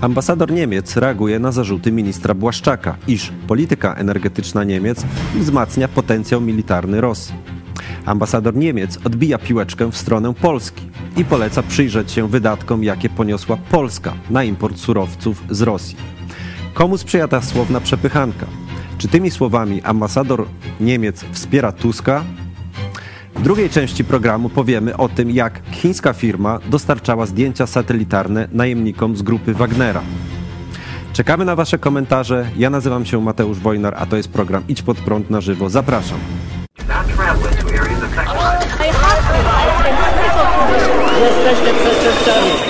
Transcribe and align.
Ambasador 0.00 0.52
Niemiec 0.52 0.96
reaguje 0.96 1.38
na 1.38 1.52
zarzuty 1.52 1.92
ministra 1.92 2.34
Błaszczaka, 2.34 2.96
iż 3.08 3.32
polityka 3.46 3.94
energetyczna 3.94 4.64
Niemiec 4.64 5.04
wzmacnia 5.34 5.88
potencjał 5.88 6.40
militarny 6.40 7.00
Rosji. 7.00 7.34
Ambasador 8.06 8.56
Niemiec 8.56 8.98
odbija 9.04 9.38
piłeczkę 9.38 9.90
w 9.92 9.96
stronę 9.96 10.34
Polski 10.34 10.82
i 11.16 11.24
poleca 11.24 11.62
przyjrzeć 11.62 12.12
się 12.12 12.28
wydatkom, 12.28 12.84
jakie 12.84 13.08
poniosła 13.08 13.56
Polska 13.56 14.12
na 14.30 14.44
import 14.44 14.78
surowców 14.78 15.42
z 15.50 15.62
Rosji. 15.62 15.96
Komu 16.74 16.98
sprzyja 16.98 17.28
ta 17.28 17.42
słowna 17.42 17.80
przepychanka? 17.80 18.46
Czy 18.98 19.08
tymi 19.08 19.30
słowami 19.30 19.82
ambasador 19.82 20.46
Niemiec 20.80 21.24
wspiera 21.32 21.72
Tuska? 21.72 22.24
W 23.40 23.42
drugiej 23.42 23.70
części 23.70 24.04
programu 24.04 24.48
powiemy 24.48 24.96
o 24.96 25.08
tym, 25.08 25.30
jak 25.30 25.60
chińska 25.70 26.12
firma 26.12 26.58
dostarczała 26.66 27.26
zdjęcia 27.26 27.66
satelitarne 27.66 28.48
najemnikom 28.52 29.16
z 29.16 29.22
grupy 29.22 29.54
Wagnera. 29.54 30.02
Czekamy 31.12 31.44
na 31.44 31.56
Wasze 31.56 31.78
komentarze. 31.78 32.50
Ja 32.56 32.70
nazywam 32.70 33.06
się 33.06 33.20
Mateusz 33.20 33.58
Wojnar, 33.58 33.94
a 33.98 34.06
to 34.06 34.16
jest 34.16 34.28
program 34.28 34.62
Idź 34.68 34.82
pod 34.82 34.98
prąd 34.98 35.30
na 35.30 35.40
żywo. 35.40 35.70
Zapraszam. 35.70 36.18
Przestępcami. 41.84 42.69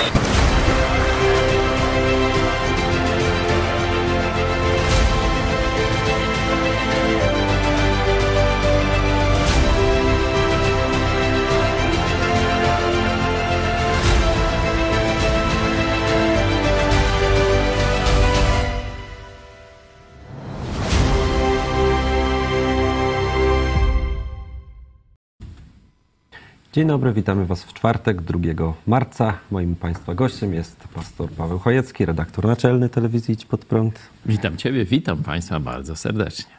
Dzień 26.73 26.87
dobry, 26.87 27.13
witamy 27.13 27.45
Was 27.45 27.63
w 27.63 27.73
czwartek, 27.73 28.21
2 28.21 28.39
marca. 28.87 29.33
Moim 29.51 29.75
Państwa 29.75 30.15
gościem 30.15 30.53
jest 30.53 30.87
pastor 30.93 31.29
Paweł 31.29 31.59
Chojecki, 31.59 32.05
redaktor 32.05 32.45
naczelny 32.45 32.89
telewizji 32.89 33.33
Idź 33.33 33.45
Pod 33.45 33.65
Prąd. 33.65 33.99
Witam 34.25 34.57
Ciebie, 34.57 34.85
witam 34.85 35.23
Państwa 35.23 35.59
bardzo 35.59 35.95
serdecznie. 35.95 36.51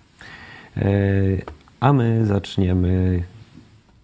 E, 0.76 0.82
a 1.80 1.92
my 1.92 2.26
zaczniemy 2.26 3.22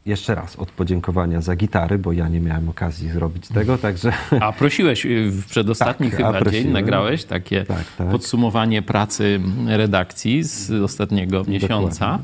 jeszcze 0.07 0.35
raz 0.35 0.57
od 0.57 0.71
podziękowania 0.71 1.41
za 1.41 1.57
gitary, 1.57 1.99
bo 1.99 2.13
ja 2.13 2.29
nie 2.29 2.41
miałem 2.41 2.69
okazji 2.69 3.11
zrobić 3.11 3.49
tego, 3.49 3.79
także... 3.79 4.13
A 4.41 4.53
prosiłeś 4.53 5.07
y, 5.07 5.31
w 5.31 5.47
przedostatni 5.47 6.11
Tak, 6.11 6.17
chyba 6.17 6.51
dzień, 6.51 6.69
nagrałeś 6.69 7.25
takie 7.25 7.65
Tak, 7.65 7.85
tak. 7.99 8.09
podsumowanie 8.09 8.83
pracy 8.83 9.41
redakcji 9.67 10.43
z 10.43 10.71
ostatniego 10.71 11.45
miesiąca. 11.45 12.19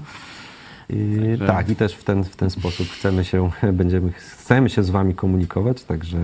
I, 0.90 1.38
tak, 1.46 1.70
i 1.70 1.76
też 1.76 1.94
w 1.94 2.04
ten, 2.04 2.24
w 2.24 2.36
ten 2.36 2.50
sposób 2.50 2.88
chcemy 2.88 3.24
się, 3.24 3.50
będziemy, 3.72 4.12
chcemy 4.12 4.70
się 4.70 4.82
z 4.82 4.90
Wami 4.90 5.14
komunikować, 5.14 5.84
także 5.84 6.18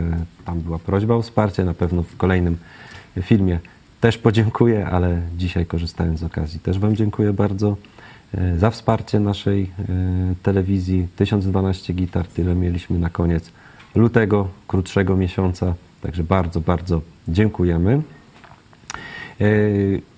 tam 0.45 0.61
była 0.61 0.79
prośba 0.79 1.15
o 1.15 1.23
wsparcie. 1.23 1.65
Na 1.65 1.75
pewno 1.75 2.03
w 2.03 2.17
kolejnym 2.17 2.57
filmie 3.23 3.59
też 4.01 4.19
podziękuję, 4.19 4.87
ale 4.87 5.23
dzisiaj 5.37 5.67
korzystając 5.67 6.21
z 6.21 6.25
okazji 6.25 6.61
też 6.61 6.79
Wam 6.79 6.97
dziękuję 6.97 7.33
bardzo 7.33 7.77
e, 8.35 8.59
za 8.59 8.71
wsparcie 8.71 9.21
naszej 9.21 9.63
e, 9.63 9.67
telewizji. 10.43 11.09
1012 11.17 11.93
gitar, 11.93 12.27
tyle 12.27 12.55
mieliśmy 12.55 12.99
na 12.99 13.11
koniec 13.11 13.53
lutego, 13.95 14.49
krótszego 14.69 15.17
miesiąca, 15.17 15.75
także 16.03 16.25
bardzo, 16.25 16.61
bardzo 16.61 17.01
dziękujemy. 17.29 18.03
E, 19.41 19.45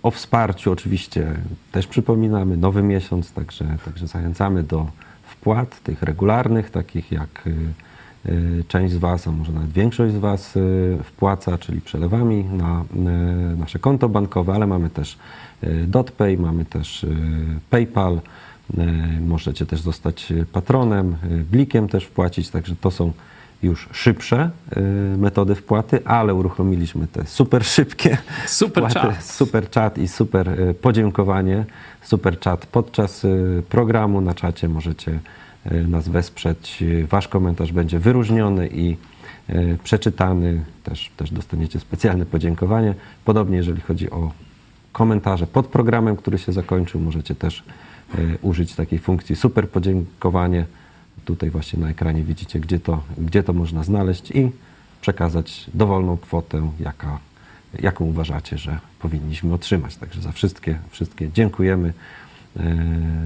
O 0.03 0.11
wsparciu 0.11 0.73
oczywiście 0.73 1.35
też 1.73 1.87
przypominamy, 1.87 2.57
nowy 2.57 2.83
miesiąc, 2.83 3.33
także, 3.33 3.77
także 3.85 4.07
zachęcamy 4.07 4.63
do 4.63 4.87
wpłat 5.23 5.83
tych 5.83 6.03
regularnych, 6.03 6.71
takich 6.71 7.13
jak 7.13 7.45
e, 7.47 7.51
e, 8.31 8.65
część 8.69 8.95
z 8.95 8.97
Was, 8.97 9.29
a 9.29 9.31
może 9.31 9.53
nawet 9.53 9.73
większość 9.73 10.15
z 10.15 10.19
Was 10.19 10.59
wpłaca, 11.05 11.59
czyli 11.59 11.81
przelewami 11.81 12.45
na 12.45 12.85
nasze 13.57 13.79
konto 13.79 14.09
bankowe, 14.09 14.53
ale 14.53 14.67
mamy 14.67 14.91
też 14.91 15.19
DotPay, 15.87 16.39
mamy 16.39 16.65
też 16.65 17.07
PayPal, 17.71 18.21
możecie 19.21 19.67
też 19.67 19.81
zostać 19.81 20.33
patronem, 20.53 21.17
blikiem 21.51 21.89
też 21.89 22.05
wpłacić, 22.05 22.51
także 22.51 22.77
to 22.77 22.91
są 22.91 23.13
już 23.63 23.89
szybsze 23.93 24.51
y, 24.77 24.81
metody 25.19 25.55
wpłaty, 25.55 26.05
ale 26.05 26.35
uruchomiliśmy 26.35 27.07
te 27.07 27.27
super 27.27 27.65
szybkie 27.65 28.19
Super 28.47 28.85
wpłaty, 28.85 29.09
chat. 29.09 29.25
super 29.25 29.71
chat 29.71 29.99
i 29.99 30.09
super 30.09 30.61
y, 30.61 30.75
podziękowanie. 30.75 31.65
Super 32.03 32.41
chat 32.41 32.67
podczas 32.67 33.25
y, 33.25 33.63
programu 33.69 34.21
na 34.21 34.35
czacie 34.35 34.69
możecie 34.69 35.19
nas 35.89 36.09
wesprzeć. 36.09 36.85
Wasz 37.09 37.29
komentarz 37.29 37.73
będzie 37.73 37.99
wyróżniony 37.99 38.69
i 38.69 38.97
przeczytany. 39.85 40.65
Też, 40.85 41.11
też 41.17 41.31
dostaniecie 41.31 41.81
specjalne 41.81 42.27
podziękowanie. 42.27 42.95
Podobnie 43.25 43.57
jeżeli 43.57 43.81
chodzi 43.81 44.11
o 44.11 44.33
komentarze 44.93 45.47
pod 45.47 45.67
programem, 45.67 46.17
który 46.17 46.39
się 46.39 46.53
zakończył, 46.53 47.01
możecie 47.01 47.35
też 47.35 47.65
użyć 48.43 48.75
takiej 48.75 48.99
funkcji 48.99 49.37
super 49.37 49.69
podziękowanie. 49.69 50.65
Tutaj 51.25 51.51
właśnie 51.51 51.79
na 51.79 51.89
ekranie 51.91 52.23
widzicie, 52.23 52.61
gdzie 52.61 52.81
to, 52.81 53.03
gdzie 53.19 53.43
to 53.43 53.53
można 53.53 53.85
znaleźć 53.85 54.31
i 54.31 54.51
przekazać 55.01 55.65
dowolną 55.75 56.17
kwotę, 56.17 56.71
jaka, 56.81 57.19
jaką 57.81 58.05
uważacie, 58.05 58.59
że 58.59 58.79
powinniśmy 58.99 59.55
otrzymać. 59.55 59.97
Także 59.97 60.21
za 60.23 60.33
wszystkie, 60.33 60.79
wszystkie 60.91 61.31
dziękujemy. 61.33 61.93
E, 62.57 62.63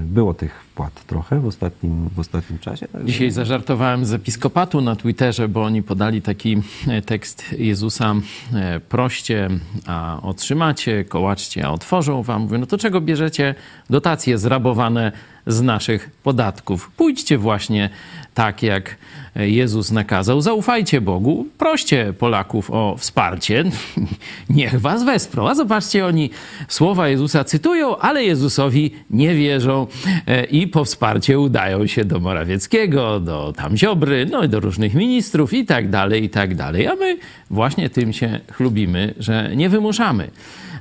Było 0.03 0.33
tych 0.33 0.61
wpłat 0.63 1.05
trochę 1.05 1.39
w 1.39 1.45
ostatnim, 1.45 2.09
w 2.15 2.19
ostatnim 2.19 2.59
czasie. 2.59 2.87
także- 2.87 3.05
Dzisiaj 3.07 3.31
zażartowałem 3.31 4.05
z 4.05 4.13
episkopatu 4.13 4.81
na 4.81 4.95
Twitterze, 4.95 5.47
bo 5.47 5.63
oni 5.63 5.83
podali 5.83 6.21
taki 6.21 6.57
e, 6.87 7.01
tekst 7.01 7.53
Jezusa: 7.57 8.15
e, 8.53 8.79
proście, 8.79 9.49
a 9.87 10.19
otrzymacie, 10.21 11.05
kołaczcie, 11.05 11.65
a 11.65 11.69
otworzą 11.71 12.23
wam. 12.23 12.41
Mówię, 12.41 12.57
no 12.57 12.65
to 12.65 12.77
czego 12.77 13.01
bierzecie 13.01 13.55
dotacje 13.89 14.37
zrabowane 14.37 15.11
z 15.47 15.61
naszych 15.61 16.09
podatków? 16.23 16.91
Pójdźcie 16.97 17.37
właśnie 17.37 17.89
tak, 18.33 18.63
jak 18.63 18.97
Jezus 19.35 19.91
nakazał. 19.91 20.41
Zaufajcie 20.41 21.01
Bogu, 21.01 21.47
proście 21.57 22.13
Polaków 22.13 22.71
o 22.71 22.95
wsparcie. 22.97 23.63
Niech 24.49 24.81
was 24.81 25.03
wesprą. 25.03 25.47
A 25.47 25.55
zobaczcie, 25.55 26.05
oni 26.05 26.29
słowa 26.67 27.07
Jezusa 27.07 27.43
cytują, 27.43 27.97
ale 27.97 28.23
Jezusowi 28.23 28.91
nie 29.09 29.35
wierzą 29.35 29.87
e, 30.27 30.43
i 30.43 30.67
po 30.67 30.85
wsparcie 30.85 31.39
udają 31.39 31.87
się 31.87 32.05
do 32.05 32.19
Morawieckiego, 32.19 33.19
do 33.19 33.53
tam 33.57 33.77
Ziobry, 33.77 34.25
no 34.31 34.43
i 34.43 34.49
do 34.49 34.59
różnych 34.59 34.93
ministrów 34.93 35.53
i 35.53 35.65
tak 35.65 35.89
dalej, 35.89 36.23
i 36.23 36.29
tak 36.29 36.55
dalej. 36.55 36.87
A 36.87 36.95
my 36.95 37.17
właśnie 37.49 37.89
tym 37.89 38.13
się 38.13 38.39
chlubimy, 38.51 39.13
że 39.19 39.55
nie 39.55 39.69
wymuszamy 39.69 40.29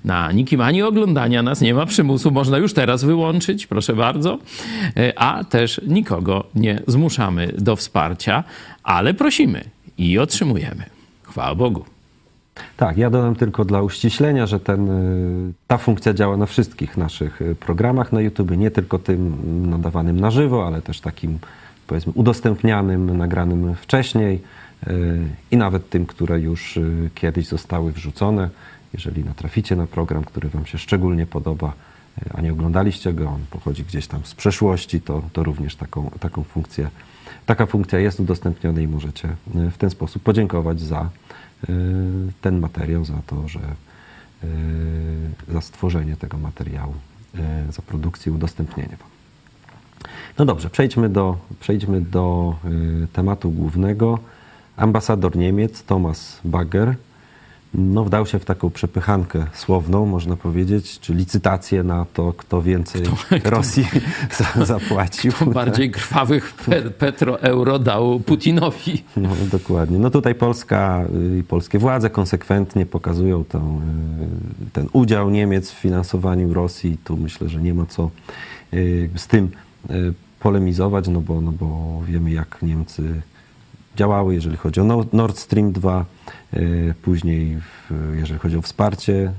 na 0.07 0.33
nikim 0.33 0.61
ani 0.61 0.83
oglądania 0.83 1.43
nas, 1.43 1.61
nie 1.61 1.75
ma 1.75 1.87
przymusu, 1.87 2.31
można 2.31 2.59
już 2.59 2.73
teraz 2.73 3.05
wyłączyć, 3.05 3.67
proszę 3.67 3.93
bardzo, 3.93 4.39
E, 4.97 5.19
a 5.19 5.45
też 5.45 5.81
nikogo 5.87 6.45
nie 6.55 6.83
zmuszamy 6.87 7.53
do 7.59 7.77
wsparcia, 7.77 8.45
ale 8.83 9.15
prosimy 9.15 9.65
i 9.99 10.19
otrzymujemy. 10.19 10.83
Chwała 11.23 11.55
Bogu. 11.55 11.85
Tak, 12.77 12.99
ja 12.99 13.11
dodam 13.11 13.35
tylko 13.35 13.65
dla 13.65 13.83
uściślenia, 13.83 14.47
że 14.47 14.61
ten, 14.61 14.91
y, 14.91 15.53
ta 15.67 15.79
funkcja 15.79 16.15
działa 16.15 16.37
na 16.37 16.47
wszystkich 16.47 16.97
naszych 16.97 17.43
y, 17.43 17.55
programach 17.55 18.13
na 18.13 18.21
YouTube, 18.21 18.51
nie 18.51 18.71
tylko 18.71 18.99
tym 18.99 19.37
nadawanym 19.71 20.21
na 20.21 20.31
żywo, 20.31 20.67
ale 20.67 20.83
też 20.83 21.01
takim 21.01 21.39
powiedzmy 21.87 22.13
udostępnianym, 22.17 23.17
nagranym 23.17 23.75
wcześniej 23.75 24.41
i 25.51 25.57
nawet 25.57 25.91
tym, 25.91 26.07
które 26.07 26.41
już 26.41 26.79
kiedyś 27.15 27.47
zostały 27.47 27.93
wrzucone. 27.93 28.51
Jeżeli 28.97 29.25
natraficie 29.25 29.77
na 29.77 29.87
program, 29.87 30.25
który 30.25 30.49
Wam 30.49 30.67
się 30.67 30.79
szczególnie 30.79 31.27
podoba, 31.27 31.73
y, 32.27 32.31
a 32.35 32.41
nie 32.41 32.53
oglądaliście 32.53 33.13
go, 33.13 33.29
on 33.29 33.41
pochodzi 33.51 33.85
gdzieś 33.85 34.07
tam 34.07 34.21
z 34.25 34.35
przeszłości, 34.35 35.01
to, 35.01 35.23
to 35.33 35.45
również 35.45 35.77
taką, 35.77 36.11
taką 36.21 36.43
funkcję, 36.43 36.91
taka 37.47 37.67
funkcja 37.67 37.99
jest 37.99 38.21
udostępniona 38.21 38.81
i 38.81 38.89
możecie 38.89 39.29
y, 39.29 39.71
w 39.71 39.79
ten 39.79 39.91
sposób 39.91 40.23
podziękować 40.23 40.81
za 40.81 41.11
y, 41.69 41.73
ten 42.41 42.59
materiał, 42.59 43.05
za 43.05 43.23
to, 43.27 43.49
że 43.49 43.61
za 45.49 45.61
stworzenie 45.61 46.17
tego 46.17 46.39
materiału, 46.39 46.95
za 47.71 47.83
produkcję, 47.83 48.33
udostępnienie 48.33 48.97
Wam. 48.97 49.09
No 50.39 50.45
dobrze, 50.45 50.71
przejdźmy 50.71 51.09
do, 51.09 51.37
przejdźmy 51.61 52.01
do 52.01 52.57
tematu 53.13 53.51
głównego. 53.51 54.19
Ambasador 54.77 55.37
Niemiec 55.37 55.83
Thomas 55.83 56.41
Bagger 56.45 56.95
no, 57.77 58.05
wdał 58.05 58.27
się 58.27 58.39
w 58.39 58.45
taką 58.45 58.71
przepychankę 58.71 59.47
słowną, 59.55 60.07
można 60.07 60.37
powiedzieć, 60.37 61.01
czy 61.01 61.15
licytację 61.15 61.83
na 61.83 62.07
to, 62.15 62.33
kto 62.33 62.63
więcej 62.63 63.03
kto, 63.03 63.51
Rosji 63.51 63.87
kto, 64.31 64.67
zapłacił. 64.67 65.33
Kto 65.33 65.47
bardziej 65.47 65.91
krwawych 65.91 66.55
pe 66.55 66.83
petro-euro 66.83 67.79
dał 67.79 68.21
Putinowi. 68.21 69.05
No, 69.17 69.29
dokładnie. 69.53 69.99
No 69.99 70.11
tutaj 70.11 70.35
Polska 70.35 71.05
i 71.41 71.43
polskie 71.43 71.79
władze 71.79 72.11
konsekwentnie 72.11 72.87
pokazują 72.87 73.45
tą, 73.45 73.81
y, 74.67 74.71
ten 74.73 74.89
udział 74.93 75.31
Niemiec 75.31 75.71
w 75.71 75.75
finansowaniu 75.75 76.55
Rosji. 76.55 76.99
Tu 77.05 77.17
myślę, 77.17 77.49
że 77.49 77.63
nie 77.63 77.75
ma 77.75 77.87
co 77.87 78.11
y, 78.75 79.11
z 79.17 79.27
tym 79.27 79.51
y, 79.91 80.15
polemizować, 80.41 81.09
no 81.09 81.21
bo, 81.21 81.41
no 81.41 81.53
bo 81.53 82.01
wiemy, 82.07 82.31
jak 82.31 82.63
Niemcy 82.63 83.23
działały, 83.97 84.35
jeżeli 84.35 84.57
chodzi 84.57 84.81
o 84.81 85.05
Nord 85.13 85.39
Stream 85.39 85.73
2, 85.73 86.05
y, 86.55 86.95
później 87.03 87.57
jeżeli 88.15 88.39
chodzi 88.39 88.57
o 88.57 88.63
wsparcie, 88.63 89.33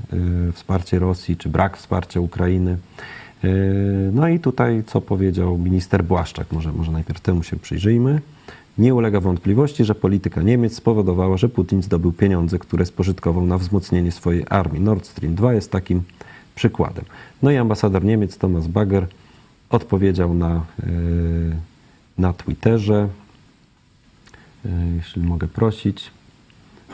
y, 0.49 0.51
wsparcie 0.51 0.99
Rosji, 0.99 1.37
czy 1.37 1.49
brak 1.49 1.77
wsparcia 1.77 2.19
Ukrainy. 2.19 2.77
Y, 3.43 4.11
no 4.13 4.27
i 4.27 4.39
tutaj, 4.39 4.83
co 4.87 5.01
powiedział 5.01 5.57
minister 5.57 6.03
Błaszczak, 6.03 6.51
może, 6.51 6.73
może 6.73 6.91
najpierw 6.91 7.19
temu 7.19 7.43
się 7.43 7.55
przyjrzyjmy. 7.55 8.21
Nie 8.77 8.95
ulega 8.95 9.19
wątpliwości, 9.19 9.85
że 9.85 9.95
polityka 9.95 10.41
Niemiec 10.41 10.75
spowodowała, 10.75 11.37
że 11.37 11.49
Putin 11.49 11.83
zdobył 11.83 12.11
pieniądze, 12.11 12.59
które 12.59 12.85
spożytkował 12.85 13.45
na 13.45 13.57
wzmocnienie 13.57 14.11
swojej 14.11 14.45
armii. 14.49 14.81
Nord 14.81 15.05
Stream 15.05 15.35
2 15.35 15.53
jest 15.53 15.71
takim 15.71 16.03
przykładem. 16.55 17.05
No 17.41 17.51
i 17.51 17.57
ambasador 17.57 18.03
Niemiec 18.03 18.37
Thomas 18.37 18.67
Bagger 18.67 19.07
odpowiedział 19.69 20.33
na, 20.33 20.65
na 22.17 22.33
Twitterze, 22.33 23.09
E, 23.09 23.26
jeśli 24.95 25.23
mogę 25.23 25.47
prosić. 25.47 26.11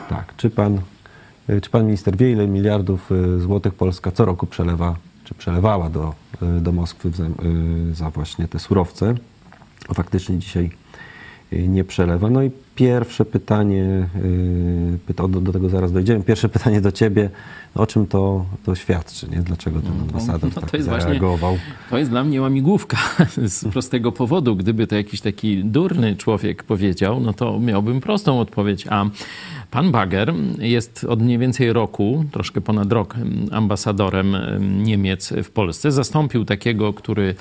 Tak, 0.08 0.36
czy 0.36 0.50
pan, 0.50 0.80
e, 1.48 1.60
czy 1.60 1.70
pan 1.70 1.84
minister 1.84 2.16
wie, 2.16 2.32
ile 2.32 2.46
miliardów 2.46 3.12
e, 3.12 3.40
złotych 3.40 3.74
Polska 3.74 4.10
co 4.10 4.24
roku 4.24 4.46
przelewa, 4.46 4.96
czy 5.24 5.34
przelewała 5.34 5.90
do, 5.90 6.14
do 6.60 6.72
Moskwy 6.72 7.10
za 7.92 8.10
właśnie 8.10 8.48
te 8.48 8.58
surowce? 8.58 9.14
Faktycznie 9.94 10.38
dzisiaj 10.38 10.70
nie 11.52 11.84
przelewa. 11.84 12.30
No 12.30 12.42
i 12.42 12.50
pierwsze 12.74 13.24
pytanie, 13.24 14.08
do, 15.16 15.28
do 15.28 15.52
tego 15.52 15.68
zaraz 15.68 15.92
dojdziemy. 15.92 16.24
Pierwsze 16.24 16.48
pytanie 16.48 16.80
do 16.80 16.92
ciebie, 16.92 17.30
o 17.74 17.86
czym 17.86 18.06
to, 18.06 18.44
to 18.64 18.74
świadczy, 18.74 19.28
nie? 19.28 19.38
Dlaczego 19.38 19.80
ten 19.80 19.92
no, 19.98 20.02
ambasador 20.02 20.50
no, 20.54 20.60
no, 20.60 20.68
tak 20.68 20.82
zareagował? 20.82 21.50
Właśnie, 21.50 21.74
to 21.90 21.98
jest 21.98 22.10
dla 22.10 22.24
mnie 22.24 22.40
łamigłówka 22.40 22.96
z 23.36 23.68
prostego 23.72 24.12
powodu. 24.12 24.56
Gdyby 24.56 24.86
to 24.86 24.96
jakiś 24.96 25.20
taki 25.20 25.64
durny 25.64 26.16
człowiek 26.16 26.62
powiedział, 26.62 27.20
no 27.20 27.32
to 27.32 27.60
miałbym 27.60 28.00
prostą 28.00 28.40
odpowiedź, 28.40 28.86
a 28.90 29.04
Pan 29.70 29.92
Bager 29.92 30.34
jest 30.58 31.04
od 31.04 31.22
mniej 31.22 31.38
więcej 31.38 31.72
roku, 31.72 32.24
troszkę 32.32 32.60
ponad 32.60 32.92
rok, 32.92 33.14
ambasadorem 33.52 34.36
Niemiec 34.82 35.32
w 35.44 35.50
Polsce. 35.50 35.92
Zastąpił 35.92 36.44
takiego, 36.44 36.92
który 36.92 37.34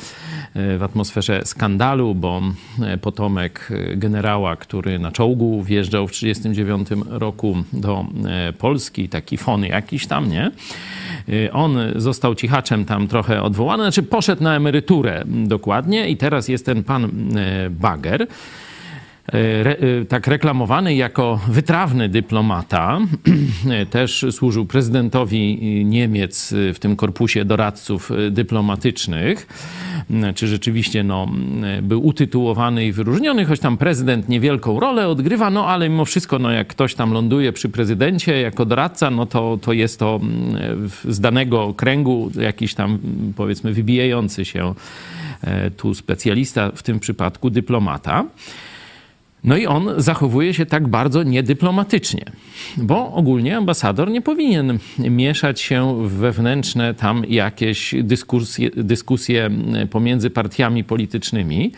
e, 0.53 0.77
w 0.77 0.83
atmosferze 0.83 1.41
skandalu, 1.45 2.15
bo 2.15 2.41
e, 2.81 2.97
potomek 2.97 3.69
e, 3.71 3.95
generała, 3.95 4.55
który 4.55 4.99
na 4.99 5.11
czołgu 5.11 5.63
wjeżdżał 5.63 6.07
w 6.07 6.11
1939 6.11 7.05
roku 7.09 7.57
do 7.73 8.05
Polski, 8.57 9.09
taki 9.09 9.37
fon 9.37 9.65
jakiś 9.65 10.07
tam, 10.07 10.29
nie? 10.29 10.51
On 11.51 11.77
został 11.95 12.35
cichaczem 12.35 12.85
tam 12.85 13.07
trochę 13.07 13.41
odwołany, 13.41 13.83
znaczy 13.83 14.03
poszedł 14.03 14.43
na 14.43 14.55
emeryturę 14.55 15.23
dokładnie 15.25 16.09
i 16.09 16.17
teraz 16.17 16.47
jest 16.47 16.65
ten 16.65 16.83
pan 16.83 17.11
Bager. 17.69 18.27
E, 19.27 19.63
re, 19.63 19.77
e, 19.77 20.05
tak 20.05 20.27
reklamowany 20.27 20.95
jako 20.95 21.39
wytrawny 21.47 22.09
dyplomata. 22.09 22.99
Też 23.89 24.25
służył 24.31 24.65
prezydentowi 24.65 25.59
Niemiec 25.85 26.53
w 26.73 26.79
tym 26.79 26.95
korpusie 26.95 27.45
doradców 27.45 28.11
dyplomatycznych. 28.31 29.47
Czy 30.35 30.47
rzeczywiście 30.47 31.03
no, 31.03 31.27
był 31.81 32.05
utytułowany 32.05 32.85
i 32.85 32.91
wyróżniony, 32.91 33.45
choć 33.45 33.59
tam 33.59 33.77
prezydent 33.77 34.29
niewielką 34.29 34.79
rolę 34.79 35.07
odgrywa, 35.07 35.49
no 35.49 35.67
ale 35.67 35.89
mimo 35.89 36.05
wszystko, 36.05 36.39
no, 36.39 36.51
jak 36.51 36.67
ktoś 36.67 36.95
tam 36.95 37.13
ląduje 37.13 37.53
przy 37.53 37.69
prezydencie 37.69 38.41
jako 38.41 38.65
doradca, 38.65 39.09
no 39.09 39.25
to, 39.25 39.59
to 39.61 39.73
jest 39.73 39.99
to 39.99 40.19
z 41.09 41.19
danego 41.19 41.73
kręgu 41.73 42.31
jakiś 42.41 42.73
tam 42.73 42.99
powiedzmy 43.35 43.73
wybijający 43.73 44.45
się 44.45 44.73
e, 45.41 45.71
tu 45.71 45.93
specjalista, 45.93 46.71
w 46.75 46.83
tym 46.83 46.99
przypadku 46.99 47.49
dyplomata. 47.49 48.25
No 49.44 49.57
i 49.57 49.66
on 49.68 49.90
zachowuje 49.98 50.54
się 50.54 50.66
tak 50.66 50.88
bardzo 50.88 51.24
niedyplomatycznie, 51.24 52.25
bo 52.78 53.13
ogólnie 53.13 53.57
ambasador 53.57 54.12
nie 54.12 54.22
powinien 54.22 54.80
mieszać 55.00 55.62
się 55.62 56.07
w 56.07 56.12
wewnętrzne 56.12 56.94
tam 56.94 57.25
jakieś 57.30 57.95
dyskusje, 58.04 58.69
dyskusje 58.69 59.50
pomiędzy 59.92 60.30
partiami 60.30 60.84
politycznymi. 60.84 61.72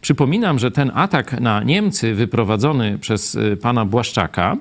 Przypominam, 0.00 0.58
że 0.58 0.70
ten 0.70 0.90
atak 0.94 1.40
na 1.40 1.62
Niemcy 1.62 2.14
wyprowadzony 2.14 2.98
przez 2.98 3.34
y, 3.34 3.56
pana 3.62 3.84
Błaszczaka, 3.84 4.56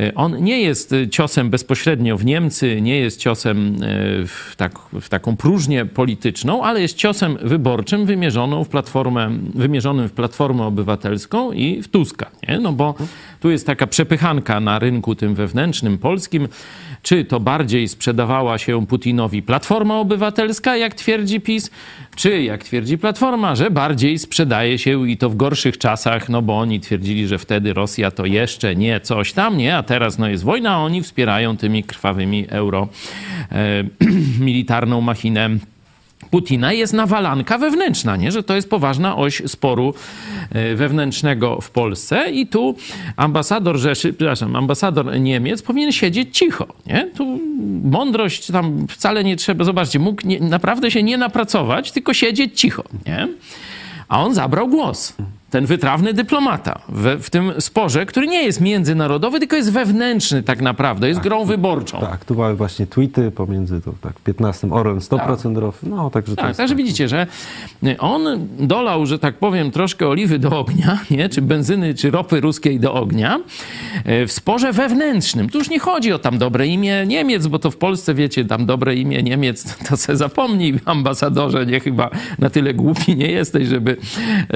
y, 0.00 0.14
on 0.14 0.44
nie 0.44 0.60
jest 0.60 0.94
ciosem 1.10 1.50
bezpośrednio 1.50 2.16
w 2.16 2.24
Niemcy, 2.24 2.80
nie 2.80 2.98
jest 2.98 3.20
ciosem 3.20 3.82
y, 3.82 4.26
w, 4.26 4.54
tak, 4.56 4.78
w 5.00 5.08
taką 5.08 5.36
próżnię 5.36 5.86
polityczną, 5.86 6.64
ale 6.64 6.80
jest 6.80 6.96
ciosem 6.96 7.38
wyborczym 7.42 8.06
wymierzoną 8.06 8.64
w 8.64 8.68
platformę, 8.68 9.30
wymierzonym 9.54 10.08
w 10.08 10.12
Platformę 10.12 10.64
Obywatelską 10.64 11.52
i 11.52 11.82
w 11.82 11.88
Tuska. 11.88 12.30
Nie? 12.48 12.58
No 12.58 12.72
bo 12.72 12.94
tu 13.40 13.50
jest 13.50 13.66
taka 13.66 13.86
przepychanka 13.86 14.60
na 14.60 14.78
rynku 14.78 15.14
tym 15.14 15.34
wewnętrznym 15.34 15.98
polskim. 15.98 16.48
Czy 17.02 17.24
to 17.24 17.40
bardziej 17.40 17.88
sprzedawała 17.88 18.58
się 18.58 18.86
Putinowi 18.86 19.42
Platforma 19.42 19.98
Obywatelska, 19.98 20.76
jak 20.76 20.94
twierdzi 20.94 21.40
PiS, 21.40 21.70
czy 22.16 22.42
jak 22.42 22.64
twierdzi 22.64 22.98
Platforma, 22.98 23.54
że 23.54 23.70
bardziej 23.70 24.18
sprzedaje 24.18 24.78
się 24.78 25.08
i 25.08 25.16
to 25.16 25.30
w 25.30 25.36
gorszych 25.36 25.78
czasach, 25.78 26.28
no 26.28 26.42
bo 26.42 26.58
oni 26.58 26.80
twierdzili, 26.80 27.26
że 27.26 27.38
wtedy 27.38 27.72
Rosja 27.72 28.10
to 28.10 28.26
jeszcze 28.26 28.76
nie 28.76 29.00
coś 29.00 29.32
tam, 29.32 29.56
nie, 29.56 29.76
a 29.76 29.82
teraz 29.82 30.18
no 30.18 30.28
jest 30.28 30.44
wojna, 30.44 30.70
a 30.70 30.78
oni 30.78 31.02
wspierają 31.02 31.56
tymi 31.56 31.84
krwawymi 31.84 32.46
euro 32.48 32.88
e, 33.52 33.84
militarną 34.46 35.00
machinę 35.00 35.50
Putina 36.30 36.72
jest 36.72 36.92
nawalanka 36.92 37.58
wewnętrzna, 37.58 38.16
nie? 38.16 38.32
że 38.32 38.42
to 38.42 38.54
jest 38.54 38.70
poważna 38.70 39.16
oś 39.16 39.42
sporu 39.46 39.94
e, 40.52 40.74
wewnętrznego 40.74 41.60
w 41.60 41.70
Polsce 41.70 42.30
i 42.30 42.46
tu 42.46 42.74
ambasador 43.16 43.76
Rzeszy, 43.76 44.12
przepraszam, 44.12 44.56
ambasador 44.56 45.20
Niemiec 45.20 45.62
powinien 45.62 45.92
siedzieć 45.92 46.38
cicho. 46.38 46.66
Nie? 46.86 47.10
Tu 47.16 47.40
mądrość 47.84 48.46
tam 48.46 48.86
wcale 48.88 49.24
nie 49.24 49.36
trzeba, 49.36 49.64
zobaczcie, 49.64 49.98
mógł 49.98 50.26
nie, 50.26 50.40
naprawdę 50.40 50.90
się 50.90 51.02
nie 51.02 51.18
napracować, 51.18 51.92
tylko 51.92 52.14
siedzieć 52.14 52.60
cicho. 52.60 52.84
Nie? 53.06 53.28
A 54.08 54.24
on 54.24 54.34
zabrał 54.34 54.68
głos 54.68 55.14
ten 55.50 55.66
wytrawny 55.66 56.12
dyplomata 56.12 56.78
w, 56.88 57.16
w, 57.22 57.30
tym 57.30 57.52
sporze, 57.58 58.06
który 58.06 58.26
nie 58.26 58.42
jest 58.42 58.60
międzynarodowy, 58.60 59.38
tylko 59.38 59.56
jest 59.56 59.72
wewnętrzny 59.72 60.42
tak 60.42 60.62
naprawdę, 60.62 61.08
jest 61.08 61.20
tak, 61.20 61.28
grą 61.28 61.44
wyborczą. 61.44 62.00
Tak, 62.00 62.24
tu 62.24 62.34
były 62.34 62.54
właśnie 62.54 62.86
tweety 62.86 63.30
pomiędzy 63.30 63.80
to, 63.80 63.94
tak, 64.00 64.20
15 64.20 64.72
Orlen 64.72 64.98
100% 64.98 65.54
tak. 65.54 65.62
ROF, 65.62 65.82
no 65.82 66.10
także 66.10 66.36
tak, 66.36 66.56
Także 66.56 66.74
tak. 66.74 66.76
widzicie, 66.76 67.08
że 67.08 67.26
on 67.98 68.48
dolał, 68.58 69.06
że 69.06 69.18
tak 69.18 69.34
powiem, 69.34 69.70
troszkę 69.70 70.08
oliwy 70.08 70.38
do 70.38 70.58
ognia, 70.58 70.98
nie? 71.10 71.28
czy 71.28 71.42
benzyny, 71.42 71.94
czy 71.94 72.10
ropy 72.10 72.40
ruskiej 72.40 72.80
do 72.80 72.94
ognia 72.94 73.40
e, 74.04 74.26
w 74.26 74.32
sporze 74.32 74.72
wewnętrznym. 74.72 75.48
Tu 75.48 75.58
już 75.58 75.70
nie 75.70 75.78
chodzi 75.78 76.12
o 76.12 76.18
tam 76.18 76.38
dobre 76.38 76.66
imię 76.66 77.06
Niemiec, 77.06 77.46
bo 77.46 77.58
to 77.58 77.70
w 77.70 77.76
Polsce, 77.76 78.14
wiecie, 78.14 78.44
tam 78.44 78.66
dobre 78.66 78.94
imię 78.94 79.22
Niemiec, 79.22 79.74
to 79.88 79.96
se 79.96 80.16
zapomnij, 80.16 80.80
ambasadorze, 80.84 81.66
nie 81.66 81.80
chyba 81.80 82.10
na 82.38 82.50
tyle 82.50 82.74
głupi 82.74 83.16
nie 83.16 83.30
jesteś, 83.30 83.68
żeby, 83.68 83.96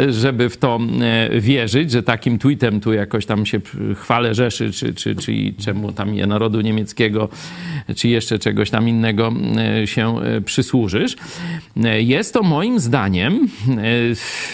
żeby 0.08 0.48
w 0.48 0.56
to 0.56 0.81
wierzyć, 1.40 1.90
że 1.90 2.02
takim 2.02 2.38
tweetem 2.38 2.80
tu 2.80 2.92
jakoś 2.92 3.26
tam 3.26 3.46
się 3.46 3.60
chwale 3.94 4.34
Rzeszy, 4.34 4.72
czy, 4.72 4.94
czy, 4.94 5.16
czy 5.16 5.54
czemu 5.64 5.92
tam 5.92 6.14
je 6.14 6.26
narodu 6.26 6.60
niemieckiego, 6.60 7.28
czy 7.96 8.08
jeszcze 8.08 8.38
czegoś 8.38 8.70
tam 8.70 8.88
innego 8.88 9.32
e, 9.82 9.86
się 9.86 10.20
e, 10.20 10.40
przysłużysz. 10.40 11.16
Jest 11.98 12.34
to 12.34 12.42
moim 12.42 12.80
zdaniem, 12.80 13.48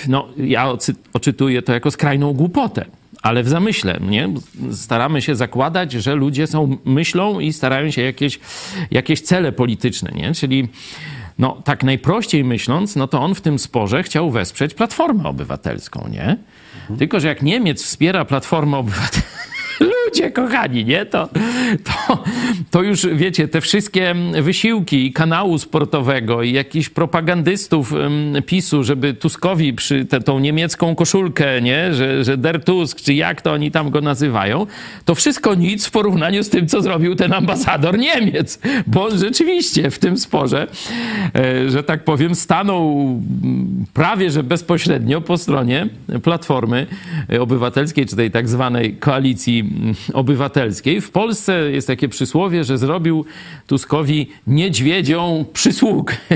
no 0.08 0.28
ja 0.37 0.73
oczytuję 1.12 1.62
to 1.62 1.73
jako 1.73 1.90
skrajną 1.90 2.32
głupotę 2.32 2.85
ale 3.23 3.42
w 3.42 3.49
zamyśle, 3.49 4.00
nie? 4.08 4.28
Staramy 4.73 5.23
się 5.23 5.37
zakładać, 5.37 5.92
że 5.92 6.14
ludzie 6.14 6.47
są 6.47 6.76
myślą 6.85 7.40
i 7.40 7.52
starają 7.52 7.90
się 7.90 8.02
jakieś, 8.02 8.40
jakieś 8.90 9.20
cele 9.20 9.52
polityczne, 9.52 10.11
nie? 10.14 10.35
Czyli 10.35 10.68
no, 11.38 11.62
tak 11.64 11.85
najprościej 11.85 12.45
myśląc, 12.45 12.97
no 12.97 13.09
to 13.09 13.21
on 13.21 13.35
w 13.35 13.40
tym 13.40 13.59
sporze 13.59 14.02
chciał 14.02 14.30
wesprzeć 14.30 14.75
Platformę 14.75 15.28
Obywatelską, 15.28 16.09
nie? 16.11 16.37
Mhm. 16.80 16.99
Tylko, 16.99 17.21
że 17.21 17.28
jak 17.28 17.42
Niemiec 17.42 17.83
wspiera 17.83 18.25
Platformę 18.25 18.76
Obywatelską, 18.76 19.48
ludzie, 19.80 20.30
kochani, 20.30 20.85
nie? 20.85 21.06
To, 21.06 21.28
to, 21.85 22.25
to 22.70 22.82
już, 22.82 23.06
wiecie, 23.06 23.49
te 23.49 23.61
wszystkie 23.61 24.14
wysiłki 24.42 25.12
kanału 25.12 25.58
sportowego 25.58 26.42
i 26.42 26.52
jakichś 26.52 26.88
propagandystów 26.88 27.94
PiSu, 28.47 28.85
żeby 28.85 29.14
Tuskowi 29.14 29.73
przy 29.73 30.04
te, 30.04 30.20
tą 30.20 30.38
niemiecką 30.38 30.94
koszulkę, 30.94 31.62
nie? 31.62 31.94
Że, 31.94 32.25
że 32.25 32.37
Der 32.37 32.64
Tusk, 32.64 33.00
czy 33.00 33.14
jak 33.14 33.42
to 33.42 33.52
oni 33.52 33.70
tam 33.70 33.90
go 33.90 34.00
nazywają, 34.00 34.66
to 35.04 35.14
wszystko 35.14 35.54
nic 35.54 35.87
w 35.87 35.90
porównaniu 35.90 36.42
z 36.42 36.49
tym, 36.49 36.66
co 36.66 36.82
zrobił 36.82 37.14
ten 37.14 37.32
ambasador 37.32 37.99
Niemiec. 37.99 38.58
Bo 38.87 39.18
rzeczywiście 39.18 39.90
w 39.90 39.99
tym 39.99 40.18
sporze, 40.18 40.66
e, 41.35 41.70
że 41.70 41.82
tak 41.82 42.04
powiem, 42.04 42.35
stanął 42.35 43.20
prawie, 43.94 44.30
że 44.30 44.42
bezpośrednio 44.42 45.20
po 45.20 45.38
stronie 45.38 45.88
Platformy 46.23 46.87
Obywatelskiej, 47.40 48.06
czy 48.06 48.16
tej 48.16 48.30
tak 48.30 48.49
zwanej 48.49 48.97
koalicji 48.97 49.67
obywatelskiej. 50.12 51.00
W 51.00 51.10
Polsce 51.10 51.70
jest 51.70 51.87
takie 51.87 52.08
przysłowie, 52.08 52.64
że 52.64 52.78
zrobił 52.78 53.25
Tuskowi 53.66 54.26
niedźwiedzią 54.46 55.44
przysługę. 55.52 56.14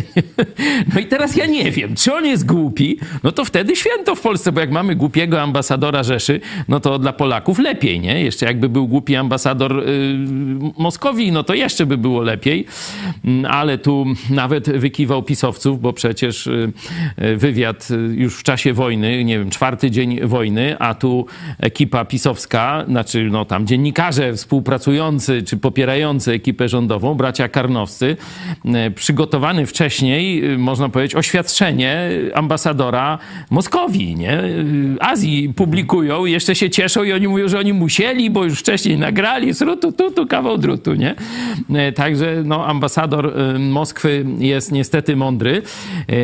No 0.95 1.01
i 1.01 1.07
teraz 1.07 1.37
ja 1.37 1.47
nie 1.47 1.71
wiem, 1.71 1.95
czy 1.97 2.15
on 2.15 2.27
jest 2.27 2.47
głupi, 2.47 2.99
no 3.23 3.33
to 3.33 3.45
wtedy 3.45 3.77
święto 3.77 4.15
w 4.15 4.21
Polsce, 4.21 4.53
bo 4.53 4.61
jak 4.61 4.71
mamy 4.71 4.97
głupiego 4.97 5.43
ambasadora 5.43 6.03
Rzeszy, 6.03 6.41
no 6.69 6.81
to 6.81 6.99
dla 6.99 7.13
Polaków 7.13 7.59
lepiej, 7.59 8.01
nie? 8.01 8.25
Jeszcze 8.25 8.47
jakby 8.47 8.69
był 8.69 8.89
głupi 8.89 9.17
ambasador 9.17 9.89
y, 9.89 11.33
no 11.33 11.43
to 11.43 11.55
jeszcze 11.55 11.87
by 11.87 11.99
było 11.99 12.23
lepiej, 12.23 12.67
mm, 13.25 13.53
ale 13.53 13.79
tu 13.79 14.07
nawet 14.31 14.71
wykiwał 14.71 15.23
pisowców, 15.23 15.81
bo 15.81 15.93
przecież 15.93 16.47
y, 16.47 16.73
y, 17.23 17.37
wywiad 17.37 17.89
już 18.15 18.37
w 18.37 18.43
czasie 18.43 18.73
wojny, 18.73 19.25
nie 19.25 19.39
wiem, 19.39 19.51
czwarty 19.51 19.91
dzień 19.91 20.21
wojny, 20.21 20.79
a 20.79 20.95
tu 20.95 21.27
ekipa 21.59 22.05
pisowska, 22.05 22.85
znaczy 22.89 23.22
no 23.31 23.45
tam 23.45 23.67
dziennikarze 23.67 24.35
współpracujący 24.35 25.43
czy 25.43 25.57
popierający 25.57 26.33
ekipę 26.33 26.69
rządową, 26.69 27.15
bracia 27.15 27.49
Karnowscy, 27.49 28.17
przygotowany 28.95 29.67
wcześniej, 29.67 30.43
można 30.59 30.89
powiedzieć, 30.89 31.15
oświadczenie 31.15 32.11
ambasadora 32.35 33.19
Moskowi, 33.51 34.17
nie? 34.17 34.43
Azji 35.01 35.53
publikują, 35.57 36.25
jeszcze 36.25 36.55
się 36.55 36.71
cieszą 36.71 37.05
i 37.05 37.13
oni 37.13 37.29
mówią, 37.29 37.49
że 37.49 37.59
oni 37.59 37.73
musieli, 37.73 38.31
bo 38.31 38.45
już 38.45 38.59
wcześniej 38.59 38.99
nagrali, 38.99 39.55
srutu, 39.55 39.93
tu, 39.93 40.11
tu, 40.11 40.27
kawał 40.27 40.59
drutu, 40.59 40.95
nie? 40.95 41.15
Także 41.95 42.43
no, 42.45 42.67
ambasador 42.67 43.33
Moskwy 43.59 44.25
jest 44.39 44.73
niestety 44.73 45.17
mądry, 45.17 45.63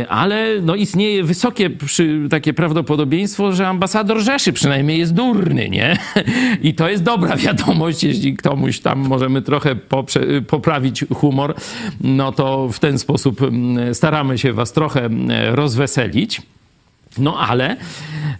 ale 0.08 0.46
no, 0.62 0.74
istnieje 0.74 1.24
wysokie 1.24 1.70
przy, 1.70 2.26
takie 2.30 2.54
prawdopodobieństwo, 2.54 3.52
że 3.52 3.68
ambasador 3.68 4.18
Rzeszy 4.18 4.52
przynajmniej 4.52 4.98
jest 4.98 5.14
durny, 5.14 5.68
nie? 5.68 5.96
I 6.68 6.74
to 6.74 6.87
jest 6.90 7.02
dobra 7.02 7.36
wiadomość, 7.36 8.04
jeśli 8.04 8.36
komuś 8.36 8.80
tam 8.80 8.98
możemy 8.98 9.42
trochę 9.42 9.74
poprze- 9.74 10.42
poprawić 10.42 11.04
humor, 11.14 11.54
no 12.00 12.32
to 12.32 12.68
w 12.68 12.78
ten 12.78 12.98
sposób 12.98 13.40
staramy 13.92 14.38
się 14.38 14.52
was 14.52 14.72
trochę 14.72 15.08
rozweselić. 15.50 16.42
No 17.18 17.38
ale 17.38 17.76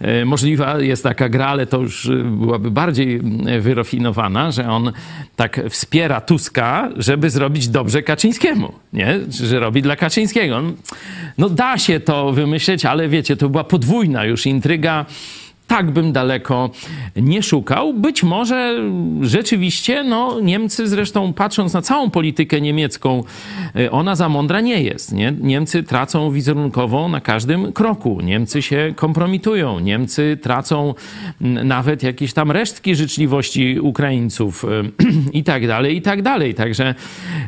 e, 0.01 0.25
możliwa 0.25 0.81
jest 0.81 1.03
taka 1.03 1.29
gra, 1.29 1.47
ale 1.47 1.67
to 1.67 1.79
już 1.81 2.11
byłaby 2.25 2.71
bardziej 2.71 3.21
wyrafinowana, 3.61 4.51
że 4.51 4.69
on 4.71 4.93
tak 5.37 5.61
wspiera 5.71 6.21
Tuska, 6.21 6.89
żeby 6.97 7.31
zrobić 7.31 7.69
dobrze 7.69 8.03
Kaczyńskiemu, 8.03 8.73
nie? 8.93 9.21
Że 9.31 9.59
robi 9.61 9.83
dla 9.83 9.97
Kaczyńskiego. 9.97 10.63
No 11.39 11.49
da 11.49 11.79
się 11.79 12.01
to 12.01 12.33
wymyśleć, 12.33 12.85
ale 12.85 13.09
wiecie, 13.09 13.37
to 13.37 13.49
była 13.49 13.65
podwójna 13.65 14.25
już 14.25 14.47
intryga 14.47 15.07
tak 15.69 15.91
bym 15.91 16.13
daleko 16.13 16.71
nie 17.17 17.43
szukał. 17.43 17.95
Być 17.95 18.23
może 18.23 18.81
rzeczywiście, 19.21 20.05
no 20.05 20.41
Niemcy 20.41 20.89
zresztą 20.89 21.33
patrząc 21.33 21.73
na 21.73 21.83
całą 21.83 22.11
politykę 22.11 22.61
niemiecką, 22.61 23.25
y, 23.77 23.91
ona 23.91 24.17
za 24.17 24.29
mądra 24.29 24.61
nie 24.61 24.83
jest. 24.83 25.13
Nie? 25.13 25.33
Niemcy 25.41 25.83
tracą 25.83 26.31
wizerunkowo 26.31 27.09
na 27.09 27.21
każdym 27.21 27.73
kroku. 27.73 28.21
Niemcy 28.21 28.63
się 28.63 28.93
kompromitują. 28.97 29.79
Niemcy 29.79 30.39
tracą 30.43 30.95
nawet 31.41 32.03
jakieś 32.03 32.33
tam 32.33 32.51
resztki 32.51 32.95
życzliwości 32.95 33.81
Ukraińców 33.81 34.65
y, 34.65 34.69
i 35.39 35.45
tak 35.45 35.67
dalej, 35.67 35.97
i 35.97 36.03
tak 36.03 36.23
dalej. 36.23 36.55
Także 36.55 36.95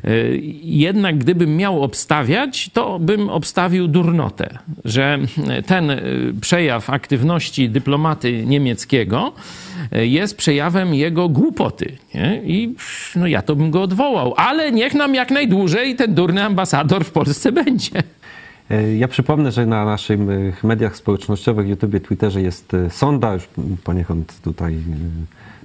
y, 0.04 0.40
jednak 0.62 1.18
gdybym 1.18 1.56
miał 1.56 1.82
obstawiać, 1.82 2.70
to 2.72 2.98
bym 2.98 3.28
obstawił 3.28 3.88
durnotę, 3.88 4.58
że 4.84 5.18
ten 5.66 5.92
przejaw 6.40 6.90
aktywności 6.90 7.70
dyplomatycznej 7.70 8.09
dyplomaty 8.10 8.46
niemieckiego 8.46 9.32
e, 9.92 10.06
jest 10.06 10.36
przejawem 10.36 10.94
jego 10.94 11.28
głupoty. 11.28 11.96
Nie? 12.14 12.40
I 12.44 12.74
no, 13.16 13.26
ja 13.26 13.42
to 13.42 13.56
bym 13.56 13.70
go 13.70 13.82
odwołał. 13.82 14.34
Ale 14.36 14.72
niech 14.72 14.94
nam 14.94 15.14
jak 15.14 15.30
najdłużej 15.30 15.96
ten 15.96 16.14
durny 16.14 16.44
ambasador 16.44 17.04
w 17.04 17.10
Polsce 17.10 17.52
będzie. 17.52 18.02
E, 18.70 18.96
ja 18.96 19.08
przypomnę, 19.08 19.52
że 19.52 19.66
na 19.66 19.84
naszych 19.84 20.18
mediach 20.64 20.96
społecznościowych, 20.96 21.68
YouTube, 21.68 22.06
Twitterze 22.06 22.42
jest 22.42 22.74
e, 22.74 22.90
sonda, 22.90 23.34
już 23.34 23.48
poniekąd 23.84 24.40
tutaj 24.42 24.76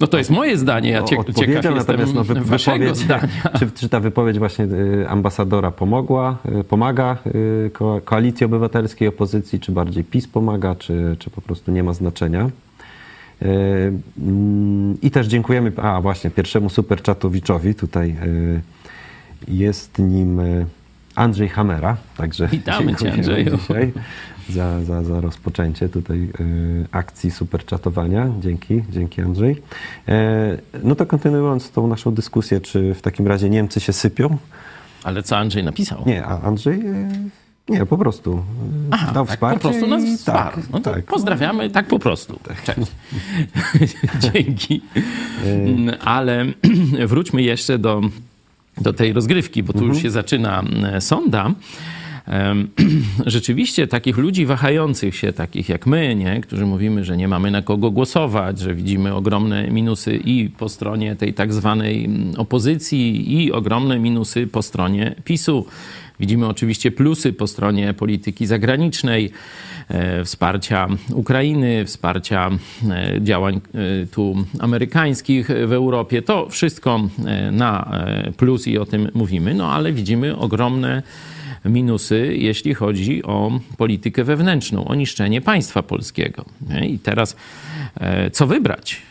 no 0.01 0.07
to 0.07 0.17
jest 0.17 0.29
moje 0.29 0.57
zdanie, 0.57 0.89
ja 0.89 1.03
cię, 1.03 1.17
ciekaw 1.35 1.75
natomiast 1.75 2.13
no, 2.13 2.23
wy, 2.23 2.33
wypowiedź, 2.33 2.97
zdania. 2.97 3.27
Czy, 3.59 3.71
czy, 3.71 3.89
ta 3.89 3.99
wypowiedź 3.99 4.39
właśnie 4.39 4.67
ambasadora 5.07 5.71
pomogła, 5.71 6.37
pomaga 6.69 7.17
koalicji 8.05 8.45
obywatelskiej, 8.45 9.07
opozycji, 9.07 9.59
czy 9.59 9.71
bardziej 9.71 10.03
PiS 10.03 10.27
pomaga, 10.27 10.75
czy, 10.75 11.15
czy 11.19 11.29
po 11.29 11.41
prostu 11.41 11.71
nie 11.71 11.83
ma 11.83 11.93
znaczenia. 11.93 12.49
Mm, 13.41 15.01
I 15.01 15.11
też 15.11 15.27
dziękujemy, 15.27 15.71
a 15.77 16.01
właśnie, 16.01 16.29
pierwszemu 16.29 16.69
superczatowiczowi, 16.69 17.75
tutaj 17.75 18.15
jest 19.47 19.99
nim 19.99 20.41
Andrzej 21.15 21.50
Hamera, 21.50 21.98
także 22.17 22.48
Witamy 22.48 22.95
Cię 22.95 23.13
Andrzeju. 23.13 23.57
Dzisiaj 23.57 23.93
za, 24.50 24.84
za, 24.84 25.03
za 25.03 25.22
rozpoczęcie 25.22 25.89
tutaj 25.89 26.29
y, 26.39 26.88
akcji 26.91 27.31
superczatowania. 27.31 28.29
Dzięki, 28.39 28.84
dzięki 28.89 29.22
Andrzej. 29.22 29.62
E, 30.07 30.57
no 30.84 30.95
to 30.95 31.05
kontynuując 31.05 31.72
tą 31.72 31.88
naszą 31.88 32.13
dyskusję, 32.13 32.62
czy 32.62 32.93
w 32.93 33.01
takim 33.01 33.27
razie 33.27 33.50
Niemcy 33.50 33.79
się 33.79 33.93
sypią? 33.93 34.38
Ale 35.03 35.24
co 35.24 35.38
Andrzej 35.38 35.63
napisał? 35.63 36.03
Nie, 36.05 36.25
a 36.25 36.41
Andrzej... 36.41 36.79
E, 36.88 37.10
nie, 37.69 37.86
po 37.86 37.98
prostu. 37.98 38.43
Aha, 38.91 39.12
dał 39.13 39.25
tak 39.25 39.36
wsparcie. 39.36 39.60
Po 39.60 39.69
prostu 39.69 39.88
nas 39.88 40.03
wsparł. 40.19 40.55
Tak, 40.55 40.69
no 40.72 40.79
tak. 40.79 41.05
Pozdrawiamy, 41.05 41.69
tak 41.69 41.88
po 41.88 42.00
prostu. 42.00 42.39
Tak. 42.43 42.63
Cześć. 42.65 42.91
Dzięki. 44.34 44.81
Ale 46.03 46.45
wróćmy 47.07 47.41
jeszcze 47.41 47.77
do, 47.77 48.01
do 48.82 48.94
tej 48.94 49.13
rozgrywki, 49.13 49.63
bo 49.63 49.74
tu 49.74 49.79
mhm. 49.79 49.94
już 49.94 50.03
się 50.03 50.12
zaczyna 50.12 50.63
sonda. 51.00 51.51
rzeczywiście 53.25 53.88
takich 53.88 54.17
ludzi 54.17 54.46
wahających 54.46 55.15
się, 55.15 55.34
takich 55.34 55.70
jak 55.70 55.88
my, 55.88 56.15
nie? 56.15 56.41
którzy 56.41 56.65
mówimy, 56.65 57.03
że 57.03 57.17
nie 57.17 57.27
mamy 57.27 57.51
na 57.51 57.62
kogo 57.62 57.91
głosować, 57.91 58.60
że 58.60 58.75
widzimy 58.75 59.13
ogromne 59.13 59.67
minusy 59.67 60.20
i 60.25 60.50
po 60.50 60.70
stronie 60.70 61.15
tej 61.15 61.34
tak 61.34 61.53
zwanej 61.53 62.05
mm, 62.05 62.34
opozycji, 62.38 63.34
i 63.44 63.51
ogromne 63.51 64.00
minusy 64.00 64.48
po 64.48 64.62
stronie 64.62 65.15
PiSu. 65.24 65.65
Widzimy 66.19 66.48
oczywiście 66.48 66.91
plusy 66.91 67.34
po 67.34 67.48
stronie 67.48 67.93
polityki 67.93 68.45
zagranicznej, 68.45 69.31
e, 69.88 70.24
wsparcia 70.24 70.88
Ukrainy, 71.13 71.86
wsparcia 71.86 72.50
e, 72.89 73.22
działań 73.22 73.55
e, 73.55 74.05
tu 74.05 74.36
amerykańskich 74.60 75.48
w 75.48 75.74
Europie. 75.74 76.22
To 76.22 76.50
wszystko 76.50 77.10
na 77.51 77.91
plus 78.38 78.67
i 78.67 78.77
o 78.77 78.86
tym 78.86 79.12
mówimy, 79.13 79.53
no 79.53 79.72
ale 79.72 79.93
widzimy 79.93 80.38
ogromne 80.38 81.03
minusy, 81.65 82.34
jeśli 82.38 82.74
chodzi 82.74 83.24
o 83.24 83.60
politykę 83.77 84.24
wewnętrzną, 84.24 84.86
o 84.86 84.95
niszczenie 84.95 85.41
państwa 85.41 85.84
polskiego. 85.84 86.45
I 86.84 87.00
teraz 87.00 87.36
co 88.31 88.48
wybrać? 88.48 89.01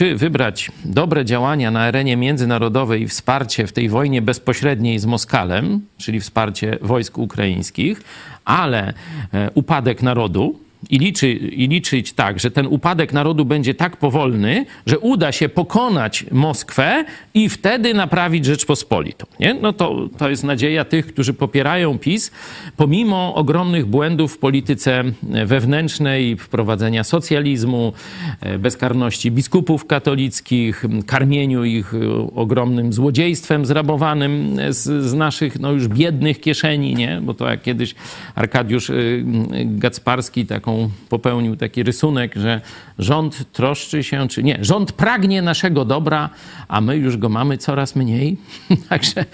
Czy 0.00 0.16
wybrać 0.16 0.72
dobre 0.84 1.24
działania 1.24 1.70
na 1.70 1.80
arenie 1.80 2.16
międzynarodowej 2.16 3.02
i 3.02 3.08
wsparcie 3.08 3.66
w 3.66 3.72
tej 3.72 3.88
wojnie 3.88 4.22
bezpośredniej 4.22 4.98
z 4.98 5.06
Moskalem, 5.06 5.80
czyli 5.98 6.20
wsparcie 6.20 6.78
wojsk 6.82 7.18
ukraińskich, 7.18 8.02
ale 8.44 8.92
e, 9.34 9.50
upadek 9.54 10.02
narodu, 10.02 10.60
i, 10.90 10.98
liczy, 10.98 11.32
i 11.32 11.68
liczyć 11.68 12.12
tak, 12.12 12.40
że 12.40 12.50
ten 12.50 12.66
upadek 12.66 13.12
narodu 13.12 13.44
będzie 13.44 13.74
tak 13.74 13.96
powolny, 13.96 14.66
że 14.86 14.98
uda 14.98 15.32
się 15.32 15.48
pokonać 15.48 16.24
Moskwę 16.30 17.04
i 17.34 17.48
wtedy 17.48 17.94
naprawić 17.94 18.44
Rzeczpospolitą. 18.44 19.26
Nie? 19.40 19.54
No 19.54 19.72
to, 19.72 20.08
to 20.18 20.30
jest 20.30 20.44
nadzieja 20.44 20.84
tych, 20.84 21.06
którzy 21.06 21.34
popierają 21.34 21.98
PiS, 21.98 22.30
pomimo 22.76 23.34
ogromnych 23.34 23.86
błędów 23.86 24.34
w 24.34 24.38
polityce 24.38 25.04
wewnętrznej, 25.22 26.36
wprowadzenia 26.36 27.04
socjalizmu, 27.04 27.92
e, 28.40 28.58
bezkarności 28.58 29.30
biskupów 29.30 29.86
katolickich, 29.86 30.84
karmieniu 31.06 31.64
ich 31.64 31.92
ogromnym 32.34 32.92
złodziejstwem 32.92 33.66
zrabowanym 33.66 34.56
z, 34.68 35.04
z 35.04 35.14
naszych 35.14 35.60
no 35.60 35.72
już 35.72 35.88
biednych 35.88 36.40
kieszeni, 36.40 36.94
nie? 36.94 37.20
bo 37.22 37.34
to 37.34 37.50
jak 37.50 37.62
kiedyś 37.62 37.94
Arkadiusz 38.34 38.92
Gacparski 39.64 40.46
taką 40.46 40.69
taką 40.70 40.90
popełnił 41.08 41.56
taki 41.56 41.82
rysunek, 41.82 42.34
że 42.36 42.60
rząd 42.98 43.52
troszczy 43.52 44.02
się, 44.02 44.28
czy 44.28 44.42
nie, 44.42 44.58
rząd 44.60 44.92
pragnie 44.92 45.42
naszego 45.42 45.84
dobra, 45.84 46.30
a 46.68 46.80
my 46.80 46.96
już 46.96 47.16
go 47.16 47.28
mamy 47.28 47.58
coraz 47.58 47.96
mniej. 47.96 48.36
także 48.88 49.24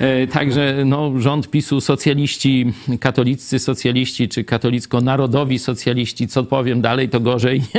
e, 0.00 0.26
także 0.26 0.82
no, 0.84 1.20
rząd 1.20 1.50
PiSu, 1.50 1.80
socjaliści, 1.80 2.72
katoliccy 3.00 3.58
socjaliści, 3.58 4.28
czy 4.28 4.44
katolicko-narodowi 4.44 5.58
socjaliści, 5.58 6.28
co 6.28 6.44
powiem 6.44 6.80
dalej, 6.80 7.08
to 7.08 7.20
gorzej. 7.20 7.62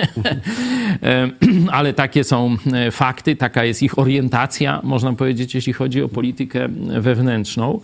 E, 1.03 1.29
ale 1.77 1.93
takie 1.93 2.23
są 2.23 2.57
e, 2.73 2.91
fakty, 2.91 3.35
taka 3.35 3.63
jest 3.63 3.83
ich 3.83 3.99
orientacja, 3.99 4.81
można 4.83 5.13
powiedzieć, 5.13 5.55
jeśli 5.55 5.73
chodzi 5.73 6.01
o 6.01 6.09
politykę 6.09 6.67
wewnętrzną. 6.99 7.79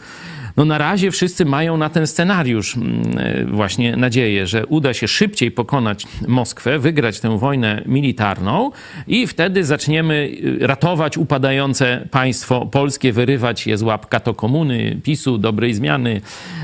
No 0.58 0.66
na 0.66 0.78
razie 0.78 1.12
wszyscy 1.12 1.46
mają 1.46 1.78
na 1.78 1.90
ten 1.90 2.08
scenariusz 2.08 2.78
mm, 2.78 3.18
e, 3.18 3.46
właśnie 3.46 3.98
nadzieję, 3.98 4.48
że 4.48 4.66
uda 4.66 4.94
się 4.94 5.08
szybciej 5.08 5.52
pokonać 5.52 6.06
Moskwę, 6.28 6.80
wygrać 6.80 7.20
tę 7.20 7.40
wojnę 7.40 7.84
militarną 7.86 8.72
i 9.08 9.28
wtedy 9.28 9.64
zaczniemy 9.64 10.32
y, 10.62 10.68
ratować 10.68 11.18
upadające 11.18 12.08
państwo 12.12 12.66
polskie, 12.66 13.14
wyrywać 13.14 13.68
je 13.68 13.78
z 13.78 13.84
łap 13.84 14.10
katokomuny, 14.10 14.98
PiSu, 15.04 15.38
dobrej 15.38 15.74
zmiany, 15.74 16.22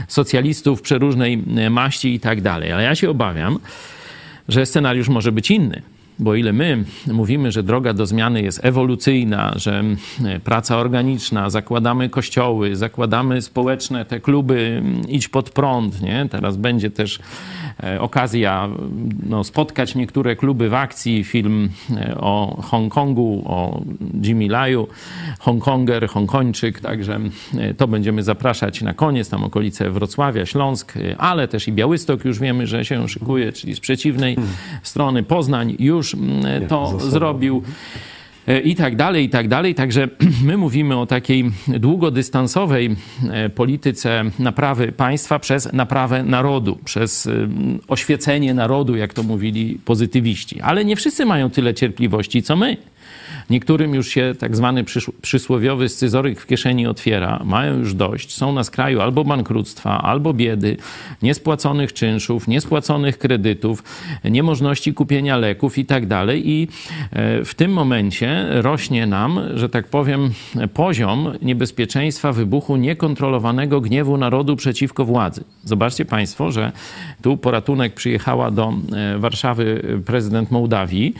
socjalistów 0.07 0.81
przeróżnej 0.81 1.43
e, 1.57 1.69
maści 1.69 2.13
i 2.13 2.19
tak 2.19 2.41
dalej. 2.41 2.71
Ale 2.71 2.83
ja 2.83 2.95
się 2.95 3.09
obawiam, 3.09 3.59
że 4.47 4.65
scenariusz 4.65 5.09
może 5.09 5.31
być 5.31 5.51
inny. 5.51 5.81
Bo 6.19 6.35
ile 6.35 6.53
my 6.53 6.83
mówimy, 7.07 7.51
że 7.51 7.63
droga 7.63 7.93
do 7.93 8.05
zmiany 8.05 8.41
jest 8.41 8.65
ewolucyjna, 8.65 9.53
że 9.55 9.83
e, 10.25 10.39
praca 10.39 10.77
organiczna, 10.77 11.49
zakładamy 11.49 12.09
kościoły, 12.09 12.75
zakładamy 12.75 13.41
społeczne 13.41 14.05
te 14.05 14.19
kluby, 14.19 14.83
idź 15.07 15.27
pod 15.27 15.49
prąd, 15.49 16.01
nie? 16.01 16.27
Teraz 16.31 16.57
będzie 16.57 16.91
też 16.91 17.19
okazja 17.99 18.69
no, 19.29 19.43
spotkać 19.43 19.95
niektóre 19.95 20.35
kluby 20.35 20.69
w 20.69 20.73
akcji. 20.73 21.23
Film 21.23 21.69
e, 21.97 22.15
o 22.17 22.61
Hongkongu, 22.61 23.43
o 23.45 23.81
Jimmy 24.23 24.47
Laju, 24.47 24.87
Hongkonger, 25.39 26.07
Hongkończyk, 26.07 26.79
także 26.79 27.19
e, 27.57 27.73
to 27.73 27.87
będziemy 27.87 28.23
zapraszać 28.23 28.81
na 28.81 28.93
koniec, 28.93 29.29
tam 29.29 29.43
okolice 29.43 29.89
Wrocławia, 29.89 30.45
Śląsk, 30.45 30.93
ale 31.17 31.47
też 31.47 31.67
i 31.67 31.71
Białystok 31.71 32.25
już 32.25 32.39
wiemy, 32.39 32.67
że 32.67 32.85
się 32.85 33.07
szykuje, 33.07 33.51
czyli 33.51 33.75
z 33.75 33.79
przeciwnej 33.79 34.35
hmm. 34.35 34.53
strony 34.83 35.23
Poznań 35.23 35.75
już 35.79 36.15
to 36.67 36.99
zrobił. 36.99 37.63
E, 38.49 38.59
i 38.59 38.75
tak 38.75 38.95
dalej, 38.95 39.25
i 39.25 39.29
tak 39.29 39.47
dalej. 39.47 39.75
Także 39.75 40.07
my 40.49 40.57
mówimy 40.57 40.97
o 40.97 41.05
takiej 41.05 41.51
długodystansowej 41.67 42.95
e, 43.29 43.49
polityce 43.49 44.23
naprawy 44.39 44.91
państwa 44.91 45.39
przez 45.39 45.73
naprawę 45.73 46.23
narodu, 46.23 46.79
przez 46.85 47.27
e, 47.27 47.31
oświecenie 47.87 48.53
narodu, 48.53 48.95
jak 48.95 49.13
to 49.13 49.23
mówili 49.23 49.79
pozytywiści. 49.85 50.61
Ale 50.61 50.85
nie 50.85 50.95
wszyscy 50.95 51.25
mają 51.25 51.49
tyle 51.49 51.73
cierpliwości, 51.73 52.43
co 52.43 52.55
my. 52.55 52.77
Niektórym 53.49 53.93
już 53.93 54.07
się 54.07 54.33
tak 54.39 54.55
zwany 54.55 54.83
przysłowiowy 55.21 55.89
scyzoryk 55.89 56.41
w 56.41 56.45
kieszeni 56.45 56.87
otwiera, 56.87 57.41
mają 57.45 57.77
już 57.77 57.93
dość, 57.93 58.37
są 58.37 58.53
na 58.53 58.63
skraju 58.63 59.01
albo 59.01 59.23
bankructwa, 59.23 60.01
albo 60.01 60.33
biedy, 60.33 60.77
niespłaconych 61.21 61.93
czynszów, 61.93 62.47
niespłaconych 62.47 63.17
kredytów, 63.17 63.83
niemożności 64.23 64.93
kupienia 64.93 65.37
leków 65.37 65.77
i 65.77 65.85
tak 65.85 66.07
dalej. 66.07 66.49
I 66.49 66.67
e, 67.11 67.45
w 67.45 67.55
tym 67.55 67.71
momencie 67.73 68.45
rośnie 68.49 69.07
nam, 69.07 69.39
że 69.55 69.69
tak 69.69 69.87
powiem, 69.87 70.29
poziom 70.73 71.33
niebezpieczeństwa 71.41 72.33
wybuchu 72.33 72.77
niekontrolowanego 72.77 73.81
gniewu 73.81 74.17
narodu 74.17 74.55
przeciwko 74.55 75.05
władzy. 75.05 75.43
Zobaczcie 75.63 76.05
Państwo, 76.05 76.51
że 76.51 76.71
tu 77.21 77.37
po 77.37 77.51
ratunek 77.51 77.93
przyjechała 77.93 78.51
do 78.51 78.73
e, 78.95 79.17
Warszawy 79.17 79.81
prezydent 80.05 80.51
Mołdawii 80.51 81.13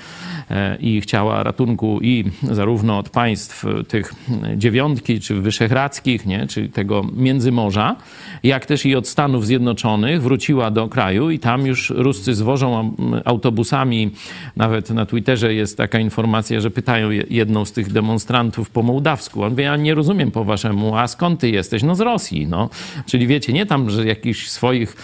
i 0.80 1.02
chciała 1.02 1.44
ratunku 1.44 2.00
i 2.02 2.26
zarówno 2.44 2.98
od 2.98 3.10
państw 3.10 3.66
tych 3.88 4.14
dziewiątki, 4.58 5.20
czy 5.20 5.36
wyszehradzkich, 5.36 6.26
nie, 6.26 6.48
czy 6.48 6.70
tego 6.70 7.06
Międzymorza, 7.14 7.96
jak 8.44 8.66
też 8.66 8.86
i 8.86 8.96
od 8.96 9.08
Stanów 9.08 9.46
Zjednoczonych 9.46 10.22
wróciła 10.22 10.72
do 10.72 10.88
kraju 10.88 11.30
i 11.30 11.40
tam 11.40 11.66
już 11.66 11.90
Ruscy 11.90 12.36
zwożą 12.36 12.96
autobusami, 13.26 14.12
nawet 14.56 14.90
na 14.90 15.06
Twitterze 15.06 15.54
jest 15.54 15.78
taka 15.78 16.00
informacja, 16.00 16.62
że 16.62 16.72
pytają 16.72 17.10
jedną 17.30 17.66
z 17.66 17.72
tych 17.72 17.92
demonstrantów 17.92 18.70
po 18.70 18.84
mołdawsku. 18.84 19.44
On 19.44 19.50
mówi, 19.50 19.64
ja 19.64 19.76
nie 19.78 19.96
rozumiem 19.96 20.32
po 20.32 20.44
waszemu, 20.44 20.96
a 20.96 21.08
skąd 21.08 21.40
ty 21.40 21.50
jesteś? 21.50 21.84
No 21.84 21.96
z 21.96 22.00
Rosji, 22.00 22.48
no. 22.48 22.70
Czyli 23.06 23.28
wiecie, 23.28 23.54
nie 23.54 23.66
tam, 23.66 23.90
że 23.90 24.06
jakichś 24.06 24.48
swoich 24.48 24.96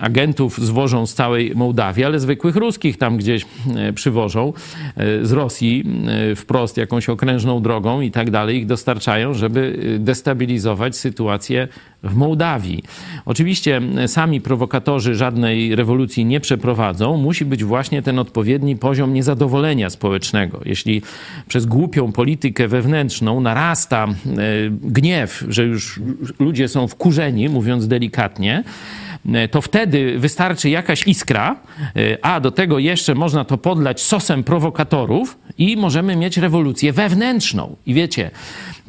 agentów 0.00 0.58
zwożą 0.58 1.06
z 1.06 1.14
całej 1.14 1.52
Mołdawii, 1.54 2.04
ale 2.04 2.20
zwykłych 2.20 2.56
ruskich 2.56 2.98
tam 2.98 3.16
gdzieś 3.16 3.46
e, 3.76 3.92
przywożą 3.92 4.52
e, 4.58 4.71
z 5.22 5.32
Rosji 5.32 5.84
w 6.36 6.42
wprost 6.52 6.76
jakąś 6.76 7.08
okrężną 7.08 7.62
drogą 7.62 8.00
i 8.00 8.10
tak 8.10 8.30
dalej, 8.30 8.56
ich 8.56 8.66
dostarczają, 8.66 9.34
żeby 9.34 9.78
y, 9.84 9.98
destabilizować 9.98 10.96
sytuację 10.96 11.68
w 12.02 12.14
Mołdawii. 12.14 12.82
Oczywiście 13.24 13.80
sami 14.06 14.40
prowokatorzy 14.40 15.14
żadnej 15.14 15.76
rewolucji 15.76 16.24
nie 16.24 16.40
przeprowadzą. 16.40 17.16
Musi 17.16 17.44
być 17.44 17.64
właśnie 17.64 18.02
ten 18.02 18.18
odpowiedni 18.18 18.76
poziom 18.76 19.14
niezadowolenia 19.14 19.90
społecznego. 19.90 20.60
Jeśli 20.64 21.02
przez 21.48 21.66
głupią 21.66 22.12
politykę 22.12 22.68
wewnętrzną 22.68 23.40
narasta 23.40 24.08
gniew, 24.82 25.44
że 25.48 25.64
już 25.64 26.00
ludzie 26.38 26.68
są 26.68 26.88
wkurzeni, 26.88 27.48
mówiąc 27.48 27.88
delikatnie, 27.88 28.64
E, 29.11 29.11
to 29.50 29.62
wtedy 29.62 30.18
wystarczy 30.18 30.70
jakaś 30.70 31.06
iskra, 31.06 31.56
e, 31.96 32.24
a 32.24 32.40
do 32.40 32.50
tego 32.50 32.78
jeszcze 32.78 33.14
można 33.14 33.44
to 33.44 33.58
podlać 33.58 34.00
sosem 34.00 34.44
prowokatorów 34.44 35.38
i 35.58 35.76
możemy 35.76 36.16
mieć 36.16 36.36
rewolucję 36.36 36.92
wewnętrzną. 36.92 37.76
I 37.86 37.94
wiecie, 37.94 38.30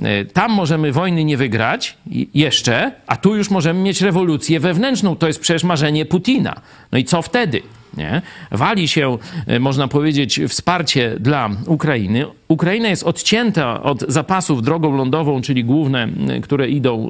e, 0.04 0.26
tam 0.26 0.52
możemy 0.52 0.92
wojny 0.92 1.24
nie 1.24 1.38
wygrać 1.38 1.98
jeszcze, 2.34 2.92
a 3.08 3.16
tu 3.16 3.36
już 3.36 3.50
możemy 3.50 3.80
mieć 3.80 4.02
rewolucję 4.02 4.60
wewnętrzną. 4.60 5.16
To 5.16 5.28
jest 5.28 5.40
przecież 5.40 5.64
marzenie 5.64 6.06
Putina. 6.06 6.62
No 6.92 6.98
i 6.98 7.04
co 7.04 7.22
wtedy? 7.22 7.62
Nie? 7.98 8.22
Wali 8.52 8.88
się, 8.88 9.18
można 9.60 9.88
powiedzieć, 9.88 10.40
wsparcie 10.48 11.16
dla 11.20 11.50
Ukrainy. 11.68 12.26
Ukraina 12.48 12.90
jest 12.90 13.04
odcięta 13.04 13.84
od 13.84 14.02
zapasów 14.08 14.62
drogą 14.62 14.98
lądową, 14.98 15.42
czyli 15.42 15.64
główne, 15.64 16.08
które 16.44 16.70
idą 16.70 17.10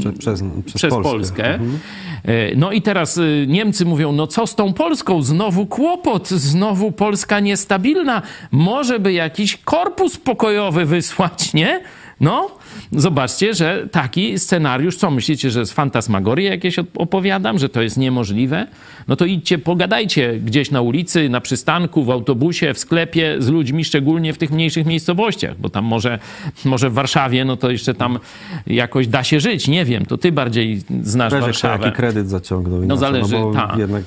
przez, 0.00 0.18
przez, 0.18 0.42
przez 0.74 0.90
Polskę. 0.94 1.10
Polskę. 1.10 1.54
Mhm. 1.54 1.78
E, 2.24 2.56
no 2.56 2.72
i 2.72 2.82
teraz 2.82 3.20
Niemcy 3.46 3.84
mówią, 3.84 4.12
no 4.12 4.26
co 4.26 4.46
z 4.46 4.54
tą 4.54 4.72
Polską? 4.72 5.22
Znowu 5.22 5.66
kłopot, 5.66 6.28
znowu 6.28 6.92
Polska 6.92 7.40
niestabilna. 7.40 8.22
Może 8.50 8.98
by 8.98 9.12
jakiś 9.12 9.56
korpus 9.56 10.16
pokojowy 10.16 10.84
wysłać, 10.84 11.54
nie? 11.54 11.80
No, 12.20 12.50
zobaczcie, 12.92 13.54
że 13.54 13.88
taki 13.90 14.38
scenariusz, 14.38 14.96
co 14.96 15.10
myślicie, 15.10 15.50
że 15.50 15.66
z 15.66 15.72
fantasmagorii 15.72 16.46
jakieś 16.46 16.76
opowiadam, 16.78 17.58
że 17.58 17.68
to 17.68 17.82
jest 17.82 17.96
niemożliwe? 17.96 18.66
No 19.08 19.16
to 19.16 19.24
idźcie, 19.24 19.58
pogadajcie 19.58 20.40
gdzieś 20.44 20.70
na 20.70 20.80
ulicy, 20.80 21.28
na 21.28 21.40
przystanku, 21.40 22.04
w 22.04 22.10
autobusie, 22.10 22.74
w 22.74 22.78
sklepie 22.78 23.36
z 23.38 23.48
ludźmi, 23.48 23.84
szczególnie 23.84 24.32
w 24.32 24.38
tych 24.38 24.50
mniejszych 24.50 24.86
miejscowościach, 24.86 25.58
bo 25.58 25.68
tam 25.68 25.84
może, 25.84 26.18
może 26.64 26.90
w 26.90 26.92
Warszawie, 26.94 27.44
no 27.44 27.56
to 27.56 27.70
jeszcze 27.70 27.94
tam 27.94 28.18
jakoś 28.66 29.06
da 29.06 29.24
się 29.24 29.40
żyć, 29.40 29.68
nie 29.68 29.84
wiem, 29.84 30.06
to 30.06 30.18
ty 30.18 30.32
bardziej 30.32 30.80
znasz 31.02 31.30
Zależy, 31.30 31.46
Warszawę. 31.46 31.84
jaki 31.84 31.96
kredyt 31.96 32.28
zaciągnął. 32.28 32.80
No 32.82 32.96
zależy, 32.96 33.38
no 33.38 33.52
tak. 33.52 33.76
Jednak 33.78 34.02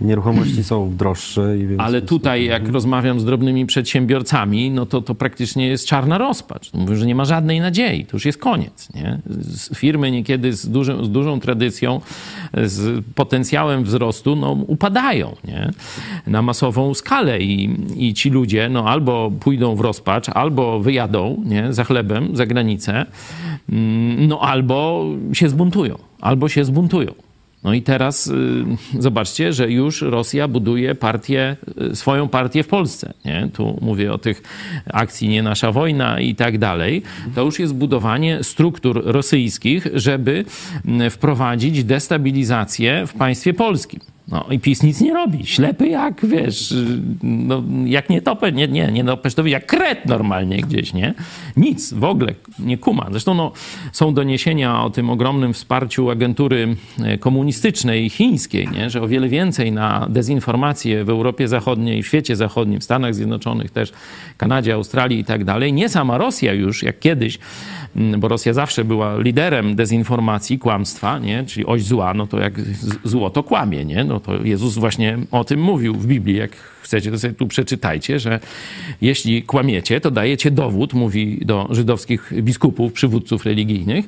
nieruchomości 0.00 0.64
są 0.64 0.96
droższe. 0.96 1.54
Ale 1.78 2.02
tutaj, 2.02 2.44
jak 2.44 2.68
rozmawiam 2.68 3.20
z 3.20 3.24
drobnymi 3.24 3.66
przedsiębiorcami, 3.66 4.70
no 4.70 4.86
to 4.86 5.02
to 5.02 5.14
praktycznie 5.14 5.68
jest 5.68 5.86
czarna 5.86 6.18
rozpacz. 6.18 6.72
Mówią, 6.74 6.96
że 6.96 7.06
nie 7.06 7.14
ma 7.14 7.24
żadnej 7.24 7.60
nadziei, 7.60 8.06
to 8.06 8.18
już 8.20 8.26
jest 8.26 8.38
koniec. 8.38 8.88
Nie? 8.94 9.18
Firmy 9.74 10.10
niekiedy 10.10 10.52
z, 10.52 10.68
duży, 10.68 11.04
z 11.04 11.10
dużą 11.10 11.40
tradycją, 11.40 12.00
z 12.54 13.04
potencjałem 13.14 13.84
wzrostu, 13.84 14.36
no, 14.36 14.52
upadają 14.52 15.36
nie? 15.44 15.70
na 16.26 16.42
masową 16.42 16.94
skalę 16.94 17.40
i, 17.40 17.76
i 17.96 18.14
ci 18.14 18.30
ludzie 18.30 18.68
no, 18.68 18.88
albo 18.88 19.30
pójdą 19.40 19.76
w 19.76 19.80
rozpacz, 19.80 20.28
albo 20.28 20.80
wyjadą 20.80 21.42
nie? 21.44 21.72
za 21.72 21.84
chlebem 21.84 22.36
za 22.36 22.46
granicę, 22.46 23.06
mm, 23.68 24.28
no 24.28 24.40
albo 24.40 25.06
się 25.32 25.48
zbuntują, 25.48 25.98
albo 26.20 26.48
się 26.48 26.64
zbuntują. 26.64 27.29
No 27.62 27.74
i 27.74 27.82
teraz 27.82 28.26
y, 28.26 28.64
zobaczcie, 28.98 29.52
że 29.52 29.70
już 29.70 30.02
Rosja 30.02 30.48
buduje 30.48 30.94
partię, 30.94 31.56
y, 31.92 31.96
swoją 31.96 32.28
partię 32.28 32.62
w 32.62 32.68
Polsce. 32.68 33.14
Nie? 33.24 33.48
Tu 33.52 33.78
mówię 33.80 34.12
o 34.12 34.18
tych 34.18 34.42
akcji 34.92 35.28
Nie 35.28 35.42
Nasza 35.42 35.72
Wojna 35.72 36.20
i 36.20 36.34
tak 36.34 36.58
dalej. 36.58 37.02
To 37.34 37.44
już 37.44 37.58
jest 37.58 37.74
budowanie 37.74 38.44
struktur 38.44 39.02
rosyjskich, 39.04 39.86
żeby 39.94 40.44
y, 41.06 41.10
wprowadzić 41.10 41.84
destabilizację 41.84 43.06
w 43.06 43.12
państwie 43.12 43.54
polskim. 43.54 44.00
No 44.30 44.46
i 44.50 44.58
PiS 44.58 44.82
nic 44.82 45.00
nie 45.00 45.14
robi. 45.14 45.46
Ślepy 45.46 45.88
jak, 45.88 46.26
wiesz, 46.26 46.74
no, 47.22 47.62
jak 47.84 48.10
nie 48.10 48.22
topę, 48.22 48.52
nie, 48.52 48.68
nie, 48.68 48.92
nie 48.92 49.04
topę, 49.04 49.30
to 49.30 49.46
jak 49.46 49.66
kret 49.66 50.06
normalnie 50.06 50.56
gdzieś, 50.56 50.92
nie? 50.92 51.14
Nic, 51.56 51.92
w 51.92 52.04
ogóle 52.04 52.34
nie 52.58 52.78
kuma. 52.78 53.06
Zresztą 53.10 53.34
no, 53.34 53.52
są 53.92 54.14
doniesienia 54.14 54.84
o 54.84 54.90
tym 54.90 55.10
ogromnym 55.10 55.52
wsparciu 55.52 56.10
agentury 56.10 56.76
e, 57.04 57.18
komunistycznej 57.18 58.10
chińskiej, 58.10 58.68
nie? 58.68 58.90
że 58.90 59.02
o 59.02 59.08
wiele 59.08 59.28
więcej 59.28 59.72
na 59.72 60.06
dezinformację 60.10 61.04
w 61.04 61.10
Europie 61.10 61.48
Zachodniej, 61.48 62.02
w 62.02 62.06
świecie 62.06 62.36
zachodnim, 62.36 62.80
w 62.80 62.84
Stanach 62.84 63.14
Zjednoczonych 63.14 63.70
też, 63.70 63.92
Kanadzie, 64.36 64.74
Australii 64.74 65.18
i 65.18 65.24
tak 65.24 65.44
dalej. 65.44 65.72
Nie 65.72 65.88
sama 65.88 66.18
Rosja 66.18 66.52
już, 66.52 66.82
jak 66.82 66.98
kiedyś, 66.98 67.38
bo 68.18 68.28
Rosja 68.28 68.52
zawsze 68.52 68.84
była 68.84 69.18
liderem 69.18 69.76
dezinformacji, 69.76 70.58
kłamstwa, 70.58 71.18
nie? 71.18 71.44
czyli 71.44 71.66
oś 71.66 71.82
zła, 71.82 72.14
no 72.14 72.26
to 72.26 72.40
jak 72.40 72.60
zło 73.04 73.30
to 73.30 73.42
kłamie, 73.42 73.84
nie? 73.84 74.04
no 74.04 74.19
to 74.20 74.44
Jezus 74.44 74.78
właśnie 74.78 75.18
o 75.30 75.44
tym 75.44 75.60
mówił 75.60 75.94
w 75.94 76.06
Biblii. 76.06 76.36
Jak 76.36 76.56
chcecie, 76.82 77.10
to 77.10 77.18
sobie 77.18 77.34
tu 77.34 77.46
przeczytajcie, 77.46 78.18
że 78.18 78.40
jeśli 79.02 79.42
kłamiecie, 79.42 80.00
to 80.00 80.10
dajecie 80.10 80.50
dowód, 80.50 80.94
mówi 80.94 81.38
do 81.44 81.68
żydowskich 81.70 82.32
biskupów, 82.42 82.92
przywódców 82.92 83.46
religijnych, 83.46 84.04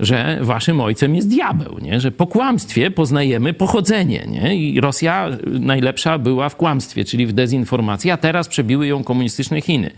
że 0.00 0.38
waszym 0.40 0.80
ojcem 0.80 1.14
jest 1.14 1.28
diabeł, 1.28 1.78
nie? 1.82 2.00
że 2.00 2.12
po 2.12 2.26
kłamstwie 2.26 2.90
poznajemy 2.90 3.54
pochodzenie. 3.54 4.26
Nie? 4.28 4.56
I 4.56 4.80
Rosja 4.80 5.28
najlepsza 5.46 6.18
była 6.18 6.48
w 6.48 6.56
kłamstwie, 6.56 7.04
czyli 7.04 7.26
w 7.26 7.32
dezinformacji, 7.32 8.10
a 8.10 8.16
teraz 8.16 8.48
przebiły 8.48 8.86
ją 8.86 9.04
komunistyczne 9.04 9.60
Chiny. 9.60 9.90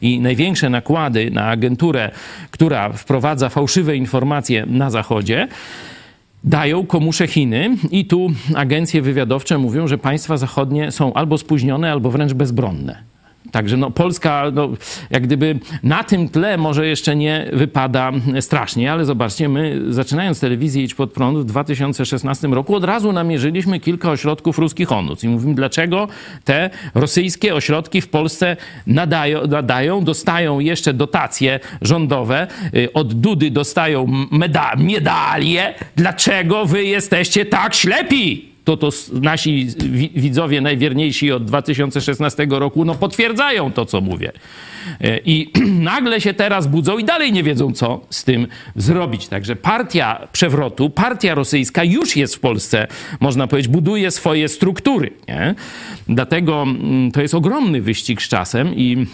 I 0.00 0.20
największe 0.20 0.70
nakłady 0.70 1.30
na 1.30 1.44
agenturę, 1.44 2.10
która 2.50 2.92
wprowadza 2.92 3.48
fałszywe 3.48 3.96
informacje 3.96 4.66
na 4.66 4.90
Zachodzie, 4.90 5.48
dają 6.46 6.86
komusze 6.86 7.26
Chiny 7.26 7.76
i 7.90 8.04
tu 8.04 8.30
agencje 8.54 9.02
wywiadowcze 9.02 9.58
mówią, 9.58 9.86
że 9.86 9.98
państwa 9.98 10.36
zachodnie 10.36 10.90
są 10.90 11.14
albo 11.14 11.38
spóźnione, 11.38 11.92
albo 11.92 12.10
wręcz 12.10 12.32
bezbronne. 12.32 13.15
Także 13.56 13.76
no, 13.76 13.90
Polska, 13.90 14.44
no, 14.54 14.68
jak 15.10 15.22
gdyby 15.22 15.58
na 15.82 16.04
tym 16.04 16.28
tle 16.28 16.56
może 16.56 16.86
jeszcze 16.86 17.16
nie 17.16 17.50
wypada 17.52 18.12
strasznie, 18.40 18.92
ale 18.92 19.04
zobaczcie, 19.04 19.48
my 19.48 19.82
zaczynając 19.88 20.40
telewizję 20.40 20.82
Idź 20.82 20.94
Pod 20.94 21.12
Prąd 21.12 21.38
w 21.38 21.44
2016 21.44 22.48
roku 22.48 22.74
od 22.74 22.84
razu 22.84 23.12
namierzyliśmy 23.12 23.80
kilka 23.80 24.10
ośrodków 24.10 24.58
ruskich 24.58 24.92
ONUC 24.92 25.24
i 25.24 25.28
mówimy, 25.28 25.54
dlaczego 25.54 26.08
te 26.44 26.70
rosyjskie 26.94 27.54
ośrodki 27.54 28.00
w 28.00 28.08
Polsce 28.08 28.56
nadają, 28.86 29.46
nadają 29.46 30.04
dostają 30.04 30.60
jeszcze 30.60 30.94
dotacje 30.94 31.60
rządowe, 31.82 32.46
y, 32.74 32.92
od 32.92 33.14
Dudy 33.14 33.50
dostają 33.50 34.06
meda 34.30 34.72
medalie, 34.76 35.74
dlaczego 35.96 36.66
wy 36.66 36.84
jesteście 36.84 37.44
tak 37.44 37.74
ślepi? 37.74 38.55
To 38.66 38.76
to 38.76 38.90
nasi 39.12 39.66
widzowie 40.14 40.60
najwierniejsi 40.60 41.32
od 41.32 41.44
2016 41.44 42.46
roku 42.50 42.84
no 42.84 42.94
potwierdzają 42.94 43.72
to, 43.72 43.86
co 43.86 44.00
mówię. 44.00 44.32
E, 45.00 45.18
I 45.24 45.52
nagle 45.92 46.20
się 46.20 46.34
teraz 46.34 46.66
budzą 46.66 46.98
i 46.98 47.04
dalej 47.04 47.32
nie 47.32 47.42
wiedzą, 47.42 47.72
co 47.72 48.00
z 48.10 48.24
tym 48.24 48.46
zrobić. 48.76 49.28
Także 49.28 49.56
partia 49.56 50.28
przewrotu, 50.32 50.90
partia 50.90 51.34
rosyjska 51.34 51.84
już 51.84 52.16
jest 52.16 52.36
w 52.36 52.40
Polsce, 52.40 52.86
można 53.20 53.46
powiedzieć, 53.46 53.72
buduje 53.72 54.10
swoje 54.10 54.48
struktury. 54.48 55.10
Nie? 55.28 55.54
Dlatego 56.08 56.62
mm, 56.62 57.12
to 57.12 57.22
jest 57.22 57.34
ogromny 57.34 57.82
wyścig 57.82 58.22
z 58.22 58.28
czasem 58.28 58.74
i 58.74 59.06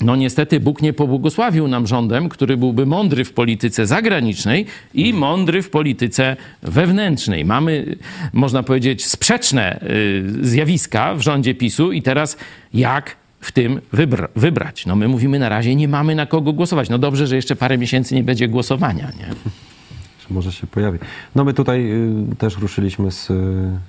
no 0.00 0.16
niestety 0.16 0.60
Bóg 0.60 0.82
nie 0.82 0.92
pobłogosławił 0.92 1.68
nam 1.68 1.86
rządem, 1.86 2.28
który 2.28 2.56
byłby 2.56 2.86
mądry 2.86 3.24
w 3.24 3.32
polityce 3.32 3.86
zagranicznej 3.86 4.66
i 4.94 5.14
mądry 5.14 5.62
w 5.62 5.70
polityce 5.70 6.36
wewnętrznej. 6.62 7.44
Mamy, 7.44 7.96
można 8.32 8.62
powiedzieć, 8.62 9.06
sprzeczne 9.06 9.80
y, 9.82 10.46
zjawiska 10.46 11.14
w 11.14 11.20
rządzie 11.20 11.54
PiSu 11.54 11.92
i 11.92 12.02
teraz 12.02 12.36
jak 12.74 13.16
w 13.40 13.52
tym 13.52 13.80
wybra 13.92 14.28
wybrać? 14.36 14.86
No 14.86 14.96
my 14.96 15.08
mówimy 15.08 15.38
na 15.38 15.48
razie, 15.48 15.74
nie 15.74 15.88
mamy 15.88 16.14
na 16.14 16.26
kogo 16.26 16.52
głosować. 16.52 16.88
No 16.88 16.98
dobrze, 16.98 17.26
że 17.26 17.36
jeszcze 17.36 17.56
parę 17.56 17.78
miesięcy 17.78 18.14
nie 18.14 18.22
będzie 18.22 18.48
głosowania, 18.48 19.12
nie? 19.18 19.26
Może 20.30 20.52
się 20.52 20.66
pojawi. 20.66 20.98
No 21.34 21.44
my 21.44 21.54
tutaj 21.54 21.92
y, 22.32 22.36
też 22.38 22.58
ruszyliśmy 22.58 23.10
z, 23.10 23.26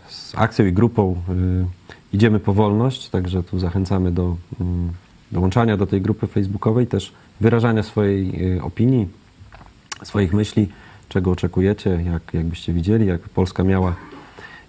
z 0.07 0.33
akcją 0.35 0.65
i 0.65 0.73
grupą 0.73 1.21
y, 1.29 1.83
Idziemy 2.13 2.39
po 2.39 2.53
wolność, 2.53 3.09
także 3.09 3.43
tu 3.43 3.59
zachęcamy 3.59 4.11
do 4.11 4.23
y, 4.61 4.63
dołączania 5.33 5.77
do 5.77 5.87
tej 5.87 6.01
grupy 6.01 6.27
facebookowej, 6.27 6.87
też 6.87 7.13
wyrażania 7.41 7.83
swojej 7.83 8.53
y, 8.57 8.63
opinii, 8.63 9.07
swoich 10.03 10.33
myśli, 10.33 10.67
czego 11.09 11.31
oczekujecie, 11.31 12.03
jak, 12.05 12.33
jakbyście 12.33 12.73
widzieli, 12.73 13.05
jak 13.05 13.21
Polska 13.21 13.63
miała 13.63 13.95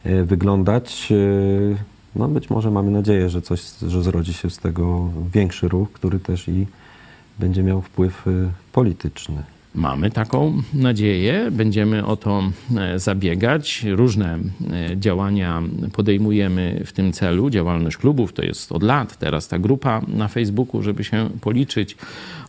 y, 0.07 0.24
wyglądać. 0.24 1.09
Y, 1.11 1.77
no 2.16 2.29
być 2.29 2.50
może 2.50 2.70
mamy 2.70 2.90
nadzieję, 2.90 3.31
że 3.31 3.42
coś, 3.42 3.62
że 3.88 4.03
zrodzi 4.03 4.35
się 4.35 4.50
z 4.50 4.59
tego 4.59 5.11
większy 5.33 5.68
ruch, 5.68 5.92
który 5.92 6.20
też 6.20 6.48
i 6.48 6.66
będzie 7.38 7.62
miał 7.62 7.83
wpływ 7.83 8.24
polityczny. 8.72 9.42
Mamy 9.74 10.10
taką 10.10 10.62
nadzieję, 10.74 11.48
będziemy 11.50 12.06
o 12.06 12.16
to 12.16 12.42
e, 12.76 12.98
zabiegać. 12.98 13.84
Różne 13.90 14.38
e, 14.70 14.96
działania 14.96 15.62
podejmujemy 15.92 16.82
w 16.87 16.92
tym 16.92 17.12
celu. 17.12 17.50
Działalność 17.50 17.96
klubów 17.96 18.32
to 18.32 18.42
jest 18.42 18.72
od 18.72 18.82
lat, 18.82 19.18
teraz 19.18 19.48
ta 19.48 19.58
grupa 19.58 20.02
na 20.08 20.28
Facebooku, 20.28 20.82
żeby 20.82 21.04
się 21.04 21.30
policzyć. 21.40 21.96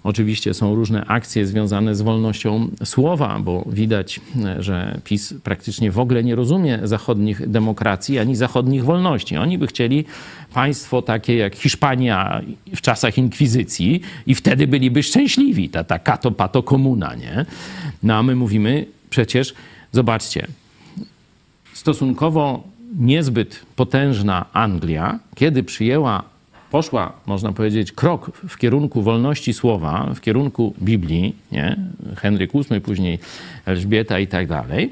Oczywiście 0.05 0.53
są 0.53 0.75
różne 0.75 1.05
akcje 1.05 1.45
związane 1.45 1.95
z 1.95 2.01
wolnością 2.01 2.67
słowa, 2.83 3.39
bo 3.39 3.65
widać, 3.67 4.21
e, 4.45 4.63
że 4.63 5.01
PiS 5.03 5.33
praktycznie 5.43 5.91
w 5.91 5.99
ogóle 5.99 6.23
nie 6.23 6.35
rozumie 6.35 6.79
zachodnich 6.83 7.49
demokracji 7.49 8.19
ani 8.19 8.35
zachodnich 8.35 8.83
wolności. 8.83 9.37
Oni 9.37 9.57
by 9.57 9.67
chcieli 9.67 10.05
państwo 10.53 11.01
takie 11.01 11.35
jak 11.35 11.55
Hiszpania 11.55 12.41
w 12.75 12.81
czasach 12.81 13.17
inkwizycji 13.17 14.01
i 14.27 14.35
wtedy 14.35 14.67
byliby 14.67 15.03
szczęśliwi, 15.03 15.69
ta, 15.69 15.83
ta 15.83 15.99
kato 15.99 16.31
pato 16.31 16.63
komuna, 16.63 17.15
nie? 17.15 17.45
No 18.03 18.15
a 18.15 18.23
my 18.23 18.35
mówimy 18.35 18.85
przecież, 19.09 19.53
zobaczcie, 19.91 20.47
stosunkowo 21.73 22.63
niezbyt 22.99 23.65
potężna 23.75 24.45
Anglia, 24.53 25.19
kiedy 25.35 25.63
przyjęła 25.63 26.34
poszła, 26.71 27.13
można 27.25 27.51
powiedzieć, 27.51 27.91
krok 27.91 28.31
w 28.47 28.57
kierunku 28.57 29.01
wolności 29.01 29.53
słowa, 29.53 30.11
w 30.15 30.21
kierunku 30.21 30.73
Biblii, 30.81 31.35
nie? 31.51 31.77
Henryk 32.15 32.51
VIII, 32.53 32.81
później 32.81 33.19
Elżbieta 33.65 34.19
i 34.19 34.27
tak 34.27 34.47
dalej, 34.47 34.91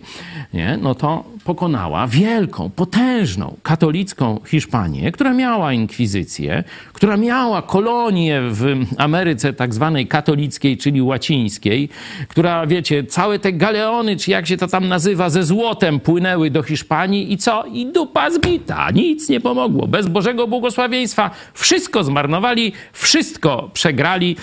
nie? 0.53 0.77
no 0.81 0.95
to 0.95 1.23
pokonała 1.43 2.07
wielką, 2.07 2.69
potężną 2.69 3.57
katolicką 3.63 4.39
Hiszpanię, 4.47 5.11
która 5.11 5.33
miała 5.33 5.73
inkwizycję, 5.73 6.63
która 6.93 7.17
miała 7.17 7.61
kolonie 7.61 8.41
w 8.43 8.85
Ameryce 8.97 9.53
tak 9.53 9.73
zwanej 9.73 10.07
katolickiej, 10.07 10.77
czyli 10.77 11.01
łacińskiej, 11.01 11.89
która, 12.27 12.67
wiecie, 12.67 13.03
całe 13.03 13.39
te 13.39 13.53
galeony, 13.53 14.17
czy 14.17 14.31
jak 14.31 14.47
się 14.47 14.57
to 14.57 14.67
tam 14.67 14.87
nazywa, 14.87 15.29
ze 15.29 15.43
złotem 15.43 15.99
płynęły 15.99 16.49
do 16.49 16.63
Hiszpanii 16.63 17.33
i 17.33 17.37
co? 17.37 17.65
I 17.65 17.85
dupa 17.85 18.31
zbita. 18.31 18.91
Nic 18.91 19.29
nie 19.29 19.39
pomogło. 19.39 19.87
Bez 19.87 20.07
Bożego 20.07 20.47
błogosławieństwa 20.47 21.31
wszystko 21.53 22.03
zmarnowali, 22.03 22.73
wszystko 22.93 23.69
przegrali, 23.73 24.35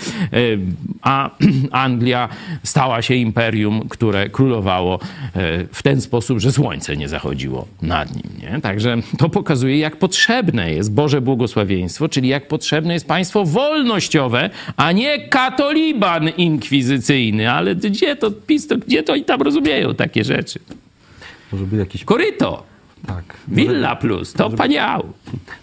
a 1.01 1.29
Anglia 1.71 2.29
stała 2.63 3.01
się 3.01 3.15
imperium, 3.15 3.89
które 3.89 4.20
królowało 4.29 4.99
e, 5.35 5.65
w 5.71 5.83
ten 5.83 6.01
sposób, 6.01 6.39
że 6.39 6.51
słońce 6.51 6.97
nie 6.97 7.09
zachodziło 7.09 7.67
nad 7.81 8.15
nim. 8.15 8.23
Nie? 8.41 8.61
Także 8.61 8.97
to 9.17 9.29
pokazuje, 9.29 9.77
jak 9.77 9.95
potrzebne 9.95 10.73
jest 10.73 10.93
Boże 10.93 11.21
błogosławieństwo, 11.21 12.09
czyli 12.09 12.29
jak 12.29 12.47
potrzebne 12.47 12.93
jest 12.93 13.07
państwo 13.07 13.45
wolnościowe, 13.45 14.49
a 14.77 14.91
nie 14.91 15.27
katoliban 15.27 16.29
inkwizycyjny. 16.29 17.51
Ale 17.51 17.75
gdzie 17.75 18.15
to 18.15 18.31
PiS, 18.31 18.67
to, 18.67 18.77
gdzie 18.77 19.03
to 19.03 19.15
i 19.15 19.23
tam 19.23 19.41
rozumieją 19.41 19.95
takie 19.95 20.23
rzeczy? 20.23 20.59
Może 21.51 21.65
by 21.65 21.77
jakiś... 21.77 22.03
Koryto! 22.03 22.70
Tak. 23.07 23.37
Villa 23.47 23.95
Plus, 23.95 24.33
to 24.33 24.49
paniał. 24.49 25.03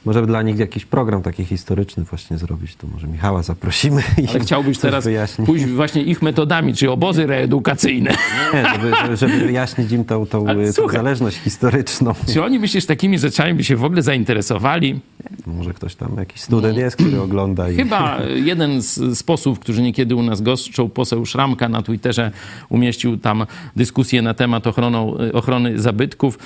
Może 0.05 0.27
dla 0.27 0.43
nich 0.43 0.59
jakiś 0.59 0.87
program 0.87 1.23
taki 1.23 1.45
historyczny 1.45 2.05
właśnie 2.05 2.39
zrobić, 2.39 2.77
to 2.77 2.87
może 2.87 3.07
Michała 3.07 3.43
zaprosimy. 3.43 4.03
Ale 4.29 4.41
chciałbyś 4.41 4.79
teraz 4.79 5.05
wyjaśni. 5.05 5.47
pójść 5.47 5.67
właśnie 5.67 6.03
ich 6.03 6.23
metodami, 6.23 6.75
czy 6.75 6.91
obozy 6.91 7.27
reedukacyjne. 7.27 8.11
Nie, 8.55 8.65
żeby, 8.75 9.17
żeby 9.17 9.39
wyjaśnić 9.39 9.93
im 9.93 10.05
tą, 10.05 10.27
tą, 10.27 10.47
tą 10.77 10.89
zależność 10.89 11.37
historyczną. 11.37 12.15
Czy 12.33 12.45
oni 12.45 12.59
myślisz, 12.59 12.87
takimi 12.87 13.19
rzeczami 13.19 13.55
by 13.55 13.65
się 13.65 13.77
w 13.77 13.85
ogóle 13.85 14.03
zainteresowali? 14.03 15.01
Może 15.47 15.75
ktoś 15.75 15.95
tam, 15.95 16.17
jakiś 16.19 16.41
student 16.41 16.79
jest, 16.79 16.97
który 16.97 17.21
ogląda. 17.21 17.71
I... 17.71 17.77
Chyba 17.77 18.19
jeden 18.35 18.83
z 18.83 19.19
sposób, 19.19 19.59
którzy 19.59 19.83
niekiedy 19.83 20.17
u 20.17 20.23
nas 20.23 20.41
goszczą, 20.41 20.89
poseł 20.89 21.27
Szramka 21.27 21.69
na 21.69 21.83
Twitterze 21.83 22.31
umieścił 22.69 23.17
tam 23.17 23.47
dyskusję 23.77 24.23
na 24.23 24.35
temat 24.35 24.67
ochroną, 24.67 25.15
ochrony 25.33 25.79
zabytków 25.79 26.39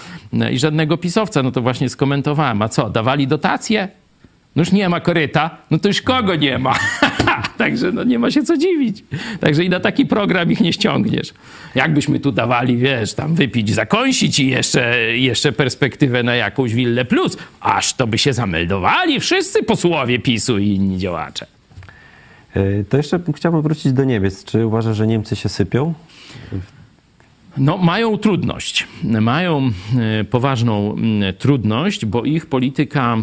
i 0.51 0.59
żadnego 0.59 0.82
pisowca, 0.99 1.43
no 1.43 1.51
to 1.51 1.63
właśnie 1.63 1.89
skomentowałem. 1.89 2.63
A 2.63 2.69
co, 2.69 2.91
dawali 2.91 3.27
dotacje? 3.27 3.89
No 4.57 4.63
już 4.63 4.73
nie 4.73 4.89
ma 4.89 5.01
koryta, 5.01 5.51
no 5.71 5.79
to 5.79 5.89
już 5.89 6.03
kogo 6.03 6.35
nie 6.37 6.59
ma? 6.59 6.75
Także 7.59 7.93
no, 7.93 8.05
nie 8.05 8.19
ma 8.19 8.31
się 8.31 8.43
co 8.43 8.57
dziwić. 8.57 9.05
Także 9.41 9.65
i 9.65 9.69
na 9.69 9.81
taki 9.81 10.07
program 10.07 10.53
ich 10.53 10.61
nie 10.61 10.73
ściągniesz. 10.73 11.35
Jakbyśmy 11.75 12.21
tu 12.21 12.33
dawali, 12.33 12.77
wiesz, 12.77 13.15
tam 13.15 13.35
wypić, 13.35 13.75
zakąsić 13.75 14.41
i 14.41 14.49
jeszcze, 14.49 14.97
jeszcze 15.17 15.53
perspektywę 15.53 16.23
na 16.23 16.35
jakąś 16.35 16.75
willę 16.75 17.05
plus, 17.05 17.37
aż 17.61 17.95
to 17.95 18.07
by 18.07 18.19
się 18.19 18.33
zameldowali 18.33 19.21
wszyscy 19.21 19.63
posłowie 19.63 20.19
PiSu 20.19 20.59
i 20.59 20.69
inni 20.69 20.99
działacze. 20.99 21.47
E, 22.55 22.85
to 22.85 22.97
jeszcze 22.97 23.21
chciałbym 23.37 23.63
wrócić 23.63 23.93
do 23.93 24.05
Niemiec. 24.05 24.45
Czy 24.45 24.67
uważasz, 24.67 24.97
że 24.97 25.07
Niemcy 25.07 25.37
się 25.37 25.49
sypią? 25.49 25.95
No, 27.57 27.77
mają 27.77 28.19
trudność. 28.19 28.87
Mają 29.05 29.71
e, 30.21 30.25
poważną 30.25 30.97
trudność, 31.39 32.07
bo 32.07 32.25
ich 32.25 32.47
polityka 32.47 33.17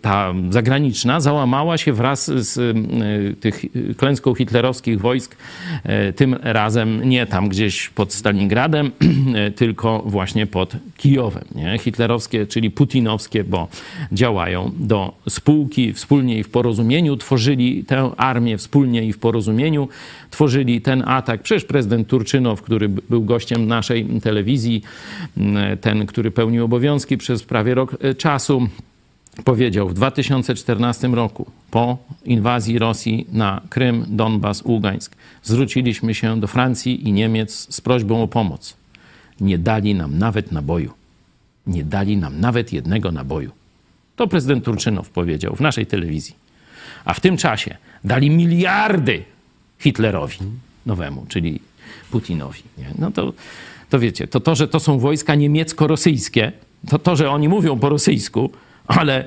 ta 0.00 0.34
zagraniczna 0.50 1.20
załamała 1.20 1.78
się 1.78 1.92
wraz 1.92 2.26
z 2.26 2.76
tych 3.40 3.64
klęską 3.96 4.34
hitlerowskich 4.34 5.00
wojsk. 5.00 5.36
E, 5.84 6.12
tym 6.12 6.36
razem 6.42 7.08
nie 7.08 7.26
tam 7.26 7.48
gdzieś 7.48 7.88
pod 7.88 8.12
Stalingradem, 8.12 8.90
tylko 9.56 10.02
właśnie 10.06 10.46
pod 10.46 10.72
Kijowem. 10.96 11.44
Nie? 11.54 11.78
Hitlerowskie, 11.78 12.46
czyli 12.46 12.70
putinowskie, 12.70 13.44
bo 13.44 13.68
działają 14.12 14.70
do 14.78 15.14
spółki, 15.28 15.92
wspólnie 15.92 16.38
i 16.38 16.44
w 16.44 16.50
porozumieniu 16.50 17.16
tworzyli 17.16 17.84
tę 17.84 18.10
armię, 18.16 18.58
wspólnie 18.58 19.04
i 19.04 19.12
w 19.12 19.18
porozumieniu 19.18 19.88
tworzyli 20.30 20.80
ten 20.80 21.02
atak. 21.06 21.42
Przecież 21.42 21.64
prezydent 21.64 22.08
Turczynow, 22.08 22.62
który 22.62 22.88
był 22.88 23.24
gościem 23.24 23.66
naszej 23.66 24.06
telewizji, 24.22 24.82
ten, 25.80 26.06
który 26.06 26.30
pełnił 26.30 26.64
obowiązki 26.64 27.18
przez 27.18 27.42
prawie 27.42 27.74
rok 27.74 27.96
e, 28.00 28.14
czasu, 28.14 28.68
powiedział 29.44 29.88
w 29.88 29.94
2014 29.94 31.08
roku 31.08 31.46
po 31.70 31.98
inwazji 32.24 32.78
Rosji 32.78 33.26
na 33.32 33.60
Krym, 33.68 34.04
Donbas, 34.08 34.64
Ługańsk 34.64 35.16
zwróciliśmy 35.42 36.14
się 36.14 36.40
do 36.40 36.46
Francji 36.46 37.08
i 37.08 37.12
Niemiec 37.12 37.74
z 37.74 37.80
prośbą 37.80 38.22
o 38.22 38.28
pomoc. 38.28 38.76
Nie 39.40 39.58
dali 39.58 39.94
nam 39.94 40.18
nawet 40.18 40.52
naboju. 40.52 40.92
Nie 41.66 41.84
dali 41.84 42.16
nam 42.16 42.40
nawet 42.40 42.72
jednego 42.72 43.12
naboju. 43.12 43.50
To 44.16 44.26
prezydent 44.26 44.64
Turczynow 44.64 45.10
powiedział 45.10 45.56
w 45.56 45.60
naszej 45.60 45.86
telewizji. 45.86 46.34
A 47.04 47.14
w 47.14 47.20
tym 47.20 47.36
czasie 47.36 47.76
dali 48.04 48.30
miliardy 48.30 49.24
Hitlerowi 49.78 50.38
nowemu, 50.86 51.26
czyli 51.28 51.60
Putinowi. 52.10 52.62
Nie? 52.78 52.90
No 52.98 53.10
to, 53.10 53.32
to 53.90 53.98
wiecie, 53.98 54.28
to 54.28 54.40
to, 54.40 54.54
że 54.54 54.68
to 54.68 54.80
są 54.80 54.98
wojska 54.98 55.34
niemiecko-rosyjskie, 55.34 56.52
to 56.88 56.98
to, 56.98 57.16
że 57.16 57.30
oni 57.30 57.48
mówią 57.48 57.78
po 57.78 57.88
rosyjsku, 57.88 58.50
ale 58.86 59.24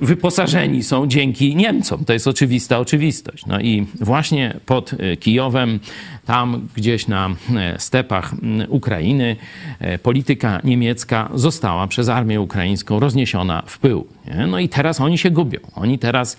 wyposażeni 0.00 0.82
są 0.82 1.06
dzięki 1.06 1.56
Niemcom. 1.56 2.04
To 2.04 2.12
jest 2.12 2.28
oczywista 2.28 2.78
oczywistość. 2.78 3.46
No 3.46 3.60
i 3.60 3.86
właśnie 4.00 4.56
pod 4.66 4.92
e, 4.92 5.16
Kijowem, 5.16 5.80
tam 6.26 6.68
gdzieś 6.76 7.08
na 7.08 7.30
e, 7.56 7.78
stepach 7.78 8.34
Ukrainy, 8.68 9.36
e, 9.80 9.98
polityka 9.98 10.60
niemiecka 10.64 11.30
została 11.34 11.86
przez 11.86 12.08
armię 12.08 12.40
ukraińską 12.40 13.00
rozniesiona 13.00 13.62
w 13.66 13.78
pył. 13.78 14.06
Nie? 14.26 14.46
No 14.46 14.58
i 14.58 14.68
teraz 14.68 15.00
oni 15.00 15.18
się 15.18 15.30
gubią. 15.30 15.58
Oni 15.74 15.98
teraz 15.98 16.36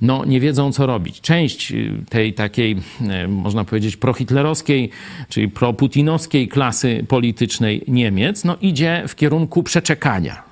no, 0.00 0.24
nie 0.24 0.40
wiedzą, 0.40 0.72
co 0.72 0.86
robić. 0.86 1.20
Część 1.20 1.72
tej 2.08 2.34
takiej, 2.34 2.76
można 3.28 3.64
powiedzieć, 3.64 3.96
prohitlerowskiej, 3.96 4.90
czyli 5.28 5.48
proputinowskiej 5.48 6.48
klasy 6.48 7.04
politycznej 7.08 7.82
Niemiec, 7.88 8.44
no, 8.44 8.56
idzie 8.60 9.02
w 9.08 9.14
kierunku 9.14 9.62
przeczekania 9.62 10.45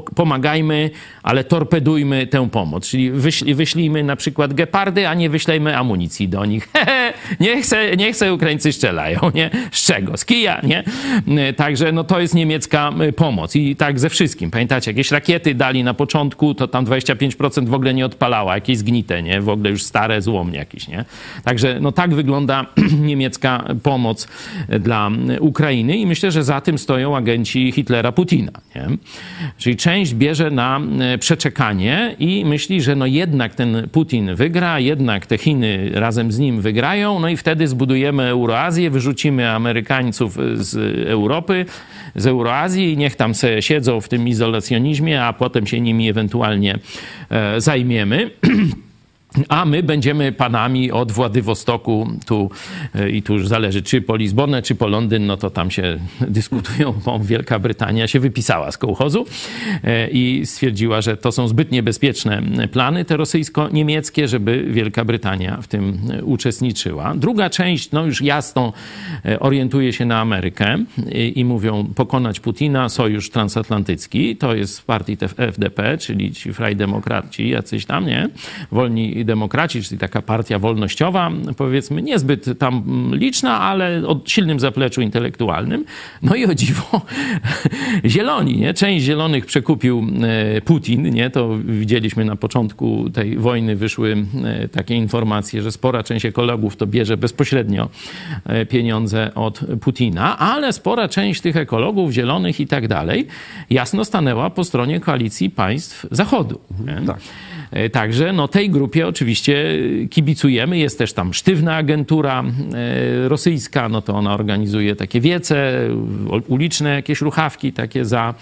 pomagajmy, 0.00 0.90
ale 1.22 1.44
torpedujmy 1.44 2.26
tę 2.26 2.50
pomoc. 2.50 2.88
Czyli 2.88 3.10
wyślij, 3.10 3.54
wyślijmy 3.54 4.02
na 4.02 4.16
przykład 4.16 4.54
gepardy, 4.54 5.08
a 5.08 5.14
nie 5.14 5.30
wyślejmy 5.30 5.78
amunicji 5.78 6.28
do 6.28 6.44
nich. 6.44 6.68
nie, 7.40 7.62
chce, 7.62 7.96
nie 7.96 8.12
chce 8.12 8.34
Ukraińcy 8.34 8.72
strzelają, 8.72 9.20
nie? 9.34 9.50
Z 9.72 9.86
czego? 9.86 10.16
Z 10.16 10.24
kija, 10.24 10.60
nie? 10.62 10.84
Także 11.56 11.92
no 11.92 12.04
to 12.04 12.20
jest 12.20 12.34
niemiecka 12.34 12.92
pomoc 13.16 13.56
i 13.56 13.76
tak 13.76 14.00
ze 14.00 14.08
wszystkim. 14.08 14.50
Pamiętacie, 14.50 14.90
jakieś 14.90 15.10
rakiety 15.10 15.54
dali 15.54 15.84
na 15.84 15.94
początku, 15.94 16.54
to 16.54 16.68
tam 16.68 16.84
25% 16.84 17.68
w 17.68 17.74
ogóle 17.74 17.94
nie 17.94 18.06
odpalała, 18.06 18.54
jakieś 18.54 18.78
zgnite, 18.78 19.22
nie? 19.22 19.40
W 19.40 19.48
ogóle 19.48 19.70
już 19.70 19.82
stare 19.82 20.22
złomnie 20.22 20.58
jakieś, 20.58 20.88
nie? 20.88 21.04
Także 21.44 21.78
no 21.80 21.92
tak 21.92 22.14
wygląda 22.14 22.66
niemiecka 23.00 23.64
pomoc 23.82 24.28
dla 24.80 25.10
Ukrainy 25.40 25.96
i 25.96 26.06
myślę, 26.06 26.30
że 26.30 26.44
za 26.44 26.60
tym 26.60 26.78
stoją 26.78 27.16
agenci 27.16 27.72
Hitlera 27.72 28.12
Putina, 28.12 28.52
nie? 28.74 28.88
Czyli 29.58 29.76
część 29.82 30.14
bierze 30.14 30.50
na 30.50 30.80
e, 31.00 31.18
przeczekanie 31.18 32.16
i 32.18 32.44
myśli, 32.44 32.82
że 32.82 32.96
no 32.96 33.06
jednak 33.06 33.54
ten 33.54 33.88
Putin 33.92 34.34
wygra, 34.34 34.80
jednak 34.80 35.26
te 35.26 35.38
Chiny 35.38 35.90
razem 35.94 36.32
z 36.32 36.38
nim 36.38 36.60
wygrają, 36.60 37.20
no 37.20 37.28
i 37.28 37.36
wtedy 37.36 37.68
zbudujemy 37.68 38.22
Euroazję, 38.22 38.90
wyrzucimy 38.90 39.50
Amerykańców 39.50 40.38
z 40.54 40.76
Europy, 41.08 41.64
z 42.14 42.26
Euroazji 42.26 42.92
i 42.92 42.96
niech 42.96 43.16
tam 43.16 43.34
se 43.34 43.62
siedzą 43.62 44.00
w 44.00 44.08
tym 44.08 44.28
izolacjonizmie, 44.28 45.24
a 45.24 45.32
potem 45.32 45.66
się 45.66 45.80
nimi 45.80 46.08
ewentualnie 46.08 46.78
e, 47.30 47.60
zajmiemy. 47.60 48.30
A 49.48 49.64
my 49.64 49.82
będziemy 49.82 50.32
panami 50.32 50.92
od 50.92 51.12
Władywostoku 51.12 52.08
tu 52.26 52.50
e, 52.94 53.10
i 53.10 53.22
tu 53.22 53.34
już 53.34 53.48
zależy, 53.48 53.82
czy 53.82 54.02
po 54.02 54.16
Lizbonę, 54.16 54.62
czy 54.62 54.74
po 54.74 54.86
Londyn, 54.86 55.26
no 55.26 55.36
to 55.36 55.50
tam 55.50 55.70
się 55.70 55.98
dyskutują, 56.20 56.92
bo 57.04 57.18
Wielka 57.18 57.58
Brytania 57.58 58.08
się 58.08 58.20
wypisała 58.20 58.72
z 58.72 58.78
kołchozu 58.78 59.26
e, 59.84 60.10
i 60.10 60.46
stwierdziła, 60.46 61.00
że 61.00 61.16
to 61.16 61.32
są 61.32 61.48
zbyt 61.48 61.72
niebezpieczne 61.72 62.42
plany 62.72 63.04
te 63.04 63.16
rosyjsko-niemieckie, 63.16 64.28
żeby 64.28 64.64
Wielka 64.70 65.04
Brytania 65.04 65.58
w 65.62 65.68
tym 65.68 65.98
uczestniczyła. 66.22 67.14
Druga 67.14 67.50
część, 67.50 67.90
no 67.90 68.06
już 68.06 68.22
jasno 68.22 68.72
e, 69.24 69.40
orientuje 69.40 69.92
się 69.92 70.04
na 70.04 70.20
Amerykę 70.20 70.78
i, 71.12 71.40
i 71.40 71.44
mówią 71.44 71.84
pokonać 71.94 72.40
Putina, 72.40 72.88
sojusz 72.88 73.30
transatlantycki, 73.30 74.36
to 74.36 74.54
jest 74.54 74.82
partii 74.86 75.16
FDP, 75.36 75.98
czyli 75.98 76.32
ci 76.32 76.52
frajdemokraci, 76.52 77.48
jacyś 77.48 77.86
tam, 77.86 78.06
nie? 78.06 78.28
Wolni 78.72 79.21
demokraci, 79.24 79.82
czyli 79.82 79.98
taka 79.98 80.22
partia 80.22 80.58
wolnościowa, 80.58 81.30
powiedzmy 81.56 82.02
niezbyt 82.02 82.58
tam 82.58 82.84
liczna, 83.14 83.60
ale 83.60 84.02
o 84.06 84.20
silnym 84.24 84.60
zapleczu 84.60 85.00
intelektualnym. 85.00 85.84
No 86.22 86.34
i 86.34 86.46
o 86.46 86.54
dziwo, 86.54 87.00
zieloni, 88.06 88.58
nie? 88.58 88.74
Część 88.74 89.04
zielonych 89.04 89.46
przekupił 89.46 90.06
e, 90.56 90.60
Putin, 90.60 91.14
nie? 91.14 91.30
To 91.30 91.58
widzieliśmy 91.64 92.24
na 92.24 92.36
początku 92.36 93.10
tej 93.10 93.38
wojny, 93.38 93.76
wyszły 93.76 94.24
e, 94.44 94.68
takie 94.68 94.94
informacje, 94.94 95.62
że 95.62 95.72
spora 95.72 96.02
część 96.02 96.26
ekologów 96.26 96.76
to 96.76 96.86
bierze 96.86 97.16
bezpośrednio 97.16 97.88
e, 98.44 98.66
pieniądze 98.66 99.34
od 99.34 99.60
Putina, 99.80 100.38
ale 100.38 100.72
spora 100.72 101.08
część 101.08 101.40
tych 101.40 101.56
ekologów, 101.56 102.12
zielonych 102.12 102.60
i 102.60 102.66
tak 102.66 102.88
dalej, 102.88 103.26
jasno 103.70 104.04
stanęła 104.04 104.50
po 104.50 104.64
stronie 104.64 105.00
koalicji 105.00 105.50
państw 105.50 106.06
Zachodu. 106.10 106.60
Tak. 107.06 107.18
E, 107.72 107.90
także 107.90 108.32
no, 108.32 108.48
tej 108.48 108.70
grupie 108.70 109.08
oczywiście 109.08 109.78
kibicujemy. 110.10 110.78
Jest 110.78 110.98
też 110.98 111.12
tam 111.12 111.34
sztywna 111.34 111.76
agentura 111.76 112.44
e, 112.44 113.28
rosyjska, 113.28 113.88
no 113.88 114.02
to 114.02 114.14
ona 114.14 114.34
organizuje 114.34 114.96
takie 114.96 115.20
wiece, 115.20 115.88
uliczne 116.48 116.90
jakieś 116.90 117.20
ruchawki 117.20 117.72
takie 117.72 118.04
za 118.04 118.34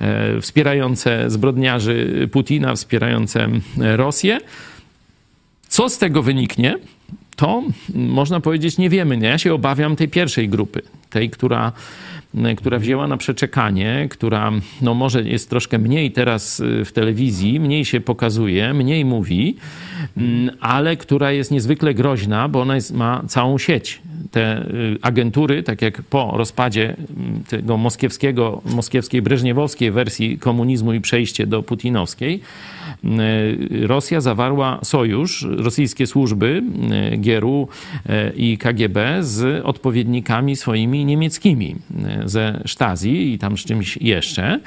e, 0.00 0.40
wspierające 0.40 1.30
zbrodniarzy 1.30 2.28
Putina, 2.32 2.74
wspierające 2.74 3.48
Rosję. 3.76 4.38
Co 5.68 5.88
z 5.88 5.98
tego 5.98 6.22
wyniknie? 6.22 6.78
To 7.36 7.62
można 7.94 8.40
powiedzieć 8.40 8.78
nie 8.78 8.90
wiemy. 8.90 9.18
Ja 9.18 9.38
się 9.38 9.54
obawiam 9.54 9.96
tej 9.96 10.08
pierwszej 10.08 10.48
grupy, 10.48 10.82
tej, 11.10 11.30
która 11.30 11.72
która 12.56 12.78
wzięła 12.78 13.06
na 13.06 13.16
przeczekanie, 13.16 14.06
która 14.10 14.52
no 14.82 14.94
może 14.94 15.22
jest 15.22 15.50
troszkę 15.50 15.78
mniej 15.78 16.12
teraz 16.12 16.60
y, 16.60 16.84
w 16.84 16.92
telewizji, 16.92 17.60
mniej 17.60 17.84
się 17.84 18.00
pokazuje, 18.00 18.74
mniej 18.74 19.04
mówi, 19.04 19.56
mm, 20.16 20.56
ale 20.60 20.96
która 20.96 21.32
jest 21.32 21.50
niezwykle 21.50 21.94
groźna, 21.94 22.48
bo 22.48 22.60
ona 22.60 22.74
jest, 22.74 22.92
ma 22.92 23.22
całą 23.28 23.58
sieć. 23.58 24.02
Te 24.30 24.66
y, 24.66 24.98
agentury, 25.02 25.62
tak 25.62 25.82
jak 25.82 26.02
po 26.02 26.32
rozpadzie 26.36 26.96
tego 27.48 27.76
moskiewskiego, 27.76 28.62
moskiewskiej, 28.64 29.22
breżniewowskiej 29.22 29.90
wersji 29.90 30.38
komunizmu 30.38 30.92
i 30.92 31.00
przejście 31.00 31.46
do 31.46 31.62
putinowskiej, 31.62 32.40
Rosja 33.82 34.20
zawarła 34.20 34.78
sojusz, 34.82 35.46
rosyjskie 35.56 36.06
służby 36.06 36.62
Gieru 37.20 37.68
i 38.36 38.58
KGB 38.58 39.18
z 39.20 39.64
odpowiednikami 39.64 40.56
swoimi 40.56 41.04
niemieckimi 41.04 41.76
ze 42.24 42.62
Stasi 42.66 43.32
i 43.32 43.38
tam 43.38 43.58
z 43.58 43.64
czymś 43.64 43.96
jeszcze, 43.96 44.60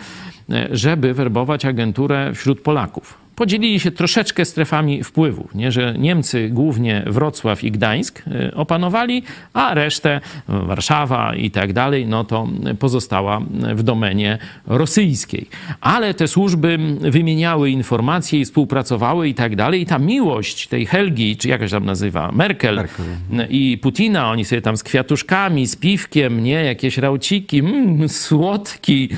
żeby 0.71 1.13
werbować 1.13 1.65
agenturę 1.65 2.31
wśród 2.33 2.61
Polaków. 2.61 3.22
Podzielili 3.36 3.80
się 3.80 3.91
troszeczkę 3.91 4.46
strefami 4.46 5.04
wpływów, 5.04 5.56
nie? 5.56 5.72
że 5.72 5.96
Niemcy 5.98 6.50
głównie 6.50 7.04
Wrocław 7.08 7.63
i 7.63 7.72
Gdańsk 7.72 8.24
y, 8.28 8.56
opanowali, 8.56 9.24
a 9.54 9.74
resztę 9.74 10.22
Warszawa 10.48 11.36
i 11.36 11.52
tak 11.52 11.74
dalej, 11.74 12.06
no 12.08 12.24
to 12.24 12.48
pozostała 12.80 13.41
w 13.76 13.84
domenie 13.84 14.38
rosyjskiej. 14.67 15.48
Ale 15.82 16.13
te 16.13 16.28
służby 16.28 16.80
wymieniały 17.00 17.69
informacje 17.69 18.39
i 18.39 18.46
współpracowały 18.46 19.30
i 19.30 19.34
tak 19.34 19.56
dalej. 19.56 19.82
I 19.82 19.86
ta 19.86 20.00
miłość 20.00 20.67
tej 20.67 20.86
Helgi, 20.86 21.38
czy 21.38 21.50
jakaś 21.50 21.72
tam 21.72 21.86
nazywa, 21.86 22.32
Merkel, 22.32 22.76
Merkel. 22.76 23.06
i 23.50 23.78
Putina, 23.78 24.32
oni 24.32 24.46
sobie 24.46 24.62
tam 24.62 24.78
z 24.78 24.84
kwiatuszkami, 24.84 25.67
z 25.67 25.76
piwkiem, 25.76 26.43
nie, 26.43 26.63
jakieś 26.63 26.98
rauciki, 26.98 27.60
mm, 27.60 28.10
słodki 28.10 29.10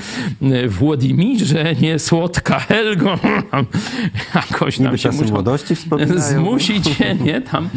Włodimirze, 0.66 1.74
nie, 1.74 1.98
słodka 1.98 2.58
Helgo, 2.58 3.18
jakoś 4.34 4.76
tam 4.76 4.86
Niby 4.86 4.98
się 4.98 5.10
muszą 5.10 5.30
młodości 5.30 5.74
zmusić 6.16 6.86
się, 6.88 7.14
nie, 7.14 7.40
tam 7.40 7.68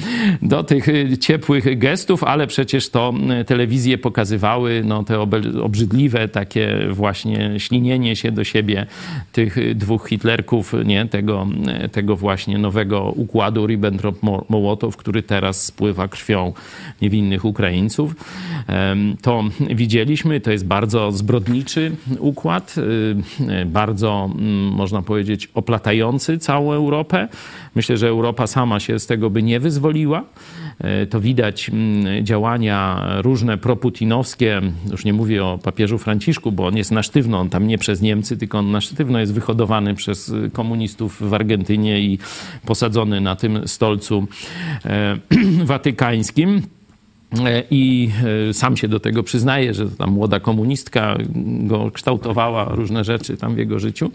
do 0.41 0.63
tych 0.63 0.87
ciepłych 1.19 1.79
gestów, 1.79 2.23
ale 2.23 2.47
przecież 2.47 2.89
to 2.89 3.13
telewizje 3.45 3.97
pokazywały, 3.97 4.81
no, 4.85 5.03
te 5.03 5.19
obrzydliwe 5.63 6.27
takie 6.27 6.79
właśnie 6.91 7.59
ślinienie 7.59 8.15
się 8.15 8.31
do 8.31 8.43
siebie 8.43 8.85
tych 9.31 9.77
dwóch 9.77 10.07
Hitlerków, 10.07 10.73
nie, 10.85 11.05
tego, 11.05 11.47
tego 11.91 12.15
właśnie 12.15 12.57
nowego 12.57 13.01
układu 13.15 13.67
Ribbentrop-Mołotow, 13.67 14.95
który 14.97 15.23
teraz 15.23 15.65
spływa 15.65 16.07
krwią 16.07 16.53
niewinnych 17.01 17.45
Ukraińców. 17.45 18.15
To 19.21 19.43
widzieliśmy, 19.69 20.39
to 20.39 20.51
jest 20.51 20.65
bardzo 20.65 21.11
zbrodniczy 21.11 21.91
układ, 22.19 22.75
bardzo, 23.65 24.29
mm, 24.35 24.67
można 24.67 25.01
powiedzieć, 25.01 25.49
oplatający 25.53 26.18
całą 26.39 26.73
Europę. 26.73 27.27
Myślę, 27.75 27.97
że 27.97 28.08
Europa 28.08 28.47
sama 28.47 28.79
się 28.79 28.99
z 28.99 29.08
tego 29.08 29.29
by 29.29 29.43
nie 29.43 29.60
wyzwoliła. 29.60 30.23
E, 30.79 31.05
to 31.05 31.19
widać 31.19 31.69
mm, 31.69 32.25
działania 32.25 33.05
różne 33.21 33.58
proputinowskie, 33.58 34.62
już 34.91 35.05
nie 35.05 35.13
mówię 35.13 35.45
o 35.45 35.58
papieżu 35.58 35.97
Franciszku, 35.97 36.51
bo 36.51 36.67
on 36.67 36.77
jest 36.77 36.91
na 36.91 37.03
sztywno, 37.03 37.39
on 37.39 37.49
tam 37.49 37.67
nie 37.67 37.77
przez 37.77 38.01
Niemcy, 38.01 38.38
tylko 38.38 38.58
on 38.58 38.71
na 38.71 38.82
sztywno 38.82 39.19
jest 39.19 39.34
wyhodowany 39.34 39.95
przez 39.95 40.34
komunistów 40.53 41.29
w 41.29 41.34
Argentynie 41.34 41.99
i 41.99 42.19
posadzony 42.65 43.21
na 43.21 43.36
tym 43.36 43.67
stolcu 43.67 44.27
e, 44.86 45.17
watykańskim. 45.63 46.62
E, 47.37 47.63
I 47.71 48.09
e, 48.49 48.53
sam 48.53 48.77
się 48.77 48.87
do 48.87 48.99
tego 48.99 49.23
przyznaje, 49.23 49.73
że 49.73 49.89
ta 49.89 50.07
młoda 50.07 50.39
komunistka 50.39 51.17
go 51.45 51.91
kształtowała 51.91 52.65
różne 52.65 53.03
rzeczy 53.03 53.37
tam 53.37 53.55
w 53.55 53.57
jego 53.57 53.79
życiu. 53.79 54.11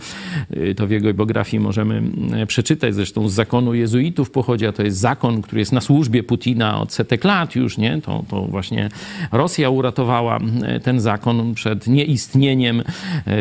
E, 0.50 0.74
to 0.74 0.86
w 0.86 0.90
jego 0.90 1.14
biografii 1.14 1.62
możemy 1.62 2.02
przeczytać. 2.46 2.94
Zresztą 2.94 3.28
z 3.28 3.32
zakonu 3.32 3.74
jezuitów 3.74 4.30
pochodzi, 4.30 4.66
a 4.66 4.72
to 4.72 4.82
jest 4.82 4.98
zakon, 4.98 5.42
który 5.42 5.58
jest 5.58 5.72
na 5.72 5.80
służbie 5.80 6.22
Putina 6.22 6.80
od 6.80 6.92
setek 6.92 7.24
lat 7.24 7.56
już, 7.56 7.78
nie? 7.78 8.00
To, 8.00 8.24
to 8.28 8.42
właśnie 8.42 8.88
Rosja 9.32 9.70
uratowała 9.70 10.38
ten 10.82 11.00
zakon 11.00 11.54
przed 11.54 11.86
nieistnieniem. 11.86 12.82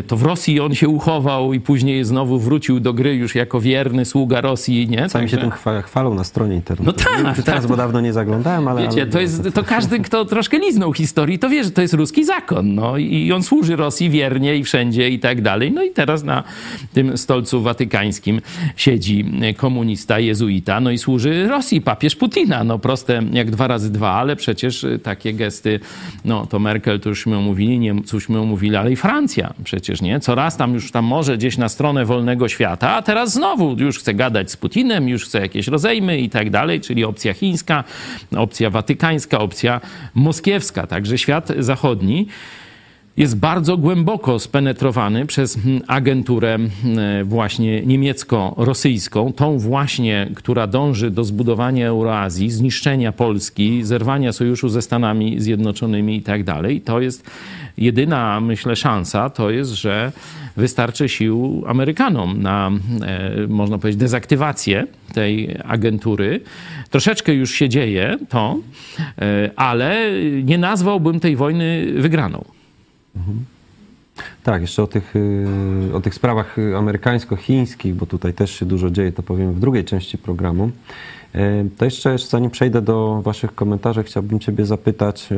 To 0.07 0.17
w 0.17 0.23
Rosji 0.23 0.59
on 0.59 0.75
się 0.75 0.88
uchował 0.88 1.53
i 1.53 1.59
później 1.59 2.03
znowu 2.03 2.39
wrócił 2.39 2.79
do 2.79 2.93
gry 2.93 3.15
już 3.15 3.36
jako 3.36 3.62
wierny 3.62 4.05
sługa 4.05 4.41
Rosji, 4.41 4.89
nie? 4.89 4.97
Sami 4.97 5.09
Także... 5.09 5.36
się 5.36 5.41
tym 5.41 5.81
chwalą 5.81 6.13
na 6.13 6.23
stronie 6.23 6.55
internetowej. 6.55 7.23
No 7.23 7.23
tak. 7.23 7.45
Teraz, 7.45 7.62
tak. 7.62 7.67
bo 7.67 7.77
dawno 7.77 8.01
nie 8.01 8.13
zaglądałem, 8.13 8.67
ale... 8.67 8.81
Wiecie, 8.81 9.05
to 9.05 9.19
jest... 9.19 9.53
To 9.53 9.62
każdy, 9.63 9.99
kto 9.99 10.26
troszkę 10.26 10.60
liznął 10.60 10.93
historii, 10.93 11.39
to 11.39 11.49
wie, 11.49 11.63
że 11.63 11.71
to 11.71 11.82
jest 11.82 11.93
ruski 11.93 12.26
zakon. 12.26 12.76
No, 12.76 12.97
I 12.97 13.32
on 13.32 13.43
służy 13.43 13.76
Rosji 13.76 14.10
wiernie 14.10 14.56
i 14.56 14.63
wszędzie 14.63 15.10
i 15.10 15.19
tak 15.19 15.41
dalej. 15.41 15.71
No 15.71 15.84
i 15.84 15.91
teraz 15.91 16.23
na 16.23 16.43
tym 16.93 17.17
stolcu 17.17 17.62
watykańskim 17.62 18.41
siedzi 18.76 19.26
komunista, 19.58 20.19
jezuita, 20.19 20.80
no 20.80 20.91
i 20.91 20.97
służy 20.97 21.47
Rosji, 21.47 21.82
papież 21.82 22.15
Putina. 22.15 22.63
No 22.63 22.80
proste 22.80 23.21
jak 23.32 23.52
dwa 23.52 23.67
razy 23.67 23.91
dwa, 23.91 24.12
ale 24.12 24.36
przecież 24.36 24.86
takie 25.04 25.34
gesty, 25.34 25.80
no 26.26 26.45
to 26.45 26.60
Merkel 26.60 26.99
to 26.99 27.10
już 27.10 27.26
my 27.26 27.38
omówili, 27.38 27.80
Niemców 27.80 28.30
omówili, 28.30 28.76
ale 28.76 28.91
i 28.91 28.95
Francja 28.95 29.54
przecież, 29.63 30.02
nie? 30.02 30.19
Coraz 30.19 30.58
tam 30.58 30.73
już 30.73 30.91
tam 30.91 31.06
może 31.06 31.38
gdzieś 31.38 31.58
na 31.58 31.69
stronę 31.69 32.06
wolnego 32.06 32.47
świata, 32.47 32.89
a 32.95 33.02
teraz 33.02 33.34
znowu 33.34 33.76
już 33.80 33.99
chce 33.99 34.13
gadać 34.13 34.52
z 34.52 34.58
Putinem, 34.58 35.10
już 35.10 35.26
chce 35.26 35.39
jakieś 35.39 35.67
rozejmy 35.67 36.19
i 36.19 36.30
tak 36.30 36.49
dalej, 36.49 36.82
czyli 36.82 37.04
opcja 37.04 37.34
chińska, 37.34 37.84
opcja 38.36 38.69
watykańska, 38.69 39.39
opcja 39.39 39.52
moskiewska. 40.15 40.87
Także 40.87 41.17
świat 41.17 41.51
zachodni 41.59 42.27
jest 43.17 43.37
bardzo 43.37 43.77
głęboko 43.77 44.39
spenetrowany 44.39 45.25
przez 45.25 45.55
hmm, 45.55 45.81
agenturę 45.87 46.57
hmm, 46.83 47.25
właśnie 47.25 47.81
niemiecko-rosyjską, 47.81 49.33
tą 49.33 49.59
właśnie, 49.59 50.29
która 50.35 50.67
dąży 50.67 51.11
do 51.11 51.23
zbudowania 51.23 51.87
Euroazji, 51.87 52.51
zniszczenia 52.51 53.11
Polski, 53.11 53.83
zerwania 53.83 54.33
sojuszu 54.33 54.69
ze 54.69 54.81
Stanami 54.81 55.39
Zjednoczonymi 55.39 56.17
i 56.17 56.21
tak 56.21 56.43
dalej. 56.43 56.81
To 56.81 57.01
jest 57.01 57.29
jedyna, 57.77 58.41
myślę, 58.41 58.75
szansa, 58.75 59.29
to 59.29 59.49
jest, 59.49 59.71
że 59.71 60.12
wystarczy 60.57 61.09
sił 61.09 61.63
Amerykanom 61.67 62.41
na, 62.41 62.71
e, 63.01 63.47
można 63.47 63.77
powiedzieć, 63.77 63.99
dezaktywację 63.99 64.88
tej 65.13 65.57
agentury. 65.63 66.41
Troszeczkę 66.89 67.33
już 67.33 67.51
się 67.51 67.69
dzieje 67.69 68.17
to, 68.29 68.57
e, 69.21 69.51
ale 69.55 70.12
nie 70.43 70.57
nazwałbym 70.57 71.19
tej 71.19 71.36
wojny 71.36 71.93
wygraną. 71.97 72.45
Mhm. 73.15 73.45
Tak, 74.43 74.62
jeszcze 74.62 74.83
o 74.83 74.88
tych, 74.88 75.15
y, 75.15 75.95
o 75.95 76.01
tych 76.01 76.15
sprawach 76.15 76.55
amerykańsko-chińskich, 76.77 77.93
bo 77.93 78.05
tutaj 78.05 78.33
też 78.33 78.59
się 78.59 78.65
dużo 78.65 78.89
dzieje, 78.89 79.12
to 79.12 79.23
powiem 79.23 79.53
w 79.53 79.59
drugiej 79.59 79.86
części 79.86 80.17
programu. 80.17 80.71
E, 81.36 81.65
to 81.77 81.86
jeszcze, 81.86 82.17
zanim 82.17 82.49
przejdę 82.49 82.81
do 82.81 83.21
Waszych 83.21 83.55
komentarzy, 83.55 84.03
chciałbym 84.03 84.39
Ciebie 84.39 84.65
zapytać, 84.65 85.29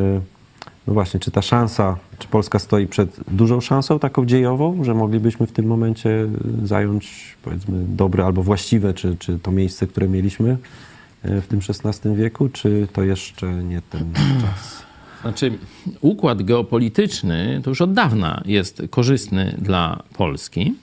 no 0.87 0.93
właśnie, 0.93 1.19
czy 1.19 1.31
ta 1.31 1.41
szansa, 1.41 1.97
czy 2.19 2.27
Polska 2.27 2.59
stoi 2.59 2.87
przed 2.87 3.19
dużą 3.31 3.61
szansą 3.61 3.99
taką 3.99 4.25
dziejową, 4.25 4.83
że 4.83 4.93
moglibyśmy 4.93 5.47
w 5.47 5.51
tym 5.51 5.65
momencie 5.65 6.27
zająć, 6.63 7.35
powiedzmy, 7.43 7.83
dobre 7.87 8.25
albo 8.25 8.43
właściwe, 8.43 8.93
czy, 8.93 9.17
czy 9.19 9.39
to 9.39 9.51
miejsce, 9.51 9.87
które 9.87 10.07
mieliśmy 10.07 10.57
e, 11.23 11.41
w 11.41 11.47
tym 11.47 11.59
XVI 11.83 12.15
wieku, 12.15 12.49
czy 12.49 12.87
to 12.93 13.03
jeszcze 13.03 13.53
nie 13.53 13.81
ten 13.81 14.13
czas? 14.41 14.85
Znaczy, 15.21 15.57
układ 16.01 16.43
geopolityczny 16.43 17.61
to 17.63 17.69
już 17.71 17.81
od 17.81 17.93
dawna 17.93 18.41
jest 18.45 18.81
korzystny 18.89 19.55
dla 19.61 20.03
Polski, 20.17 20.73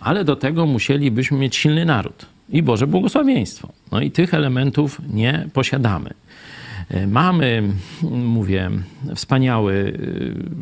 ale 0.00 0.24
do 0.24 0.36
tego 0.36 0.66
musielibyśmy 0.66 1.38
mieć 1.38 1.56
silny 1.56 1.84
naród 1.84 2.26
i 2.48 2.62
Boże 2.62 2.86
błogosławieństwo. 2.86 3.68
No 3.92 4.00
i 4.00 4.10
tych 4.10 4.34
elementów 4.34 5.00
nie 5.12 5.48
posiadamy. 5.52 6.10
E, 6.90 7.06
mamy, 7.06 7.62
mówię, 8.10 8.70
wspaniały, 9.14 9.98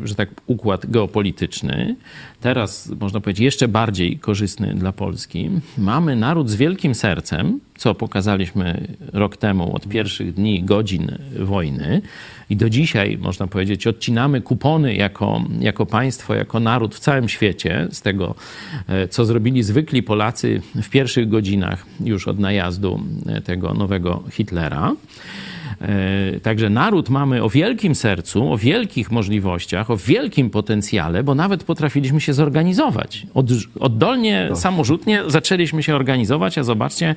e, 0.03 0.07
że 0.07 0.15
tak, 0.15 0.29
układ 0.47 0.87
geopolityczny, 0.87 1.97
teraz 2.41 2.93
można 3.01 3.21
powiedzieć 3.21 3.45
jeszcze 3.45 3.69
bardziej 3.69 4.19
korzystny 4.19 4.75
dla 4.75 4.93
Polski. 4.93 5.51
Mamy 5.79 6.17
naród 6.17 6.51
z 6.51 6.55
wielkim 6.55 6.95
sercem, 6.95 7.61
co 7.77 7.95
pokazaliśmy 7.95 8.89
rok 9.13 9.37
temu 9.37 9.77
od 9.77 9.89
pierwszych 9.89 10.35
dni, 10.35 10.63
godzin 10.65 11.19
wojny. 11.41 12.03
I 12.51 12.57
do 12.57 12.71
dzisiaj, 12.71 13.19
można 13.19 13.47
powiedzieć, 13.47 13.87
odcinamy 13.87 14.41
kupony 14.41 14.95
jako, 14.95 15.45
jako 15.61 15.87
państwo, 15.87 16.35
jako 16.35 16.61
naród 16.61 16.95
w 16.95 16.99
całym 16.99 17.29
świecie 17.29 17.89
z 17.91 18.03
tego, 18.03 18.35
e, 18.89 19.09
co 19.09 19.25
zrobili 19.25 19.63
zwykli 19.63 20.03
Polacy 20.03 20.63
w 20.75 20.89
pierwszych 20.91 21.29
godzinach 21.29 21.87
już 22.01 22.29
od 22.29 22.39
najazdu 22.39 23.01
tego 23.45 23.75
nowego 23.75 24.23
Hitlera. 24.31 24.93
E, 25.81 26.41
także 26.41 26.71
naród 26.71 27.09
mamy 27.09 27.43
o 27.43 27.51
wielkim 27.51 27.95
sercu, 27.95 28.53
o 28.53 28.59
wielkich 28.59 29.11
możliwościach, 29.11 29.91
o 29.91 29.97
wielkim 29.97 30.51
potencjale, 30.51 31.23
bo 31.25 31.35
nawet 31.35 31.65
potrafiliśmy 31.65 32.21
się 32.21 32.33
zorganizować. 32.33 33.27
Od, 33.35 33.47
oddolnie, 33.81 34.51
samorzutnie 34.55 35.23
zaczęliśmy 35.27 35.83
się 35.83 35.97
organizować, 35.97 36.59
a 36.59 36.65
zobaczcie, 36.65 37.15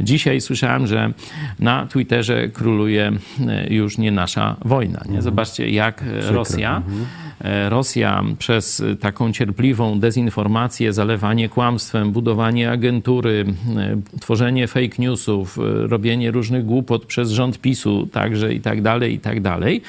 dzisiaj 0.00 0.40
słyszałem, 0.40 0.86
że 0.86 1.12
na 1.58 1.86
Twitterze 1.86 2.48
króluje 2.48 3.12
e, 3.48 3.74
już 3.74 3.98
nie 3.98 4.12
nasza 4.12 4.56
wojna. 4.64 4.98
Nie? 4.98 5.04
Mhm. 5.04 5.22
Zobaczcie, 5.22 5.70
jak 5.70 5.96
Przykro. 5.96 6.32
Rosja. 6.32 6.76
Mhm 6.76 7.06
E, 7.27 7.27
Rosja 7.68 8.24
przez 8.38 8.82
taką 9.00 9.32
cierpliwą 9.32 10.00
dezinformację, 10.00 10.92
zalewanie 10.92 11.48
kłamstwem, 11.48 12.12
budowanie 12.12 12.70
agentury, 12.70 13.44
e, 13.76 14.18
tworzenie 14.20 14.66
fake 14.66 14.96
newsów, 14.98 15.58
e, 15.58 15.86
robienie 15.86 16.30
różnych 16.30 16.64
głupot 16.64 17.04
przez 17.04 17.30
rząd 17.30 17.60
PiSu 17.60 18.06
także 18.12 18.54
i 18.54 18.60
tak 18.60 18.82
dalej, 18.82 19.14
i 19.14 19.20
tak 19.20 19.40
dalej, 19.40 19.82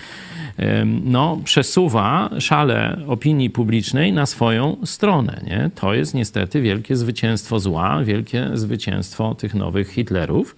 no, 1.03 1.39
przesuwa 1.43 2.29
szale 2.39 2.97
opinii 3.07 3.49
publicznej 3.49 4.13
na 4.13 4.25
swoją 4.25 4.77
stronę. 4.85 5.41
Nie? 5.47 5.69
To 5.75 5.93
jest 5.93 6.13
niestety 6.13 6.61
wielkie 6.61 6.95
zwycięstwo 6.95 7.59
zła, 7.59 8.03
wielkie 8.03 8.49
zwycięstwo 8.53 9.35
tych 9.35 9.53
nowych 9.53 9.89
Hitlerów. 9.89 10.55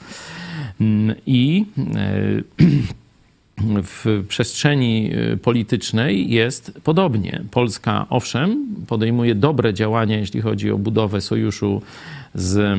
Mm, 0.81 1.15
I 1.25 1.65
w 3.83 4.25
przestrzeni 4.27 5.11
y, 5.33 5.37
politycznej 5.37 6.29
jest 6.29 6.79
podobnie. 6.83 7.41
Polska, 7.51 8.05
owszem, 8.09 8.65
podejmuje 8.87 9.35
dobre 9.35 9.73
działania, 9.73 10.17
jeśli 10.17 10.41
chodzi 10.41 10.71
o 10.71 10.77
budowę 10.77 11.21
sojuszu 11.21 11.81
z 12.35 12.57
e, 12.57 12.77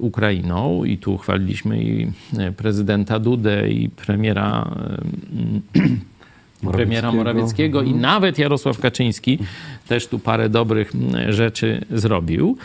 Ukrainą 0.00 0.84
i 0.84 0.98
tu 0.98 1.18
chwaliliśmy 1.18 1.84
i 1.84 2.12
prezydenta 2.56 3.18
Dudę 3.18 3.70
i 3.70 3.88
premiera 3.88 4.70
Morawieckiego. 6.62 6.72
premiera 6.72 7.12
Morawieckiego 7.12 7.82
i 7.82 7.86
mhm. 7.86 8.00
nawet 8.00 8.38
Jarosław 8.38 8.78
Kaczyński 8.78 9.38
też 9.88 10.06
tu 10.06 10.18
parę 10.18 10.48
dobrych 10.48 10.92
rzeczy 11.28 11.84
zrobił. 11.90 12.56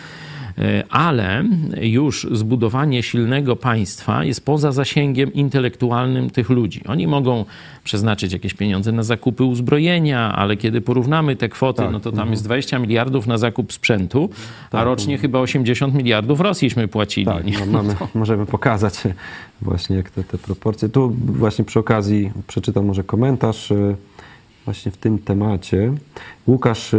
E, 0.57 0.83
ale 0.89 1.43
już 1.81 2.27
zbudowanie 2.31 3.03
silnego 3.03 3.55
państwa 3.55 4.23
jest 4.23 4.45
poza 4.45 4.71
zasięgiem 4.71 5.33
intelektualnym 5.33 6.29
tych 6.29 6.49
ludzi. 6.49 6.81
Oni 6.87 7.07
mogą 7.07 7.45
przeznaczyć 7.83 8.33
jakieś 8.33 8.53
pieniądze 8.53 8.91
na 8.91 9.03
zakupy 9.03 9.43
uzbrojenia, 9.43 10.35
ale 10.35 10.57
kiedy 10.57 10.81
porównamy 10.81 11.35
te 11.35 11.49
kwoty, 11.49 11.81
tak. 11.81 11.91
no 11.91 11.99
to 11.99 12.11
tam 12.11 12.19
mhm. 12.19 12.31
jest 12.31 12.43
20 12.43 12.79
miliardów 12.79 13.27
na 13.27 13.37
zakup 13.37 13.73
sprzętu, 13.73 14.29
tak. 14.69 14.81
a 14.81 14.83
rocznie 14.83 15.13
mhm. 15.13 15.21
chyba 15.21 15.39
80 15.39 15.93
miliardów 15.93 16.39
Rosjiśmy 16.39 16.87
płacili. 16.87 17.25
Tak, 17.25 17.43
no, 17.59 17.65
mamy, 17.65 17.95
możemy 18.15 18.45
pokazać 18.45 19.03
właśnie 19.61 19.95
jak 19.95 20.09
te, 20.09 20.23
te 20.23 20.37
proporcje. 20.37 20.89
Tu 20.89 21.15
właśnie 21.25 21.65
przy 21.65 21.79
okazji 21.79 22.31
przeczytam 22.47 22.85
może 22.85 23.03
komentarz 23.03 23.71
e, 23.71 23.95
właśnie 24.65 24.91
w 24.91 24.97
tym 24.97 25.19
temacie. 25.19 25.93
Łukasz 26.47 26.95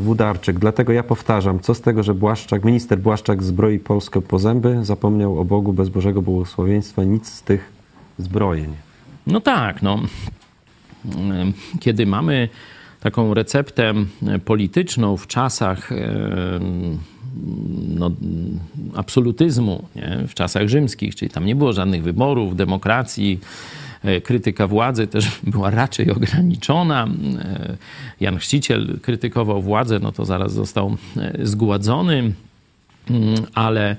Wudarczyk. 0.00 0.58
Dlatego 0.58 0.92
ja 0.92 1.02
powtarzam, 1.02 1.60
co 1.60 1.74
z 1.74 1.80
tego, 1.80 2.02
że 2.02 2.14
Błaszczak, 2.14 2.64
minister 2.64 2.98
Błaszczak 2.98 3.42
zbroi 3.42 3.78
Polskę 3.78 4.22
po 4.22 4.38
zęby, 4.38 4.78
zapomniał 4.82 5.38
o 5.38 5.44
Bogu 5.44 5.72
bez 5.72 5.88
Bożego 5.88 6.22
błogosławieństwa, 6.22 7.04
nic 7.04 7.28
z 7.28 7.42
tych 7.42 7.72
zbrojeń. 8.18 8.74
No 9.26 9.40
tak, 9.40 9.82
no. 9.82 10.00
Kiedy 11.80 12.06
mamy 12.06 12.48
taką 13.00 13.34
receptę 13.34 13.94
polityczną 14.44 15.16
w 15.16 15.26
czasach 15.26 15.90
no, 17.88 18.10
absolutyzmu, 18.94 19.84
nie? 19.96 20.24
w 20.28 20.34
czasach 20.34 20.68
rzymskich, 20.68 21.14
czyli 21.14 21.30
tam 21.30 21.46
nie 21.46 21.56
było 21.56 21.72
żadnych 21.72 22.02
wyborów, 22.02 22.56
demokracji, 22.56 23.40
krytyka 24.24 24.66
władzy 24.66 25.06
też 25.06 25.40
była 25.52 25.70
raczej 25.70 26.10
ograniczona. 26.10 27.08
E, 27.38 27.76
Jan 28.20 28.38
Chrzciciel 28.38 28.98
krytykował 29.02 29.62
władzę, 29.62 29.98
no 29.98 30.12
to 30.12 30.24
zaraz 30.24 30.52
został 30.52 30.96
e, 31.16 31.46
zgładzony, 31.46 32.32
mm, 33.10 33.34
ale 33.54 33.96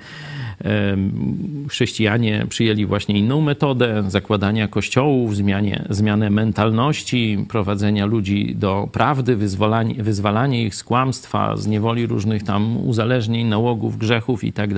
chrześcijanie 1.70 2.46
przyjęli 2.50 2.86
właśnie 2.86 3.20
inną 3.20 3.42
metodę 3.42 4.04
zakładania 4.08 4.68
kościołów, 4.68 5.36
zmianie, 5.36 5.86
zmianę 5.90 6.30
mentalności, 6.30 7.46
prowadzenia 7.50 8.06
ludzi 8.06 8.56
do 8.56 8.90
prawdy, 8.92 9.36
wyzwalanie, 9.36 10.04
wyzwalanie 10.04 10.64
ich 10.64 10.76
z 10.76 10.84
kłamstwa, 10.84 11.58
z 11.58 11.68
niewoli 11.68 12.08
różnych 12.08 12.44
tam 12.44 12.78
uzależnień, 12.78 13.48
nałogów, 13.48 13.98
grzechów 13.98 14.44
i 14.44 14.54
tak. 14.54 14.70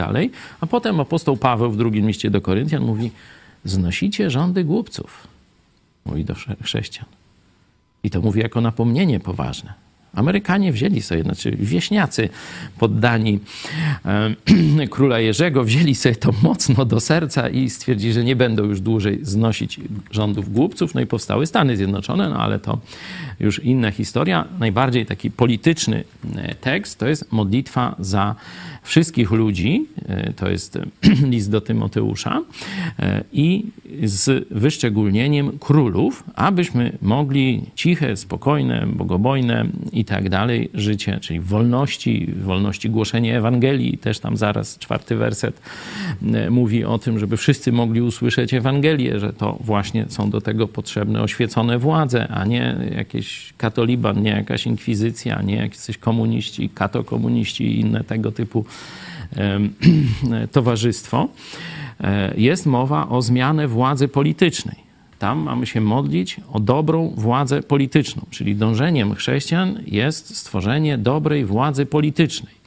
A 0.61 0.67
potem 0.67 0.99
apostoł 0.99 1.37
Paweł 1.37 1.71
w 1.71 1.77
drugim 1.77 2.07
liście 2.07 2.29
do 2.29 2.41
Koryntian 2.41 2.83
mówi, 2.83 3.11
znosicie 3.65 4.29
rządy 4.29 4.63
głupców, 4.63 5.27
mówi 6.05 6.25
do 6.25 6.35
chrześcijan. 6.63 7.09
I 8.03 8.09
to 8.09 8.21
mówi 8.21 8.39
jako 8.39 8.61
napomnienie 8.61 9.19
poważne. 9.19 9.73
Amerykanie 10.15 10.71
wzięli 10.71 11.01
sobie, 11.01 11.23
znaczy 11.23 11.51
wieśniacy 11.51 12.29
poddani 12.79 13.39
e, 14.05 14.87
króla 14.91 15.19
Jerzego, 15.19 15.63
wzięli 15.63 15.95
sobie 15.95 16.15
to 16.15 16.31
mocno 16.43 16.85
do 16.85 16.99
serca 16.99 17.49
i 17.49 17.69
stwierdzili, 17.69 18.13
że 18.13 18.23
nie 18.23 18.35
będą 18.35 18.63
już 18.63 18.81
dłużej 18.81 19.19
znosić 19.21 19.79
rządów 20.11 20.53
głupców. 20.53 20.95
No 20.95 21.01
i 21.01 21.05
powstały 21.05 21.45
Stany 21.47 21.77
Zjednoczone, 21.77 22.29
no 22.29 22.35
ale 22.35 22.59
to 22.59 22.79
już 23.39 23.59
inna 23.63 23.91
historia. 23.91 24.45
Najbardziej 24.59 25.05
taki 25.05 25.31
polityczny 25.31 26.03
e, 26.35 26.55
tekst 26.55 26.99
to 26.99 27.07
jest 27.07 27.31
modlitwa 27.31 27.95
za 27.99 28.35
wszystkich 28.83 29.31
ludzi, 29.31 29.87
e, 30.07 30.33
to 30.33 30.49
jest 30.49 30.79
list 31.33 31.51
do 31.51 31.61
Tymoteusza, 31.61 32.41
e, 32.99 33.23
i 33.33 33.65
z 34.03 34.47
wyszczególnieniem 34.51 35.59
królów, 35.59 36.23
abyśmy 36.35 36.97
mogli 37.01 37.61
ciche, 37.75 38.17
spokojne, 38.17 38.87
bogobojne 38.87 39.65
i 39.91 40.05
tak 40.05 40.29
dalej 40.29 40.69
życie, 40.73 41.19
czyli 41.21 41.39
wolności, 41.39 42.33
wolności 42.41 42.89
głoszenia 42.89 43.37
Ewangelii, 43.37 43.97
też 43.97 44.19
tam 44.19 44.37
zaraz 44.37 44.77
czwarty 44.77 45.15
werset 45.15 45.61
e, 46.33 46.49
mówi 46.49 46.85
o 46.85 46.99
tym, 46.99 47.19
żeby 47.19 47.37
wszyscy 47.37 47.71
mogli 47.71 48.01
usłyszeć 48.01 48.53
Ewangelię, 48.53 49.19
że 49.19 49.33
to 49.33 49.57
właśnie 49.61 50.05
są 50.09 50.29
do 50.29 50.41
tego 50.41 50.67
potrzebne 50.67 51.21
oświecone 51.21 51.79
władze, 51.79 52.27
a 52.27 52.45
nie 52.45 52.75
jakieś 52.95 53.53
katoliban, 53.57 54.21
nie 54.21 54.31
jakaś 54.31 54.65
inkwizycja, 54.65 55.41
nie 55.41 55.55
jakieś 55.55 55.97
komuniści, 55.97 56.69
katokomuniści 56.69 57.63
i 57.63 57.79
inne 57.79 58.03
tego 58.03 58.31
typu 58.31 58.65
towarzystwo, 60.51 61.27
e, 62.01 62.33
jest 62.37 62.65
mowa 62.65 63.09
o 63.09 63.21
zmianę 63.21 63.67
władzy 63.67 64.07
politycznej. 64.07 64.83
Tam 65.19 65.39
mamy 65.39 65.65
się 65.65 65.81
modlić 65.81 66.41
o 66.53 66.59
dobrą 66.59 67.13
władzę 67.17 67.63
polityczną, 67.63 68.25
czyli 68.29 68.55
dążeniem 68.55 69.15
chrześcijan 69.15 69.79
jest 69.87 70.37
stworzenie 70.37 70.97
dobrej 70.97 71.45
władzy 71.45 71.85
politycznej. 71.85 72.62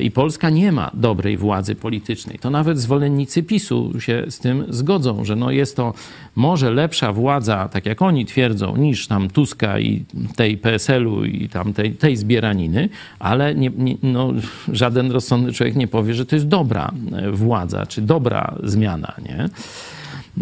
I 0.00 0.10
Polska 0.10 0.50
nie 0.50 0.72
ma 0.72 0.90
dobrej 0.94 1.36
władzy 1.36 1.74
politycznej. 1.74 2.38
To 2.38 2.50
nawet 2.50 2.78
zwolennicy 2.78 3.42
PiSu 3.42 4.00
się 4.00 4.24
z 4.28 4.38
tym 4.38 4.64
zgodzą, 4.68 5.24
że 5.24 5.36
no 5.36 5.50
jest 5.50 5.76
to 5.76 5.94
może 6.36 6.70
lepsza 6.70 7.12
władza, 7.12 7.68
tak 7.68 7.86
jak 7.86 8.02
oni 8.02 8.26
twierdzą, 8.26 8.76
niż 8.76 9.06
tam 9.06 9.30
Tuska 9.30 9.78
i 9.78 10.04
tej 10.36 10.58
PSL-u 10.58 11.24
i 11.24 11.48
tam 11.48 11.72
tej, 11.72 11.92
tej 11.92 12.16
zbieraniny, 12.16 12.88
ale 13.18 13.54
nie, 13.54 13.70
nie, 13.76 13.96
no, 14.02 14.32
żaden 14.72 15.10
rozsądny 15.10 15.52
człowiek 15.52 15.76
nie 15.76 15.88
powie, 15.88 16.14
że 16.14 16.26
to 16.26 16.36
jest 16.36 16.48
dobra 16.48 16.92
władza, 17.32 17.86
czy 17.86 18.02
dobra 18.02 18.54
zmiana, 18.62 19.14
nie? 19.28 19.48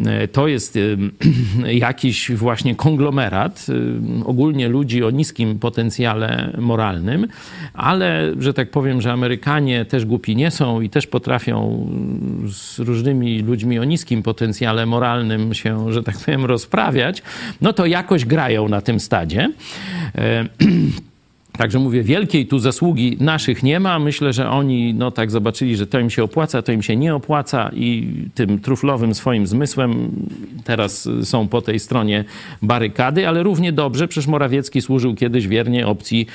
E, 0.07 0.29
to 0.29 0.49
jest 0.49 0.79
jakiś 1.87 2.33
właśnie 2.33 2.75
konglomerat 2.75 3.67
ogólnie 4.25 4.69
ludzi 4.69 5.05
o 5.05 5.11
niskim 5.11 5.59
potencjale 5.59 6.53
moralnym, 6.59 7.27
ale 7.75 8.33
że 8.39 8.55
tak 8.55 8.71
powiem, 8.71 9.01
że 9.01 9.13
Amerykanie 9.13 9.85
też 9.85 10.05
głupi 10.05 10.37
nie 10.37 10.51
są 10.51 10.81
i 10.81 10.91
też 10.91 11.07
potrafią 11.07 11.87
z 12.49 12.79
różnymi 12.79 13.43
ludźmi 13.43 13.79
o 13.79 13.85
niskim 13.85 14.23
potencjale 14.23 14.87
moralnym 14.87 15.55
się, 15.55 15.93
że 15.93 16.03
tak 16.03 16.19
powiem, 16.19 16.45
rozprawiać, 16.45 17.23
no 17.61 17.73
to 17.73 17.87
jakoś 17.87 18.25
grają 18.25 18.69
na 18.69 18.81
tym 18.81 19.01
stadzie. 19.01 19.51
Także 21.59 21.79
mówię, 21.79 22.03
wielkiej 22.03 22.47
tu 22.47 22.59
zasługi 22.59 23.17
naszych 23.21 23.63
nie 23.63 23.81
ma. 23.81 23.99
Myślę, 23.99 24.33
że 24.33 24.51
oni 24.51 24.95
no 24.95 25.11
tak 25.11 25.31
zobaczyli, 25.31 25.77
że 25.77 25.87
to 25.87 25.99
im 25.99 26.11
się 26.11 26.25
opłaca, 26.25 26.63
to 26.63 26.73
im 26.73 26.83
się 26.83 26.97
nie 26.97 27.15
opłaca 27.15 27.71
i 27.75 28.15
tym 28.35 28.59
truflowym 28.59 29.15
swoim 29.15 29.47
zmysłem 29.47 30.11
teraz 30.65 31.09
są 31.23 31.49
po 31.49 31.63
tej 31.63 31.79
stronie 31.79 32.25
barykady, 32.63 33.29
ale 33.29 33.43
równie 33.43 33.73
dobrze, 33.73 34.09
przecież 34.09 34.27
Morawiecki 34.27 34.83
służył 34.83 35.15
kiedyś 35.15 35.49
wiernie 35.49 35.87
opcji 35.87 36.27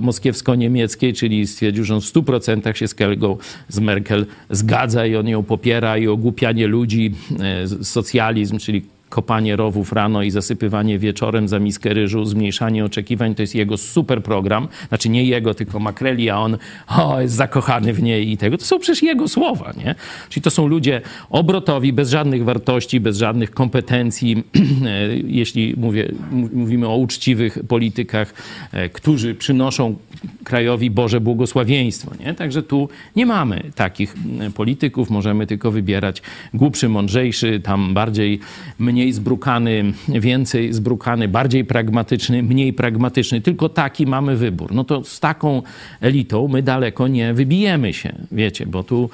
moskiewsko-niemieckiej, 0.00 1.12
czyli 1.12 1.46
stwierdził, 1.46 1.84
że 1.84 1.94
on 1.94 2.00
w 2.00 2.04
100% 2.04 2.74
się 2.74 2.88
z 2.88 2.94
Kelgą, 2.94 3.36
z 3.68 3.80
Merkel 3.80 4.26
zgadza 4.50 5.06
i 5.06 5.16
on 5.16 5.28
ją 5.28 5.42
popiera 5.42 5.98
i 5.98 6.08
ogłupianie 6.08 6.66
ludzi, 6.66 7.14
e, 7.40 7.84
socjalizm, 7.84 8.58
czyli 8.58 8.82
kopanie 9.12 9.56
rowów 9.56 9.92
rano 9.92 10.22
i 10.22 10.30
zasypywanie 10.30 10.98
wieczorem 10.98 11.48
za 11.48 11.58
miskę 11.58 11.94
ryżu, 11.94 12.24
zmniejszanie 12.24 12.84
oczekiwań, 12.84 13.34
to 13.34 13.42
jest 13.42 13.54
jego 13.54 13.78
super 13.78 14.22
program. 14.22 14.68
Znaczy 14.88 15.08
nie 15.08 15.24
jego, 15.24 15.54
tylko 15.54 15.80
Makreli, 15.80 16.30
a 16.30 16.38
on 16.38 16.58
o, 16.88 17.20
jest 17.20 17.34
zakochany 17.34 17.92
w 17.92 18.02
niej 18.02 18.30
i 18.30 18.36
tego. 18.36 18.58
To 18.58 18.64
są 18.64 18.78
przecież 18.78 19.02
jego 19.02 19.28
słowa, 19.28 19.72
nie? 19.84 19.94
Czyli 20.28 20.42
to 20.42 20.50
są 20.50 20.66
ludzie 20.66 21.00
obrotowi, 21.30 21.92
bez 21.92 22.10
żadnych 22.10 22.44
wartości, 22.44 23.00
bez 23.00 23.16
żadnych 23.16 23.50
kompetencji, 23.50 24.44
jeśli 25.40 25.74
mówię, 25.76 26.12
mówimy 26.52 26.88
o 26.88 26.96
uczciwych 26.96 27.58
politykach, 27.68 28.34
e, 28.72 28.88
którzy 28.88 29.34
przynoszą 29.34 29.96
krajowi 30.44 30.90
Boże 30.90 31.20
błogosławieństwo, 31.20 32.10
nie? 32.20 32.34
Także 32.34 32.62
tu 32.62 32.88
nie 33.16 33.26
mamy 33.26 33.62
takich 33.74 34.14
polityków, 34.54 35.10
możemy 35.10 35.46
tylko 35.46 35.70
wybierać 35.70 36.22
głupszy, 36.54 36.88
mądrzejszy, 36.88 37.60
tam 37.60 37.94
bardziej, 37.94 38.40
mniej 38.78 39.01
mniej 39.02 39.12
zbrukany, 39.12 39.92
więcej 40.08 40.72
zbrukany, 40.72 41.28
bardziej 41.28 41.64
pragmatyczny, 41.64 42.42
mniej 42.42 42.72
pragmatyczny. 42.72 43.40
Tylko 43.40 43.68
taki 43.68 44.06
mamy 44.06 44.36
wybór. 44.36 44.74
No 44.74 44.84
to 44.84 45.04
z 45.04 45.20
taką 45.20 45.62
elitą 46.00 46.48
my 46.48 46.62
daleko 46.62 47.08
nie 47.08 47.34
wybijemy 47.34 47.92
się, 47.92 48.12
wiecie, 48.32 48.66
bo 48.66 48.82
tu 48.82 49.10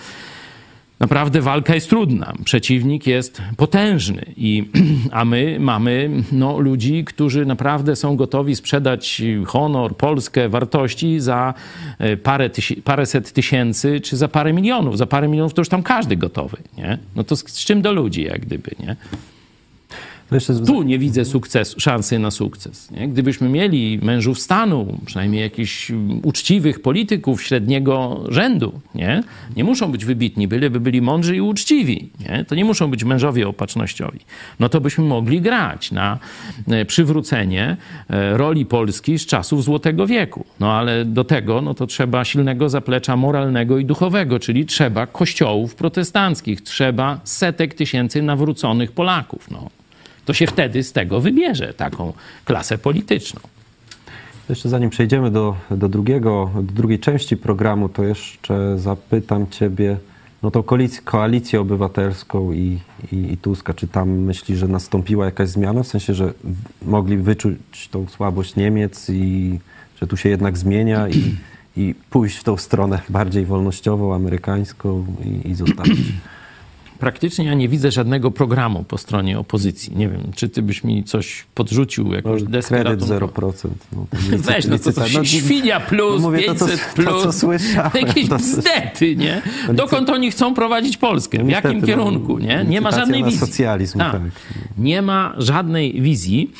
naprawdę 1.00 1.40
walka 1.40 1.74
jest 1.74 1.88
trudna. 1.88 2.32
Przeciwnik 2.44 3.06
jest 3.06 3.42
potężny, 3.56 4.24
i, 4.36 4.64
a 5.10 5.24
my 5.24 5.56
mamy 5.60 6.10
no, 6.32 6.60
ludzi, 6.60 7.04
którzy 7.04 7.46
naprawdę 7.46 7.96
są 7.96 8.16
gotowi 8.16 8.56
sprzedać 8.56 9.22
honor, 9.46 9.96
Polskę, 9.96 10.48
wartości 10.48 11.20
za 11.20 11.54
e, 11.98 12.16
parę 12.16 12.50
tysi, 12.50 12.76
paręset 12.76 13.32
tysięcy 13.32 14.00
czy 14.00 14.16
za 14.16 14.28
parę 14.28 14.52
milionów. 14.52 14.98
Za 14.98 15.06
parę 15.06 15.28
milionów 15.28 15.54
to 15.54 15.60
już 15.60 15.68
tam 15.68 15.82
każdy 15.82 16.16
gotowy. 16.16 16.56
Nie? 16.78 16.98
No 17.16 17.24
to 17.24 17.36
z, 17.36 17.48
z 17.48 17.64
czym 17.64 17.82
do 17.82 17.92
ludzi, 17.92 18.22
jak 18.22 18.40
gdyby. 18.40 18.70
Nie? 18.80 18.96
Tu 20.66 20.82
nie 20.82 20.98
widzę 20.98 21.24
sukcesu, 21.24 21.80
szansy 21.80 22.18
na 22.18 22.30
sukces. 22.30 22.90
Nie? 22.90 23.08
Gdybyśmy 23.08 23.48
mieli 23.48 23.98
mężów 24.02 24.38
stanu, 24.38 24.98
przynajmniej 25.06 25.42
jakichś 25.42 25.92
uczciwych 26.22 26.82
polityków 26.82 27.42
średniego 27.42 28.24
rzędu, 28.28 28.80
nie, 28.94 29.22
nie 29.56 29.64
muszą 29.64 29.92
być 29.92 30.04
wybitni, 30.04 30.48
byleby 30.48 30.80
byli 30.80 31.02
mądrzy 31.02 31.36
i 31.36 31.40
uczciwi. 31.40 32.10
Nie? 32.20 32.44
To 32.44 32.54
nie 32.54 32.64
muszą 32.64 32.90
być 32.90 33.04
mężowie 33.04 33.48
opatrznościowi. 33.48 34.20
No 34.60 34.68
to 34.68 34.80
byśmy 34.80 35.04
mogli 35.04 35.40
grać 35.40 35.92
na 35.92 36.18
e, 36.68 36.84
przywrócenie 36.84 37.76
e, 38.10 38.36
roli 38.36 38.66
Polski 38.66 39.18
z 39.18 39.26
czasów 39.26 39.64
Złotego 39.64 40.06
Wieku. 40.06 40.44
No 40.60 40.72
ale 40.72 41.04
do 41.04 41.24
tego 41.24 41.62
no 41.62 41.74
to 41.74 41.86
trzeba 41.86 42.24
silnego 42.24 42.68
zaplecza 42.68 43.16
moralnego 43.16 43.78
i 43.78 43.84
duchowego, 43.84 44.38
czyli 44.38 44.66
trzeba 44.66 45.06
kościołów 45.06 45.74
protestanckich, 45.74 46.60
trzeba 46.60 47.20
setek 47.24 47.74
tysięcy 47.74 48.22
nawróconych 48.22 48.92
Polaków. 48.92 49.50
No 49.50 49.77
to 50.28 50.34
się 50.34 50.46
wtedy 50.46 50.82
z 50.82 50.92
tego 50.92 51.20
wybierze 51.20 51.74
taką 51.74 52.12
klasę 52.44 52.78
polityczną. 52.78 53.40
Jeszcze 54.48 54.68
zanim 54.68 54.90
przejdziemy 54.90 55.30
do, 55.30 55.56
do, 55.70 55.88
drugiego, 55.88 56.50
do 56.54 56.72
drugiej 56.72 56.98
części 56.98 57.36
programu, 57.36 57.88
to 57.88 58.04
jeszcze 58.04 58.78
zapytam 58.78 59.46
Ciebie, 59.50 59.96
no 60.42 60.50
to 60.50 60.62
koalicję, 60.62 61.02
koalicję 61.04 61.60
obywatelską 61.60 62.52
i, 62.52 62.78
i, 63.12 63.32
i 63.32 63.36
Tuska, 63.36 63.74
czy 63.74 63.88
tam 63.88 64.10
myślisz, 64.10 64.58
że 64.58 64.68
nastąpiła 64.68 65.24
jakaś 65.24 65.48
zmiana, 65.48 65.82
w 65.82 65.86
sensie, 65.86 66.14
że 66.14 66.32
mogli 66.82 67.16
wyczuć 67.16 67.88
tą 67.90 68.06
słabość 68.08 68.56
Niemiec 68.56 69.10
i 69.10 69.58
że 70.00 70.06
tu 70.06 70.16
się 70.16 70.28
jednak 70.28 70.58
zmienia 70.58 71.08
i, 71.08 71.36
i 71.76 71.94
pójść 72.10 72.36
w 72.36 72.44
tą 72.44 72.56
stronę 72.56 73.00
bardziej 73.08 73.44
wolnościową, 73.46 74.14
amerykańską 74.14 75.06
i, 75.24 75.50
i 75.50 75.54
zostawić 75.54 75.98
praktycznie 76.98 77.44
ja 77.44 77.54
nie 77.54 77.68
widzę 77.68 77.90
żadnego 77.90 78.30
programu 78.30 78.84
po 78.84 78.98
stronie 78.98 79.38
opozycji. 79.38 79.96
Nie 79.96 80.08
wiem, 80.08 80.20
czy 80.36 80.48
ty 80.48 80.62
byś 80.62 80.84
mi 80.84 81.04
coś 81.04 81.46
podrzucił, 81.54 82.12
jakąś 82.12 82.42
no, 82.42 82.50
deskę 82.50 82.80
Kredyt 82.80 83.00
0%. 83.00 83.68
No, 83.92 84.06
Weź, 84.38 84.66
no 84.66 84.78
to, 84.78 84.92
to 84.92 85.00
no, 85.14 85.24
świnia 85.44 85.80
plus, 85.80 86.22
no, 86.22 86.30
mówię, 86.30 86.38
500 86.38 86.58
to, 86.58 86.66
to, 86.66 87.02
plus, 87.02 87.22
to, 87.22 87.32
co 87.32 87.52
jakieś 87.98 88.28
bzdety, 88.28 89.16
nie? 89.16 89.42
Dokąd 89.72 90.10
oni 90.10 90.30
chcą 90.30 90.54
prowadzić 90.54 90.96
Polskę? 90.96 91.44
W 91.44 91.48
jakim 91.48 91.80
no, 91.80 91.86
kierunku, 91.86 92.38
nie? 92.38 92.64
Nie 92.68 92.80
ma 92.80 92.90
żadnej 92.90 93.24
wizji. 93.24 93.38
socjalizm, 93.38 93.98
tak. 93.98 94.12
tak. 94.12 94.22
Nie 94.78 95.02
ma 95.02 95.34
żadnej 95.38 96.02
wizji. 96.02 96.52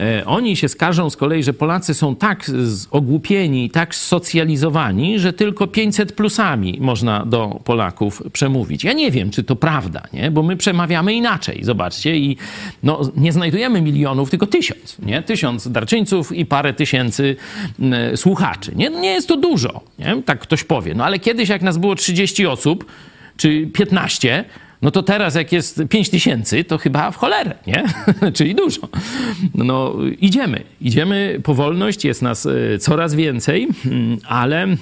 E, 0.00 0.26
oni 0.26 0.56
się 0.56 0.68
skarżą 0.68 1.10
z 1.10 1.16
kolei, 1.16 1.42
że 1.42 1.52
Polacy 1.52 1.94
są 1.94 2.16
tak 2.16 2.50
ogłupieni, 2.90 3.70
tak 3.70 3.94
socjalizowani, 3.94 5.18
że 5.18 5.32
tylko 5.32 5.66
500 5.66 6.12
plusami 6.12 6.78
można 6.80 7.24
do 7.26 7.60
Polaków 7.64 8.22
przemówić. 8.32 8.84
Ja 8.84 8.92
nie 8.92 9.10
wiem, 9.10 9.30
czy 9.30 9.44
to 9.44 9.56
prawda, 9.56 10.02
nie? 10.12 10.30
bo 10.30 10.42
my 10.42 10.56
przemawiamy 10.56 11.14
inaczej. 11.14 11.64
Zobaczcie, 11.64 12.16
i 12.16 12.36
no, 12.82 13.00
nie 13.16 13.32
znajdujemy 13.32 13.82
milionów, 13.82 14.30
tylko 14.30 14.46
tysiąc. 14.46 14.96
Nie? 14.98 15.22
Tysiąc 15.22 15.68
darczyńców 15.68 16.32
i 16.32 16.46
parę 16.46 16.74
tysięcy 16.74 17.36
słuchaczy. 18.16 18.72
Nie, 18.76 18.90
nie 18.90 19.10
jest 19.10 19.28
to 19.28 19.36
dużo, 19.36 19.80
nie? 19.98 20.22
tak 20.24 20.40
ktoś 20.40 20.64
powie. 20.64 20.94
No 20.94 21.04
ale 21.04 21.18
kiedyś, 21.18 21.48
jak 21.48 21.62
nas 21.62 21.78
było 21.78 21.94
30 21.94 22.46
osób, 22.46 22.84
czy 23.36 23.66
15, 23.66 24.44
no 24.82 24.90
to 24.90 25.02
teraz 25.02 25.34
jak 25.34 25.52
jest 25.52 25.82
5 25.88 26.10
tysięcy, 26.10 26.64
to 26.64 26.78
chyba 26.78 27.10
w 27.10 27.16
cholerę, 27.16 27.54
nie? 27.66 27.84
Czyli 28.36 28.54
dużo. 28.54 28.88
No 29.54 29.94
idziemy, 30.20 30.62
idziemy, 30.80 31.40
powolność, 31.44 32.04
jest 32.04 32.22
nas 32.22 32.46
e, 32.46 32.78
coraz 32.78 33.14
więcej, 33.14 33.68
mm, 33.86 34.18
ale 34.24 34.76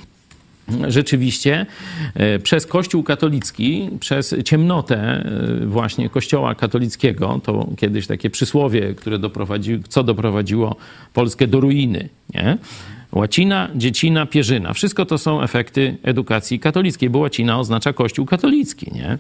rzeczywiście 0.89 1.67
e, 2.15 2.39
przez 2.39 2.67
Kościół 2.67 3.03
katolicki, 3.03 3.91
przez 4.01 4.35
ciemnotę 4.45 4.97
e, 4.97 5.67
właśnie 5.67 6.11
Kościoła 6.11 6.55
katolickiego, 6.55 7.41
to 7.45 7.69
kiedyś 7.77 8.07
takie 8.07 8.31
przysłowie, 8.31 8.95
które 8.95 9.19
doprowadzi, 9.19 9.81
co 9.89 10.03
doprowadziło 10.03 10.77
Polskę 11.13 11.47
do 11.47 11.61
ruiny, 11.61 12.09
nie? 12.35 12.59
Łacina, 13.13 13.69
dziecina, 13.75 14.27
pierzyna. 14.27 14.73
Wszystko 14.73 15.07
to 15.07 15.19
są 15.19 15.43
efekty 15.43 15.97
edukacji 16.03 16.61
katolickiej, 16.61 17.11
bo 17.11 17.19
łacina 17.19 17.59
oznacza 17.59 17.93
kościół 17.93 18.27
katolicki. 18.27 18.93
Nie? 18.95 19.19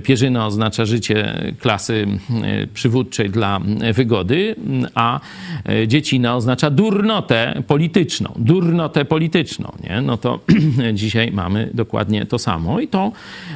Pierzyna 0.00 0.46
oznacza 0.46 0.84
życie 0.84 1.34
klasy 1.58 2.06
e, 2.42 2.66
przywódczej 2.66 3.30
dla 3.30 3.60
wygody, 3.94 4.56
a 4.94 5.20
e, 5.68 5.88
dziecina 5.88 6.36
oznacza 6.36 6.70
durnotę 6.70 7.62
polityczną. 7.66 8.32
Durnotę 8.36 9.04
polityczną. 9.04 9.72
Nie? 9.84 10.00
No 10.00 10.16
to 10.16 10.40
dzisiaj 10.92 11.32
mamy 11.32 11.70
dokładnie 11.74 12.26
to 12.26 12.38
samo 12.38 12.80
i 12.80 12.88
to 12.88 13.12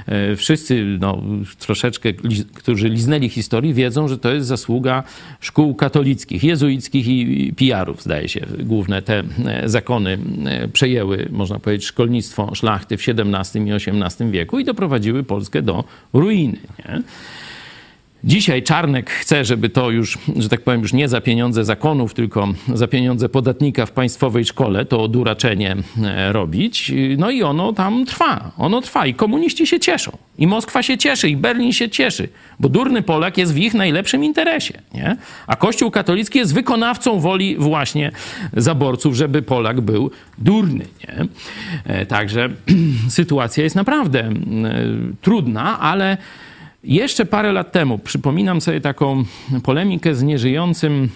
e, 0.07 0.37
wszyscy 0.37 0.85
no, 1.01 1.23
troszeczkę, 1.59 2.13
którzy 2.55 2.89
liznęli 2.89 3.29
historii, 3.29 3.75
wiedzą, 3.75 4.09
że 4.09 4.19
to 4.19 4.33
jest 4.33 4.49
zasługa 4.49 5.03
szkół 5.41 5.75
katolickich, 5.75 6.45
jezuickich 6.45 7.09
i 7.09 7.53
PR-ów, 7.57 8.03
zdaje 8.03 8.29
się, 8.29 8.41
główne 8.59 9.03
te 9.03 9.23
zakony 9.71 10.19
e, 10.47 10.69
przejęły, 10.69 11.29
można 11.33 11.59
powiedzieć, 11.59 11.87
szkolnictwo 11.87 12.55
szlachty 12.55 12.97
w 12.97 13.01
XVII 13.09 13.69
i 13.69 13.73
XVIII 13.73 14.31
wieku 14.31 14.59
i 14.59 14.65
doprowadziły 14.65 15.23
Polskę 15.23 15.63
do 15.63 15.85
ruiny. 16.13 16.59
Nie? 16.79 17.03
Dzisiaj 18.25 18.63
Czarnek 18.63 19.11
chce, 19.11 19.45
żeby 19.45 19.69
to 19.69 19.91
już, 19.91 20.19
że 20.37 20.49
tak 20.49 20.61
powiem, 20.61 20.81
już 20.81 20.93
nie 20.93 21.09
za 21.09 21.21
pieniądze 21.21 21.65
zakonów, 21.65 22.15
tylko 22.15 22.49
za 22.75 22.89
pieniądze 22.89 23.29
podatnika 23.29 23.87
w 23.87 23.91
państwowej 23.91 24.45
szkole 24.45 24.85
to 24.85 25.03
oduraczenie 25.03 25.77
e, 26.05 26.33
robić. 26.33 26.93
No 27.19 27.31
i 27.31 27.43
ono 27.43 27.73
tam 27.73 28.07
trwa. 28.07 28.53
Ono 28.59 28.81
trwa 28.81 29.07
i 29.07 29.15
komuniści 29.15 29.67
się 29.67 29.81
cieszą. 29.81 30.13
I 30.39 30.47
Moskwa 30.47 30.83
się 30.83 30.99
cieszy, 30.99 31.29
i 31.29 31.37
Berlin 31.37 31.73
się 31.73 31.89
cieszy, 31.89 32.29
bo 32.61 32.69
durny 32.69 33.03
Polak 33.03 33.39
jest 33.39 33.55
w 33.55 33.57
ich 33.57 33.75
najlepszym 33.75 34.25
interesie. 34.25 34.83
Nie? 34.95 35.17
A 35.47 35.57
Kościół 35.57 35.91
katolicki 35.91 36.39
jest 36.39 36.55
wykonawcą 36.55 37.21
woli 37.21 37.57
właśnie 37.57 38.13
zaborców, 38.53 39.15
żeby 39.15 39.43
Polak 39.43 39.81
był 39.81 40.11
durny. 40.39 40.85
Nie? 41.09 41.27
E, 41.85 42.07
także 42.07 42.49
sytuacja 43.09 43.65
jest 43.65 43.77
naprawdę 43.77 44.21
e, 44.21 44.33
trudna, 45.23 45.81
ale 45.81 46.17
jeszcze 46.85 47.27
parę 47.27 47.53
lat 47.53 47.73
temu 47.73 47.99
przypominam 47.99 48.61
sobie 48.61 48.81
taką 48.81 49.25
polemikę 49.63 50.15
z 50.15 50.23
nieżyjącym 50.23 51.09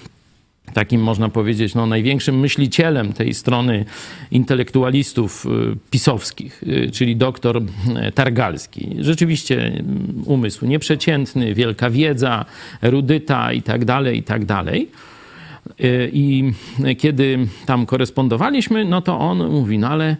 takim 0.72 1.02
można 1.02 1.28
powiedzieć 1.28 1.74
no, 1.74 1.86
największym 1.86 2.40
myślicielem 2.40 3.12
tej 3.12 3.34
strony 3.34 3.84
intelektualistów 4.30 5.46
y, 5.46 5.48
pisowskich, 5.90 6.62
y, 6.62 6.90
czyli 6.90 7.16
doktor 7.16 7.56
y, 7.56 8.12
Targalski. 8.12 8.96
Rzeczywiście 9.00 9.66
mm, 9.66 10.22
umysł 10.26 10.66
nieprzeciętny, 10.66 11.54
wielka 11.54 11.90
wiedza, 11.90 12.44
erudyta 12.82 13.52
i 13.52 13.62
tak 13.62 13.84
dalej, 13.84 14.18
i 14.18 14.22
tak 14.22 14.44
dalej. 14.44 14.90
I 16.12 16.52
kiedy 16.98 17.38
tam 17.66 17.86
korespondowaliśmy, 17.86 18.84
no 18.84 19.02
to 19.02 19.18
on 19.18 19.50
mówi, 19.50 19.78
no 19.78 19.88
ale 19.88 20.16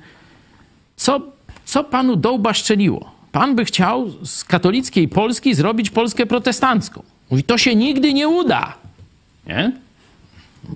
co, 0.97 1.21
co 1.65 1.85
panu 1.85 2.17
dołba 2.17 2.55
szczeliło? 2.55 3.22
Pan 3.33 3.57
by 3.57 3.65
chciał 3.65 4.11
z 4.25 4.45
katolickiej 4.45 5.09
Polski 5.09 5.55
zrobić 5.55 5.91
Polskę 5.91 6.27
protestancką. 6.27 7.03
Mówi, 7.31 7.45
to 7.45 7.59
się 7.59 7.75
nigdy 7.75 8.15
nie 8.15 8.29
uda. 8.29 8.75
Nie? 9.47 9.73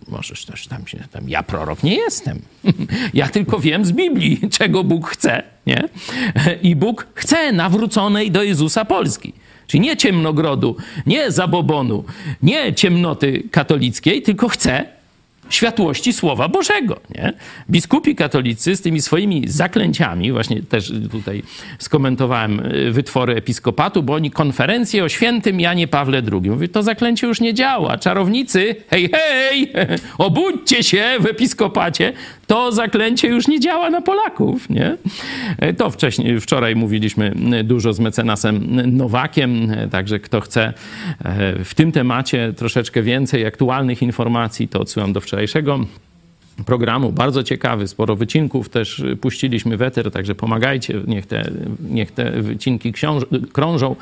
Możesz 0.09 0.45
też 0.45 0.67
tam 0.67 0.87
się, 0.87 0.99
tam 1.13 1.29
ja 1.29 1.43
prorok 1.43 1.83
nie 1.83 1.95
jestem. 1.95 2.41
Ja 3.15 3.29
tylko 3.29 3.59
wiem 3.59 3.85
z 3.85 3.93
Biblii, 3.93 4.41
czego 4.59 4.85
Bóg 4.85 5.09
chce, 5.09 5.43
nie? 5.67 5.89
I 6.63 6.77
Bóg 6.77 7.07
chce 7.15 7.53
nawróconej 7.53 8.31
do 8.31 8.43
Jezusa 8.43 8.85
Polski. 8.85 9.33
Czyli 9.67 9.81
nie 9.81 9.97
ciemnogrodu, 9.97 10.77
nie 11.07 11.31
zabobonu, 11.31 12.05
nie 12.43 12.75
ciemnoty 12.75 13.43
katolickiej, 13.51 14.23
tylko 14.23 14.49
chce 14.49 14.96
światłości 15.49 16.13
Słowa 16.13 16.49
Bożego. 16.49 17.01
Nie? 17.15 17.33
Biskupi 17.71 18.15
katolicy 18.15 18.77
z 18.77 18.81
tymi 18.81 19.03
swoimi 19.03 19.49
zaklęciami, 19.49 20.33
właśnie 20.33 20.63
też 20.63 20.93
tutaj 21.11 21.43
skomentowałem 21.79 22.61
y, 22.61 22.93
wytwory 22.93 23.35
episkopatu, 23.35 24.03
bo 24.03 24.15
oni 24.15 24.31
konferencję 24.31 25.05
o 25.05 25.09
świętym 25.09 25.61
Janie 25.61 25.89
Pawle 25.89 26.23
II. 26.33 26.51
Mówi, 26.51 26.69
to 26.69 26.83
zaklęcie 26.83 27.27
już 27.27 27.41
nie 27.41 27.55
działa. 27.55 27.99
Czarownicy, 27.99 28.77
hej, 28.91 29.11
hej, 29.13 29.73
obudźcie 30.19 30.83
się 30.83 31.05
w 31.21 31.27
episkopacie. 31.27 32.13
To 32.47 32.73
zaklęcie 32.73 33.29
już 33.29 33.49
nie 33.49 33.61
działa 33.61 33.91
na 33.91 34.01
Polaków. 34.01 34.71
Nie? 34.71 34.97
To 35.77 35.91
wcześniej, 35.91 36.41
wczoraj 36.41 36.77
mówiliśmy 36.77 37.35
dużo 37.65 37.93
z 37.93 38.01
mecenasem 38.01 38.67
Nowakiem, 38.97 39.73
także 39.91 40.19
kto 40.19 40.41
chce 40.41 40.73
e, 41.25 41.65
w 41.65 41.75
tym 41.75 41.93
temacie 41.93 42.53
troszeczkę 42.57 43.03
więcej 43.03 43.47
aktualnych 43.47 44.03
informacji, 44.03 44.69
to 44.69 44.81
odsyłam 44.81 45.13
do 45.13 45.21
wczoraj 45.21 45.37
wczorajszego 45.47 45.81
programu. 46.65 47.13
Bardzo 47.13 47.43
ciekawy, 47.43 47.89
sporo 47.89 48.17
wycinków 48.17 48.69
też 48.69 49.05
puściliśmy 49.21 49.77
weter, 49.77 50.11
także 50.11 50.35
pomagajcie, 50.35 51.01
niech 51.07 51.27
te, 51.27 51.51
niech 51.91 52.13
te 52.13 52.31
wycinki 52.43 52.93
książ- 52.93 53.27
krążą 53.53 53.97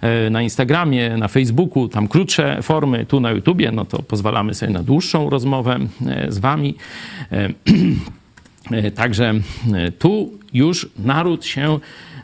e, 0.00 0.30
na 0.30 0.42
Instagramie, 0.42 1.16
na 1.16 1.28
Facebooku, 1.28 1.88
tam 1.88 2.08
krótsze 2.08 2.62
formy, 2.62 3.06
tu 3.06 3.20
na 3.20 3.30
YouTubie, 3.30 3.72
no 3.72 3.84
to 3.84 4.02
pozwalamy 4.02 4.54
sobie 4.54 4.72
na 4.72 4.82
dłuższą 4.82 5.30
rozmowę 5.30 5.78
e, 6.06 6.32
z 6.32 6.38
wami. 6.38 6.74
E, 7.32 8.90
także 9.00 9.34
tu 9.98 10.30
już 10.52 10.88
naród 10.98 11.44
się, 11.44 11.78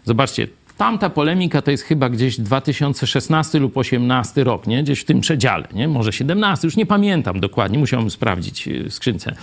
zobaczcie, 0.04 0.48
Tamta 0.78 1.10
polemika 1.10 1.62
to 1.62 1.70
jest 1.70 1.82
chyba 1.82 2.08
gdzieś 2.08 2.40
2016 2.40 3.58
lub 3.58 3.76
18 3.76 4.44
rok, 4.44 4.66
nie? 4.66 4.82
Gdzieś 4.82 5.00
w 5.00 5.04
tym 5.04 5.20
przedziale, 5.20 5.68
nie? 5.74 5.88
Może 5.88 6.12
17, 6.12 6.66
już 6.66 6.76
nie 6.76 6.86
pamiętam 6.86 7.40
dokładnie, 7.40 7.78
musiałem 7.78 8.10
sprawdzić 8.10 8.68
w 8.88 8.92
skrzynce 8.92 9.34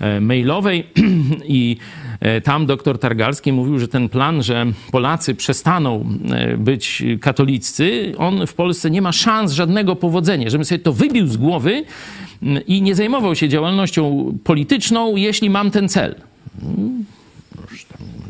e, 0.00 0.20
mailowej 0.20 0.86
i 1.44 1.76
e, 2.20 2.40
tam 2.40 2.66
doktor 2.66 2.98
Targalski 2.98 3.52
mówił, 3.52 3.78
że 3.78 3.88
ten 3.88 4.08
plan, 4.08 4.42
że 4.42 4.66
Polacy 4.90 5.34
przestaną 5.34 6.04
e, 6.30 6.56
być 6.56 7.02
katoliccy, 7.20 8.12
on 8.18 8.46
w 8.46 8.54
Polsce 8.54 8.90
nie 8.90 9.02
ma 9.02 9.12
szans 9.12 9.52
żadnego 9.52 9.96
powodzenia, 9.96 10.50
żebym 10.50 10.64
sobie 10.64 10.78
to 10.78 10.92
wybił 10.92 11.26
z 11.26 11.36
głowy 11.36 11.84
i 12.66 12.82
nie 12.82 12.94
zajmował 12.94 13.34
się 13.34 13.48
działalnością 13.48 14.32
polityczną, 14.44 15.16
jeśli 15.16 15.50
mam 15.50 15.70
ten 15.70 15.88
cel. 15.88 16.14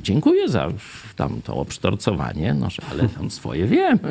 Dziękuję 0.02 0.48
za 0.48 0.68
tam 1.16 1.40
to 1.44 1.56
obsztorcowanie, 1.56 2.54
no, 2.54 2.68
ale 2.90 3.08
tam 3.08 3.30
swoje 3.30 3.66
wiem. 3.66 3.98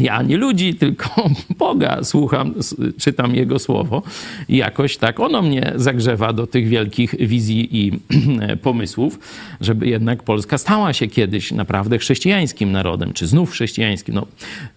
Ja 0.00 0.22
nie 0.22 0.36
ludzi, 0.36 0.74
tylko 0.74 1.30
Boga 1.58 1.98
słucham, 2.02 2.54
czytam 2.98 3.34
Jego 3.34 3.58
słowo 3.58 4.02
i 4.48 4.56
jakoś 4.56 4.96
tak 4.96 5.20
ono 5.20 5.42
mnie 5.42 5.72
zagrzewa 5.76 6.32
do 6.32 6.46
tych 6.46 6.68
wielkich 6.68 7.14
wizji 7.18 7.86
i 7.86 7.92
pomysłów, 8.62 9.18
żeby 9.60 9.86
jednak 9.86 10.22
Polska 10.22 10.58
stała 10.58 10.92
się 10.92 11.06
kiedyś 11.06 11.52
naprawdę 11.52 11.98
chrześcijańskim 11.98 12.72
narodem, 12.72 13.12
czy 13.12 13.26
znów 13.26 13.50
chrześcijańskim. 13.50 14.14
No, 14.14 14.26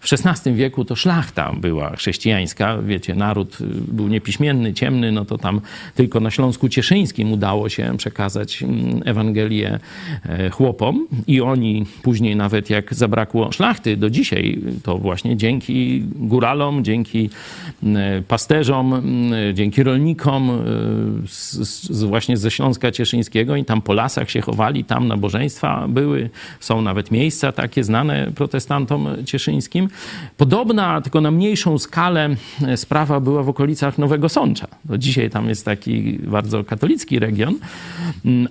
w 0.00 0.12
XVI 0.12 0.54
wieku 0.54 0.84
to 0.84 0.96
szlachta 0.96 1.52
była 1.52 1.96
chrześcijańska, 1.96 2.78
wiecie, 2.82 3.14
naród 3.14 3.56
był 3.88 4.08
niepiśmienny, 4.08 4.74
ciemny, 4.74 5.12
no 5.12 5.24
to 5.24 5.38
tam 5.38 5.60
tylko 5.94 6.20
na 6.20 6.30
Śląsku 6.30 6.68
Cieszyńskim 6.68 7.32
udało 7.32 7.68
się 7.68 7.96
przekazać 7.96 8.62
mm, 8.62 9.02
Ewangelię 9.48 9.78
e, 10.24 10.50
chłopom 10.50 11.06
i 11.26 11.40
oni 11.40 11.86
później 12.02 12.36
nawet 12.36 12.70
jak 12.70 12.94
zabrakło 12.94 13.52
szlachty 13.52 13.96
do 13.96 14.10
dzisiaj, 14.10 14.58
to 14.82 14.98
właśnie 14.98 15.36
dzięki 15.36 16.02
góralom, 16.16 16.84
dzięki 16.84 17.30
pasterzom, 18.28 19.02
dzięki 19.54 19.82
rolnikom 19.82 20.50
y, 20.50 21.28
z, 21.28 21.52
z, 21.90 22.04
właśnie 22.04 22.36
ze 22.36 22.50
Śląska 22.50 22.92
Cieszyńskiego 22.92 23.56
i 23.56 23.64
tam 23.64 23.82
po 23.82 23.92
lasach 23.92 24.30
się 24.30 24.40
chowali, 24.40 24.84
tam 24.84 25.08
nabożeństwa 25.08 25.88
były, 25.88 26.30
są 26.60 26.82
nawet 26.82 27.10
miejsca 27.10 27.52
takie 27.52 27.84
znane 27.84 28.30
protestantom 28.34 29.08
cieszyńskim. 29.24 29.88
Podobna, 30.36 31.00
tylko 31.00 31.20
na 31.20 31.30
mniejszą 31.30 31.78
skalę 31.78 32.36
e, 32.62 32.76
sprawa 32.76 33.20
była 33.20 33.42
w 33.42 33.48
okolicach 33.48 33.98
Nowego 33.98 34.28
Sącza. 34.28 34.68
Do 34.84 34.98
dzisiaj 34.98 35.30
tam 35.30 35.48
jest 35.48 35.64
taki 35.64 36.12
bardzo 36.12 36.64
katolicki 36.64 37.18
region, 37.18 37.54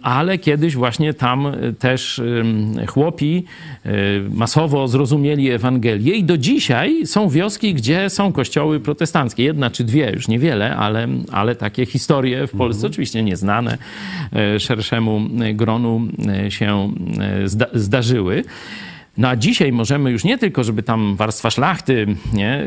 ale 0.02 0.38
kiedyś 0.38 0.76
właśnie 0.76 0.87
tam 1.14 1.52
też 1.80 2.22
chłopi 2.88 3.44
e, 3.86 3.92
masowo 4.30 4.88
zrozumieli 4.88 5.52
Ewangelię 5.52 6.14
i 6.14 6.24
do 6.24 6.38
dzisiaj 6.38 7.06
są 7.06 7.30
wioski, 7.30 7.74
gdzie 7.74 8.10
są 8.10 8.32
kościoły 8.34 8.80
protestanckie. 8.80 9.44
Jedna 9.44 9.70
czy 9.70 9.84
dwie, 9.84 10.12
już 10.12 10.28
niewiele, 10.28 10.76
ale, 10.76 11.08
ale 11.32 11.56
takie 11.56 11.86
historie 11.86 12.48
w 12.48 12.52
Polsce, 12.52 12.80
mhm. 12.80 12.92
oczywiście 12.92 13.24
nieznane 13.24 13.78
e, 14.34 14.60
szerszemu 14.60 15.22
gronu 15.54 16.02
e, 16.28 16.52
się 16.52 16.94
zda 17.46 17.66
zdarzyły. 17.74 18.44
No 19.18 19.28
a 19.28 19.36
dzisiaj 19.36 19.72
możemy 19.72 20.12
już 20.12 20.24
nie 20.24 20.38
tylko, 20.38 20.64
żeby 20.64 20.84
tam 20.84 21.16
warstwa 21.16 21.50
szlachty 21.50 22.08
nie, 22.34 22.66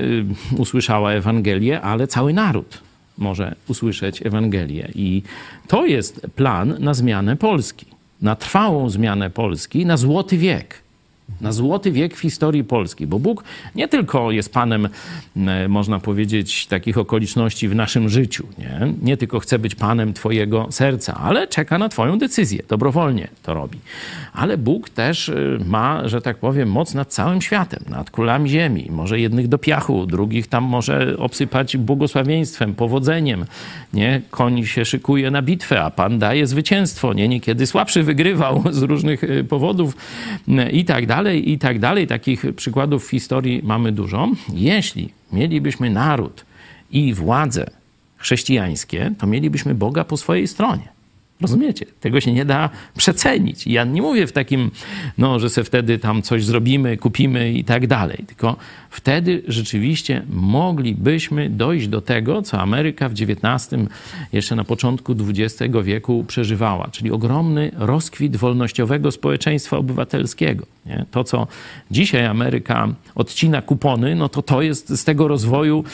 usłyszała 0.56 1.12
Ewangelię, 1.12 1.80
ale 1.80 2.06
cały 2.06 2.32
naród 2.32 2.80
może 3.18 3.54
usłyszeć 3.68 4.26
Ewangelię. 4.26 4.88
I 4.94 5.22
to 5.68 5.86
jest 5.86 6.26
plan 6.36 6.76
na 6.78 6.94
zmianę 6.94 7.36
Polski 7.36 7.86
na 8.22 8.36
trwałą 8.36 8.90
zmianę 8.90 9.30
Polski, 9.30 9.86
na 9.86 9.96
złoty 9.96 10.36
wiek 10.38 10.82
na 11.40 11.52
złoty 11.52 11.92
wiek 11.92 12.16
w 12.16 12.20
historii 12.20 12.64
Polski, 12.64 13.06
bo 13.06 13.18
Bóg 13.18 13.44
nie 13.74 13.88
tylko 13.88 14.30
jest 14.30 14.52
Panem, 14.52 14.88
można 15.68 15.98
powiedzieć, 15.98 16.66
takich 16.66 16.98
okoliczności 16.98 17.68
w 17.68 17.74
naszym 17.74 18.08
życiu, 18.08 18.46
nie? 18.58 18.92
nie 19.02 19.16
tylko 19.16 19.40
chce 19.40 19.58
być 19.58 19.74
Panem 19.74 20.12
Twojego 20.12 20.66
serca, 20.70 21.14
ale 21.14 21.48
czeka 21.48 21.78
na 21.78 21.88
Twoją 21.88 22.18
decyzję, 22.18 22.62
dobrowolnie 22.68 23.28
to 23.42 23.54
robi. 23.54 23.78
Ale 24.32 24.58
Bóg 24.58 24.88
też 24.88 25.28
e, 25.28 25.34
ma, 25.66 26.08
że 26.08 26.22
tak 26.22 26.36
powiem, 26.36 26.70
moc 26.70 26.94
nad 26.94 27.12
całym 27.12 27.40
światem, 27.42 27.84
nad 27.88 28.10
królami 28.10 28.50
ziemi. 28.50 28.86
Może 28.90 29.20
jednych 29.20 29.48
do 29.48 29.58
piachu, 29.58 30.06
drugich 30.06 30.46
tam 30.46 30.64
może 30.64 31.16
obsypać 31.18 31.76
błogosławieństwem, 31.76 32.74
powodzeniem. 32.74 33.44
Nie? 33.94 34.20
Koń 34.30 34.64
się 34.64 34.84
szykuje 34.84 35.30
na 35.30 35.42
bitwę, 35.42 35.82
a 35.82 35.90
Pan 35.90 36.18
daje 36.18 36.46
zwycięstwo. 36.46 37.12
Nie? 37.12 37.28
Niekiedy 37.28 37.66
słabszy 37.66 38.02
wygrywał 38.02 38.62
z 38.70 38.82
różnych 38.82 39.24
e, 39.24 39.44
powodów 39.44 39.96
i 40.72 40.84
tak 40.84 41.06
dalej 41.06 41.19
dalej, 41.22 41.50
i 41.50 41.58
tak 41.58 41.78
dalej. 41.78 42.06
Takich 42.06 42.44
przykładów 42.56 43.06
w 43.06 43.10
historii 43.10 43.60
mamy 43.64 43.92
dużo. 43.92 44.28
Jeśli 44.54 45.12
mielibyśmy 45.32 45.90
naród 45.90 46.44
i 46.90 47.14
władze 47.14 47.70
chrześcijańskie, 48.16 49.12
to 49.18 49.26
mielibyśmy 49.26 49.74
Boga 49.74 50.04
po 50.04 50.16
swojej 50.16 50.48
stronie. 50.48 50.99
Rozumiecie? 51.40 51.86
Tego 52.00 52.20
się 52.20 52.32
nie 52.32 52.44
da 52.44 52.70
przecenić. 52.96 53.66
Ja 53.66 53.84
nie 53.84 54.02
mówię 54.02 54.26
w 54.26 54.32
takim, 54.32 54.70
no, 55.18 55.38
że 55.38 55.50
se 55.50 55.64
wtedy 55.64 55.98
tam 55.98 56.22
coś 56.22 56.44
zrobimy, 56.44 56.96
kupimy 56.96 57.52
i 57.52 57.64
tak 57.64 57.86
dalej. 57.86 58.24
Tylko 58.26 58.56
wtedy 58.90 59.42
rzeczywiście 59.48 60.22
moglibyśmy 60.28 61.50
dojść 61.50 61.88
do 61.88 62.00
tego, 62.00 62.42
co 62.42 62.60
Ameryka 62.60 63.08
w 63.08 63.12
XIX, 63.12 63.88
jeszcze 64.32 64.56
na 64.56 64.64
początku 64.64 65.14
XX 65.28 65.72
wieku 65.82 66.24
przeżywała, 66.28 66.88
czyli 66.92 67.10
ogromny 67.10 67.70
rozkwit 67.76 68.36
wolnościowego 68.36 69.10
społeczeństwa 69.10 69.76
obywatelskiego. 69.76 70.66
Nie? 70.86 71.04
To, 71.10 71.24
co 71.24 71.46
dzisiaj 71.90 72.26
Ameryka 72.26 72.88
odcina 73.14 73.62
kupony, 73.62 74.14
no 74.14 74.28
to 74.28 74.42
to 74.42 74.62
jest 74.62 74.88
z 74.88 75.04
tego 75.04 75.28
rozwoju 75.28 75.84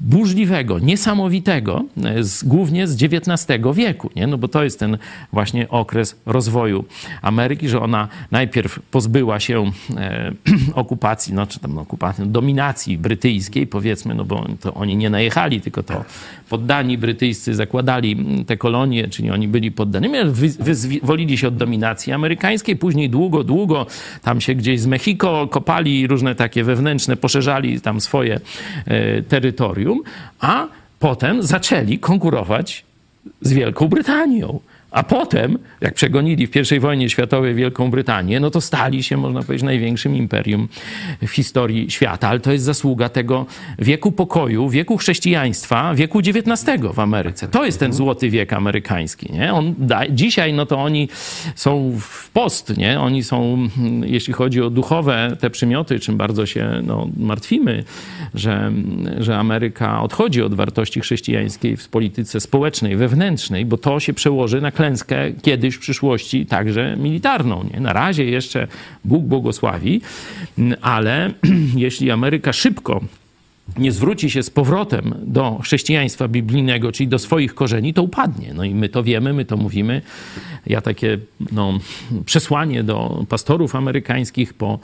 burzliwego, 0.00 0.78
niesamowitego, 0.78 1.84
z, 2.20 2.44
głównie 2.44 2.86
z 2.86 3.02
XIX 3.02 3.60
wieku. 3.74 4.10
Nie? 4.16 4.26
No 4.26 4.38
bo 4.38 4.48
to 4.48 4.59
jest 4.62 4.78
ten 4.78 4.98
właśnie 5.32 5.68
okres 5.68 6.16
rozwoju 6.26 6.84
Ameryki, 7.22 7.68
że 7.68 7.80
ona 7.80 8.08
najpierw 8.30 8.80
pozbyła 8.90 9.40
się 9.40 9.70
e, 9.96 10.32
okupacji, 10.74 11.34
no 11.34 11.46
czy 11.46 11.60
tam 11.60 11.78
okupacji, 11.78 12.24
no, 12.24 12.30
dominacji 12.30 12.98
brytyjskiej, 12.98 13.66
powiedzmy, 13.66 14.14
no 14.14 14.24
bo 14.24 14.46
to 14.60 14.74
oni 14.74 14.96
nie 14.96 15.10
najechali, 15.10 15.60
tylko 15.60 15.82
to 15.82 16.04
poddani 16.48 16.98
brytyjscy 16.98 17.54
zakładali 17.54 18.44
te 18.46 18.56
kolonie, 18.56 19.08
czyli 19.08 19.30
oni 19.30 19.48
byli 19.48 19.72
poddanymi, 19.72 20.18
ale 20.18 20.30
wyzwolili 20.60 21.38
się 21.38 21.48
od 21.48 21.56
dominacji 21.56 22.12
amerykańskiej, 22.12 22.76
później 22.76 23.10
długo, 23.10 23.44
długo 23.44 23.86
tam 24.22 24.40
się 24.40 24.54
gdzieś 24.54 24.80
z 24.80 24.86
Mexico 24.86 25.48
kopali 25.48 26.06
różne 26.06 26.34
takie 26.34 26.64
wewnętrzne, 26.64 27.16
poszerzali 27.16 27.80
tam 27.80 28.00
swoje 28.00 28.40
e, 28.86 29.22
terytorium, 29.22 30.02
a 30.40 30.66
potem 30.98 31.42
zaczęli 31.42 31.98
konkurować 31.98 32.84
z 33.40 33.52
Wielką 33.52 33.88
Brytanią. 33.88 34.60
A 34.90 35.02
potem, 35.02 35.58
jak 35.80 35.94
przegonili 35.94 36.46
w 36.46 36.72
I 36.72 36.80
wojnie 36.80 37.10
światowej 37.10 37.54
Wielką 37.54 37.90
Brytanię, 37.90 38.40
no 38.40 38.50
to 38.50 38.60
stali 38.60 39.02
się, 39.02 39.16
można 39.16 39.42
powiedzieć, 39.42 39.64
największym 39.64 40.16
imperium 40.16 40.68
w 41.22 41.30
historii 41.30 41.90
świata. 41.90 42.28
Ale 42.28 42.40
to 42.40 42.52
jest 42.52 42.64
zasługa 42.64 43.08
tego 43.08 43.46
wieku 43.78 44.12
pokoju, 44.12 44.68
wieku 44.68 44.96
chrześcijaństwa, 44.96 45.94
wieku 45.94 46.18
XIX 46.18 46.82
w 46.94 47.00
Ameryce. 47.00 47.48
To 47.48 47.64
jest 47.64 47.80
ten 47.80 47.92
złoty 47.92 48.30
wiek 48.30 48.52
amerykański. 48.52 49.32
Nie? 49.32 49.52
On 49.52 49.74
da, 49.78 50.08
dzisiaj 50.08 50.52
no 50.52 50.66
to 50.66 50.78
oni 50.78 51.08
są 51.54 51.96
w 52.00 52.30
post, 52.30 52.76
nie? 52.76 53.00
Oni 53.00 53.22
są, 53.22 53.68
jeśli 54.04 54.32
chodzi 54.32 54.62
o 54.62 54.70
duchowe 54.70 55.36
te 55.40 55.50
przymioty, 55.50 56.00
czym 56.00 56.16
bardzo 56.16 56.46
się 56.46 56.80
no, 56.82 57.08
martwimy, 57.16 57.84
że, 58.34 58.72
że 59.18 59.38
Ameryka 59.38 60.02
odchodzi 60.02 60.42
od 60.42 60.54
wartości 60.54 61.00
chrześcijańskiej 61.00 61.76
w 61.76 61.88
polityce 61.88 62.40
społecznej, 62.40 62.96
wewnętrznej, 62.96 63.64
bo 63.64 63.76
to 63.76 64.00
się 64.00 64.12
przełoży 64.12 64.60
na 64.60 64.70
klęskę 64.80 65.32
kiedyś 65.42 65.74
w 65.74 65.78
przyszłości 65.78 66.46
także 66.46 66.96
militarną. 66.96 67.64
Nie? 67.72 67.80
Na 67.80 67.92
razie 67.92 68.24
jeszcze 68.24 68.66
Bóg 69.04 69.24
błogosławi, 69.24 70.00
ale 70.82 71.32
jeśli 71.76 72.10
Ameryka 72.10 72.52
szybko 72.52 73.00
nie 73.78 73.92
zwróci 73.92 74.30
się 74.30 74.42
z 74.42 74.50
powrotem 74.50 75.14
do 75.22 75.58
chrześcijaństwa 75.62 76.28
biblijnego, 76.28 76.92
czyli 76.92 77.08
do 77.08 77.18
swoich 77.18 77.54
korzeni, 77.54 77.94
to 77.94 78.02
upadnie. 78.02 78.54
No 78.54 78.64
i 78.64 78.74
my 78.74 78.88
to 78.88 79.02
wiemy, 79.02 79.32
my 79.32 79.44
to 79.44 79.56
mówimy. 79.56 80.02
Ja 80.66 80.80
takie 80.80 81.18
no, 81.52 81.78
przesłanie 82.24 82.82
do 82.82 83.24
pastorów 83.28 83.74
amerykańskich 83.74 84.54
po, 84.54 84.78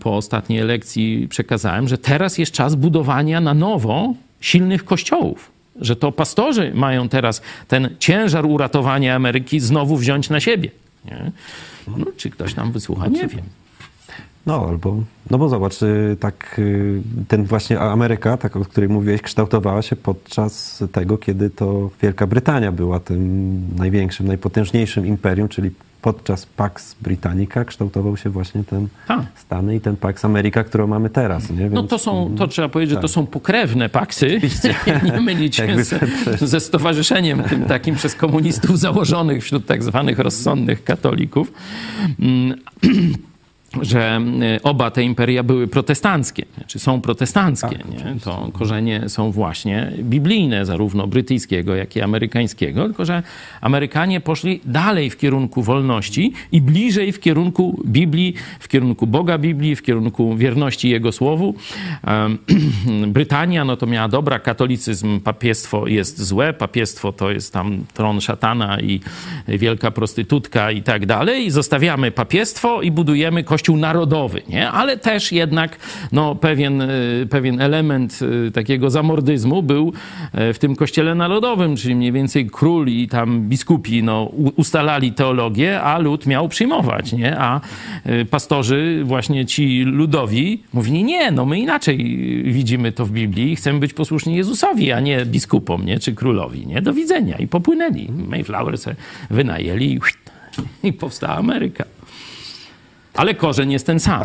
po 0.00 0.16
ostatniej 0.16 0.60
elekcji 0.60 1.26
przekazałem, 1.30 1.88
że 1.88 1.98
teraz 1.98 2.38
jest 2.38 2.52
czas 2.52 2.74
budowania 2.74 3.40
na 3.40 3.54
nowo 3.54 4.14
silnych 4.40 4.84
kościołów 4.84 5.53
że 5.80 5.96
to 5.96 6.12
pastorzy 6.12 6.72
mają 6.74 7.08
teraz 7.08 7.42
ten 7.68 7.96
ciężar 7.98 8.46
uratowania 8.46 9.14
Ameryki 9.14 9.60
znowu 9.60 9.96
wziąć 9.96 10.30
na 10.30 10.40
siebie. 10.40 10.70
Nie? 11.04 11.32
No, 11.96 12.06
czy 12.16 12.30
ktoś 12.30 12.56
nam 12.56 12.72
wysłucha? 12.72 13.08
Nie 13.08 13.28
wiem. 13.28 13.42
No, 14.46 14.66
albo, 14.68 14.96
no 15.30 15.38
bo 15.38 15.48
zobacz, 15.48 15.82
y, 15.82 16.16
tak, 16.20 16.56
y, 16.58 17.02
ten 17.28 17.44
właśnie 17.44 17.80
Ameryka, 17.80 18.36
tak, 18.36 18.56
o 18.56 18.60
której 18.64 18.90
mówiłeś, 18.90 19.22
kształtowała 19.22 19.82
się 19.82 19.96
podczas 19.96 20.84
tego, 20.92 21.18
kiedy 21.18 21.50
to 21.50 21.90
Wielka 22.02 22.26
Brytania 22.26 22.72
była 22.72 23.00
tym 23.00 23.60
największym, 23.76 24.26
najpotężniejszym 24.26 25.06
imperium, 25.06 25.48
czyli 25.48 25.70
podczas 26.04 26.46
Pax 26.46 26.96
Britannica 27.00 27.64
kształtował 27.64 28.16
się 28.16 28.30
właśnie 28.30 28.64
ten 28.64 28.88
A. 29.08 29.22
Stany 29.34 29.76
i 29.76 29.80
ten 29.80 29.96
Pax 29.96 30.24
America, 30.24 30.64
którą 30.64 30.86
mamy 30.86 31.10
teraz. 31.10 31.50
Nie? 31.50 31.64
No 31.64 31.70
Więc- 31.70 31.90
to 31.90 31.98
są, 31.98 32.34
to 32.38 32.48
trzeba 32.48 32.68
powiedzieć, 32.68 32.94
że 32.94 33.00
to 33.00 33.08
są 33.08 33.26
pokrewne 33.26 33.88
paksy. 33.88 34.40
Nie 35.14 35.20
mylić 35.20 35.56
się 35.56 35.66
Jakby 35.66 35.84
ze, 36.46 36.60
stowarzyszeniem 36.60 37.42
tym 37.42 37.64
takim 37.64 37.94
przez 37.94 38.14
komunistów 38.14 38.78
założonych 38.78 39.42
wśród 39.42 39.66
tak 39.66 39.82
zwanych 39.82 40.18
rozsądnych 40.18 40.84
katolików. 40.84 41.52
Że 43.82 44.20
e, 44.56 44.62
oba 44.62 44.90
te 44.90 45.02
imperia 45.02 45.42
były 45.42 45.68
protestanckie, 45.68 46.44
czy 46.66 46.78
są 46.78 47.00
protestanckie. 47.00 47.78
Tak, 47.78 47.88
nie? 47.90 48.20
To 48.24 48.48
korzenie 48.52 49.08
są 49.08 49.32
właśnie 49.32 49.92
biblijne, 49.98 50.66
zarówno 50.66 51.06
brytyjskiego, 51.06 51.74
jak 51.74 51.96
i 51.96 52.00
amerykańskiego, 52.00 52.84
tylko 52.84 53.04
że 53.04 53.22
Amerykanie 53.64 54.20
poszli 54.20 54.60
dalej 54.64 55.10
w 55.10 55.16
kierunku 55.16 55.62
wolności 55.62 56.32
i 56.52 56.60
bliżej 56.60 57.12
w 57.12 57.20
kierunku 57.20 57.82
Biblii, 57.86 58.34
w 58.60 58.68
kierunku 58.68 59.06
Boga 59.06 59.38
Biblii, 59.38 59.76
w 59.76 59.82
kierunku 59.82 60.36
wierności 60.36 60.90
Jego 60.90 61.12
Słowu. 61.12 61.54
Brytania, 63.06 63.64
no 63.64 63.76
to 63.76 63.86
miała 63.86 64.08
dobra, 64.08 64.38
katolicyzm, 64.38 65.20
papiestwo 65.20 65.86
jest 65.86 66.22
złe, 66.22 66.52
papiestwo 66.52 67.12
to 67.12 67.30
jest 67.30 67.52
tam 67.52 67.84
tron 67.94 68.20
szatana 68.20 68.80
i 68.80 69.00
wielka 69.48 69.90
prostytutka 69.90 70.70
i 70.70 70.82
tak 70.82 71.06
dalej. 71.06 71.50
Zostawiamy 71.50 72.10
papiestwo 72.10 72.82
i 72.82 72.90
budujemy 72.90 73.44
kościół 73.44 73.63
narodowy, 73.72 74.42
nie? 74.48 74.70
Ale 74.70 74.96
też 74.96 75.32
jednak 75.32 75.78
no, 76.12 76.34
pewien, 76.34 76.80
y, 76.80 77.26
pewien 77.30 77.60
element 77.60 78.20
y, 78.22 78.50
takiego 78.50 78.90
zamordyzmu 78.90 79.62
był 79.62 79.92
e, 80.32 80.52
w 80.52 80.58
tym 80.58 80.76
kościele 80.76 81.14
narodowym, 81.14 81.76
czyli 81.76 81.94
mniej 81.94 82.12
więcej 82.12 82.50
król 82.50 82.88
i 82.88 83.08
tam 83.08 83.48
biskupi 83.48 84.02
no, 84.02 84.24
ustalali 84.56 85.12
teologię, 85.12 85.82
a 85.82 85.98
lud 85.98 86.26
miał 86.26 86.48
przyjmować, 86.48 87.12
nie? 87.12 87.38
A 87.38 87.60
y, 88.06 88.24
pastorzy, 88.24 89.02
właśnie 89.04 89.46
ci 89.46 89.82
ludowi, 89.82 90.62
mówili, 90.72 91.04
nie, 91.04 91.30
no 91.30 91.46
my 91.46 91.58
inaczej 91.58 91.96
widzimy 92.44 92.92
to 92.92 93.06
w 93.06 93.10
Biblii 93.10 93.52
i 93.52 93.56
chcemy 93.56 93.78
być 93.78 93.92
posłuszni 93.92 94.36
Jezusowi, 94.36 94.92
a 94.92 95.00
nie 95.00 95.26
biskupom, 95.26 95.86
nie? 95.86 95.98
Czy 95.98 96.14
królowi, 96.14 96.66
nie? 96.66 96.82
Do 96.82 96.92
widzenia. 96.92 97.36
I 97.38 97.46
popłynęli. 97.46 98.08
Mayflower 98.28 98.78
se 98.78 98.94
wynajęli 99.30 99.84
i, 99.84 100.00
i 100.88 100.92
powstała 100.92 101.34
Ameryka. 101.34 101.84
Ale 103.14 103.34
korzeń 103.34 103.72
jest 103.72 103.86
ten 103.86 104.00
sam, 104.00 104.24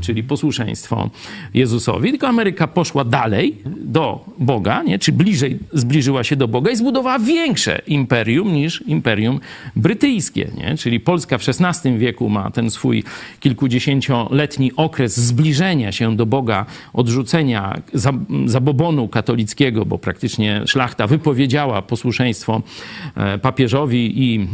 czyli 0.00 0.22
posłuszeństwo 0.22 1.10
Jezusowi. 1.54 2.10
Tylko 2.10 2.28
Ameryka 2.28 2.66
poszła 2.66 3.04
dalej 3.04 3.56
do 3.66 4.24
Boga, 4.38 4.82
nie? 4.82 4.98
czy 4.98 5.12
bliżej 5.12 5.58
zbliżyła 5.72 6.24
się 6.24 6.36
do 6.36 6.48
Boga 6.48 6.70
i 6.70 6.76
zbudowała 6.76 7.18
większe 7.18 7.82
imperium 7.86 8.52
niż 8.52 8.82
imperium 8.86 9.40
brytyjskie. 9.76 10.50
Nie? 10.56 10.76
Czyli 10.76 11.00
Polska 11.00 11.38
w 11.38 11.42
XVI 11.48 11.98
wieku 11.98 12.28
ma 12.28 12.50
ten 12.50 12.70
swój 12.70 13.04
kilkudziesięcioletni 13.40 14.72
okres 14.76 15.16
zbliżenia 15.20 15.92
się 15.92 16.16
do 16.16 16.26
Boga, 16.26 16.66
odrzucenia 16.92 17.80
za- 17.94 18.12
zabobonu 18.46 19.08
katolickiego, 19.08 19.84
bo 19.84 19.98
praktycznie 19.98 20.62
szlachta 20.66 21.06
wypowiedziała 21.06 21.82
posłuszeństwo 21.82 22.62
e, 23.16 23.38
papieżowi 23.38 24.24
i 24.24 24.40
e, 24.40 24.46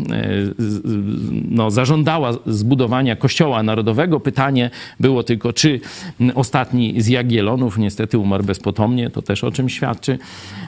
no, 1.50 1.70
zażądała 1.70 2.32
zbudowania 2.46 3.16
kościoła 3.16 3.62
narodowego. 3.74 4.20
Pytanie 4.20 4.70
było 5.00 5.22
tylko, 5.22 5.52
czy 5.52 5.80
ostatni 6.34 7.02
z 7.02 7.08
Jagiellonów 7.08 7.78
niestety 7.78 8.18
umarł 8.18 8.44
bezpotomnie, 8.44 9.10
to 9.10 9.22
też 9.22 9.44
o 9.44 9.50
czym 9.50 9.68
świadczy. 9.68 10.18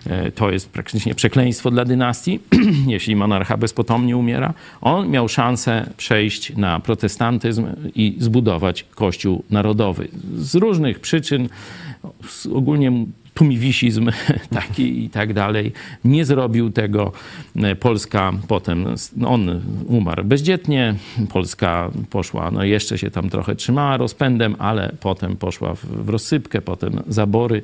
E, 0.07 0.33
To 0.33 0.51
jest 0.51 0.69
praktycznie 0.71 1.15
przekleństwo 1.15 1.71
dla 1.71 1.85
dynastii, 1.85 2.41
jeśli 2.95 3.17
monarcha 3.17 3.57
bezpotomnie 3.57 4.17
umiera. 4.17 4.55
On 4.81 5.11
miał 5.11 5.29
szansę 5.29 5.91
przejść 5.97 6.57
na 6.57 6.81
protestantyzm 6.81 7.67
i 7.95 8.17
zbudować 8.19 8.85
kościół 8.95 9.45
narodowy. 9.51 10.09
Z 10.37 10.55
różnych 10.55 11.01
przyczyn, 11.01 11.49
ogólnie 12.53 12.93
tumiwisizm 13.37 14.11
taki 14.59 15.05
i 15.05 15.11
tak 15.11 15.33
dalej. 15.33 15.73
Nie 16.05 16.25
zrobił 16.25 16.71
tego. 16.71 17.13
E, 17.57 17.75
Polska 17.75 18.33
potem, 18.49 18.87
on 19.27 19.61
umarł 19.87 20.25
bezdzietnie, 20.25 20.95
Polska 21.29 21.91
poszła, 22.11 22.51
no 22.51 22.65
jeszcze 22.65 22.99
się 22.99 23.11
tam 23.11 23.31
trochę 23.31 23.55
trzymała 23.55 23.97
rozpędem, 23.97 24.57
ale 24.59 24.93
potem 25.01 25.37
poszła 25.37 25.75
w, 25.75 25.85
w 25.85 26.09
rozsypkę, 26.09 26.63
potem 26.63 27.03
zabory 27.09 27.63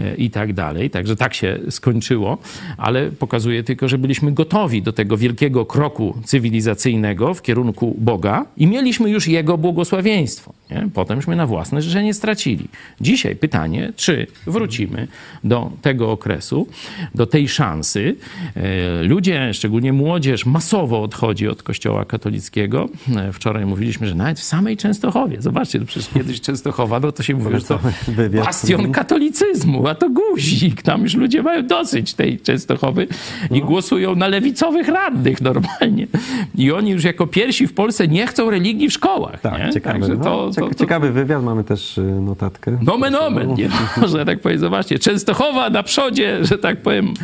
e, 0.00 0.14
i 0.14 0.30
tak 0.30 0.52
dalej. 0.52 0.90
Także 0.90 1.16
tak 1.16 1.34
się 1.34 1.58
skończyło, 1.70 2.38
ale 2.76 3.10
pokazuje 3.10 3.62
tylko, 3.62 3.88
że 3.88 3.98
byliśmy 3.98 4.32
gotowi 4.32 4.82
do 4.82 4.92
tego 4.92 5.16
wielkiego 5.16 5.66
kroku 5.66 6.14
cywilizacyjnego 6.24 7.34
w 7.34 7.42
kierunku 7.42 7.96
Boga 7.98 8.46
i 8.56 8.66
mieliśmy 8.66 9.10
już 9.10 9.28
Jego 9.28 9.58
błogosławieństwo. 9.58 10.52
Nie? 10.70 10.88
Potemśmy 10.94 11.36
na 11.36 11.46
własne 11.46 11.82
życzenie 11.82 12.14
stracili. 12.14 12.68
Dzisiaj 13.00 13.36
pytanie, 13.36 13.92
czy 13.96 14.26
wrócimy 14.46 14.99
do 15.44 15.70
tego 15.82 16.10
okresu, 16.12 16.68
do 17.14 17.26
tej 17.26 17.48
szansy. 17.48 18.16
E, 18.56 19.02
Ludzie, 19.02 19.54
szczególnie 19.54 19.92
młodzież, 19.92 20.46
masowo 20.46 21.02
odchodzi 21.02 21.48
od 21.48 21.62
kościoła 21.62 22.04
katolickiego. 22.04 22.88
E, 23.16 23.32
Wczoraj 23.32 23.66
mówiliśmy, 23.66 24.06
że 24.08 24.14
nawet 24.14 24.38
w 24.40 24.42
samej 24.42 24.76
Częstochowie, 24.76 25.42
zobaczcie, 25.42 25.80
przecież 25.80 26.08
kiedyś 26.08 26.40
Częstochowa, 26.40 27.00
no 27.00 27.12
to 27.12 27.22
się 27.22 27.34
mówi, 27.34 27.60
że 27.60 27.64
to 27.66 27.78
Wywiad. 28.08 28.44
bastion 28.44 28.92
katolicyzmu, 28.92 29.86
a 29.88 29.94
to 29.94 30.10
guzik. 30.10 30.82
Tam 30.82 31.02
już 31.02 31.14
ludzie 31.14 31.42
mają 31.42 31.66
dosyć 31.66 32.14
tej 32.14 32.40
Częstochowy 32.40 33.06
i 33.50 33.60
głosują 33.62 34.14
na 34.16 34.28
lewicowych 34.28 34.88
radnych 34.88 35.40
normalnie. 35.40 36.06
I 36.54 36.72
oni 36.72 36.90
już 36.90 37.04
jako 37.04 37.26
pierwsi 37.26 37.66
w 37.66 37.74
Polsce 37.74 38.08
nie 38.08 38.26
chcą 38.26 38.50
religii 38.50 38.88
w 38.88 38.92
szkołach. 38.92 39.40
Tak, 39.40 39.58
nie? 39.66 39.72
ciekawy, 39.72 39.98
no, 40.08 40.24
to, 40.24 40.50
to, 40.54 40.68
to, 40.68 40.74
ciekawy 40.74 41.12
wywiad, 41.12 41.44
mamy 41.44 41.64
też 41.64 41.98
y, 41.98 42.02
notatkę. 42.02 42.78
Nomen 42.82 43.14
omen, 43.14 43.54
nie? 43.54 43.68
Można 44.02 44.24
tak 44.24 44.40
powiedzieć. 44.40 44.60
Zobaczcie, 44.60 44.89
Częstochowa 44.98 45.70
na 45.70 45.82
przodzie, 45.82 46.44
że 46.44 46.58
tak 46.58 46.82
powiem, 46.82 47.14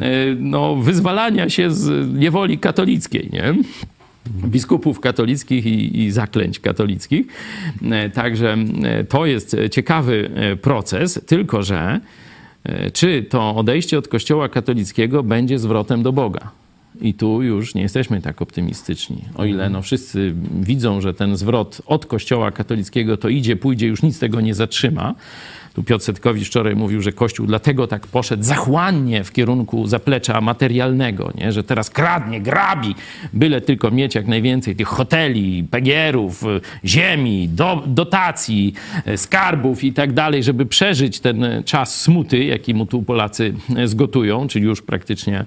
no, 0.38 0.76
wyzwalania 0.76 1.48
się 1.48 1.70
z 1.70 2.14
niewoli 2.18 2.58
katolickiej, 2.58 3.28
nie? 3.32 3.54
biskupów 4.44 5.00
katolickich 5.00 5.66
i, 5.66 6.02
i 6.02 6.10
zaklęć 6.10 6.60
katolickich. 6.60 7.26
E, 7.90 8.10
Także 8.10 8.56
e, 8.82 9.04
to 9.04 9.26
jest 9.26 9.56
ciekawy 9.70 10.30
proces, 10.62 11.20
tylko 11.26 11.62
że 11.62 12.00
czy 12.92 13.22
to 13.22 13.56
odejście 13.56 13.98
od 13.98 14.08
kościoła 14.08 14.48
katolickiego 14.48 15.22
będzie 15.22 15.58
zwrotem 15.58 16.02
do 16.02 16.12
Boga? 16.12 16.50
I 17.00 17.14
tu 17.14 17.42
już 17.42 17.74
nie 17.74 17.82
jesteśmy 17.82 18.22
tak 18.22 18.42
optymistyczni. 18.42 19.24
O 19.36 19.44
ile 19.44 19.70
no 19.70 19.82
wszyscy 19.82 20.34
widzą, 20.60 21.00
że 21.00 21.14
ten 21.14 21.36
zwrot 21.36 21.82
od 21.86 22.06
kościoła 22.06 22.50
katolickiego 22.50 23.16
to 23.16 23.28
idzie, 23.28 23.56
pójdzie, 23.56 23.86
już 23.86 24.02
nic 24.02 24.18
tego 24.18 24.40
nie 24.40 24.54
zatrzyma. 24.54 25.14
Tu 25.74 25.82
Piotr 25.82 26.04
Setkowicz 26.04 26.46
wczoraj 26.46 26.76
mówił, 26.76 27.02
że 27.02 27.12
Kościół 27.12 27.46
dlatego 27.46 27.86
tak 27.86 28.06
poszedł 28.06 28.42
zachłannie 28.42 29.24
w 29.24 29.32
kierunku 29.32 29.86
zaplecza 29.86 30.40
materialnego, 30.40 31.32
nie? 31.34 31.52
że 31.52 31.64
teraz 31.64 31.90
kradnie, 31.90 32.40
grabi, 32.40 32.94
byle 33.32 33.60
tylko 33.60 33.90
mieć 33.90 34.14
jak 34.14 34.26
najwięcej 34.26 34.76
tych 34.76 34.88
hoteli, 34.88 35.64
PGR-ów, 35.70 36.42
y, 36.42 36.60
ziemi, 36.84 37.48
do, 37.48 37.82
dotacji, 37.86 38.74
y, 39.08 39.16
skarbów 39.16 39.84
i 39.84 39.92
tak 39.92 40.12
dalej, 40.12 40.42
żeby 40.42 40.66
przeżyć 40.66 41.20
ten 41.20 41.44
y, 41.44 41.62
czas 41.64 42.00
smuty, 42.00 42.44
jaki 42.44 42.74
mu 42.74 42.86
tu 42.86 43.02
Polacy 43.02 43.54
y, 43.78 43.88
zgotują, 43.88 44.48
czyli 44.48 44.64
już 44.64 44.82
praktycznie 44.82 45.44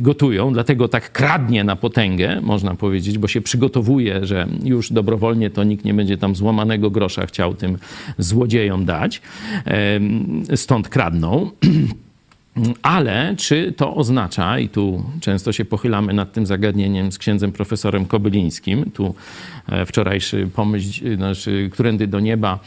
gotują. 0.00 0.52
Dlatego 0.52 0.88
tak 0.88 1.12
kradnie 1.12 1.64
na 1.64 1.76
potęgę, 1.76 2.40
można 2.42 2.74
powiedzieć, 2.74 3.18
bo 3.18 3.28
się 3.28 3.40
przygotowuje, 3.40 4.26
że 4.26 4.46
już 4.64 4.92
dobrowolnie 4.92 5.50
to 5.50 5.64
nikt 5.64 5.84
nie 5.84 5.94
będzie 5.94 6.16
tam 6.16 6.34
złamanego 6.34 6.90
grosza 6.90 7.26
chciał 7.26 7.54
tym 7.54 7.78
złodziejom 8.18 8.73
dać. 8.82 9.22
Stąd 10.54 10.88
kradną. 10.88 11.50
Ale 12.82 13.34
czy 13.36 13.72
to 13.72 13.94
oznacza, 13.94 14.58
i 14.58 14.68
tu 14.68 15.04
często 15.20 15.52
się 15.52 15.64
pochylamy 15.64 16.14
nad 16.14 16.32
tym 16.32 16.46
zagadnieniem 16.46 17.12
z 17.12 17.18
księdzem 17.18 17.52
profesorem 17.52 18.06
Kobylińskim, 18.06 18.90
tu 18.90 19.14
e, 19.68 19.86
wczorajszy 19.86 20.48
pomyśl, 20.54 21.16
znaczy, 21.16 21.70
którędy 21.72 22.06
do 22.06 22.20
nieba 22.20 22.58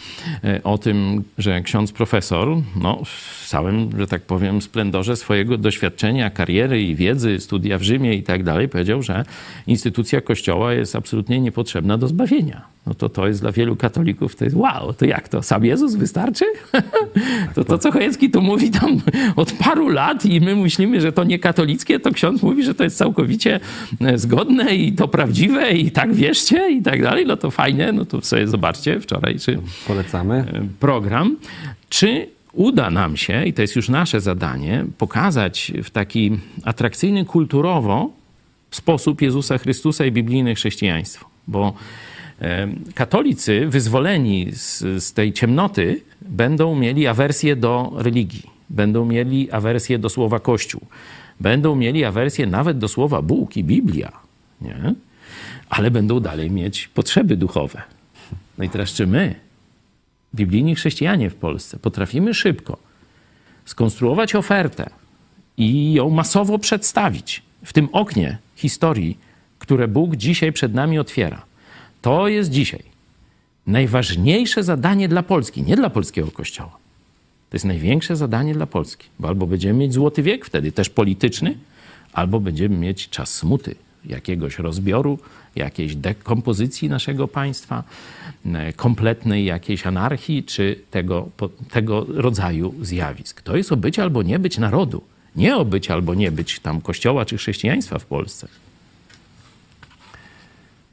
e, 0.43 0.63
o 0.63 0.77
tym, 0.77 1.23
że 1.37 1.61
ksiądz 1.61 1.91
profesor, 1.91 2.47
no, 2.75 3.01
w 3.05 3.47
całym, 3.47 3.89
że 3.97 4.07
tak 4.07 4.21
powiem, 4.21 4.61
splendorze 4.61 5.15
swojego 5.15 5.57
doświadczenia, 5.57 6.29
kariery 6.29 6.83
i 6.83 6.95
wiedzy, 6.95 7.39
studia 7.39 7.77
w 7.77 7.83
Rzymie 7.83 8.13
i 8.13 8.23
tak 8.23 8.43
dalej, 8.43 8.69
powiedział, 8.69 9.03
że 9.03 9.25
instytucja 9.67 10.21
Kościoła 10.21 10.73
jest 10.73 10.95
absolutnie 10.95 11.39
niepotrzebna 11.39 11.97
do 11.97 12.07
zbawienia. 12.07 12.77
No 12.87 12.93
to 12.93 13.09
to 13.09 13.27
jest 13.27 13.41
dla 13.41 13.51
wielu 13.51 13.75
katolików, 13.75 14.35
to 14.35 14.43
jest 14.43 14.55
wow, 14.55 14.93
to 14.93 15.05
jak 15.05 15.29
to, 15.29 15.43
sam 15.43 15.65
Jezus 15.65 15.95
wystarczy? 15.95 16.45
to 17.55 17.63
to, 17.63 17.77
co 17.77 17.91
Chojecki 17.91 18.29
tu 18.29 18.41
mówi 18.41 18.71
tam 18.71 19.01
od 19.35 19.51
lat 19.77 20.25
i 20.25 20.41
my 20.41 20.55
myślimy, 20.55 21.01
że 21.01 21.11
to 21.11 21.23
nie 21.23 21.39
katolickie, 21.39 21.99
to 21.99 22.11
ksiądz 22.11 22.43
mówi, 22.43 22.63
że 22.63 22.75
to 22.75 22.83
jest 22.83 22.97
całkowicie 22.97 23.59
e, 24.01 24.17
zgodne 24.17 24.75
i 24.75 24.93
to 24.93 25.07
prawdziwe 25.07 25.71
i 25.71 25.91
tak 25.91 26.13
wierzcie 26.13 26.71
i 26.71 26.81
tak 26.81 27.01
dalej, 27.03 27.25
no 27.25 27.37
to 27.37 27.51
fajnie, 27.51 27.91
no 27.91 28.05
to 28.05 28.21
sobie 28.21 28.47
zobaczcie 28.47 28.99
wczorajszy 28.99 29.59
Polecamy. 29.87 30.45
program. 30.79 31.37
Czy 31.89 32.27
uda 32.53 32.89
nam 32.89 33.17
się, 33.17 33.45
i 33.45 33.53
to 33.53 33.61
jest 33.61 33.75
już 33.75 33.89
nasze 33.89 34.21
zadanie, 34.21 34.85
pokazać 34.97 35.71
w 35.83 35.89
taki 35.89 36.31
atrakcyjny 36.63 37.25
kulturowo 37.25 38.11
sposób 38.71 39.21
Jezusa 39.21 39.57
Chrystusa 39.57 40.05
i 40.05 40.11
biblijne 40.11 40.55
chrześcijaństwo. 40.55 41.25
Bo 41.47 41.73
katolicy 42.95 43.67
wyzwoleni 43.67 44.47
z, 44.51 44.83
z 45.03 45.13
tej 45.13 45.33
ciemnoty 45.33 46.01
będą 46.21 46.75
mieli 46.75 47.07
awersję 47.07 47.55
do 47.55 47.93
religii, 47.95 48.43
będą 48.69 49.05
mieli 49.05 49.51
awersję 49.51 49.99
do 49.99 50.09
słowa 50.09 50.39
Kościół, 50.39 50.81
będą 51.39 51.75
mieli 51.75 52.05
awersję 52.05 52.45
nawet 52.45 52.77
do 52.77 52.87
słowa 52.87 53.21
Bóg 53.21 53.57
i 53.57 53.63
Biblia, 53.63 54.11
nie? 54.61 54.93
ale 55.69 55.91
będą 55.91 56.19
dalej 56.19 56.51
mieć 56.51 56.87
potrzeby 56.87 57.37
duchowe. 57.37 57.81
No 58.57 58.63
i 58.63 58.69
teraz, 58.69 58.89
czy 58.89 59.07
my, 59.07 59.35
biblijni 60.35 60.75
chrześcijanie 60.75 61.29
w 61.29 61.35
Polsce, 61.35 61.79
potrafimy 61.79 62.33
szybko 62.33 62.77
skonstruować 63.65 64.35
ofertę 64.35 64.89
i 65.57 65.93
ją 65.93 66.09
masowo 66.09 66.59
przedstawić 66.59 67.43
w 67.65 67.73
tym 67.73 67.89
oknie 67.91 68.37
historii, 68.55 69.17
które 69.59 69.87
Bóg 69.87 70.15
dzisiaj 70.15 70.51
przed 70.51 70.73
nami 70.73 70.99
otwiera? 70.99 71.45
To 72.01 72.27
jest 72.27 72.49
dzisiaj 72.49 72.83
najważniejsze 73.67 74.63
zadanie 74.63 75.07
dla 75.07 75.23
Polski, 75.23 75.63
nie 75.63 75.75
dla 75.75 75.89
polskiego 75.89 76.31
kościoła. 76.31 76.77
To 77.49 77.55
jest 77.55 77.65
największe 77.65 78.15
zadanie 78.15 78.53
dla 78.53 78.65
Polski, 78.65 79.07
bo 79.19 79.27
albo 79.27 79.47
będziemy 79.47 79.79
mieć 79.79 79.93
złoty 79.93 80.23
wiek, 80.23 80.45
wtedy 80.45 80.71
też 80.71 80.89
polityczny, 80.89 81.57
albo 82.13 82.39
będziemy 82.39 82.77
mieć 82.77 83.09
czas 83.09 83.33
smuty, 83.33 83.75
jakiegoś 84.05 84.59
rozbioru, 84.59 85.19
jakiejś 85.55 85.95
dekompozycji 85.95 86.89
naszego 86.89 87.27
państwa, 87.27 87.83
e, 88.45 88.73
kompletnej 88.73 89.45
jakiejś 89.45 89.87
anarchii, 89.87 90.43
czy 90.43 90.79
tego, 90.91 91.29
tego 91.71 92.05
rodzaju 92.09 92.73
zjawisk. 92.81 93.41
To 93.41 93.57
jest 93.57 93.71
o 93.71 93.77
być 93.77 93.99
albo 93.99 94.23
nie 94.23 94.39
być 94.39 94.57
narodu, 94.57 95.01
nie 95.35 95.57
o 95.57 95.65
być 95.65 95.91
albo 95.91 96.15
nie 96.15 96.31
być 96.31 96.59
tam 96.59 96.81
kościoła 96.81 97.25
czy 97.25 97.37
chrześcijaństwa 97.37 97.99
w 97.99 98.05
Polsce. 98.05 98.47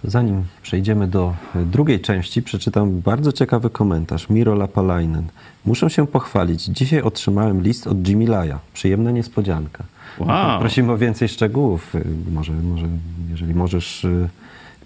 Zanim 0.05 0.44
przejdziemy 0.62 1.07
do 1.07 1.34
drugiej 1.55 2.00
części, 2.00 2.42
przeczytam 2.42 3.00
bardzo 3.00 3.32
ciekawy 3.32 3.70
komentarz 3.70 4.30
Miro 4.30 4.55
Lapalainen. 4.55 5.24
Muszę 5.64 5.90
się 5.90 6.07
pochwalić. 6.07 6.64
Dzisiaj 6.64 7.02
otrzymałem 7.02 7.62
list 7.62 7.86
od 7.86 8.09
Jimmy 8.09 8.26
Laja. 8.26 8.59
Przyjemna 8.74 9.11
niespodzianka. 9.11 9.84
Wow. 10.18 10.61
Prosimy 10.61 10.92
o 10.92 10.98
więcej 10.98 11.28
szczegółów. 11.28 11.94
Może, 12.32 12.52
może 12.52 12.86
jeżeli 13.30 13.55
możesz 13.55 14.05
y, 14.05 14.28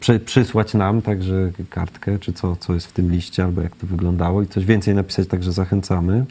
przy, 0.00 0.20
przysłać 0.20 0.74
nam 0.74 1.02
także 1.02 1.50
kartkę, 1.70 2.18
czy 2.18 2.32
co, 2.32 2.56
co 2.56 2.74
jest 2.74 2.86
w 2.86 2.92
tym 2.92 3.12
liście, 3.12 3.44
albo 3.44 3.60
jak 3.60 3.76
to 3.76 3.86
wyglądało 3.86 4.42
i 4.42 4.46
coś 4.46 4.64
więcej 4.64 4.94
napisać, 4.94 5.28
także 5.28 5.52
zachęcamy. 5.52 6.24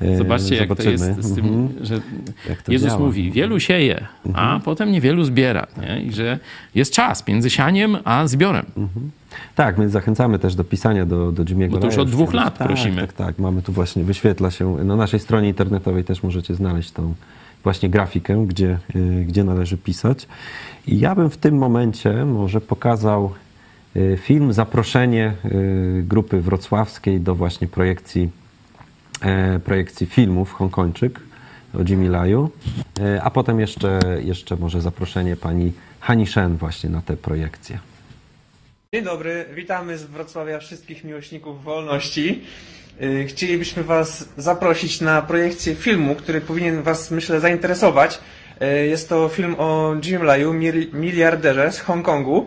E, 0.00 0.16
Zobaczcie, 0.16 0.56
jak 0.56 0.76
to 0.76 0.90
jest 0.90 1.22
z 1.22 1.34
tym, 1.34 1.46
mhm. 1.46 1.86
że 1.86 2.00
Jezus 2.68 2.88
działa. 2.88 3.00
mówi, 3.00 3.30
wielu 3.30 3.60
sieje, 3.60 4.06
a 4.24 4.26
mhm. 4.26 4.60
potem 4.60 4.92
niewielu 4.92 5.24
zbiera. 5.24 5.66
Nie? 5.80 6.02
I 6.02 6.12
że 6.12 6.38
jest 6.74 6.92
czas 6.92 7.26
między 7.26 7.50
sianiem 7.50 7.96
a 8.04 8.26
zbiorem. 8.26 8.66
Mhm. 8.76 9.10
Tak, 9.54 9.78
my 9.78 9.88
zachęcamy 9.88 10.38
też 10.38 10.54
do 10.54 10.64
pisania 10.64 11.06
do, 11.06 11.32
do 11.32 11.44
Jimmy'ego 11.44 11.70
Bo 11.70 11.78
to 11.78 11.86
już 11.86 11.98
od 11.98 12.10
dwóch 12.10 12.32
lat 12.32 12.58
tak, 12.58 12.68
prosimy. 12.68 13.00
Tak, 13.00 13.12
tak, 13.12 13.38
mamy 13.38 13.62
tu 13.62 13.72
właśnie, 13.72 14.04
wyświetla 14.04 14.50
się, 14.50 14.76
na 14.84 14.96
naszej 14.96 15.20
stronie 15.20 15.48
internetowej 15.48 16.04
też 16.04 16.22
możecie 16.22 16.54
znaleźć 16.54 16.90
tą 16.90 17.14
właśnie 17.64 17.90
grafikę, 17.90 18.46
gdzie, 18.46 18.78
y, 18.96 19.24
gdzie 19.28 19.44
należy 19.44 19.76
pisać. 19.76 20.26
I 20.86 20.98
ja 20.98 21.14
bym 21.14 21.30
w 21.30 21.36
tym 21.36 21.58
momencie 21.58 22.24
może 22.24 22.60
pokazał 22.60 23.32
y, 23.96 24.18
film, 24.22 24.52
zaproszenie 24.52 25.32
y, 25.44 26.04
grupy 26.06 26.40
wrocławskiej 26.40 27.20
do 27.20 27.34
właśnie 27.34 27.66
projekcji 27.66 28.30
projekcji 29.64 30.06
filmów 30.06 30.52
Hongkończyk 30.52 31.20
o 31.74 31.78
Jimmy 31.88 32.08
Laju, 32.08 32.50
e, 33.00 33.22
a 33.22 33.30
potem 33.30 33.60
jeszcze, 33.60 34.00
jeszcze 34.24 34.56
może 34.56 34.80
zaproszenie 34.80 35.36
pani 35.36 35.72
Hani 36.00 36.26
Shen 36.26 36.56
właśnie 36.56 36.90
na 36.90 37.02
tę 37.02 37.16
projekcję. 37.16 37.78
Dzień 38.94 39.04
dobry, 39.04 39.44
witamy 39.54 39.98
z 39.98 40.04
Wrocławia 40.04 40.58
wszystkich 40.58 41.04
miłośników 41.04 41.64
wolności. 41.64 42.42
E, 43.00 43.24
chcielibyśmy 43.24 43.84
Was 43.84 44.28
zaprosić 44.36 45.00
na 45.00 45.22
projekcję 45.22 45.74
filmu, 45.74 46.14
który 46.14 46.40
powinien 46.40 46.82
Was, 46.82 47.10
myślę, 47.10 47.40
zainteresować. 47.40 48.20
Jest 48.88 49.08
to 49.08 49.28
film 49.28 49.54
o 49.58 49.94
Jim 50.04 50.22
Laju, 50.22 50.54
miliarderze 50.92 51.72
z 51.72 51.80
Hongkongu, 51.80 52.46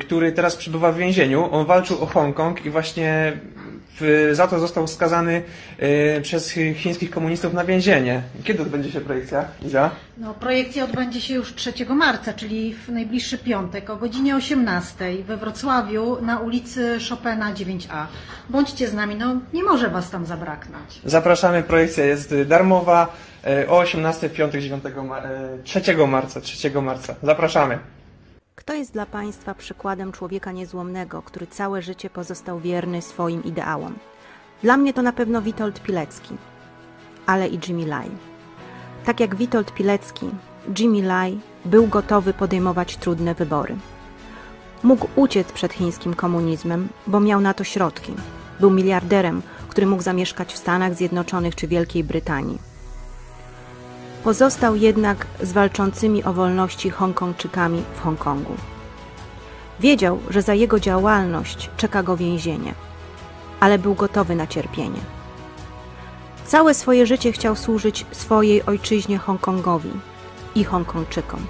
który 0.00 0.32
teraz 0.32 0.56
przebywa 0.56 0.92
w 0.92 0.96
więzieniu. 0.96 1.48
On 1.52 1.66
walczył 1.66 2.02
o 2.02 2.06
Hongkong 2.06 2.66
i 2.66 2.70
właśnie 2.70 3.32
za 4.32 4.46
to 4.46 4.58
został 4.58 4.86
skazany 4.86 5.42
y, 6.16 6.20
przez 6.22 6.50
chińskich 6.50 7.10
komunistów 7.10 7.52
na 7.52 7.64
więzienie. 7.64 8.22
Kiedy 8.44 8.62
odbędzie 8.62 8.92
się 8.92 9.00
projekcja, 9.00 9.44
Iza? 9.66 9.90
No, 10.18 10.34
projekcja 10.34 10.84
odbędzie 10.84 11.20
się 11.20 11.34
już 11.34 11.54
3 11.54 11.72
marca, 11.88 12.32
czyli 12.32 12.74
w 12.74 12.88
najbliższy 12.88 13.38
piątek 13.38 13.90
o 13.90 13.96
godzinie 13.96 14.36
18 14.36 14.94
we 15.26 15.36
Wrocławiu 15.36 16.18
na 16.22 16.38
ulicy 16.38 16.98
Chopina 17.08 17.54
9A. 17.54 18.06
Bądźcie 18.50 18.88
z 18.88 18.94
nami, 18.94 19.14
no 19.14 19.36
nie 19.52 19.62
może 19.64 19.88
Was 19.90 20.10
tam 20.10 20.26
zabraknąć. 20.26 21.00
Zapraszamy, 21.04 21.62
projekcja 21.62 22.04
jest 22.04 22.34
darmowa 22.42 23.16
y, 23.62 23.68
o 23.68 23.78
18 23.78 24.28
w 24.28 24.32
piątek 24.32 24.60
9 24.60 24.84
3 25.64 26.06
marca. 26.06 26.40
3 26.40 26.70
marca. 26.82 27.14
Zapraszamy. 27.22 27.78
Kto 28.58 28.74
jest 28.74 28.92
dla 28.92 29.06
Państwa 29.06 29.54
przykładem 29.54 30.12
człowieka 30.12 30.52
niezłomnego, 30.52 31.22
który 31.22 31.46
całe 31.46 31.82
życie 31.82 32.10
pozostał 32.10 32.60
wierny 32.60 33.02
swoim 33.02 33.44
ideałom? 33.44 33.98
Dla 34.62 34.76
mnie 34.76 34.92
to 34.92 35.02
na 35.02 35.12
pewno 35.12 35.42
Witold 35.42 35.82
Pilecki, 35.82 36.36
ale 37.26 37.48
i 37.48 37.60
Jimmy 37.68 37.86
Lai. 37.86 38.10
Tak 39.04 39.20
jak 39.20 39.36
Witold 39.36 39.74
Pilecki, 39.74 40.30
Jimmy 40.78 41.02
Lai 41.02 41.40
był 41.64 41.86
gotowy 41.86 42.34
podejmować 42.34 42.96
trudne 42.96 43.34
wybory. 43.34 43.76
Mógł 44.82 45.08
uciec 45.16 45.52
przed 45.52 45.72
chińskim 45.72 46.14
komunizmem, 46.14 46.88
bo 47.06 47.20
miał 47.20 47.40
na 47.40 47.54
to 47.54 47.64
środki. 47.64 48.14
Był 48.60 48.70
miliarderem, 48.70 49.42
który 49.68 49.86
mógł 49.86 50.02
zamieszkać 50.02 50.54
w 50.54 50.58
Stanach 50.58 50.94
Zjednoczonych 50.94 51.54
czy 51.54 51.68
Wielkiej 51.68 52.04
Brytanii. 52.04 52.67
Pozostał 54.28 54.76
jednak 54.76 55.26
z 55.42 55.52
walczącymi 55.52 56.24
o 56.24 56.32
wolności 56.32 56.90
Hongkongczykami 56.90 57.82
w 57.94 58.00
Hongkongu. 58.00 58.54
Wiedział, 59.80 60.18
że 60.30 60.42
za 60.42 60.54
jego 60.54 60.80
działalność 60.80 61.70
czeka 61.76 62.02
go 62.02 62.16
więzienie, 62.16 62.74
ale 63.60 63.78
był 63.78 63.94
gotowy 63.94 64.34
na 64.34 64.46
cierpienie. 64.46 65.00
Całe 66.46 66.74
swoje 66.74 67.06
życie 67.06 67.32
chciał 67.32 67.56
służyć 67.56 68.06
swojej 68.12 68.66
ojczyźnie 68.66 69.18
Hongkongowi 69.18 69.92
i 70.54 70.64
Hongkongczykom. 70.64 71.46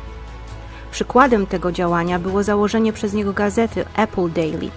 Przykładem 0.90 1.46
tego 1.46 1.72
działania 1.72 2.18
było 2.18 2.42
założenie 2.42 2.92
przez 2.92 3.12
niego 3.12 3.32
gazety 3.32 3.84
Apple 3.96 4.32
Daily. 4.32 4.70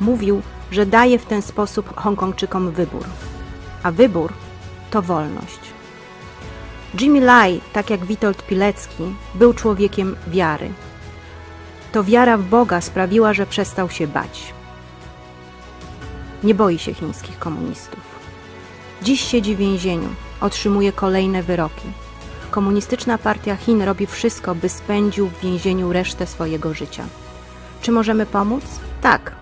Mówił, 0.00 0.42
że 0.70 0.86
daje 0.86 1.18
w 1.18 1.26
ten 1.26 1.42
sposób 1.42 1.96
Hongkongczykom 1.96 2.70
wybór, 2.70 3.04
a 3.82 3.90
wybór 3.90 4.32
to 4.90 5.02
wolność. 5.02 5.71
Jimmy 7.00 7.20
Lai, 7.20 7.60
tak 7.72 7.90
jak 7.90 8.04
Witold 8.04 8.46
Pilecki, 8.46 9.14
był 9.34 9.54
człowiekiem 9.54 10.16
wiary. 10.26 10.70
To 11.92 12.04
wiara 12.04 12.36
w 12.36 12.42
Boga 12.42 12.80
sprawiła, 12.80 13.32
że 13.32 13.46
przestał 13.46 13.90
się 13.90 14.06
bać. 14.06 14.54
Nie 16.44 16.54
boi 16.54 16.78
się 16.78 16.94
chińskich 16.94 17.38
komunistów. 17.38 18.00
Dziś 19.02 19.20
siedzi 19.20 19.54
w 19.54 19.58
więzieniu, 19.58 20.08
otrzymuje 20.40 20.92
kolejne 20.92 21.42
wyroki. 21.42 21.88
Komunistyczna 22.50 23.18
partia 23.18 23.56
Chin 23.56 23.82
robi 23.82 24.06
wszystko, 24.06 24.54
by 24.54 24.68
spędził 24.68 25.26
w 25.26 25.40
więzieniu 25.40 25.92
resztę 25.92 26.26
swojego 26.26 26.74
życia. 26.74 27.04
Czy 27.82 27.92
możemy 27.92 28.26
pomóc? 28.26 28.64
Tak. 29.02 29.32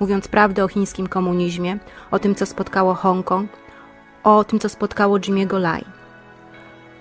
Mówiąc 0.00 0.28
prawdę 0.28 0.64
o 0.64 0.68
chińskim 0.68 1.06
komunizmie, 1.06 1.78
o 2.10 2.18
tym, 2.18 2.34
co 2.34 2.46
spotkało 2.46 2.94
Hongkong, 2.94 3.50
o 4.24 4.44
tym, 4.44 4.58
co 4.58 4.68
spotkało 4.68 5.18
Jimmy'ego 5.18 5.60
Lai. 5.60 6.01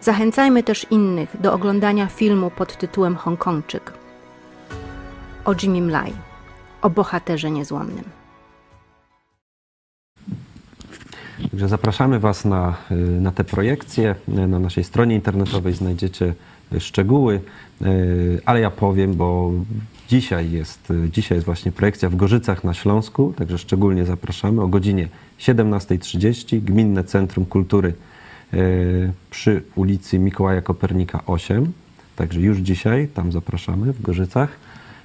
Zachęcajmy 0.01 0.63
też 0.63 0.87
innych 0.91 1.41
do 1.41 1.53
oglądania 1.53 2.07
filmu 2.07 2.51
pod 2.51 2.77
tytułem 2.77 3.15
Hongkongczyk 3.15 3.93
o 5.45 5.55
Jimmy 5.63 5.91
Lai, 5.91 6.13
o 6.81 6.89
bohaterze 6.89 7.51
niezłomnym. 7.51 8.03
Także 11.51 11.67
zapraszamy 11.67 12.19
Was 12.19 12.45
na, 12.45 12.75
na 13.19 13.31
te 13.31 13.43
projekcje. 13.43 14.15
Na 14.27 14.59
naszej 14.59 14.83
stronie 14.83 15.15
internetowej 15.15 15.73
znajdziecie 15.73 16.33
szczegóły, 16.79 17.41
ale 18.45 18.59
ja 18.59 18.71
powiem, 18.71 19.13
bo 19.13 19.51
dzisiaj 20.07 20.51
jest, 20.51 20.93
dzisiaj 21.11 21.37
jest 21.37 21.45
właśnie 21.45 21.71
projekcja 21.71 22.09
w 22.09 22.15
Gorzycach 22.15 22.63
na 22.63 22.73
Śląsku, 22.73 23.33
także 23.37 23.57
szczególnie 23.57 24.05
zapraszamy 24.05 24.61
o 24.61 24.67
godzinie 24.67 25.07
17.30 25.39 26.61
Gminne 26.61 27.03
Centrum 27.03 27.45
Kultury 27.45 27.93
przy 29.29 29.63
ulicy 29.75 30.19
Mikołaja 30.19 30.61
Kopernika 30.61 31.23
8. 31.25 31.71
Także 32.15 32.41
już 32.41 32.57
dzisiaj 32.57 33.07
tam 33.07 33.31
zapraszamy 33.31 33.93
w 33.93 34.01
Gorzycach. 34.01 34.49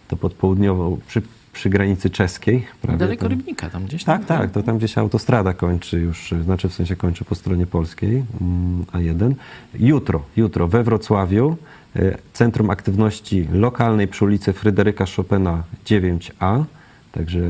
To 0.08 0.16
pod 0.16 0.34
południową, 0.34 0.98
przy, 1.06 1.22
przy 1.52 1.70
granicy 1.70 2.10
czeskiej. 2.10 2.66
Prawie 2.82 2.98
Daleko 2.98 3.22
tam. 3.22 3.30
Rybnika, 3.30 3.70
tam 3.70 3.84
gdzieś 3.84 4.04
tam. 4.04 4.18
Tak, 4.18 4.26
tak, 4.26 4.50
to 4.50 4.62
tam 4.62 4.78
gdzieś 4.78 4.98
autostrada 4.98 5.54
kończy 5.54 6.00
już, 6.00 6.34
znaczy 6.44 6.68
w 6.68 6.74
sensie 6.74 6.96
kończy 6.96 7.24
po 7.24 7.34
stronie 7.34 7.66
polskiej, 7.66 8.24
mm, 8.40 8.84
A1. 8.92 9.34
Jutro, 9.74 10.22
jutro 10.36 10.68
we 10.68 10.84
Wrocławiu 10.84 11.56
e, 11.96 12.18
Centrum 12.32 12.70
Aktywności 12.70 13.48
Lokalnej 13.52 14.08
przy 14.08 14.24
ulicy 14.24 14.52
Fryderyka 14.52 15.04
Chopina 15.16 15.62
9A, 15.86 16.64
także 17.12 17.40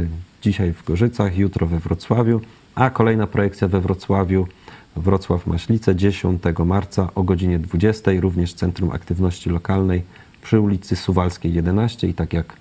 dzisiaj 0.43 0.73
w 0.73 0.85
Gorzycach, 0.85 1.37
jutro 1.37 1.67
we 1.67 1.79
Wrocławiu, 1.79 2.41
a 2.75 2.91
kolejna 2.91 3.27
projekcja 3.27 3.69
we 3.69 3.81
Wrocławiu, 3.81 4.47
Wrocław 4.97 5.47
Maślice 5.47 5.97
10 5.97 6.43
marca 6.65 7.11
o 7.15 7.23
godzinie 7.23 7.59
20, 7.59 8.11
również 8.21 8.55
Centrum 8.55 8.91
Aktywności 8.91 9.51
Lokalnej 9.51 10.03
przy 10.43 10.61
ulicy 10.61 10.97
Suwalskiej 10.97 11.55
11 11.55 12.09
i 12.09 12.15
tak 12.15 12.33
jak, 12.33 12.57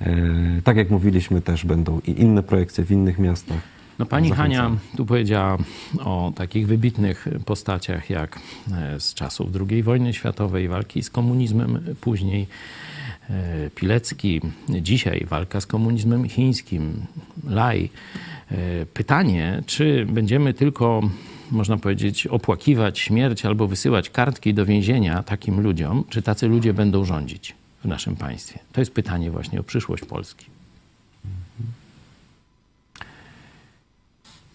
e, 0.00 0.16
tak 0.64 0.76
jak 0.76 0.90
mówiliśmy 0.90 1.40
też 1.40 1.64
będą 1.64 2.00
i 2.06 2.20
inne 2.20 2.42
projekcje 2.42 2.84
w 2.84 2.90
innych 2.90 3.18
miastach. 3.18 3.58
No 3.98 4.06
pani 4.06 4.28
Zachęcam. 4.28 4.62
Hania 4.62 4.78
tu 4.96 5.06
powiedziała 5.06 5.58
o 5.98 6.32
takich 6.36 6.66
wybitnych 6.66 7.28
postaciach 7.44 8.10
jak 8.10 8.38
e, 8.72 9.00
z 9.00 9.14
czasów 9.14 9.48
II 9.70 9.82
wojny 9.82 10.12
światowej, 10.12 10.68
walki 10.68 11.02
z 11.02 11.10
komunizmem, 11.10 11.80
później 12.00 12.46
e, 13.30 13.70
Pilecki, 13.70 14.40
dzisiaj 14.68 15.26
walka 15.28 15.60
z 15.60 15.66
komunizmem 15.66 16.28
chińskim, 16.28 17.06
Laj. 17.48 17.90
Pytanie, 18.94 19.62
czy 19.66 20.06
będziemy 20.08 20.54
tylko, 20.54 21.02
można 21.50 21.76
powiedzieć, 21.76 22.26
opłakiwać 22.26 22.98
śmierć 22.98 23.46
albo 23.46 23.66
wysyłać 23.68 24.10
kartki 24.10 24.54
do 24.54 24.66
więzienia 24.66 25.22
takim 25.22 25.60
ludziom, 25.60 26.04
czy 26.08 26.22
tacy 26.22 26.48
ludzie 26.48 26.74
będą 26.74 27.04
rządzić 27.04 27.54
w 27.84 27.88
naszym 27.88 28.16
państwie? 28.16 28.58
To 28.72 28.80
jest 28.80 28.94
pytanie 28.94 29.30
właśnie 29.30 29.60
o 29.60 29.62
przyszłość 29.62 30.04
Polski. 30.04 30.46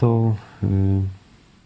to 0.01 0.35
y, 0.63 0.67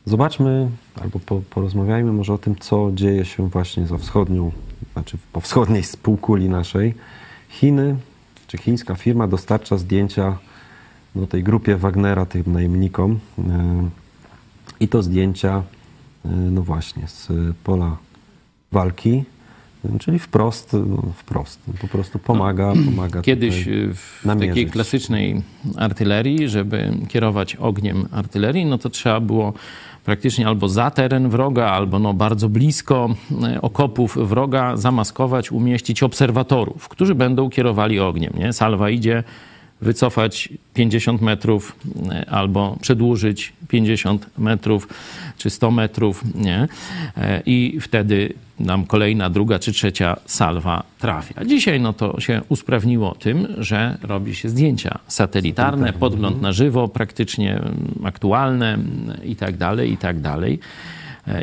zobaczmy 0.06 0.70
albo 1.02 1.20
po, 1.20 1.42
porozmawiajmy 1.50 2.14
może 2.14 2.34
o 2.34 2.38
tym, 2.38 2.56
co 2.56 2.92
dzieje 2.94 3.26
się 3.26 3.50
właśnie 3.50 3.88
za 3.88 3.98
wschodnią, 3.98 4.52
znaczy 4.94 5.18
po 5.34 5.42
wschodniej 5.42 5.84
półkuli 6.02 6.50
naszej. 6.50 6.94
Chiny, 7.50 7.96
czy 8.48 8.58
chińska 8.58 8.96
firma 8.96 9.28
dostarcza 9.28 9.78
zdjęcia 9.78 10.38
no, 11.16 11.28
tej 11.28 11.44
grupie 11.44 11.76
Wagnera, 11.76 12.26
tym 12.26 12.44
najemnikom. 12.48 13.20
Y, 13.40 13.44
I 14.80 14.88
to 14.88 15.04
zdjęcia, 15.04 15.64
y, 16.26 16.30
no 16.30 16.62
właśnie, 16.62 17.08
z 17.08 17.28
pola 17.64 17.98
walki, 18.72 19.24
y, 19.86 20.00
czyli 20.00 20.20
wprost, 20.20 20.74
no, 20.74 21.02
wprost, 21.18 21.60
po 21.82 21.88
prostu 21.88 22.20
pomaga, 22.20 22.74
pomaga 22.86 23.22
Kiedyś 23.22 23.68
y, 23.68 23.94
w 23.94 24.22
takiej 24.24 24.28
namierzyć. 24.28 24.72
klasycznej 24.72 25.42
artylerii, 25.78 26.50
żeby 26.50 26.94
kierować 27.08 27.56
ogniem 27.56 28.08
artylerii, 28.12 28.66
no 28.66 28.78
to 28.78 28.90
trzeba 28.90 29.20
było 29.20 29.54
praktycznie 30.06 30.48
albo 30.48 30.70
za 30.70 30.92
teren 30.92 31.30
wroga, 31.30 31.66
albo 31.66 32.00
no 32.00 32.14
bardzo 32.14 32.50
blisko 32.50 33.10
okopów 33.62 34.18
wroga 34.30 34.78
zamaskować, 34.78 35.52
umieścić 35.52 36.04
obserwatorów, 36.04 36.88
którzy 36.90 37.16
będą 37.16 37.50
kierowali 37.50 38.00
ogniem. 38.00 38.34
Nie? 38.38 38.54
Salwa 38.54 38.90
idzie, 38.90 39.24
wycofać 39.86 40.50
50 40.74 41.22
metrów 41.22 41.76
e, 42.12 42.30
albo 42.30 42.78
przedłużyć 42.82 43.54
50 43.68 44.26
metrów 44.38 44.88
czy 45.38 45.50
100 45.50 45.72
metrów, 45.72 46.24
nie? 46.36 46.68
E, 47.18 47.42
I 47.46 47.80
wtedy 47.82 48.34
nam 48.60 48.86
kolejna, 48.86 49.30
druga 49.30 49.60
czy 49.60 49.72
trzecia 49.72 50.18
salwa 50.26 50.84
trafia. 51.00 51.46
Dzisiaj 51.46 51.80
no 51.80 51.94
to 51.94 52.20
się 52.20 52.42
usprawniło 52.50 53.16
tym, 53.16 53.48
że 53.58 53.98
robi 54.02 54.36
się 54.36 54.50
zdjęcia 54.50 55.00
satelitarne, 55.08 55.94
podgląd 55.94 56.42
na 56.42 56.52
żywo, 56.52 56.88
praktycznie 56.88 57.56
mm, 57.56 57.76
aktualne 58.04 58.74
mm, 58.74 59.24
i 59.24 59.36
tak 59.36 59.58
dalej, 59.58 59.92
i 59.92 59.98
tak 59.98 60.20
dalej. 60.20 60.60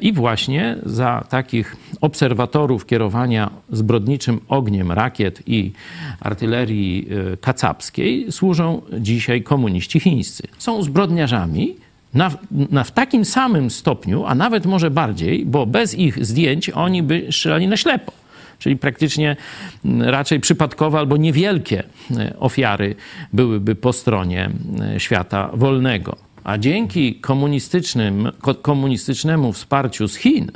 I 0.03 0.13
właśnie 0.13 0.77
za 0.87 1.25
takich 1.29 1.77
obserwatorów 2.01 2.87
kierowania 2.87 3.51
zbrodniczym 3.73 4.41
ogniem 4.49 4.93
rakiet 4.93 5.43
i 5.47 5.73
artylerii 6.21 7.09
e, 7.33 7.37
kacapskiej 7.37 8.33
służą 8.33 8.83
dzisiaj 8.99 9.43
komuniści 9.43 10.01
chińscy. 10.01 10.43
Są 10.59 10.83
zbrodniarzami 10.83 11.77
na, 12.15 12.31
na, 12.51 12.85
w 12.85 12.91
takim 12.91 13.25
samym 13.25 13.71
stopniu, 13.71 14.25
a 14.27 14.35
nawet 14.35 14.67
może 14.67 14.91
bardziej, 14.91 15.47
bo 15.47 15.67
bez 15.67 15.95
ich 15.95 16.27
zdjęć 16.27 16.71
oni 16.71 17.03
by 17.03 17.27
strzelali 17.31 17.69
na 17.69 17.77
ślepo. 17.77 18.13
Czyli 18.59 18.77
praktycznie 18.77 19.37
mm, 19.85 20.09
raczej 20.09 20.41
przypadkowe 20.41 20.99
albo 20.99 21.17
niewielkie 21.17 21.85
e, 22.17 22.39
ofiary 22.39 22.95
byłyby 23.33 23.75
po 23.75 23.93
stronie 23.93 24.51
e, 24.95 25.01
świata 25.01 25.51
wolnego. 25.55 26.17
A 26.45 26.59
dzięki 26.59 27.15
komunistycznym, 27.15 28.29
ko- 28.41 28.55
komunistycznemu 28.55 29.53
wsparciu 29.53 30.09
z 30.09 30.17
Chin, 30.17 30.51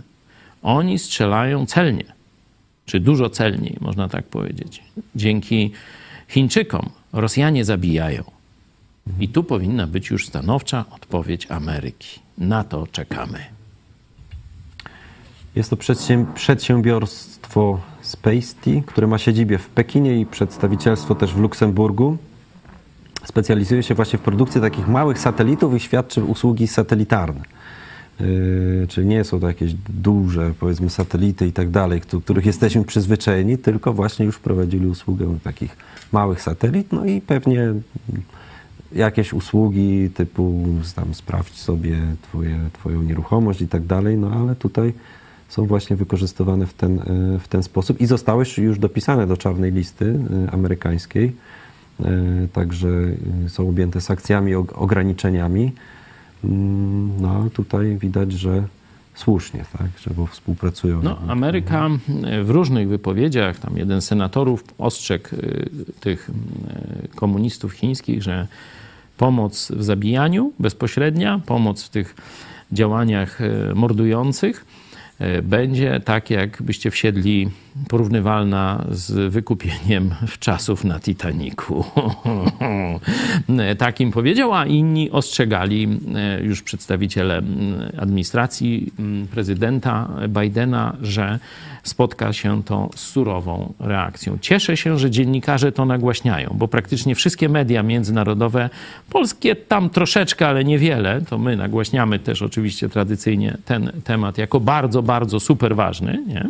oni 0.63 0.99
strzelają 0.99 1.67
celnie, 1.67 2.05
czy 2.87 3.01
dużo 3.01 3.31
celniej, 3.31 3.77
można 3.81 4.09
tak 4.09 4.25
powiedzieć. 4.25 4.83
Dzięki 5.17 5.71
Chińczykom 6.29 6.89
Rosjanie 7.13 7.65
zabijają. 7.65 8.25
I 9.21 9.29
tu 9.29 9.45
powinna 9.45 9.87
być 9.87 10.11
już 10.11 10.27
stanowcza 10.27 10.85
odpowiedź 10.91 11.47
Ameryki. 11.51 12.21
Na 12.39 12.65
to 12.65 12.87
czekamy. 12.87 13.39
Jest 15.57 15.71
to 15.71 15.77
przedsięb- 15.77 16.33
przedsiębiorstwo 16.33 17.81
Spacety, 18.03 18.83
które 18.87 19.07
ma 19.07 19.19
siedzibę 19.19 19.59
w 19.59 19.69
Pekinie 19.69 20.21
i 20.21 20.27
przedstawicielstwo 20.27 21.15
też 21.15 21.33
w 21.35 21.39
Luksemburgu. 21.39 22.17
Specjalizuje 23.29 23.83
się 23.83 23.95
właśnie 23.95 24.19
w 24.19 24.23
produkcji 24.23 24.61
takich 24.61 24.89
małych 24.89 25.19
satelitów 25.19 25.75
i 25.75 25.81
świadczy 25.81 26.25
usługi 26.25 26.67
satelitarne. 26.67 27.41
Yy, 28.21 28.87
czyli 28.89 29.07
nie 29.07 29.25
są 29.25 29.41
to 29.41 29.49
jakieś 29.49 29.75
duże, 29.89 30.53
powiedzmy, 30.61 30.91
satelity 30.91 31.47
i 31.47 31.53
tak 31.53 31.71
dalej, 31.71 32.01
których 32.01 32.47
jesteśmy 32.47 32.85
przyzwyczajeni, 32.85 33.59
tylko 33.59 33.93
właśnie 33.93 34.27
już 34.27 34.37
wprowadzili 34.37 34.87
usługę 34.87 35.39
takich 35.45 35.77
małych 36.13 36.43
satelit, 36.43 36.93
no 36.93 37.05
i 37.05 37.21
pewnie 37.21 37.75
jakieś 38.93 39.33
usługi 39.33 40.11
typu 40.15 40.65
tam 40.95 41.15
sprawdź 41.15 41.59
sobie 41.59 41.97
twoje, 42.23 42.59
twoją 42.73 43.03
nieruchomość 43.03 43.61
i 43.61 43.69
tak 43.69 43.87
dalej, 43.87 44.17
no 44.19 44.31
ale 44.31 44.57
tutaj 44.57 44.93
są 45.49 45.67
właśnie 45.67 45.97
wykorzystywane 45.97 46.67
w 46.67 46.75
ten, 46.75 46.99
y, 46.99 47.39
w 47.39 47.49
ten 47.49 47.63
sposób 47.63 48.01
i 48.01 48.07
zostały 48.07 48.45
już 48.59 48.79
dopisane 48.79 49.27
do 49.27 49.37
czarnej 49.37 49.73
listy 49.73 50.05
y, 50.05 50.51
amerykańskiej, 50.53 51.33
także 52.53 52.89
y, 53.47 53.49
są 53.49 53.69
objęte 53.69 54.01
sankcjami, 54.01 54.55
og- 54.55 54.73
ograniczeniami. 54.75 55.73
Mm, 56.45 57.21
No 57.21 57.31
a 57.47 57.51
tutaj 57.51 57.97
widać, 57.97 58.33
że 58.33 58.65
słusznie, 59.15 59.65
tak, 59.79 59.89
że 59.99 60.11
bo 60.17 60.27
współpracują. 60.27 61.03
No, 61.03 61.19
Ameryka 61.29 61.89
e, 62.25 62.43
w 62.45 62.51
różnych 62.51 62.89
wypowiedziach, 62.89 63.59
tam 63.59 63.77
jeden 63.77 64.01
z 64.01 64.05
senatorów 64.05 64.65
ostrzegł 64.79 65.29
e, 65.29 65.39
tych 66.01 66.31
e, 66.71 67.09
komunistów 67.09 67.73
chińskich, 67.73 68.23
że 68.23 68.47
pomoc 69.17 69.73
w 69.77 69.83
zabijaniu 69.85 70.53
bezpośrednia, 70.59 71.41
pomoc 71.47 71.83
w 71.85 71.89
tych 71.89 72.15
działaniach 72.73 73.41
e, 73.41 73.75
mordujących 73.75 74.65
e, 74.65 74.76
będzie 75.43 76.01
tak, 76.05 76.31
jakbyście 76.31 76.91
wsiedli 76.91 77.51
porównywalna 77.89 78.85
z 78.91 79.33
wykupieniem 79.33 80.15
w 80.29 80.39
czasów 80.39 80.85
na 80.85 81.01
Titaniku. 81.01 81.85
Takim 83.79 84.13
powiedział, 84.13 84.55
a 84.55 84.67
inni 84.67 85.11
ostrzegali 85.11 85.99
e, 86.15 86.43
już 86.43 86.63
przedstawiciele 86.63 87.43
administracji 87.99 88.93
prezydenta 89.31 90.09
Bidena, 90.29 90.97
że 91.03 91.39
spotka 91.83 92.33
się 92.33 92.63
to 92.63 92.91
z 92.95 93.01
surową 93.01 93.73
reakcją. 93.81 94.39
Cieszę 94.41 94.77
się, 94.77 94.99
że 94.99 95.11
dziennikarze 95.11 95.73
to 95.73 95.85
nagłaśniają, 95.85 96.55
bo 96.59 96.69
praktycznie 96.69 97.15
wszystkie 97.15 97.49
media 97.49 97.83
międzynarodowe, 97.83 98.71
polskie 99.11 99.57
tam 99.57 99.91
troszeczkę, 99.91 100.49
ale 100.49 100.65
niewiele, 100.65 101.21
to 101.29 101.39
my 101.39 101.57
nagłaśniamy 101.57 102.19
też 102.19 102.43
oczywiście 102.43 102.89
tradycyjnie 102.89 103.57
ten 103.65 103.93
temat 104.05 104.39
jako 104.39 104.61
bardzo, 104.61 105.03
bardzo 105.07 105.41
super 105.41 105.77
ważny, 105.77 106.25
nie? 106.27 106.49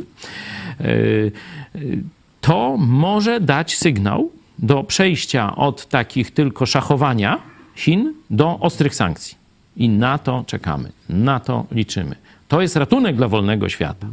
Yy, 0.81 1.33
yy, 1.75 2.03
to 2.41 2.77
może 2.79 3.41
dać 3.41 3.77
sygnał 3.77 4.31
do 4.59 4.85
przejścia 4.85 5.57
od 5.57 5.87
takich 5.87 6.31
tylko 6.31 6.67
szachowania 6.67 7.39
Chin 7.75 8.15
do 8.31 8.59
ostrych 8.59 8.95
sankcji. 8.95 9.37
I 9.77 9.89
na 9.89 10.19
to 10.19 10.45
czekamy, 10.47 10.93
na 11.09 11.41
to 11.41 11.67
liczymy. 11.71 12.17
To 12.49 12.63
jest 12.63 12.77
ratunek 12.77 13.17
dla 13.17 13.29
wolnego 13.29 13.69
świata. 13.69 14.07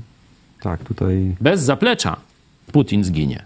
Tak, 0.62 0.84
tutaj 0.84 1.36
Bez 1.42 1.62
zaplecza 1.62 2.18
Putin 2.72 3.04
zginie. 3.04 3.44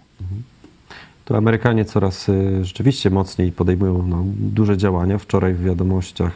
To 1.24 1.36
Amerykanie 1.36 1.84
coraz 1.84 2.28
y, 2.28 2.64
rzeczywiście 2.64 3.10
mocniej 3.10 3.52
podejmują 3.52 4.06
no, 4.06 4.24
duże 4.26 4.76
działania. 4.76 5.18
Wczoraj 5.18 5.54
w 5.54 5.62
wiadomościach 5.62 6.32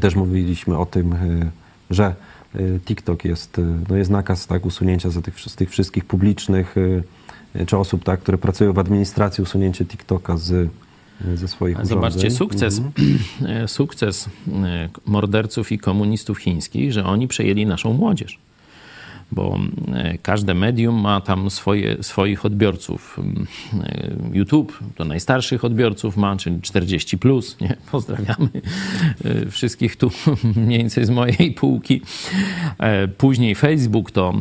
też 0.00 0.14
mówiliśmy 0.14 0.78
o 0.78 0.86
tym, 0.86 1.12
y, 1.12 1.50
że 1.90 2.08
y, 2.08 2.14
TikTok 2.84 3.24
jest, 3.24 3.58
y, 3.58 3.62
no 3.88 3.96
jest 3.96 4.10
nakaz 4.10 4.46
tak, 4.46 4.66
usunięcia 4.66 5.10
za 5.10 5.22
tych, 5.22 5.40
z 5.40 5.56
tych 5.56 5.70
wszystkich 5.70 6.04
publicznych 6.04 6.76
y, 6.76 7.02
y, 7.56 7.66
czy 7.66 7.76
osób, 7.76 8.04
tak, 8.04 8.20
które 8.20 8.38
pracują 8.38 8.72
w 8.72 8.78
administracji, 8.78 9.42
usunięcie 9.42 9.84
TikToka 9.84 10.36
z, 10.36 10.50
y, 10.50 10.68
ze 11.36 11.48
swoich 11.48 11.76
urządzeń. 11.76 11.96
Zobaczcie 11.96 12.30
sukces, 12.30 12.78
Mhm. 12.78 13.68
sukces 13.78 14.28
morderców 15.06 15.72
i 15.72 15.78
komunistów 15.78 16.38
chińskich, 16.38 16.92
że 16.92 17.04
oni 17.04 17.28
przejęli 17.28 17.66
naszą 17.66 17.92
młodzież. 17.92 18.38
Bo 19.32 19.58
e, 19.94 20.18
każde 20.18 20.54
medium 20.54 21.00
ma 21.00 21.20
tam 21.20 21.50
swoje, 21.50 22.02
swoich 22.02 22.44
odbiorców. 22.44 23.20
E, 23.82 24.10
YouTube 24.32 24.78
to 24.94 25.04
najstarszych 25.04 25.64
odbiorców 25.64 26.16
ma, 26.16 26.36
czyli 26.36 26.60
40. 26.60 27.18
Plus, 27.18 27.60
nie? 27.60 27.76
Pozdrawiamy 27.92 28.48
e, 29.24 29.50
wszystkich 29.50 29.96
tu 29.96 30.10
mniej 30.56 30.78
więcej 30.78 31.04
z 31.04 31.10
mojej 31.10 31.52
półki. 31.52 32.02
Później 33.18 33.54
Facebook 33.54 34.10
to 34.10 34.34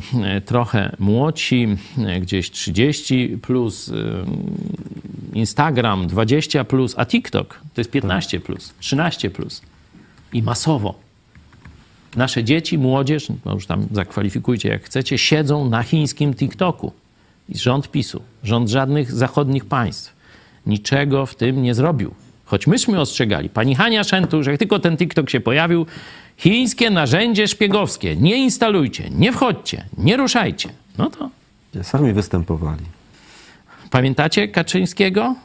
trochę 0.45 0.95
młodsi, 0.99 1.67
gdzieś 2.21 2.51
30 2.51 3.37
plus, 3.41 3.91
Instagram 5.33 6.07
20 6.07 6.63
plus, 6.63 6.93
a 6.97 7.05
TikTok 7.05 7.59
to 7.73 7.81
jest 7.81 7.91
15 7.91 8.39
plus, 8.39 8.73
13 8.79 9.29
plus. 9.29 9.61
I 10.33 10.43
masowo 10.43 11.04
nasze 12.15 12.43
dzieci, 12.43 12.77
młodzież, 12.77 13.27
no 13.45 13.53
już 13.53 13.65
tam 13.65 13.87
zakwalifikujcie 13.91 14.69
jak 14.69 14.83
chcecie, 14.83 15.17
siedzą 15.17 15.69
na 15.69 15.83
chińskim 15.83 16.33
TikToku. 16.33 16.91
Rząd 17.49 17.91
PiSu, 17.91 18.21
rząd 18.43 18.69
żadnych 18.69 19.11
zachodnich 19.11 19.65
państw 19.65 20.15
niczego 20.65 21.25
w 21.25 21.35
tym 21.35 21.63
nie 21.63 21.75
zrobił. 21.75 22.13
Choć 22.45 22.67
myśmy 22.67 22.99
ostrzegali, 22.99 23.49
pani 23.49 23.75
Hania 23.75 24.03
Szentu, 24.03 24.43
że 24.43 24.51
jak 24.51 24.59
tylko 24.59 24.79
ten 24.79 24.97
TikTok 24.97 25.29
się 25.29 25.39
pojawił, 25.39 25.85
chińskie 26.37 26.89
narzędzie 26.89 27.47
szpiegowskie 27.47 28.15
nie 28.15 28.37
instalujcie, 28.37 29.09
nie 29.09 29.31
wchodźcie, 29.33 29.85
nie 29.97 30.17
ruszajcie. 30.17 30.69
No 30.97 31.09
to... 31.09 31.29
Sami 31.83 32.13
występowali. 32.13 32.85
Pamiętacie 33.91 34.47
Kaczyńskiego? 34.47 35.35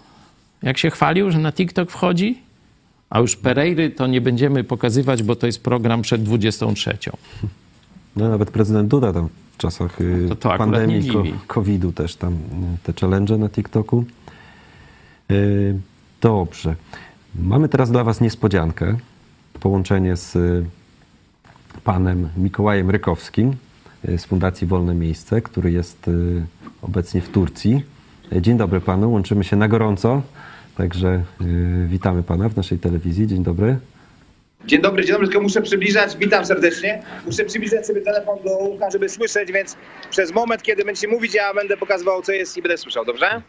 Jak 0.62 0.78
się 0.78 0.90
chwalił, 0.90 1.30
że 1.30 1.38
na 1.38 1.52
TikTok 1.52 1.90
wchodzi? 1.90 2.42
A 3.11 3.20
już 3.20 3.36
Pereiry 3.36 3.90
to 3.90 4.06
nie 4.06 4.20
będziemy 4.20 4.64
pokazywać, 4.64 5.22
bo 5.22 5.36
to 5.36 5.46
jest 5.46 5.62
program 5.62 6.02
przed 6.02 6.22
23. 6.22 6.98
No 8.16 8.28
nawet 8.28 8.50
prezydent 8.50 8.88
Duda 8.88 9.12
tam 9.12 9.28
w 9.52 9.56
czasach 9.56 10.00
y, 10.00 10.26
to 10.28 10.36
to 10.36 10.58
pandemii 10.58 11.34
COVID-u 11.46 11.92
też 11.92 12.16
tam 12.16 12.32
y, 12.32 12.36
te 12.82 12.92
challenge 13.00 13.38
na 13.38 13.48
TikToku. 13.48 14.04
Y, 15.30 15.78
dobrze. 16.20 16.76
Mamy 17.34 17.68
teraz 17.68 17.90
dla 17.90 18.04
Was 18.04 18.20
niespodziankę. 18.20 18.96
Połączenie 19.61 20.16
z 20.16 20.38
panem 21.84 22.28
Mikołajem 22.36 22.90
Rykowskim 22.90 23.56
z 24.16 24.24
Fundacji 24.24 24.66
Wolne 24.66 24.94
Miejsce, 24.94 25.42
który 25.42 25.72
jest 25.72 26.11
obecnie 26.82 27.20
w 27.20 27.28
Turcji. 27.28 27.82
Dzień 28.40 28.56
dobry 28.56 28.80
panu, 28.80 29.12
łączymy 29.12 29.44
się 29.44 29.56
na 29.56 29.68
gorąco. 29.68 30.22
Także 30.76 31.22
yy, 31.40 31.86
witamy 31.86 32.22
Pana 32.22 32.48
w 32.48 32.56
naszej 32.56 32.78
telewizji. 32.78 33.26
Dzień 33.26 33.42
dobry. 33.42 33.78
Dzień 34.64 34.82
dobry, 34.82 35.04
dzień 35.04 35.12
dobry, 35.12 35.28
tylko 35.28 35.42
muszę 35.42 35.62
przybliżać, 35.62 36.16
witam 36.16 36.46
serdecznie. 36.46 37.02
Muszę 37.26 37.44
przybliżać 37.44 37.86
sobie 37.86 38.00
telefon 38.00 38.38
do 38.44 38.58
ucha, 38.58 38.90
żeby 38.90 39.08
słyszeć, 39.08 39.52
więc 39.52 39.76
przez 40.10 40.34
moment, 40.34 40.62
kiedy 40.62 40.84
będziecie 40.84 41.08
mówić, 41.08 41.34
ja 41.34 41.54
będę 41.54 41.76
pokazywał, 41.76 42.22
co 42.22 42.32
jest 42.32 42.56
i 42.56 42.62
będę 42.62 42.78
słyszał, 42.78 43.04
dobrze? 43.04 43.42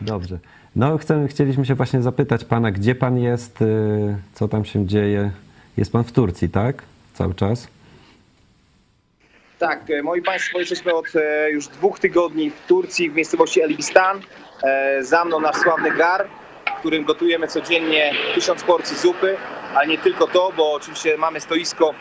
Dobrze. 0.00 0.38
No, 0.76 0.98
chcemy, 0.98 1.28
chcieliśmy 1.28 1.66
się 1.66 1.74
właśnie 1.74 2.02
zapytać 2.02 2.44
Pana, 2.44 2.70
gdzie 2.70 2.94
Pan 2.94 3.18
jest, 3.18 3.60
yy, 3.60 4.16
co 4.34 4.48
tam 4.48 4.64
się 4.64 4.86
dzieje. 4.86 5.30
Jest 5.76 5.92
Pan 5.92 6.04
w 6.04 6.12
Turcji, 6.12 6.48
tak? 6.48 6.82
Cały 7.14 7.34
czas? 7.34 7.68
Tak, 9.58 9.90
e, 9.90 10.02
moi 10.02 10.22
Państwo, 10.22 10.58
jesteśmy 10.58 10.94
od 10.94 11.06
e, 11.16 11.50
już 11.50 11.68
dwóch 11.68 11.98
tygodni 11.98 12.50
w 12.50 12.66
Turcji, 12.66 13.10
w 13.10 13.14
miejscowości 13.14 13.62
Elbistan. 13.62 14.20
E, 14.62 15.04
za 15.04 15.24
mną 15.24 15.40
nasz 15.40 15.56
sławny 15.56 15.90
gar 15.90 16.26
w 16.78 16.80
którym 16.80 17.04
gotujemy 17.04 17.48
codziennie 17.48 18.12
tysiąc 18.34 18.62
porcji 18.62 18.96
zupy, 18.96 19.36
ale 19.74 19.86
nie 19.86 19.98
tylko 19.98 20.26
to, 20.26 20.52
bo 20.56 20.72
oczywiście 20.72 21.16
mamy 21.16 21.40
stoisko, 21.40 21.94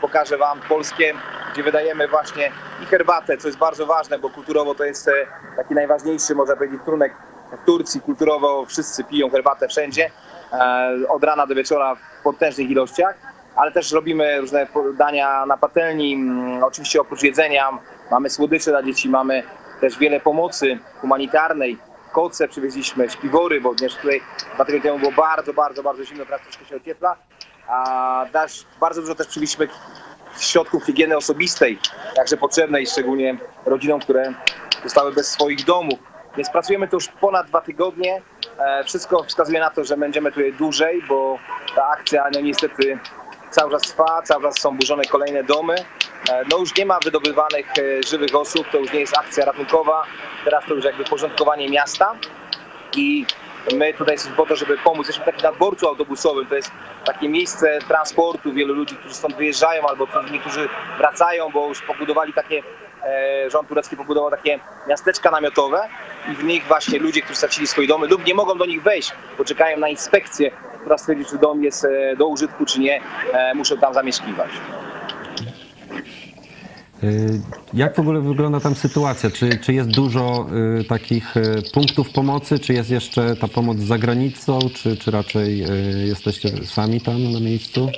pokażę 0.00 0.38
Wam, 0.38 0.60
polskie, 0.68 1.14
gdzie 1.52 1.62
wydajemy 1.62 2.08
właśnie 2.08 2.52
i 2.82 2.86
herbatę, 2.86 3.36
co 3.36 3.48
jest 3.48 3.58
bardzo 3.58 3.86
ważne, 3.86 4.18
bo 4.18 4.30
kulturowo 4.30 4.74
to 4.74 4.84
jest 4.84 5.08
e, 5.08 5.12
taki 5.56 5.74
najważniejszy, 5.74 6.34
można 6.34 6.56
powiedzieć, 6.56 6.80
trunek 6.84 7.12
w 7.62 7.66
Turcji. 7.66 8.00
Kulturowo 8.00 8.66
wszyscy 8.66 9.04
piją 9.04 9.30
herbatę 9.30 9.68
wszędzie, 9.68 10.10
e, 10.52 11.08
od 11.08 11.24
rana 11.24 11.46
do 11.46 11.54
wieczora 11.54 11.94
w 11.94 12.22
potężnych 12.22 12.70
ilościach, 12.70 13.14
ale 13.56 13.72
też 13.72 13.92
robimy 13.92 14.40
różne 14.40 14.66
dania 14.98 15.46
na 15.46 15.56
patelni, 15.56 16.18
oczywiście 16.62 17.00
oprócz 17.00 17.22
jedzenia 17.22 17.78
mamy 18.10 18.30
słodycze 18.30 18.70
dla 18.70 18.82
dzieci, 18.82 19.08
mamy 19.08 19.42
też 19.80 19.98
wiele 19.98 20.20
pomocy 20.20 20.78
humanitarnej, 21.00 21.78
koce 22.12 22.48
przywieźliśmy, 22.48 23.10
śpiwory, 23.10 23.60
bo 23.60 23.68
również 23.68 23.94
tutaj 23.94 24.20
dwa 24.54 24.64
tygodnie 24.64 24.90
temu 24.90 24.98
było 24.98 25.12
bardzo, 25.12 25.52
bardzo, 25.52 25.82
bardzo 25.82 26.04
zimno, 26.04 26.24
teraz 26.24 26.40
troszkę 26.42 26.64
się 26.64 26.76
ociepla. 26.76 27.16
A 27.68 28.26
też, 28.32 28.64
bardzo 28.80 29.00
dużo 29.00 29.14
też 29.14 29.26
przywieźliśmy 29.26 29.68
środków 30.38 30.84
higieny 30.84 31.16
osobistej, 31.16 31.78
jakże 32.16 32.36
potrzebnej, 32.36 32.86
szczególnie 32.86 33.38
rodzinom, 33.66 34.00
które 34.00 34.32
zostały 34.84 35.12
bez 35.12 35.28
swoich 35.28 35.64
domów. 35.64 35.98
Więc 36.36 36.50
pracujemy 36.50 36.88
tu 36.88 36.96
już 36.96 37.08
ponad 37.08 37.46
dwa 37.46 37.60
tygodnie. 37.60 38.22
E, 38.58 38.84
wszystko 38.84 39.24
wskazuje 39.24 39.60
na 39.60 39.70
to, 39.70 39.84
że 39.84 39.96
będziemy 39.96 40.32
tutaj 40.32 40.52
dłużej, 40.52 41.02
bo 41.08 41.38
ta 41.76 41.86
akcja 41.88 42.24
no 42.34 42.40
niestety 42.40 42.98
cały 43.52 43.70
czas 43.70 43.82
trwa, 43.82 44.22
cały 44.22 44.42
czas 44.42 44.60
są 44.60 44.76
burzone 44.76 45.04
kolejne 45.04 45.44
domy. 45.44 45.74
E, 46.30 46.44
no 46.50 46.58
już 46.58 46.76
nie 46.76 46.86
ma 46.86 46.98
wydobywanych 47.04 47.66
e, 47.78 48.02
żywych 48.02 48.34
osób, 48.34 48.66
to 48.72 48.78
już 48.78 48.92
nie 48.92 49.00
jest 49.00 49.18
akcja 49.18 49.44
ratunkowa, 49.44 50.02
teraz 50.44 50.64
to 50.68 50.74
już 50.74 50.84
jakby 50.84 51.04
porządkowanie 51.04 51.68
miasta 51.68 52.14
i 52.96 53.26
my 53.74 53.94
tutaj 53.94 54.14
jesteśmy 54.14 54.36
po 54.36 54.46
to, 54.46 54.56
żeby 54.56 54.78
pomóc. 54.78 55.06
Jesteśmy 55.06 55.32
taki 55.32 55.42
na 55.42 55.52
dworcu 55.52 55.88
autobusowym, 55.88 56.46
to 56.46 56.54
jest 56.54 56.70
takie 57.04 57.28
miejsce 57.28 57.78
transportu 57.88 58.52
wielu 58.52 58.74
ludzi, 58.74 58.96
którzy 58.96 59.14
stąd 59.14 59.36
wyjeżdżają 59.36 59.86
albo 59.86 60.08
niektórzy 60.32 60.68
wracają, 60.98 61.50
bo 61.50 61.68
już 61.68 61.82
pobudowali 61.82 62.32
takie, 62.32 62.62
rząd 63.48 63.68
turecki 63.68 63.96
pobudował 63.96 64.30
takie 64.30 64.58
miasteczka 64.88 65.30
namiotowe 65.30 65.80
i 66.32 66.34
w 66.34 66.44
nich 66.44 66.64
właśnie 66.66 66.98
ludzie, 66.98 67.22
którzy 67.22 67.36
stracili 67.36 67.66
swoje 67.66 67.88
domy 67.88 68.06
lub 68.06 68.26
nie 68.26 68.34
mogą 68.34 68.58
do 68.58 68.66
nich 68.66 68.82
wejść, 68.82 69.12
bo 69.38 69.44
czekają 69.44 69.78
na 69.78 69.88
inspekcję, 69.88 70.50
która 70.80 70.98
stwierdzi, 70.98 71.24
czy 71.24 71.38
dom 71.38 71.64
jest 71.64 71.86
do 72.18 72.26
użytku, 72.26 72.66
czy 72.66 72.80
nie, 72.80 73.00
muszą 73.54 73.76
tam 73.76 73.94
zamieszkiwać. 73.94 74.50
Jak 77.74 77.96
w 77.96 77.98
ogóle 77.98 78.20
wygląda 78.20 78.60
tam 78.60 78.74
sytuacja? 78.74 79.30
Czy, 79.30 79.58
czy 79.58 79.72
jest 79.72 79.90
dużo 79.90 80.46
takich 80.88 81.34
punktów 81.72 82.10
pomocy? 82.10 82.58
Czy 82.58 82.72
jest 82.72 82.90
jeszcze 82.90 83.36
ta 83.36 83.48
pomoc 83.48 83.78
za 83.78 83.98
granicą? 83.98 84.58
Czy, 84.74 84.96
czy 84.96 85.10
raczej 85.10 85.64
jesteście 86.04 86.48
sami 86.66 87.00
tam 87.00 87.32
na 87.32 87.40
miejscu? 87.40 87.88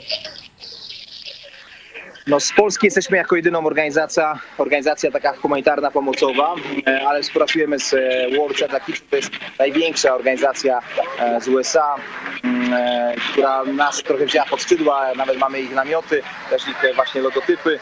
No, 2.26 2.40
z 2.40 2.52
Polski 2.52 2.86
jesteśmy 2.86 3.16
jako 3.16 3.36
jedyną 3.36 3.66
organizacja, 3.66 4.38
organizacja 4.58 5.10
taka 5.10 5.32
humanitarna, 5.32 5.90
pomocowa, 5.90 6.54
e, 6.86 7.08
ale 7.08 7.22
współpracujemy 7.22 7.78
z 7.78 7.94
e, 7.94 8.36
World 8.36 8.58
Central 8.58 8.80
Kitchen, 8.80 9.08
to 9.10 9.16
jest 9.16 9.30
największa 9.58 10.14
organizacja 10.14 10.80
e, 11.18 11.40
z 11.40 11.48
USA, 11.48 11.94
mm, 12.44 12.72
która 13.32 13.64
nas 13.64 14.02
trochę 14.02 14.26
wzięła 14.26 14.46
pod 14.46 14.62
skrzydła, 14.62 15.14
nawet 15.16 15.38
mamy 15.38 15.60
ich 15.60 15.74
namioty, 15.74 16.22
też 16.50 16.68
ich 16.68 16.94
właśnie 16.94 17.20
logotypy. 17.20 17.78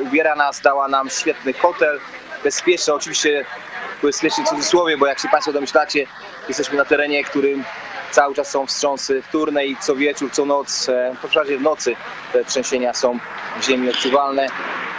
Ubiera 0.00 0.34
nas, 0.34 0.60
dała 0.60 0.88
nam 0.88 1.10
świetny 1.10 1.52
hotel, 1.52 2.00
bezpieczny, 2.44 2.94
oczywiście 2.94 3.44
bezpieczny 4.02 4.44
w 4.44 4.48
cudzysłowie, 4.48 4.96
bo 4.96 5.06
jak 5.06 5.18
się 5.18 5.28
Państwo 5.28 5.52
domyślacie, 5.52 6.06
jesteśmy 6.48 6.76
na 6.76 6.84
terenie, 6.84 7.24
którym 7.24 7.64
Cały 8.12 8.34
czas 8.34 8.50
są 8.50 8.66
wstrząsy 8.66 9.22
wtórne 9.22 9.66
i 9.66 9.76
co 9.76 9.96
wieczór, 9.96 10.30
co 10.32 10.44
noc, 10.44 10.88
e, 10.88 11.14
w 11.18 11.22
zasadzie 11.22 11.58
w 11.58 11.62
nocy 11.62 11.96
te 12.32 12.44
trzęsienia 12.44 12.94
są 12.94 13.18
w 13.60 13.64
ziemi 13.64 13.90
odczuwalne. 13.90 14.46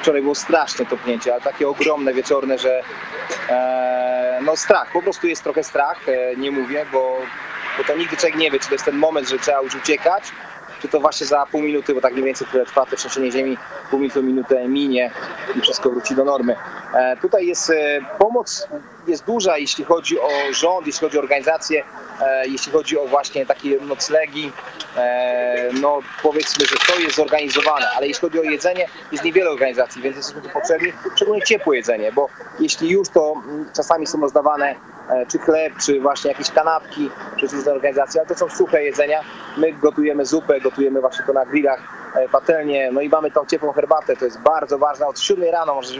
Wczoraj 0.01 0.21
było 0.21 0.35
straszne 0.35 0.85
topnięcie, 0.85 1.33
ale 1.33 1.41
takie 1.41 1.67
ogromne, 1.67 2.13
wieczorne, 2.13 2.57
że 2.57 2.83
e, 3.49 4.39
no 4.45 4.55
strach, 4.55 4.91
po 4.93 5.01
prostu 5.01 5.27
jest 5.27 5.43
trochę 5.43 5.63
strach, 5.63 6.09
e, 6.09 6.35
nie 6.35 6.51
mówię, 6.51 6.85
bo, 6.91 7.17
bo 7.77 7.83
to 7.83 7.95
nigdy 7.95 8.17
człowiek 8.17 8.37
nie 8.37 8.51
wie, 8.51 8.59
czy 8.59 8.67
to 8.67 8.75
jest 8.75 8.85
ten 8.85 8.95
moment, 8.95 9.29
że 9.29 9.39
trzeba 9.39 9.61
już 9.61 9.75
uciekać, 9.75 10.23
czy 10.83 10.89
to 10.89 10.99
właśnie 10.99 11.27
za 11.27 11.45
pół 11.45 11.61
minuty, 11.61 11.93
bo 11.93 12.01
tak 12.01 12.13
mniej 12.13 12.25
więcej 12.25 12.47
tyle 12.51 12.65
trwa 12.65 12.85
to 12.85 12.95
trzęsienie 12.95 13.31
ziemi, 13.31 13.57
pół 13.89 13.99
minuty, 13.99 14.23
minutę 14.23 14.67
minie 14.67 15.11
i 15.55 15.61
wszystko 15.61 15.89
wróci 15.89 16.15
do 16.15 16.25
normy. 16.25 16.55
E, 16.93 17.17
tutaj 17.17 17.47
jest 17.47 17.69
e, 17.69 17.99
pomoc 18.19 18.67
jest 19.07 19.25
duża, 19.25 19.57
jeśli 19.57 19.83
chodzi 19.83 20.19
o 20.19 20.29
rząd, 20.51 20.87
jeśli 20.87 20.99
chodzi 20.99 21.17
o 21.17 21.21
organizację, 21.21 21.83
e, 22.21 22.47
jeśli 22.47 22.71
chodzi 22.71 22.99
o 22.99 23.07
właśnie 23.07 23.45
takie 23.45 23.79
noclegi, 23.79 24.51
no 25.81 25.99
powiedzmy, 26.23 26.65
że 26.65 26.75
to 26.87 26.99
jest 26.99 27.15
zorganizowane, 27.15 27.85
ale 27.97 28.07
jeśli 28.07 28.21
chodzi 28.21 28.39
o 28.39 28.43
jedzenie, 28.43 28.85
jest 29.11 29.23
niewiele 29.23 29.49
organizacji, 29.49 30.01
więc 30.01 30.17
jesteśmy 30.17 30.41
tu 30.41 30.49
potrzebni, 30.49 30.93
szczególnie 31.15 31.41
ciepłe 31.41 31.75
jedzenie, 31.75 32.11
bo 32.11 32.29
jeśli 32.59 32.89
już, 32.89 33.09
to 33.09 33.33
mm, 33.45 33.65
czasami 33.75 34.07
są 34.07 34.21
rozdawane 34.21 34.75
czy 35.27 35.39
chleb, 35.39 35.73
czy 35.85 35.99
właśnie 35.99 36.31
jakieś 36.31 36.51
kanapki 36.51 37.09
przez 37.35 37.53
różne 37.53 37.71
organizacje, 37.71 38.21
ale 38.21 38.27
to 38.27 38.35
są 38.35 38.49
suche 38.49 38.83
jedzenia. 38.83 39.19
My 39.57 39.73
gotujemy 39.73 40.25
zupę, 40.25 40.61
gotujemy 40.61 41.01
właśnie 41.01 41.25
to 41.25 41.33
na 41.33 41.45
grillach, 41.45 41.79
patelnie, 42.31 42.91
no 42.91 43.01
i 43.01 43.09
mamy 43.09 43.31
tą 43.31 43.45
ciepłą 43.45 43.71
herbatę, 43.71 44.15
to 44.15 44.25
jest 44.25 44.39
bardzo 44.39 44.77
ważne. 44.77 45.07
Od 45.07 45.19
7 45.19 45.51
rano 45.51 45.75
może 45.75 45.99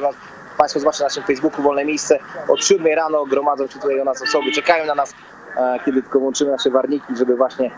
Państwo 0.57 0.79
zobaczcie 0.79 1.03
na 1.03 1.07
naszym 1.07 1.23
Facebooku 1.23 1.63
Wolne 1.63 1.85
Miejsce. 1.85 2.19
Od 2.47 2.65
7 2.65 2.87
rano 2.95 3.25
gromadzą 3.25 3.67
się 3.67 3.79
tutaj 3.79 3.97
do 3.97 4.03
nas 4.03 4.21
osoby, 4.21 4.51
czekają 4.51 4.85
na 4.85 4.95
nas, 4.95 5.13
e, 5.57 5.79
kiedy 5.85 6.01
tylko 6.01 6.19
włączymy 6.19 6.51
nasze 6.51 6.69
warniki, 6.69 7.15
żeby 7.15 7.35
właśnie 7.35 7.71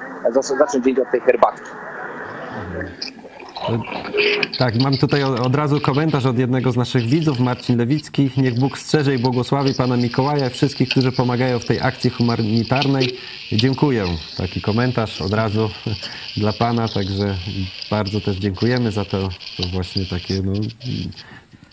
zacząć 0.60 0.85
dzień 0.85 0.99
od 0.99 1.11
tej 1.11 1.22
herbatki. 1.22 1.69
Tak, 4.57 4.81
mam 4.81 4.97
tutaj 4.97 5.23
od 5.23 5.55
razu 5.55 5.81
komentarz 5.81 6.25
od 6.25 6.39
jednego 6.39 6.71
z 6.71 6.75
naszych 6.75 7.05
widzów, 7.05 7.39
Marcin 7.39 7.77
Lewicki. 7.77 8.29
Niech 8.37 8.59
Bóg 8.59 8.77
strzeże 8.77 9.15
i 9.15 9.17
błogosławi 9.17 9.73
Pana 9.73 9.97
Mikołaja 9.97 10.47
i 10.47 10.49
wszystkich, 10.49 10.89
którzy 10.89 11.11
pomagają 11.11 11.59
w 11.59 11.65
tej 11.65 11.81
akcji 11.81 12.09
humanitarnej. 12.09 13.17
Dziękuję. 13.51 14.05
Taki 14.37 14.61
komentarz 14.61 15.21
od 15.21 15.33
razu 15.33 15.69
dla 16.37 16.53
Pana, 16.53 16.87
także 16.87 17.37
bardzo 17.91 18.21
też 18.21 18.37
dziękujemy 18.37 18.91
za 18.91 19.05
to, 19.05 19.29
to 19.57 19.67
właśnie 19.73 20.05
takie 20.05 20.41
no, 20.43 20.53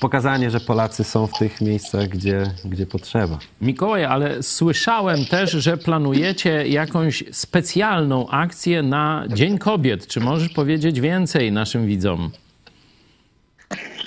pokazanie, 0.03 0.51
że 0.51 0.61
Polacy 0.61 1.05
są 1.05 1.27
w 1.27 1.39
tych 1.39 1.61
miejscach, 1.61 2.09
gdzie, 2.09 2.43
gdzie 2.65 2.87
potrzeba. 2.87 3.39
Mikołaj, 3.61 4.05
ale 4.05 4.43
słyszałem 4.43 5.25
też, 5.25 5.51
że 5.51 5.77
planujecie 5.77 6.69
jakąś 6.69 7.25
specjalną 7.33 8.29
akcję 8.29 8.83
na 8.83 9.25
Dzień 9.29 9.59
Kobiet. 9.59 10.07
Czy 10.07 10.21
możesz 10.21 10.49
powiedzieć 10.49 11.01
więcej 11.01 11.53
naszym 11.53 11.87
widzom? 11.87 12.31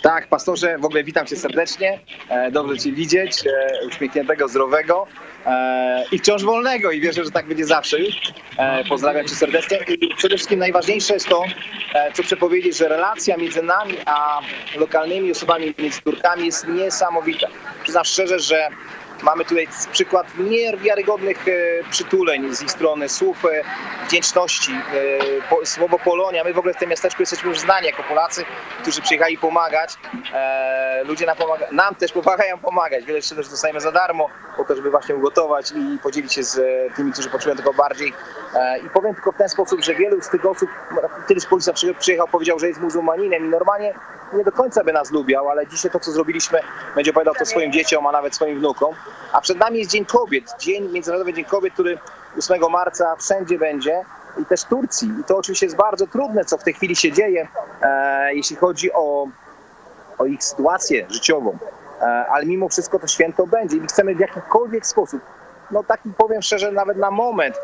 Tak, 0.06 0.28
pastorze, 0.28 0.78
w 0.78 0.86
ogóle 0.86 1.04
witam 1.04 1.26
cię 1.26 1.36
serdecznie. 1.36 2.00
E, 2.30 2.52
Dobrze 2.52 2.78
cię 2.78 2.92
widzieć, 2.92 3.48
e, 3.48 3.88
uśmiechniętego, 3.88 4.48
zdrowego 4.48 5.08
e, 5.46 6.04
i 6.12 6.20
wciąż 6.20 6.44
wolnego 6.44 6.92
i 6.92 7.02
wierzę, 7.02 7.26
że 7.26 7.32
tak 7.32 7.48
będzie 7.48 7.66
zawsze 7.66 8.00
już. 8.00 8.16
Pozdrawiam 8.90 9.28
cię 9.28 9.36
serdecznie 9.36 9.78
i 9.88 10.16
przede 10.16 10.36
wszystkim 10.36 10.60
najważniejsze 10.60 11.14
jest 11.14 11.28
to, 11.28 11.44
co 12.14 12.24
chcę 12.24 12.38
powiedzieć, 12.38 12.78
że 12.78 12.88
relacja 12.88 13.38
między 13.38 13.64
nami 13.64 13.94
a 14.06 14.40
lokalnymi 14.76 15.32
osobami, 15.32 15.74
między 15.78 16.02
Turkami 16.02 16.46
jest 16.46 16.68
niesamowita. 16.68 17.48
Przyznam 17.84 18.06
szczerze, 18.06 18.40
że 18.40 18.70
Mamy 19.26 19.46
tutaj 19.46 19.68
przykład 19.92 20.28
niewiarygodnych 20.38 21.48
e, 21.48 21.52
przytuleń 21.90 22.56
z 22.56 22.62
ich 22.62 22.72
strony, 22.72 23.10
słów 23.10 23.46
e, 23.46 23.62
wdzięczności, 24.08 24.72
e, 25.62 25.66
słowo 25.66 26.00
Polonia. 26.00 26.44
My 26.44 26.54
w 26.54 26.58
ogóle 26.58 26.74
w 26.74 26.78
tym 26.78 26.90
miasteczku 26.90 27.22
jesteśmy 27.22 27.50
już 27.50 27.60
znani 27.60 27.88
jako 27.88 28.04
Polacy, 28.04 28.46
którzy 28.82 29.02
przyjechali 29.02 29.38
pomagać. 29.38 29.98
Ludzie 31.06 31.26
nam, 31.26 31.38
pomaga, 31.38 31.66
nam 31.72 31.96
też 31.96 32.12
pomagają 32.12 32.58
pomagać. 32.58 33.06
Wiele 33.06 33.22
rzeczy 33.22 33.36
też 33.36 33.50
dostajemy 33.50 33.82
za 33.82 33.92
darmo, 33.92 34.30
po 34.58 34.64
to, 34.64 34.76
żeby 34.76 34.92
właśnie 34.92 35.16
ugotować 35.16 35.72
i 35.72 36.00
podzielić 36.04 36.34
się 36.34 36.44
z 36.44 36.62
tymi, 36.96 37.12
którzy 37.12 37.30
potrzebują 37.30 37.58
tego 37.58 37.74
bardziej. 37.74 38.14
I 38.86 38.90
powiem 38.90 39.16
tylko 39.16 39.32
w 39.32 39.38
ten 39.38 39.50
sposób, 39.50 39.84
że 39.84 39.96
wielu 39.96 40.22
z 40.22 40.30
tych 40.30 40.46
osób, 40.46 40.70
kiedyś 41.28 41.46
policja 41.46 41.74
przyjechał, 42.00 42.28
powiedział, 42.28 42.60
że 42.60 42.68
jest 42.68 42.82
muzułmaninem 42.82 43.46
i 43.46 43.50
normalnie 43.50 43.94
nie 44.34 44.44
do 44.44 44.52
końca 44.52 44.84
by 44.84 44.94
nas 44.94 45.12
lubiał, 45.12 45.50
ale 45.50 45.68
dzisiaj 45.68 45.92
to, 45.92 46.00
co 46.00 46.12
zrobiliśmy, 46.12 46.60
będzie 46.96 47.12
opowiadał 47.12 47.36
to 47.36 47.46
swoim 47.46 47.72
dzieciom, 47.72 48.08
a 48.08 48.12
nawet 48.12 48.36
swoim 48.36 48.60
wnukom. 48.60 48.96
A 49.32 49.42
przed 49.42 49.58
nami 49.58 49.80
jest 49.80 49.92
Dzień 49.92 50.06
Kobiet, 50.06 50.56
Dzień 50.60 50.92
Międzynarodowy 50.92 51.34
Dzień 51.34 51.46
Kobiet, 51.46 51.74
który 51.74 51.98
8 52.38 52.72
marca 52.72 53.16
wszędzie 53.16 53.58
będzie 53.58 54.06
i 54.42 54.46
też 54.46 54.64
Turcji. 54.64 55.10
I 55.22 55.24
to 55.24 55.38
oczywiście 55.38 55.66
jest 55.66 55.76
bardzo 55.76 56.08
trudne, 56.08 56.46
co 56.46 56.58
w 56.58 56.64
tej 56.64 56.74
chwili 56.74 56.96
się 56.96 57.12
dzieje, 57.12 57.48
e, 57.82 58.34
jeśli 58.36 58.56
chodzi 58.56 58.94
o, 58.94 59.28
o 60.18 60.26
ich 60.26 60.44
sytuację 60.44 61.06
życiową. 61.10 61.58
E, 62.02 62.06
ale 62.06 62.46
mimo 62.46 62.70
wszystko 62.70 63.00
to 63.00 63.08
święto 63.08 63.48
będzie 63.48 63.78
i 63.78 63.82
my 63.82 63.88
chcemy 63.88 64.16
w 64.16 64.20
jakikolwiek 64.20 64.88
sposób, 64.88 65.22
no 65.72 65.84
taki 65.84 66.10
powiem 66.18 66.42
szczerze, 66.42 66.72
nawet 66.72 66.98
na 66.98 67.12
moment, 67.12 67.56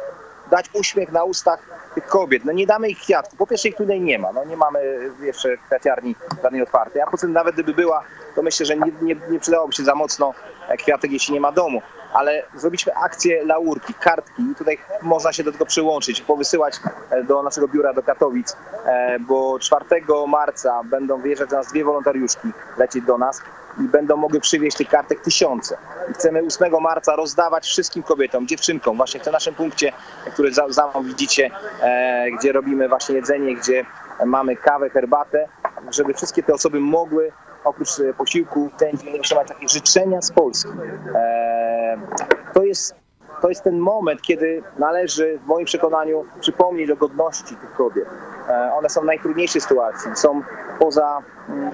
dać 0.52 0.66
uśmiech 0.74 1.12
na 1.12 1.24
ustach 1.24 1.60
tych 1.96 2.06
kobiet. 2.06 2.46
No 2.46 2.52
nie 2.52 2.68
damy 2.68 2.90
ich 2.90 3.00
kwiatków. 3.00 3.40
Po 3.40 3.48
pierwsze 3.48 3.70
ich 3.70 3.76
tutaj 3.76 4.02
nie 4.02 4.20
ma. 4.20 4.32
No 4.32 4.46
nie 4.46 4.58
mamy 4.58 4.80
jeszcze 5.22 5.58
kwiaciarni 5.58 6.16
żadnej 6.44 6.62
otwartej. 6.62 7.02
A 7.02 7.06
poza 7.06 7.22
tym 7.22 7.34
nawet 7.34 7.54
gdyby 7.54 7.74
była, 7.74 8.04
to 8.36 8.42
myślę, 8.42 8.66
że 8.66 8.78
nie, 8.78 8.92
nie, 9.02 9.16
nie 9.30 9.40
przydałoby 9.40 9.74
się 9.74 9.84
za 9.84 9.96
mocno 9.96 10.34
kwiatek, 10.78 11.12
jeśli 11.12 11.34
nie 11.34 11.42
ma 11.42 11.52
domu. 11.52 11.82
Ale 12.14 12.44
zrobiliśmy 12.56 12.96
akcję 12.96 13.46
laurki, 13.46 13.94
kartki 13.94 14.44
i 14.52 14.56
tutaj 14.56 14.78
można 15.02 15.34
się 15.34 15.44
do 15.44 15.52
tego 15.52 15.66
przyłączyć, 15.66 16.22
powysyłać 16.22 16.80
do 17.28 17.44
naszego 17.44 17.68
biura 17.68 17.94
do 17.94 18.04
Katowic, 18.04 18.58
e, 18.86 19.20
bo 19.20 19.60
4 19.60 19.86
marca 20.28 20.82
będą 20.84 21.22
wyjeżdżać 21.22 21.50
do 21.50 21.56
nas 21.56 21.68
dwie 21.68 21.84
wolontariuszki, 21.84 22.48
lecieć 22.78 23.06
do 23.06 23.18
nas 23.18 23.42
i 23.80 23.84
będą 23.84 24.18
mogły 24.18 24.40
przywieźć 24.40 24.78
tych 24.78 24.90
kartek 24.90 25.22
tysiące. 25.22 25.78
I 26.12 26.14
chcemy 26.14 26.42
8 26.42 26.72
marca 26.82 27.16
rozdawać 27.16 27.66
wszystkim 27.66 28.04
kobietom, 28.04 28.48
dziewczynkom, 28.48 28.98
właśnie 28.98 29.20
w 29.20 29.24
tym 29.24 29.34
naszym 29.34 29.56
punkcie, 29.56 29.92
który 30.34 30.54
za, 30.54 30.70
za 30.70 30.88
mną 30.88 31.04
widzicie, 31.04 31.52
e, 31.82 32.26
gdzie 32.40 32.52
robimy 32.52 32.90
właśnie 32.90 33.16
jedzenie, 33.16 33.56
gdzie 33.56 33.86
mamy 34.26 34.56
kawę, 34.56 34.90
herbatę, 34.90 35.48
żeby 35.92 36.14
wszystkie 36.14 36.44
te 36.44 36.54
osoby 36.54 36.80
mogły 36.80 37.32
oprócz 37.64 37.90
posiłku 38.18 38.70
w 38.70 38.80
ten 38.80 38.98
dzień 38.98 39.20
otrzymać 39.20 39.48
takie 39.48 39.68
życzenia 39.70 40.22
z 40.22 40.32
Polski. 40.32 40.70
E, 41.16 41.98
to 42.54 42.64
jest 42.64 43.02
to 43.42 43.50
jest 43.50 43.64
ten 43.64 43.80
moment, 43.80 44.22
kiedy 44.22 44.64
należy, 44.80 45.40
w 45.44 45.48
moim 45.48 45.66
przekonaniu, 45.66 46.26
przypomnieć 46.40 46.92
o 46.92 46.96
godności 46.96 47.56
tych 47.56 47.74
kobiet. 47.74 48.06
E, 48.50 48.74
one 48.74 48.90
są 48.90 49.02
w 49.02 49.06
najtrudniejszej 49.06 49.62
sytuacji, 49.62 50.12
są 50.16 50.42
poza, 50.80 51.22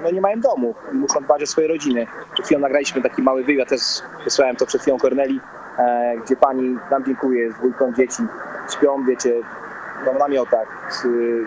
no 0.03 0.11
nie 0.11 0.21
mają 0.21 0.39
domu. 0.39 0.75
Muszą 0.93 1.19
dbać 1.19 1.43
o 1.43 1.47
swoje 1.47 1.67
rodziny. 1.67 2.07
Przed 2.33 2.45
chwilą 2.45 2.61
nagraliśmy 2.61 3.01
taki 3.01 3.21
mały 3.21 3.43
wywiad, 3.43 3.69
też 3.69 3.81
wysłałem 4.23 4.55
to 4.55 4.65
przed 4.65 4.81
chwilą 4.81 4.97
Korneli, 4.97 5.39
e, 5.79 6.13
gdzie 6.25 6.35
pani 6.35 6.77
dziękuję 7.05 7.51
z 7.51 7.55
dwójką 7.55 7.93
dzieci, 7.93 8.23
śpią, 8.69 9.03
wiecie, 9.05 9.33
no, 10.05 10.13
w 10.13 10.19
namiotach, 10.19 10.67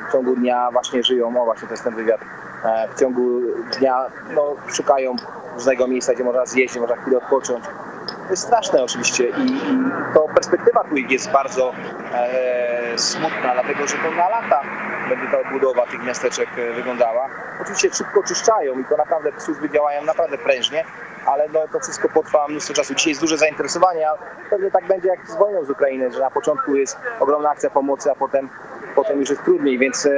w 0.08 0.12
ciągu 0.12 0.36
dnia 0.36 0.70
właśnie 0.72 1.02
żyją, 1.02 1.42
o 1.42 1.44
właśnie 1.44 1.68
to 1.68 1.74
jest 1.74 1.84
ten 1.84 1.94
wywiad, 1.94 2.20
e, 2.64 2.88
w 2.88 3.00
ciągu 3.00 3.40
dnia 3.78 4.06
no, 4.34 4.54
szukają 4.68 5.16
różnego 5.54 5.86
miejsca, 5.86 6.14
gdzie 6.14 6.24
można 6.24 6.46
zjeść, 6.46 6.72
gdzie 6.72 6.80
można 6.80 6.96
chwilę 6.96 7.18
odpocząć. 7.18 7.64
To 8.06 8.30
jest 8.30 8.42
straszne 8.42 8.82
oczywiście 8.82 9.28
i, 9.28 9.42
i 9.42 9.78
to 10.14 10.20
perspektywa 10.34 10.84
tu 10.84 10.96
jest 10.96 11.30
bardzo 11.30 11.72
e, 12.14 12.98
smutna, 12.98 13.52
dlatego 13.54 13.86
że 13.86 13.96
to 13.96 14.10
na 14.10 14.28
lata 14.28 14.62
będzie 15.10 15.26
ta 15.30 15.38
odbudowa 15.40 15.86
tych 15.86 16.04
miasteczek 16.04 16.48
e, 16.58 16.72
wyglądała. 16.72 17.28
Oczywiście 17.62 17.90
szybko 17.92 18.22
czyszczają 18.22 18.78
i 18.78 18.84
to 18.84 18.96
naprawdę 18.96 19.30
służby 19.38 19.70
działają 19.70 20.04
naprawdę 20.04 20.38
prężnie, 20.38 20.84
ale 21.26 21.48
no, 21.52 21.60
to 21.72 21.80
wszystko 21.80 22.08
potrwa 22.08 22.48
mnóstwo 22.48 22.74
czasu. 22.74 22.94
Dzisiaj 22.94 23.10
jest 23.10 23.20
duże 23.20 23.38
zainteresowanie, 23.38 24.10
a 24.10 24.12
pewnie 24.50 24.70
tak 24.70 24.86
będzie 24.86 25.08
jak 25.08 25.28
z 25.28 25.36
wojną 25.36 25.64
z 25.64 25.70
Ukrainy, 25.70 26.12
że 26.12 26.20
na 26.20 26.30
początku 26.30 26.76
jest 26.76 26.96
ogromna 27.20 27.50
akcja 27.50 27.70
pomocy, 27.70 28.10
a 28.10 28.14
potem, 28.14 28.48
potem 28.94 29.20
już 29.20 29.30
jest 29.30 29.44
trudniej, 29.44 29.78
więc 29.78 30.06
e, 30.06 30.10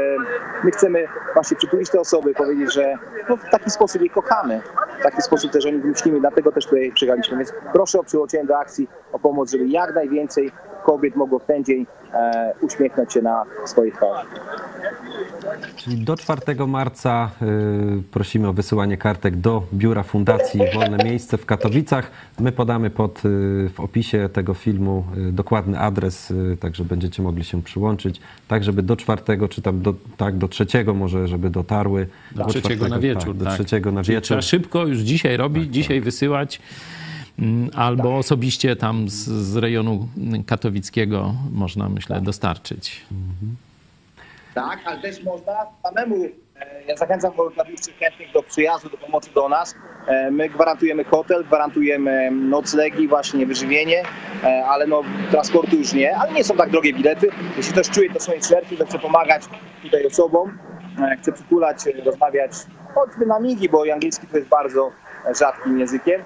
my 0.65 0.71
chcemy 0.71 1.09
właśnie 1.35 1.57
przytulić 1.57 1.91
te 1.91 2.01
osoby, 2.01 2.35
powiedzieć, 2.35 2.73
że 2.75 2.95
no, 3.29 3.37
w 3.37 3.51
taki 3.51 3.71
sposób 3.71 4.03
je 4.03 4.11
kochamy, 4.11 4.63
w 5.01 5.03
taki 5.03 5.23
sposób 5.23 5.53
też 5.53 5.67
o 5.67 5.71
nich 5.71 5.85
myślimy, 5.85 6.21
dlatego 6.21 6.53
też 6.53 6.65
tutaj 6.65 6.93
przyjechaliśmy, 6.95 7.37
więc 7.37 7.53
proszę 7.73 7.99
o 7.99 8.05
przyłączenie 8.05 8.45
do 8.45 8.59
akcji, 8.59 8.89
o 9.13 9.19
pomoc, 9.19 9.51
żeby 9.51 9.67
jak 9.67 9.95
najwięcej 9.95 10.53
kobiet 10.83 11.17
mogło 11.17 11.39
w 11.39 11.45
ten 11.45 11.65
dzień 11.65 11.87
e, 12.13 12.55
uśmiechnąć 12.61 13.13
się 13.13 13.23
na 13.23 13.45
swojej 13.65 13.93
twarzy. 13.93 14.27
Czyli 15.77 16.05
do 16.05 16.17
4 16.17 16.67
marca 16.67 17.31
y, 17.43 18.03
prosimy 18.11 18.49
o 18.49 18.53
wysyłanie 18.53 18.97
kartek 18.97 19.37
do 19.37 19.63
biura 19.75 20.03
Fundacji 20.03 20.61
Wolne 20.75 21.05
Miejsce 21.05 21.39
w 21.39 21.47
Katowicach. 21.47 22.11
My 22.41 22.53
podamy 22.53 22.91
pod, 22.91 23.19
y, 23.19 23.71
w 23.75 23.81
opisie 23.81 24.29
tego 24.33 24.55
filmu 24.55 25.05
y, 25.29 25.33
dokładny 25.33 25.79
adres, 25.79 26.31
y, 26.31 26.57
także 26.61 26.85
będziecie 26.85 27.23
mogli 27.23 27.45
się 27.45 27.63
przyłączyć, 27.63 28.21
tak 28.49 28.65
żeby 28.65 28.83
do 28.83 28.97
4 28.97 29.23
czy 29.51 29.63
tam 29.63 29.83
do, 29.83 29.95
tak, 30.17 30.39
do 30.39 30.49
3 30.49 30.67
może, 30.95 31.29
żeby 31.29 31.51
dotarły. 31.51 32.07
Do 32.33 32.45
trzeciego 32.45 32.89
na 32.89 32.99
wieczór. 32.99 33.29
Tak, 33.29 33.37
do 33.37 33.45
tak. 33.45 33.85
na 33.93 34.03
Czyli 34.03 34.15
wieczór. 34.15 34.27
Trzeba 34.27 34.43
szybko 34.43 34.87
już 34.87 34.99
dzisiaj 34.99 35.37
robić, 35.37 35.75
dzisiaj 35.75 36.01
wysyłać. 36.01 36.61
Mm, 37.39 37.71
Albo 37.77 38.17
osobiście 38.17 38.77
tam 38.77 39.09
z, 39.09 39.15
z 39.29 39.57
rejonu 39.57 40.09
katowickiego 40.47 41.35
można, 41.53 41.89
myślę, 41.89 42.21
dostarczyć. 42.21 43.03
Tak, 44.55 44.79
ale 44.85 45.03
też 45.03 45.23
można 45.23 45.53
samemu. 45.83 46.25
e, 46.25 46.83
Ja 46.89 46.97
zachęcam 46.97 47.33
wolontariuszy 47.33 47.93
chętnych 48.01 48.33
do 48.33 48.43
przyjazdu, 48.43 48.89
do 48.91 48.97
pomocy 48.97 49.31
do 49.35 49.49
nas. 49.49 49.75
E, 50.07 50.31
My 50.31 50.49
gwarantujemy 50.49 51.05
hotel, 51.05 51.45
gwarantujemy 51.45 52.31
noclegi, 52.31 53.09
właśnie 53.09 53.47
wyżywienie, 53.47 54.03
e, 54.45 54.65
ale 54.67 54.87
no 54.87 55.03
transportu 55.31 55.77
już 55.77 55.93
nie, 55.93 56.17
ale 56.17 56.33
nie 56.33 56.45
są 56.45 56.57
tak 56.57 56.71
drogie 56.71 56.93
bilety. 56.93 57.29
Jeśli 57.57 57.73
ktoś 57.73 57.91
czuje 57.91 58.11
to 58.13 58.19
w 58.19 58.23
swoim 58.23 58.43
sercu, 58.43 58.77
to 58.77 58.87
chce 58.87 58.99
pomagać 58.99 59.43
tutaj 59.83 60.07
osobom, 60.07 60.59
chce 61.21 61.33
przytulać, 61.33 61.79
rozmawiać, 62.05 62.53
choćby 62.95 63.27
na 63.27 63.41
migi, 63.41 63.69
bo 63.69 63.85
angielski 63.95 64.27
to 64.27 64.37
jest 64.37 64.49
bardzo 64.49 64.91
rzadkim 65.39 65.79
językiem, 65.81 66.21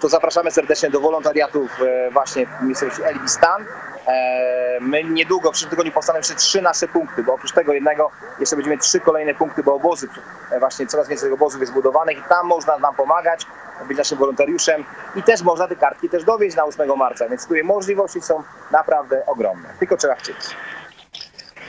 to 0.00 0.08
zapraszamy 0.08 0.50
serdecznie 0.50 0.90
do 0.90 1.00
wolontariatów 1.00 1.70
e, 1.82 2.10
właśnie 2.10 2.46
w 2.46 2.62
miejscowości 2.62 3.02
Elbistan. 3.02 3.64
E, 4.06 4.60
My 4.80 5.04
niedługo, 5.04 5.48
w 5.50 5.52
przyszłym 5.52 5.70
tygodniu 5.70 5.92
powstaną 5.92 6.16
jeszcze 6.16 6.34
trzy 6.34 6.62
nasze 6.62 6.88
punkty, 6.88 7.22
bo 7.22 7.34
oprócz 7.34 7.52
tego 7.52 7.72
jednego 7.72 8.10
jeszcze 8.40 8.56
będziemy 8.56 8.78
trzy 8.78 9.00
kolejne 9.00 9.34
punkty, 9.34 9.62
bo 9.62 9.74
obozy, 9.74 10.08
e, 10.50 10.58
właśnie 10.58 10.86
coraz 10.86 11.08
więcej 11.08 11.32
obozów 11.32 11.60
jest 11.60 11.72
budowanych 11.72 12.18
i 12.18 12.22
tam 12.28 12.46
można 12.46 12.78
nam 12.78 12.94
pomagać, 12.94 13.46
być 13.88 13.98
naszym 13.98 14.18
wolontariuszem 14.18 14.84
i 15.16 15.22
też 15.22 15.42
można 15.42 15.68
te 15.68 15.76
kartki 15.76 16.08
też 16.08 16.24
dowieźć 16.24 16.56
na 16.56 16.64
8 16.64 16.96
marca, 16.96 17.28
więc 17.28 17.42
tutaj 17.42 17.64
możliwości 17.64 18.20
są 18.20 18.42
naprawdę 18.70 19.26
ogromne, 19.26 19.68
tylko 19.78 19.96
trzeba 19.96 20.14
chcieć. 20.14 20.36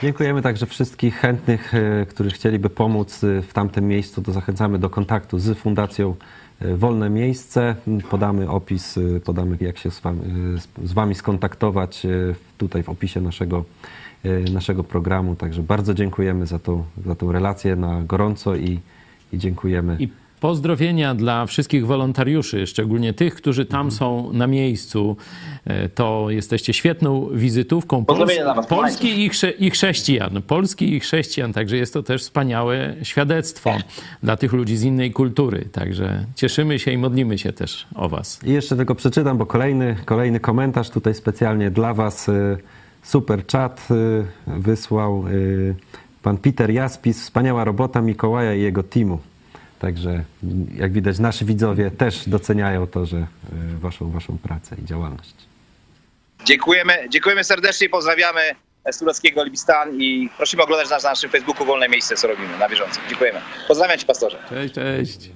Dziękujemy 0.02 0.42
także 0.42 0.66
wszystkich 0.66 1.16
chętnych, 1.16 1.74
e, 1.74 2.06
którzy 2.06 2.30
chcieliby 2.30 2.70
pomóc 2.70 3.24
e, 3.24 3.42
w 3.42 3.52
tamtym 3.52 3.88
miejscu. 3.88 4.22
To 4.22 4.32
zachęcamy 4.32 4.78
do 4.78 4.90
kontaktu 4.90 5.38
z 5.38 5.58
Fundacją 5.58 6.14
e, 6.60 6.76
Wolne 6.76 7.10
Miejsce. 7.10 7.76
Podamy 8.10 8.50
opis, 8.50 8.98
podamy 9.24 9.56
jak 9.60 9.78
się 9.78 9.90
z 9.90 10.00
wami, 10.00 10.20
z- 10.84 10.92
wami 10.92 11.14
skontaktować 11.14 12.06
tutaj 12.58 12.82
w 12.82 12.88
opisie 12.88 13.20
naszego 13.20 13.64
naszego 14.52 14.84
programu. 14.84 15.36
Także 15.36 15.62
bardzo 15.62 15.94
dziękujemy 15.94 16.46
za 16.46 16.58
tą, 16.58 16.84
za 17.06 17.14
tą 17.14 17.32
relację 17.32 17.76
na 17.76 18.02
gorąco 18.02 18.56
i, 18.56 18.80
i 19.32 19.38
dziękujemy. 19.38 19.96
I 20.00 20.08
pozdrowienia 20.42 21.14
dla 21.14 21.46
wszystkich 21.46 21.86
wolontariuszy, 21.86 22.66
szczególnie 22.66 23.12
tych, 23.14 23.34
którzy 23.34 23.66
tam 23.66 23.90
są 23.90 24.32
na 24.32 24.46
miejscu. 24.46 25.16
E, 25.64 25.88
To 25.88 26.26
jesteście 26.30 26.72
świetną 26.72 27.28
wizytówką 27.34 28.04
dla 28.04 28.54
was, 28.54 28.66
Polski 28.66 29.24
i, 29.24 29.28
chrze, 29.28 29.50
i 29.50 29.70
chrześcijan. 29.70 30.42
Polski 30.46 30.94
i 30.94 31.00
chrześcijan, 31.00 31.52
także 31.52 31.76
jest 31.76 31.92
to 31.94 32.02
też 32.02 32.22
wspaniałe 32.22 32.94
świadectwo 33.02 33.70
dla 34.22 34.36
tych 34.36 34.52
ludzi 34.52 34.76
z 34.76 34.82
innej 34.82 35.10
kultury. 35.12 35.64
Także 35.72 36.26
cieszymy 36.34 36.78
się 36.78 36.90
i 36.90 36.98
modlimy 36.98 37.38
się 37.38 37.52
też 37.52 37.86
o 37.94 38.08
was. 38.08 38.40
I 38.44 38.52
jeszcze 38.52 38.76
tylko 38.76 38.94
przeczytam, 38.94 39.38
bo 39.38 39.46
kolejny, 39.46 39.96
kolejny 40.04 40.40
komentarz 40.40 40.90
tutaj 40.90 41.14
specjalnie 41.14 41.70
dla 41.70 41.94
Was. 41.94 42.28
y, 42.28 42.58
Super 43.02 43.46
czat 43.46 43.88
y, 43.90 44.24
wysłał 44.60 45.24
pan 46.22 46.36
Peter 46.38 46.70
Jaspis. 46.70 47.22
Wspaniała 47.22 47.64
robota 47.64 48.00
Mikołaja 48.02 48.54
i 48.54 48.60
jego 48.62 48.82
teamu. 48.82 49.18
Także 49.82 50.24
jak 50.74 50.92
widać 50.92 51.18
nasi 51.18 51.44
widzowie 51.44 51.90
też 51.90 52.28
doceniają 52.28 52.86
to, 52.86 53.06
że 53.06 53.16
y, 53.16 53.26
waszą, 53.78 54.10
waszą 54.10 54.38
pracę 54.38 54.76
i 54.82 54.84
działalność. 54.84 55.34
Dziękujemy, 56.44 57.08
dziękujemy 57.08 57.44
serdecznie, 57.44 57.88
pozdrawiamy 57.88 58.40
z 58.90 58.98
tureckiego 58.98 59.44
Libistan 59.44 60.00
i 60.00 60.30
prosimy 60.36 60.62
oglądać 60.62 60.90
nas 60.90 61.02
na 61.04 61.10
naszym 61.10 61.30
Facebooku 61.30 61.66
Wolne 61.66 61.88
Miejsce, 61.88 62.16
co 62.16 62.28
robimy 62.28 62.58
na 62.58 62.68
bieżąco. 62.68 63.00
Dziękujemy. 63.08 63.40
Pozdrawiam 63.68 63.98
Cię, 63.98 64.06
pastorze. 64.06 64.38
Cześć, 64.48 64.74
cześć. 64.74 65.30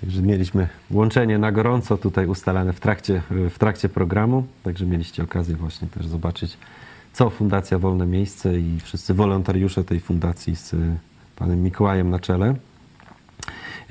Także 0.00 0.22
mieliśmy 0.22 0.68
łączenie 0.90 1.38
na 1.38 1.52
gorąco 1.52 1.96
tutaj 1.96 2.26
ustalane 2.26 2.72
w 2.72 2.80
trakcie, 2.80 3.22
w 3.30 3.58
trakcie 3.58 3.88
programu. 3.88 4.46
Także 4.64 4.86
mieliście 4.86 5.22
okazję 5.22 5.56
właśnie 5.56 5.88
też 5.88 6.06
zobaczyć, 6.06 6.56
co 7.12 7.30
Fundacja 7.30 7.78
Wolne 7.78 8.06
Miejsce 8.06 8.58
i 8.58 8.80
wszyscy 8.84 9.14
wolontariusze 9.14 9.84
tej 9.84 10.00
fundacji 10.00 10.56
z 10.56 10.74
panem 11.36 11.62
Mikołajem 11.62 12.10
na 12.10 12.18
czele. 12.18 12.54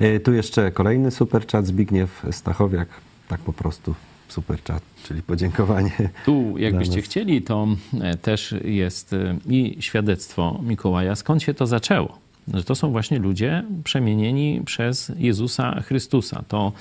Y, 0.00 0.20
Tu 0.20 0.32
jeszcze 0.32 0.70
kolejny 0.70 1.10
super 1.10 1.46
chat 1.46 1.66
Zbigniew 1.66 2.26
Stachowiak. 2.30 2.88
Tak 3.28 3.40
po 3.40 3.52
prostu 3.52 3.94
super 4.28 4.62
chat, 4.62 4.82
czyli 5.04 5.22
podziękowanie. 5.22 5.90
Tu, 6.24 6.58
jakbyście 6.58 7.02
chcieli, 7.02 7.42
to 7.42 7.66
e, 8.00 8.16
też 8.16 8.54
jest 8.64 9.12
e, 9.12 9.36
i 9.48 9.76
świadectwo 9.80 10.60
Mikołaja, 10.62 11.16
skąd 11.16 11.42
się 11.42 11.54
to 11.54 11.66
zaczęło. 11.66 12.18
Że 12.54 12.64
to 12.64 12.74
są 12.74 12.92
właśnie 12.92 13.18
ludzie 13.18 13.64
przemienieni 13.84 14.62
przez 14.64 15.12
Jezusa 15.16 15.80
Chrystusa. 15.80 16.44
To 16.48 16.72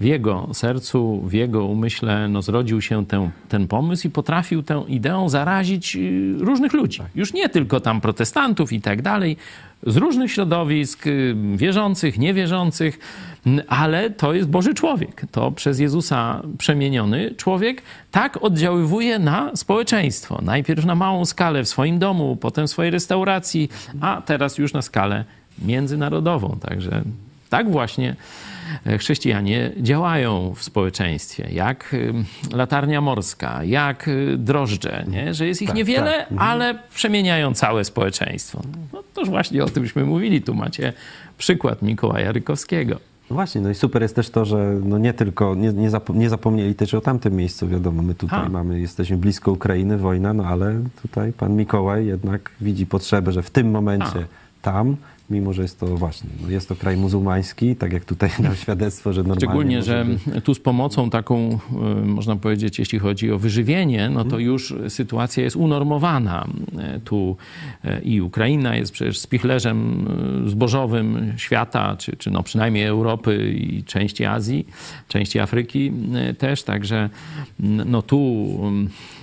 w 0.00 0.04
jego 0.04 0.48
sercu, 0.52 1.22
w 1.26 1.32
jego 1.32 1.64
umyśle 1.64 2.28
no, 2.28 2.42
zrodził 2.42 2.82
się 2.82 3.06
ten, 3.06 3.30
ten 3.48 3.68
pomysł 3.68 4.06
i 4.06 4.10
potrafił 4.10 4.62
tę 4.62 4.84
ideą 4.88 5.28
zarazić 5.28 5.96
y, 5.96 6.34
różnych 6.38 6.72
ludzi. 6.72 7.00
Już 7.14 7.32
nie 7.32 7.48
tylko 7.48 7.80
tam 7.80 8.00
protestantów 8.00 8.72
i 8.72 8.80
tak 8.80 9.02
dalej, 9.02 9.36
z 9.86 9.96
różnych 9.96 10.32
środowisk, 10.32 11.06
y, 11.06 11.34
wierzących, 11.56 12.18
niewierzących, 12.18 12.98
ale 13.68 14.10
to 14.10 14.34
jest 14.34 14.48
Boży 14.48 14.74
człowiek. 14.74 15.22
To 15.32 15.50
przez 15.50 15.78
Jezusa 15.78 16.42
przemieniony 16.58 17.34
człowiek 17.36 17.82
tak 18.10 18.44
oddziaływuje 18.44 19.18
na 19.18 19.56
społeczeństwo. 19.56 20.40
Najpierw 20.42 20.84
na 20.84 20.94
małą 20.94 21.24
skalę 21.24 21.64
w 21.64 21.68
swoim 21.68 21.98
domu, 21.98 22.36
potem 22.36 22.66
w 22.66 22.70
swojej 22.70 22.90
restauracji, 22.90 23.68
a 24.00 24.22
teraz 24.26 24.58
już 24.58 24.72
na 24.72 24.82
skalę 24.82 25.24
międzynarodową. 25.62 26.58
Także 26.60 27.02
tak 27.50 27.70
właśnie 27.70 28.16
chrześcijanie 28.98 29.70
działają 29.76 30.54
w 30.56 30.62
społeczeństwie, 30.62 31.48
jak 31.52 31.94
y, 31.94 32.14
latarnia 32.52 33.00
morska, 33.00 33.64
jak 33.64 34.08
y, 34.08 34.36
drożdże, 34.38 35.04
nie? 35.08 35.34
że 35.34 35.46
jest 35.46 35.62
ich 35.62 35.68
Tak, 35.68 35.76
niewiele, 35.76 36.12
tak. 36.12 36.32
Mhm. 36.32 36.50
ale 36.50 36.78
przemieniają 36.94 37.54
całe 37.54 37.84
społeczeństwo. 37.84 38.62
No 38.92 39.02
toż 39.14 39.28
właśnie 39.28 39.64
o 39.64 39.68
tymśmy 39.68 40.04
mówili. 40.04 40.42
Tu 40.42 40.54
macie 40.54 40.92
przykład 41.38 41.82
Mikołaja 41.82 42.32
Rykowskiego. 42.32 42.96
No 43.30 43.34
właśnie, 43.34 43.60
no 43.60 43.70
i 43.70 43.74
super 43.74 44.02
jest 44.02 44.16
też 44.16 44.30
to, 44.30 44.44
że 44.44 44.76
no 44.84 44.98
nie 44.98 45.12
tylko, 45.12 45.54
nie, 45.54 45.72
nie, 45.72 45.90
zapo- 45.90 46.14
nie 46.14 46.28
zapomnieli 46.30 46.74
też 46.74 46.94
o 46.94 47.00
tamtym 47.00 47.36
miejscu, 47.36 47.68
wiadomo, 47.68 48.02
my 48.02 48.14
tutaj 48.14 48.50
mamy, 48.50 48.80
jesteśmy 48.80 49.16
blisko 49.16 49.52
Ukrainy, 49.52 49.98
wojna, 49.98 50.32
no 50.32 50.44
ale 50.44 50.80
tutaj 51.02 51.32
pan 51.32 51.56
Mikołaj 51.56 52.06
jednak 52.06 52.50
widzi 52.60 52.86
potrzebę, 52.86 53.32
że 53.32 53.42
w 53.42 53.50
tym 53.50 53.70
momencie 53.70 54.26
tam, 54.62 54.96
mimo 55.30 55.52
że 55.52 55.62
jest 55.62 55.80
to 55.80 55.86
właśnie, 55.86 56.30
no 56.42 56.50
jest 56.50 56.68
to 56.68 56.76
kraj 56.76 56.96
muzułmański, 56.96 57.76
tak 57.76 57.92
jak 57.92 58.04
tutaj 58.04 58.30
dał 58.38 58.54
świadectwo, 58.54 59.12
że 59.12 59.20
normalnie 59.22 59.40
Szczególnie, 59.40 59.82
że 59.82 60.04
być- 60.04 60.44
tu 60.44 60.54
z 60.54 60.60
pomocą 60.60 61.10
taką, 61.10 61.58
y, 62.02 62.06
można 62.06 62.36
powiedzieć, 62.36 62.78
jeśli 62.78 62.98
chodzi 62.98 63.32
o 63.32 63.38
wyżywienie, 63.38 64.10
no 64.10 64.24
to 64.24 64.38
już 64.38 64.74
sytuacja 64.88 65.42
jest 65.44 65.56
unormowana. 65.56 66.46
Y, 66.96 67.00
Tu 67.00 67.36
y, 67.84 68.00
i 68.02 68.20
Ukraina 68.20 68.76
jest 68.76 68.92
przecież 68.92 69.18
spichlerzem 69.18 70.06
y, 70.46 70.50
zbożowym 70.50 71.32
świata, 71.36 71.96
czy, 71.96 72.16
czy 72.16 72.30
no 72.30 72.42
przynajmniej 72.42 72.84
Europy 72.84 73.52
i 73.58 73.84
części 73.84 74.24
Azji, 74.24 74.66
części 75.08 75.38
Afryki 75.38 75.92
też, 76.38 76.62
także 76.62 77.10
no 77.86 78.02
tu 78.02 78.18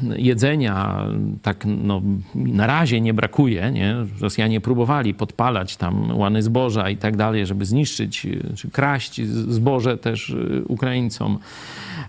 y, 0.03 0.21
jedzenia 0.21 1.05
tak 1.41 1.65
no, 1.83 2.01
na 2.35 2.67
razie 2.67 3.01
nie 3.01 3.13
brakuje, 3.13 3.71
nie? 3.71 3.95
Rosjanie 4.21 4.61
próbowali 4.61 5.13
podpalać 5.13 5.77
tam 5.77 5.96
łany 6.13 6.43
zboża 6.43 6.89
i 6.89 6.97
tak 6.97 7.15
dalej, 7.15 7.45
żeby 7.45 7.65
zniszczyć, 7.65 8.25
y, 8.25 8.53
czy 8.55 8.71
kraść 8.71 9.21
zboże 9.27 9.97
też 9.97 10.29
y, 10.29 10.63
Ukraińcom, 10.67 11.39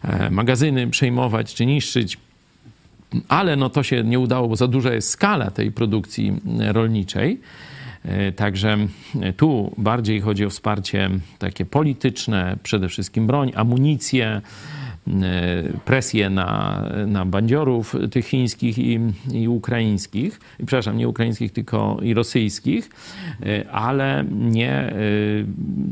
e, 0.02 0.31
magazyny 0.31 0.90
przejmować 0.90 1.55
czy 1.55 1.66
niszczyć. 1.66 2.19
Ale 3.28 3.56
no 3.56 3.70
to 3.70 3.82
się 3.82 4.05
nie 4.05 4.19
udało, 4.19 4.48
bo 4.48 4.56
za 4.56 4.66
duża 4.66 4.93
jest 4.93 5.10
skala 5.10 5.51
tej 5.51 5.73
produkcji 5.73 6.32
e, 6.60 6.73
rolniczej. 6.73 7.40
E, 8.05 8.32
Także 8.32 8.77
e, 9.20 9.32
tu 9.32 9.74
bardziej 9.78 10.20
chodzi 10.20 10.44
o 10.44 10.51
wsparcie 10.51 11.10
takie 11.39 11.65
polityczne, 11.65 12.56
przede 12.62 12.89
wszystkim 12.89 13.27
broń, 13.27 13.52
amunicję, 13.55 14.27
e, 14.27 14.40
presję 15.85 16.30
na, 16.30 16.85
na 17.06 17.24
bandziorów 17.24 17.97
tych 18.10 18.26
chińskich 18.26 18.78
i, 18.78 19.01
i 19.32 19.48
ukraińskich, 19.48 20.40
I, 20.60 20.66
przepraszam, 20.66 20.97
nie 20.97 21.09
ukraińskich, 21.09 21.52
tylko 21.52 21.98
i 22.02 22.14
rosyjskich, 22.14 22.90
e, 23.43 23.70
ale 23.70 24.24
nie 24.32 24.72
e, 24.72 24.94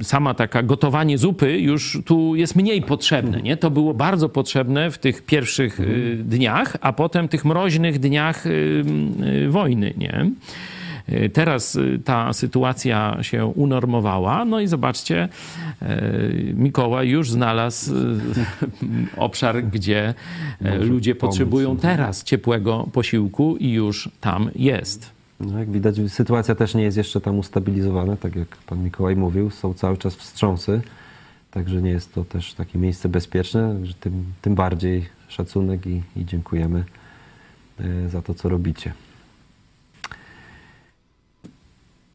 sama 0.02 0.34
taka 0.34 0.62
gotowanie 0.62 1.18
zupy 1.18 1.60
już 1.60 1.98
tu 2.05 2.34
jest 2.34 2.56
mniej 2.56 2.82
potrzebne. 2.82 3.43
Nie? 3.43 3.56
To 3.56 3.70
było 3.70 3.94
bardzo 3.94 4.28
potrzebne 4.28 4.90
w 4.90 4.98
tych 4.98 5.22
pierwszych 5.22 5.80
e, 5.80 5.84
dniach, 6.16 6.76
a 6.80 6.93
potem 6.93 7.28
tych 7.28 7.44
mroźnych 7.44 7.98
dniach 7.98 8.47
e, 8.47 8.51
e, 8.51 9.48
wojny. 9.48 9.94
Nie? 9.97 10.30
E, 11.08 11.28
Teraz 11.28 11.76
e, 11.76 11.98
ta 11.98 12.32
sytuacja 12.32 13.18
się 13.22 13.46
unormowała, 13.46 14.44
no 14.44 14.60
i 14.60 14.66
zobaczcie, 14.66 15.28
e, 15.82 16.02
Mikołaj 16.54 17.08
już 17.08 17.30
znalazł 17.30 17.94
obszar, 19.16 19.64
gdzie 19.64 20.14
e, 20.62 20.78
ludzie 20.78 21.14
pomóc. 21.14 21.30
potrzebują 21.32 21.76
teraz 21.76 22.24
ciepłego 22.24 22.88
posiłku 22.92 23.56
i 23.56 23.72
już 23.72 24.10
tam 24.20 24.50
jest. 24.54 25.16
No, 25.40 25.58
jak 25.58 25.70
widać, 25.70 25.96
sytuacja 26.08 26.54
też 26.54 26.74
nie 26.74 26.82
jest 26.82 26.96
jeszcze 26.96 27.20
tam 27.20 27.38
ustabilizowana, 27.38 28.16
tak 28.16 28.36
jak 28.36 28.56
pan 28.56 28.84
Mikołaj 28.84 29.16
mówił, 29.16 29.50
są 29.50 29.74
cały 29.74 29.96
czas 29.96 30.14
wstrząsy, 30.16 30.80
także 31.50 31.82
nie 31.82 31.90
jest 31.90 32.14
to 32.14 32.24
też 32.24 32.54
takie 32.54 32.78
miejsce 32.78 33.08
bezpieczne, 33.08 33.76
tym, 34.00 34.24
tym 34.42 34.54
bardziej 34.54 35.06
szacunek 35.28 35.86
i, 35.86 36.02
i 36.16 36.24
dziękujemy 36.24 36.84
za 38.08 38.22
to, 38.22 38.34
co 38.34 38.48
robicie. 38.48 38.92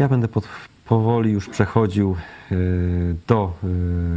Ja 0.02 0.08
będę 0.08 0.28
pod, 0.28 0.48
powoli 0.86 1.32
już 1.32 1.50
przechodził 1.50 2.16
e, 2.52 2.56
do 3.28 3.54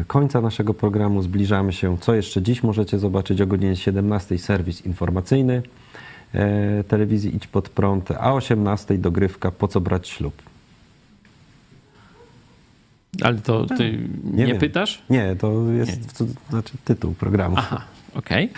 e, 0.00 0.04
końca 0.04 0.40
naszego 0.40 0.74
programu. 0.74 1.22
Zbliżamy 1.22 1.72
się. 1.72 1.98
Co 2.00 2.14
jeszcze 2.14 2.42
dziś 2.42 2.62
możecie 2.62 2.98
zobaczyć 2.98 3.40
o 3.40 3.46
godzinie 3.46 3.76
17 3.76 4.38
serwis 4.38 4.86
informacyjny 4.86 5.62
e, 6.34 6.84
telewizji 6.84 7.36
Idź 7.36 7.46
Pod 7.46 7.68
Prąd, 7.68 8.10
a 8.10 8.32
o 8.32 8.36
18 8.36 8.98
dogrywka 8.98 9.50
Po 9.50 9.68
co 9.68 9.80
brać 9.80 10.08
ślub. 10.08 10.42
Ale 13.22 13.34
to 13.34 13.66
ty 13.66 14.08
nie, 14.24 14.46
wiem. 14.46 14.58
pytasz? 14.58 15.02
Nie, 15.10 15.36
to 15.36 15.52
jest 15.72 16.12
co, 16.12 16.24
znaczy 16.50 16.72
tytuł 16.84 17.14
programu. 17.14 17.56
Aha, 17.58 17.80
okej. 18.14 18.50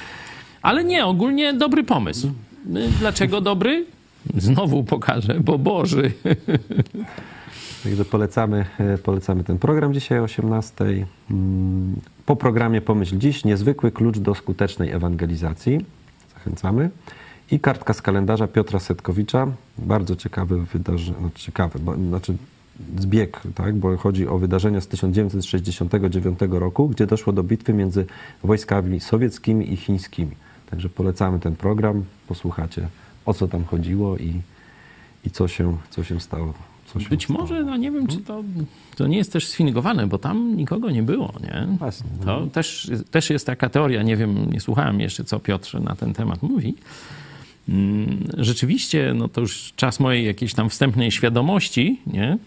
Ale 0.62 0.85
nie, 0.85 1.07
ogólnie 1.07 1.55
dobry 1.55 1.85
pomysł. 1.85 2.27
Y, 2.77 2.89
Dlaczego 2.98 3.40
dobry? 3.40 3.86
Znowu 4.35 4.85
pokażę, 4.85 5.40
bo 5.40 5.59
Boży. 5.59 6.12
Także 7.82 8.05
polecamy, 8.05 8.66
e, 8.78 8.98
polecamy 8.98 9.44
ten 9.44 9.59
program 9.59 9.94
dzisiaj 9.94 10.20
o 10.20 10.23
18. 10.23 11.07
Mm, 11.31 11.97
Po 12.27 12.36
programie 12.36 12.81
Pomyśl 12.81 13.19
Dziś, 13.19 13.44
niezwykły 13.44 13.93
klucz 13.93 14.19
do 14.19 14.35
skutecznej 14.35 14.90
ewangelizacji. 14.90 15.85
Zachęcamy. 16.35 16.90
I 17.51 17.61
kartka 17.61 17.93
z 17.93 18.03
kalendarza 18.03 18.47
Piotra 18.47 18.78
Setkowicza. 18.78 19.47
Bardzo 19.78 20.16
ciekawe 20.16 20.57
wydarzenie, 20.73 21.19
no 21.23 21.31
ciekawe, 21.35 21.78
bo, 21.78 21.94
znaczy 21.94 22.36
zbieg, 22.98 23.40
tak, 23.55 23.74
bo 23.74 23.97
chodzi 23.97 24.28
o 24.28 24.39
wydarzenia 24.39 24.81
z 24.81 24.86
1969 24.89 26.39
roku, 26.51 26.89
gdzie 26.89 27.07
doszło 27.07 27.32
do 27.32 27.43
bitwy 27.43 27.73
między 27.73 28.07
wojskami 28.44 29.01
sowieckimi 29.01 29.73
i 29.73 29.77
chińskimi. 29.77 30.36
Także 30.70 30.89
polecamy 30.89 31.40
ten 31.40 31.57
program, 31.57 32.05
posłuchacie 32.28 32.89
o 33.27 33.35
co 33.35 33.48
tam 33.48 33.65
chodziło 33.65 34.16
i, 34.16 34.32
i 35.27 35.31
co, 35.31 35.48
się, 35.48 35.77
co 35.90 36.05
się 36.05 36.20
stało. 36.20 36.55
Co 36.86 37.01
się 37.01 37.09
Być 37.09 37.24
stało. 37.24 37.40
może, 37.40 37.65
no 37.65 37.77
nie 37.77 37.90
wiem, 37.90 38.07
czy 38.07 38.16
to, 38.16 38.43
to 38.97 39.07
nie 39.07 39.16
jest 39.16 39.32
też 39.32 39.47
sfingowane, 39.48 40.07
bo 40.07 40.19
tam 40.19 40.57
nikogo 40.57 40.90
nie 40.90 41.03
było, 41.03 41.32
nie? 41.43 41.66
Właśnie, 41.78 42.07
no. 42.27 42.40
To 42.40 42.47
też, 42.47 42.90
też 43.11 43.31
jest 43.31 43.47
taka 43.47 43.69
teoria, 43.69 44.03
nie 44.03 44.16
wiem, 44.16 44.51
nie 44.53 44.61
słuchałem 44.61 45.01
jeszcze, 45.01 45.24
co 45.24 45.40
Piotr 45.40 45.81
na 45.81 45.97
ten 45.97 46.12
temat 46.15 46.43
mówi. 46.43 46.74
Mm, 47.69 48.24
Rzeczywiście, 48.39 49.12
no 49.16 49.28
to 49.28 49.40
już 49.40 49.73
czas 49.77 50.01
mojej 50.01 50.27
jakiejś 50.27 50.55
tam 50.55 50.70
wstępnej 50.70 51.11
świadomości, 51.11 52.01
nie? 52.07 52.39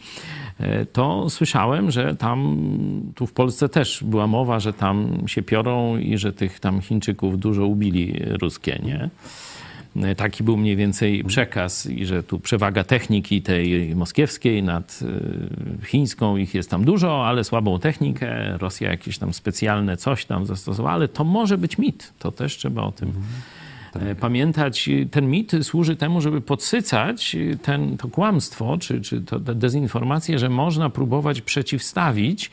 E, 0.60 0.85
To 0.85 1.30
słyszałem, 1.30 1.91
że 1.91 2.15
tam, 2.15 2.57
tu 3.15 3.27
w 3.27 3.34
Polsce 3.34 3.69
też 3.69 4.03
była 4.03 4.27
mowa, 4.27 4.60
że 4.60 4.73
tam 4.73 5.23
się 5.27 5.41
piorą 5.41 5.97
i 5.97 6.18
że 6.18 6.34
tych 6.34 6.60
tam 6.60 6.81
Chińczyków 6.81 7.39
dużo 7.39 7.65
ubili 7.68 8.19
ruskie, 8.41 8.80
nie? 8.84 9.10
E, 9.95 10.15
Taki 10.15 10.43
był 10.43 10.57
mniej 10.57 10.75
więcej 10.75 11.23
przekaz 11.23 11.85
i 11.85 12.05
że 12.05 12.23
tu 12.23 12.39
przewaga 12.39 12.83
techniki 12.83 13.41
tej 13.41 13.95
moskiewskiej 13.95 14.63
nad 14.63 14.99
e, 15.81 15.85
chińską, 15.85 16.37
ich 16.37 16.53
jest 16.53 16.69
tam 16.69 16.85
dużo, 16.85 17.27
ale 17.27 17.43
słabą 17.43 17.79
technikę. 17.79 18.57
Rosja 18.57 18.91
jakieś 18.91 19.17
tam 19.17 19.33
specjalne 19.33 19.97
coś 19.97 20.25
tam 20.25 20.45
zastosowała, 20.45 20.93
ale 20.95 21.07
to 21.07 21.23
może 21.23 21.57
być 21.57 21.77
mit. 21.77 22.13
To 22.19 22.31
też 22.31 22.57
trzeba 22.57 22.81
o 22.81 22.91
tym 22.91 23.13
e, 23.93 24.15
pamiętać. 24.15 24.89
Ten 25.11 25.29
mit 25.29 25.51
służy 25.61 25.95
temu, 25.95 26.21
żeby 26.21 26.41
podsycać 26.41 27.35
ten, 27.61 27.97
to 27.97 28.07
kłamstwo, 28.07 28.77
czy, 28.77 29.01
czy 29.01 29.21
to, 29.21 29.39
tę 29.39 29.55
dezinformację, 29.55 30.39
że 30.39 30.49
można 30.49 30.89
próbować 30.89 31.41
przeciwstawić 31.41 32.51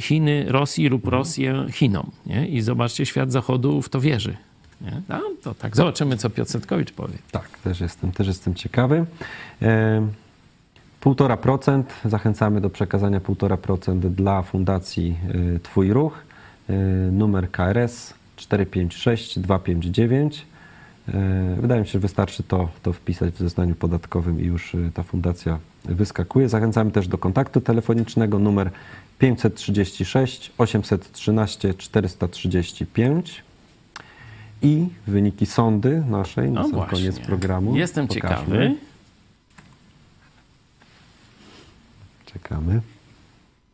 Chiny 0.00 0.44
Rosji 0.48 0.88
lub 0.88 1.08
Rosję 1.08 1.66
Chinom. 1.72 2.10
Nie? 2.26 2.48
I 2.48 2.60
zobaczcie, 2.60 3.06
świat 3.06 3.32
Zachodu 3.32 3.82
w 3.82 3.88
to 3.88 4.00
wierzy. 4.00 4.36
Nie? 4.80 5.02
No, 5.08 5.22
to 5.42 5.54
tak, 5.54 5.76
zobaczymy, 5.76 6.16
co 6.16 6.30
Piotr 6.30 6.50
Setkowicz 6.50 6.92
powie. 6.92 7.18
Tak, 7.30 7.58
też 7.58 7.80
jestem, 7.80 8.12
też 8.12 8.26
jestem 8.26 8.54
ciekawy. 8.54 9.06
E, 9.62 10.06
1,5% 11.04 11.82
zachęcamy 12.04 12.60
do 12.60 12.70
przekazania 12.70 13.20
1,5% 13.20 13.98
dla 13.98 14.42
Fundacji 14.42 15.16
e, 15.56 15.58
Twój 15.58 15.92
Ruch. 15.92 16.22
E, 16.68 16.72
numer 17.12 17.50
KRS 17.50 18.14
456 18.36 19.38
259. 19.38 20.46
E, 21.08 21.56
Wydaje 21.60 21.80
mi 21.80 21.86
się, 21.86 21.92
że 21.92 21.98
wystarczy 21.98 22.42
to, 22.42 22.68
to 22.82 22.92
wpisać 22.92 23.34
w 23.34 23.38
zeznaniu 23.38 23.74
podatkowym 23.74 24.40
i 24.40 24.44
już 24.44 24.76
ta 24.94 25.02
fundacja 25.02 25.58
wyskakuje. 25.84 26.48
Zachęcamy 26.48 26.90
też 26.90 27.08
do 27.08 27.18
kontaktu 27.18 27.60
telefonicznego 27.60 28.38
numer 28.38 28.70
536 29.18 30.52
813 30.58 31.74
435 31.74 33.42
i 34.64 34.88
wyniki 35.06 35.46
sądy 35.46 36.02
naszej 36.08 36.50
na 36.50 36.60
No 36.60 36.68
sam 36.68 36.76
właśnie. 36.76 36.98
koniec 36.98 37.18
programu. 37.20 37.76
Jestem 37.76 38.06
Pokażmy. 38.08 38.34
ciekawy. 38.34 38.74
Czekamy. 42.26 42.80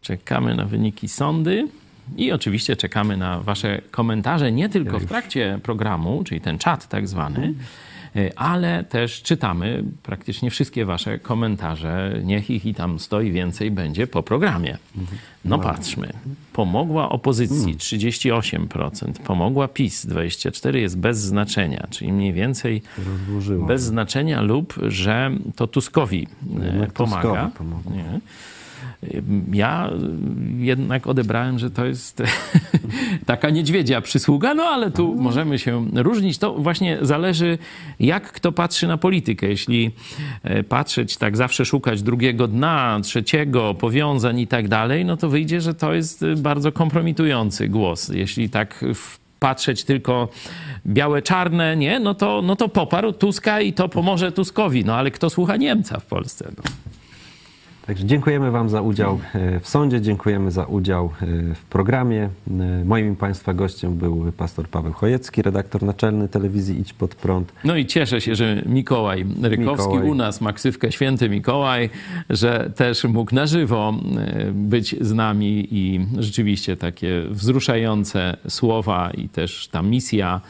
Czekamy 0.03 0.55
na 0.55 0.65
wyniki 0.65 1.09
sądy 1.09 1.69
i 2.17 2.33
oczywiście 2.33 2.77
czekamy 2.77 3.17
na 3.17 3.41
Wasze 3.41 3.81
komentarze, 3.91 4.53
nie 4.53 4.69
tylko 4.69 4.99
w 4.99 5.07
trakcie 5.07 5.59
programu, 5.63 6.25
czyli 6.25 6.41
ten 6.41 6.59
czat 6.59 6.89
tak 6.89 7.09
zwany, 7.09 7.47
y, 7.47 7.55
ale 8.37 8.85
też 8.85 9.23
czytamy 9.23 9.85
praktycznie 10.03 10.51
wszystkie 10.51 10.85
Wasze 10.85 11.19
komentarze. 11.19 12.21
Niech 12.25 12.51
ich 12.51 12.67
i 12.67 12.75
tam 12.75 12.99
stoi 12.99 13.31
więcej 13.31 13.71
będzie 13.71 14.07
po 14.07 14.23
programie. 14.23 14.79
No 15.45 15.59
patrzmy. 15.59 16.13
Pomogła 16.53 17.09
opozycji 17.09 17.77
38%, 17.77 19.13
pomogła 19.13 19.69
PiS 19.69 20.07
24%, 20.07 20.75
jest 20.75 20.99
bez 20.99 21.19
znaczenia, 21.19 21.87
czyli 21.91 22.13
mniej 22.13 22.33
więcej 22.33 22.83
bez 23.67 23.83
znaczenia 23.83 24.43
lub, 24.43 24.75
że 24.89 25.31
to 25.57 25.67
Tuskowi 25.67 26.29
e, 26.61 26.67
Jednak 26.67 26.93
pomaga. 26.93 27.51
Tuskowi. 27.59 27.71
Ja 29.53 29.91
jednak 30.59 31.07
odebrałem, 31.07 31.59
że 31.59 31.71
to 31.71 31.87
jest 31.87 32.23
taka 33.27 33.51
niedźwiedzia 33.51 34.01
przysługa, 34.01 34.55
no 34.55 34.63
ale 34.63 34.91
tu 34.91 35.15
możemy 35.15 35.59
się 35.59 35.87
różnić. 35.95 36.39
To 36.39 36.55
właśnie 36.55 36.99
zależy, 37.03 37.59
jak 38.01 38.33
kto 38.33 38.53
patrzy 38.53 38.87
na 38.87 38.97
politykę. 38.97 39.47
Jeśli 39.47 39.91
e, 40.43 40.63
patrzeć 40.63 41.17
tak, 41.17 41.37
zawsze 41.37 41.65
szukać 41.65 42.03
drugiego 42.03 42.49
dna, 42.49 43.01
trzeciego, 43.03 43.75
powiązań 43.75 44.41
i 44.41 44.47
tak 44.47 44.69
dalej, 44.69 45.05
no 45.05 45.17
to 45.17 45.29
wyjdzie, 45.29 45.61
że 45.61 45.75
to 45.75 45.95
jest 45.95 46.23
e, 46.23 46.37
bardzo 46.37 46.73
kompromitujący 46.73 47.69
głos. 47.69 48.09
Jeśli 48.09 48.51
tak 48.51 48.85
patrzeć 49.39 49.85
tylko 49.85 50.29
białe, 50.87 51.23
czarne, 51.23 51.77
nie, 51.77 52.01
no 52.01 52.15
to, 52.15 52.43
no 52.43 52.57
to 52.57 52.69
poparł 52.69 53.13
Tuska 53.13 53.61
i 53.61 53.73
to 53.73 53.89
pomoże 53.89 54.33
Tuskowi. 54.33 54.85
No 54.85 54.95
ale 54.95 55.11
kto 55.11 55.31
słucha 55.31 55.57
Niemca 55.57 56.01
w 56.01 56.07
Polsce? 56.07 56.53
No. 56.57 56.90
Także 57.91 58.05
dziękujemy 58.05 58.51
Wam 58.51 58.69
za 58.69 58.83
udział 58.83 59.21
e, 59.35 59.61
w 59.61 59.69
sądzie, 59.69 60.01
dziękujemy 60.01 60.51
za 60.51 60.65
udział 60.65 61.05
e, 61.05 61.27
w 61.55 61.65
programie. 61.65 62.23
E, 62.51 62.85
Moim 62.85 63.17
Państwa 63.17 63.55
gościem 63.55 63.97
był 63.97 64.33
pastor 64.33 64.69
Paweł 64.69 64.93
Chojecki, 64.93 65.43
redaktor 65.43 65.83
naczelny 65.83 66.29
telewizji 66.29 66.81
Idź 66.81 66.93
Pod 66.93 67.15
Prąd. 67.15 67.53
No 67.65 67.77
i 67.77 67.87
cieszę 67.87 68.21
się, 68.21 68.35
że 68.35 68.63
Mikołaj 68.67 69.27
Rykowski 69.43 69.89
Mikołaj. 69.89 70.11
u 70.11 70.15
nas 70.15 70.41
ma 70.41 70.53
ksywkę 70.53 70.93
Święty 70.93 71.29
Mikołaj, 71.29 71.91
że 72.31 72.71
też 72.77 73.05
mógł 73.05 73.35
na 73.35 73.47
żywo 73.47 73.95
być 74.53 74.97
z 75.01 75.13
nami 75.13 75.69
i 75.71 76.07
rzeczywiście 76.19 76.77
takie 76.77 77.23
wzruszające 77.31 78.37
słowa 78.49 79.11
i 79.11 79.29
też 79.29 79.69
ta 79.69 79.83
misja, 79.83 80.41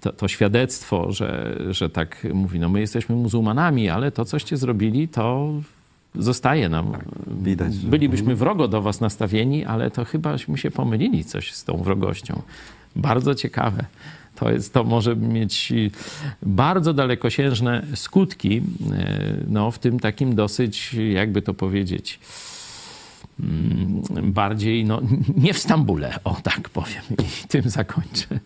to, 0.00 0.12
to 0.12 0.28
świadectwo, 0.28 1.12
że, 1.12 1.56
że 1.70 1.90
tak 1.90 2.26
mówi, 2.34 2.58
no 2.58 2.68
my 2.68 2.80
jesteśmy 2.80 3.16
muzułmanami, 3.16 3.88
ale 3.88 4.10
to, 4.10 4.24
coście 4.24 4.56
zrobili, 4.56 5.08
to 5.08 5.52
zostaje 6.14 6.68
nam. 6.68 6.92
widać, 7.26 7.74
że- 7.74 7.88
Bylibyśmy 7.88 8.36
wrogo 8.36 8.68
do 8.68 8.82
was 8.82 9.00
nastawieni, 9.00 9.64
ale 9.64 9.90
to 9.90 10.04
chybaśmy 10.04 10.58
się 10.58 10.70
pomylili 10.70 11.24
coś 11.24 11.52
z 11.52 11.64
tą 11.64 11.76
wrogością. 11.82 12.42
Bardzo 12.96 13.34
ciekawe. 13.34 13.84
To, 14.34 14.50
jest, 14.50 14.74
to 14.74 14.84
może 14.84 15.16
mieć 15.16 15.72
bardzo 16.42 16.94
dalekosiężne 16.94 17.86
skutki, 17.94 18.62
e, 18.92 19.34
no, 19.48 19.70
w 19.70 19.78
tym 19.78 20.00
takim 20.00 20.34
dosyć, 20.34 20.94
jakby 20.94 21.42
to 21.42 21.54
powiedzieć, 21.54 22.20
mm, 23.40 24.02
bardziej, 24.32 24.84
no, 24.84 25.00
nie 25.36 25.54
w 25.54 25.58
Stambule, 25.58 26.18
o 26.24 26.36
tak 26.42 26.68
powiem, 26.68 27.02
i 27.10 27.48
tym 27.48 27.70
zakończę. 27.70 28.40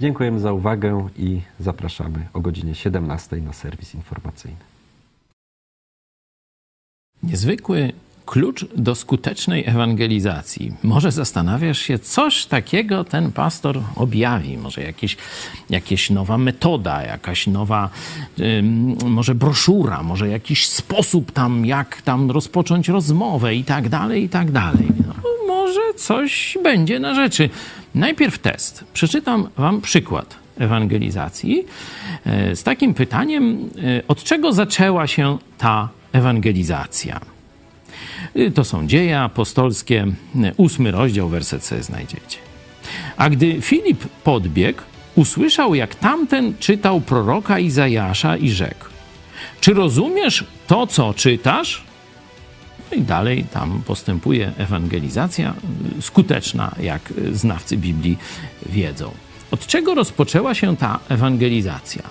Dziękujemy 0.00 0.40
za 0.40 0.52
uwagę 0.52 1.08
i 1.16 1.40
zapraszamy 1.60 2.26
o 2.32 2.40
godzinie 2.40 2.74
17 2.74 3.36
na 3.36 3.52
serwis 3.52 3.94
informacyjny. 3.94 4.56
Niezwykły 7.22 7.92
klucz 8.28 8.66
do 8.76 8.94
skutecznej 8.94 9.64
ewangelizacji. 9.66 10.72
Może 10.82 11.12
zastanawiasz 11.12 11.78
się, 11.78 11.98
coś 11.98 12.46
takiego 12.46 13.04
ten 13.04 13.32
pastor 13.32 13.80
objawi. 13.96 14.58
Może 14.58 14.82
jakieś, 14.82 15.16
jakieś 15.70 16.10
nowa 16.10 16.38
metoda, 16.38 17.02
jakaś 17.02 17.46
nowa, 17.46 17.90
ym, 18.40 18.96
może 19.04 19.34
broszura, 19.34 20.02
może 20.02 20.28
jakiś 20.28 20.66
sposób 20.66 21.32
tam, 21.32 21.66
jak 21.66 22.02
tam 22.02 22.30
rozpocząć 22.30 22.88
rozmowę 22.88 23.54
i 23.54 23.64
tak 23.64 23.88
dalej, 23.88 24.24
i 24.24 24.28
tak 24.28 24.50
dalej. 24.50 24.86
No, 25.06 25.14
może 25.46 25.80
coś 25.96 26.58
będzie 26.62 27.00
na 27.00 27.14
rzeczy. 27.14 27.50
Najpierw 27.94 28.38
test. 28.38 28.84
Przeczytam 28.92 29.48
wam 29.56 29.80
przykład 29.80 30.36
ewangelizacji 30.58 31.64
e, 32.26 32.56
z 32.56 32.62
takim 32.62 32.94
pytaniem, 32.94 33.70
e, 33.98 34.02
od 34.08 34.24
czego 34.24 34.52
zaczęła 34.52 35.06
się 35.06 35.38
ta 35.58 35.88
ewangelizacja? 36.12 37.20
Y, 38.36 38.50
To 38.50 38.64
są 38.64 38.86
dzieje 38.86 39.20
apostolskie, 39.20 40.06
y, 40.36 40.54
ósmy 40.56 40.90
rozdział, 40.90 41.28
werset 41.28 41.64
sobie 41.64 41.82
znajdziecie. 41.82 42.38
A 43.16 43.30
gdy 43.30 43.60
Filip 43.60 44.04
podbiegł, 44.24 44.82
usłyszał, 45.14 45.74
jak 45.74 45.94
tamten 45.94 46.54
czytał 46.58 47.00
proroka 47.00 47.58
Izajasza 47.58 48.36
i 48.36 48.50
rzekł: 48.50 48.84
Czy 49.60 49.74
rozumiesz 49.74 50.44
to, 50.66 50.86
co 50.86 51.14
czytasz? 51.14 51.84
No 52.90 52.96
i 52.96 53.00
dalej 53.02 53.44
tam 53.52 53.82
postępuje 53.86 54.52
ewangelizacja, 54.58 55.54
y, 55.98 56.02
skuteczna, 56.02 56.74
jak 56.80 57.12
znawcy 57.32 57.76
Biblii 57.76 58.18
wiedzą. 58.66 59.10
Od 59.50 59.66
czego 59.66 59.94
rozpoczęła 59.94 60.54
się 60.54 60.76
ta 60.76 60.98
ewangelizacja? 61.08 62.02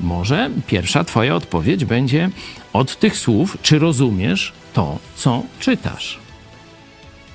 Może 0.00 0.50
pierwsza 0.66 1.04
Twoja 1.04 1.34
odpowiedź 1.34 1.84
będzie 1.84 2.30
od 2.72 2.98
tych 2.98 3.16
słów, 3.16 3.58
czy 3.62 3.78
rozumiesz 3.78 4.52
to, 4.72 4.98
co 5.16 5.42
czytasz? 5.60 6.18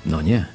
No 0.06 0.22
nie. 0.22 0.46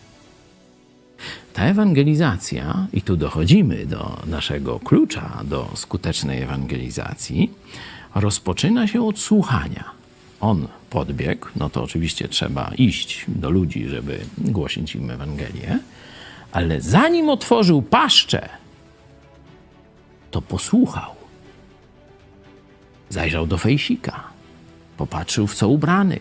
Ta 1.54 1.64
ewangelizacja, 1.64 2.88
i 2.94 3.02
tu 3.02 3.18
dochodzimy 3.18 3.86
do 3.86 4.22
naszego 4.26 4.80
klucza 4.80 5.42
do 5.44 5.70
skutecznej 5.76 6.42
ewangelizacji, 6.42 7.52
rozpoczyna 8.16 8.88
się 8.88 9.08
od 9.08 9.20
słuchania. 9.20 9.84
On 10.42 10.68
podbiegł, 10.90 11.48
no 11.56 11.70
to 11.70 11.84
oczywiście 11.84 12.28
trzeba 12.28 12.72
iść 12.78 13.26
do 13.28 13.50
ludzi, 13.50 13.88
żeby 13.88 14.20
głosić 14.38 14.96
im 14.96 15.12
Ewangelię. 15.12 15.80
ale 16.52 16.82
zanim 16.82 17.30
otworzył 17.30 17.82
paszczę, 17.82 18.50
to 20.32 20.42
posłuchał. 20.42 21.21
Zajrzał 23.12 23.48
do 23.48 23.58
fejsika, 23.58 24.24
popatrzył 24.98 25.48
w 25.48 25.56
co 25.56 25.70
ubrany, 25.70 26.20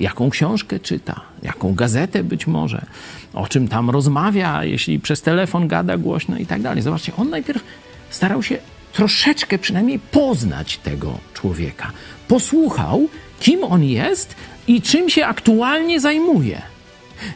jaką 0.00 0.30
książkę 0.30 0.80
czyta, 0.80 1.20
jaką 1.42 1.74
gazetę 1.74 2.24
być 2.24 2.46
może, 2.46 2.86
o 3.34 3.46
czym 3.46 3.68
tam 3.68 3.90
rozmawia, 3.90 4.64
jeśli 4.64 5.00
przez 5.00 5.22
telefon 5.22 5.68
gada 5.68 5.96
głośno 5.96 6.38
i 6.38 6.46
tak 6.46 6.62
dalej. 6.62 6.82
Zobaczcie, 6.82 7.12
on 7.16 7.30
najpierw 7.30 7.64
starał 8.10 8.42
się 8.42 8.58
troszeczkę 8.92 9.58
przynajmniej 9.58 9.98
poznać 9.98 10.78
tego 10.78 11.18
człowieka. 11.34 11.92
Posłuchał, 12.28 13.08
kim 13.40 13.64
on 13.64 13.84
jest 13.84 14.36
i 14.66 14.82
czym 14.82 15.10
się 15.10 15.26
aktualnie 15.26 16.00
zajmuje. 16.00 16.62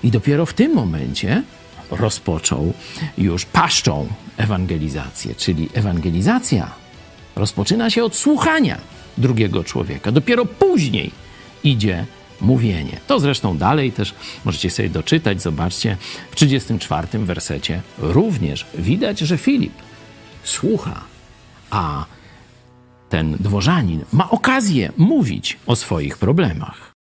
I 0.03 0.11
dopiero 0.11 0.47
w 0.47 0.55
tym 0.55 0.75
momencie 0.75 1.43
rozpoczął 1.91 2.73
już 3.19 3.45
paszczą 3.45 4.09
ewangelizację, 4.37 5.35
czyli 5.35 5.69
ewangelizacja 5.75 6.84
rozpoczyna 7.37 7.91
się 7.91 8.05
od 8.05 8.17
słuchania 8.17 8.79
drugiego 9.19 9.65
człowieka. 9.65 10.13
Dopiero 10.13 10.47
później 10.47 11.11
idzie 11.65 12.07
mówienie. 12.41 13.01
To 13.07 13.21
zresztą 13.21 13.59
dalej 13.59 13.93
też 13.93 14.15
możecie 14.45 14.71
sobie 14.71 14.89
doczytać, 14.89 15.43
zobaczcie, 15.43 15.97
w 16.31 16.37
34 16.37 17.19
wersecie 17.19 17.83
również 17.99 18.67
widać, 18.75 19.19
że 19.19 19.39
Filip 19.39 19.73
słucha, 20.45 21.01
a 21.71 22.05
ten 23.09 23.37
dworzanin 23.41 24.05
ma 24.13 24.31
okazję 24.31 24.93
mówić 24.97 25.59
o 25.67 25.77
swoich 25.77 26.19
problemach. 26.19 26.94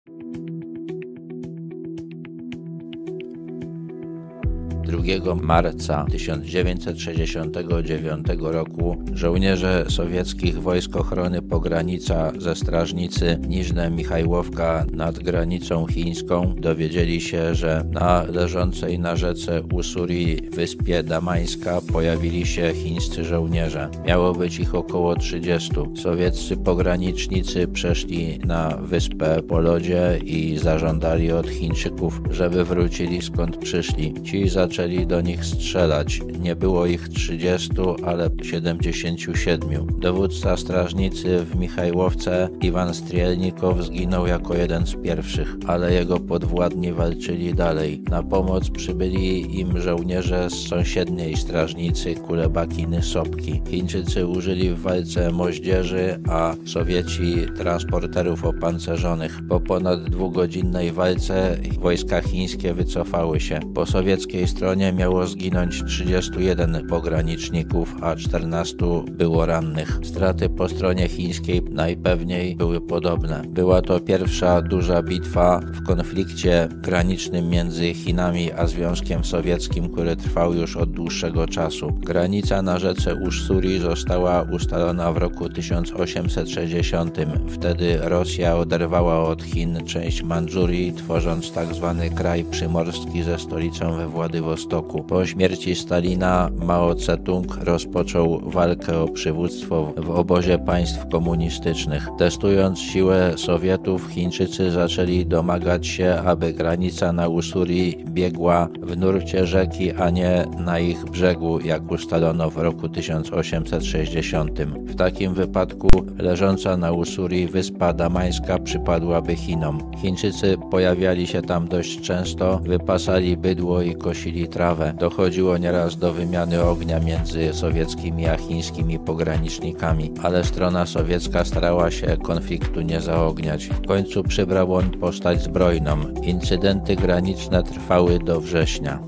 2 5.02 5.36
marca 5.36 6.06
1969 6.12 8.28
roku 8.40 8.98
żołnierze 9.14 9.86
sowieckich 9.90 10.62
wojsk 10.62 10.96
ochrony 10.96 11.42
pogranicza 11.42 12.32
ze 12.38 12.56
strażnicy 12.56 13.40
Niżne 13.48 13.90
Michajłowka 13.90 14.86
nad 14.92 15.20
granicą 15.20 15.88
chińską 15.88 16.56
dowiedzieli 16.58 17.22
się, 17.22 17.56
że 17.56 17.84
na 17.92 18.24
leżącej 18.24 19.00
na 19.00 19.16
rzece 19.16 19.62
Usuri 19.74 20.38
wyspie 20.52 21.04
Damańska 21.04 21.82
pojawili 21.94 22.46
się 22.46 22.74
chińscy 22.74 23.24
żołnierze. 23.24 23.90
Miało 24.06 24.34
być 24.34 24.60
ich 24.60 24.76
około 24.76 25.16
30. 25.16 25.72
Sowieccy 26.02 26.58
pogranicznicy 26.58 27.68
przeszli 27.68 28.40
na 28.46 28.78
wyspę 28.82 29.44
po 29.44 29.60
lodzie 29.60 30.20
i 30.26 30.58
zażądali 30.58 31.32
od 31.32 31.48
Chińczyków, 31.48 32.22
żeby 32.32 32.66
wrócili 32.66 33.22
skąd 33.22 33.58
przyszli. 33.58 34.14
Ci 34.24 34.50
zaczęli 34.50 34.83
zaczęli 34.84 35.08
do 35.08 35.22
nich 35.22 35.46
strzelać. 35.46 36.22
Nie 36.40 36.56
było 36.56 36.86
ich 36.86 37.10
30, 37.10 37.70
ale 38.06 38.30
77. 38.44 39.88
Dowódca 40.00 40.58
strażnicy 40.58 41.46
w 41.46 41.56
Michajłowce, 41.56 42.50
Iwan 42.62 42.94
Strielnikow, 42.94 43.82
zginął 43.82 44.28
jako 44.28 44.56
jeden 44.56 44.88
z 44.88 44.96
pierwszych, 44.96 45.56
ale 45.68 45.94
jego 45.94 46.20
podwładni 46.20 46.94
walczyli 46.94 47.54
dalej. 47.54 48.04
Na 48.10 48.24
pomoc 48.24 48.70
przybyli 48.70 49.60
im 49.60 49.82
żołnierze 49.82 50.50
z 50.50 50.68
sąsiedniej 50.68 51.38
strażnicy 51.38 52.16
Kulebakiny 52.16 53.02
Sopki. 53.02 53.62
Chińczycy 53.70 54.28
użyli 54.28 54.70
w 54.70 54.82
walce 54.82 55.32
moździerzy, 55.32 56.20
a 56.30 56.56
Sowieci 56.66 57.36
transporterów 57.58 58.46
opancerzonych. 58.46 59.40
Po 59.50 59.60
ponad 59.60 60.04
dwugodzinnej 60.04 60.92
walce 60.92 61.58
wojska 61.80 62.22
chińskie 62.22 62.74
wycofały 62.74 63.40
się. 63.40 63.60
Po 63.76 63.86
sowieckiej 63.86 64.48
stronie 64.48 64.73
stronie 64.74 64.94
miało 64.94 65.28
zginąć 65.28 65.84
31 65.84 66.88
pograniczników, 66.88 67.96
a 68.02 68.16
14 68.16 68.76
było 69.12 69.46
rannych. 69.46 70.00
Straty 70.04 70.50
po 70.50 70.70
stronie 70.70 71.08
chińskiej 71.08 71.62
najpewniej 71.72 72.56
były 72.56 72.82
podobne. 72.82 73.42
Była 73.48 73.82
to 73.82 74.00
pierwsza 74.00 74.62
duża 74.62 75.04
bitwa 75.04 75.60
w 75.60 75.84
konflikcie 75.84 76.70
granicznym 76.72 77.50
między 77.50 77.94
Chinami 77.94 78.52
a 78.52 78.68
Związkiem 78.68 79.24
Sowieckim, 79.24 79.90
który 79.90 80.16
trwał 80.16 80.54
już 80.54 80.78
od 80.78 80.92
dłuższego 80.92 81.48
czasu. 81.48 81.92
Granica 81.92 82.62
na 82.62 82.80
rzece 82.80 83.16
Ussuri 83.16 83.80
została 83.80 84.42
ustalona 84.52 85.12
w 85.12 85.18
roku 85.18 85.50
1860. 85.50 87.18
Wtedy 87.50 87.98
Rosja 88.02 88.58
oderwała 88.58 89.24
od 89.24 89.44
Chin 89.44 89.86
część 89.86 90.24
Mandżurii, 90.24 90.94
tworząc 90.94 91.52
tzw. 91.52 91.96
Tak 92.00 92.14
kraj 92.14 92.44
przymorski 92.44 93.24
ze 93.24 93.40
stolicą 93.40 93.98
we 93.98 94.08
Władywostoku. 94.08 94.63
Po 95.08 95.26
śmierci 95.26 95.76
Stalina 95.76 96.50
Mao 96.66 96.96
Tse-tung 96.96 97.64
rozpoczął 97.64 98.40
walkę 98.40 99.00
o 99.00 99.08
przywództwo 99.08 99.94
w 99.98 100.10
obozie 100.10 100.58
państw 100.58 101.10
komunistycznych. 101.12 102.08
Testując 102.18 102.80
siłę 102.80 103.34
Sowietów, 103.38 104.08
Chińczycy 104.08 104.72
zaczęli 104.72 105.26
domagać 105.26 105.88
się, 105.88 106.16
aby 106.26 106.54
granica 106.54 107.14
na 107.14 107.28
Usuri 107.28 108.04
biegła 108.06 108.68
w 108.82 108.98
nurcie 108.98 109.48
rzeki, 109.48 109.92
a 109.92 110.10
nie 110.10 110.46
na 110.58 110.80
ich 110.80 111.06
brzegu, 111.06 111.60
jak 111.60 111.92
ustalono 111.92 112.50
w 112.50 112.58
roku 112.58 112.90
1860. 112.90 114.60
W 114.62 114.96
takim 114.96 115.34
wypadku 115.34 115.90
leżąca 116.18 116.78
na 116.78 116.92
Usuri 116.92 117.48
wyspa 117.48 117.94
damańska 117.94 118.60
przypadłaby 118.60 119.36
Chinom. 119.36 119.92
Chińczycy 120.02 120.58
pojawiali 120.72 121.28
się 121.28 121.42
tam 121.42 121.68
dość 121.68 122.02
często, 122.02 122.60
wypasali 122.60 123.38
bydło 123.38 123.82
i 123.82 123.96
kosili 123.96 124.48
trawę. 124.54 124.94
Dochodziło 125.00 125.58
nieraz 125.58 125.98
do 125.98 126.14
wymiany 126.14 126.64
ognia 126.64 127.00
między 127.00 127.54
sowieckimi 127.54 128.28
a 128.28 128.38
chińskimi 128.38 129.00
pogranicznikami, 129.00 130.12
ale 130.24 130.44
strona 130.44 130.86
sowiecka 130.86 131.46
starała 131.46 131.92
się 131.92 132.18
konfliktu 132.24 132.82
nie 132.82 133.02
zaogniać. 133.02 133.66
W 133.66 133.88
końcu 133.88 134.24
przybrał 134.24 134.76
on 134.76 134.90
postać 134.92 135.42
zbrojną. 135.44 135.98
Incydenty 136.24 136.96
graniczne 136.96 137.64
trwały 137.64 138.20
do 138.20 138.42
września. 138.42 139.00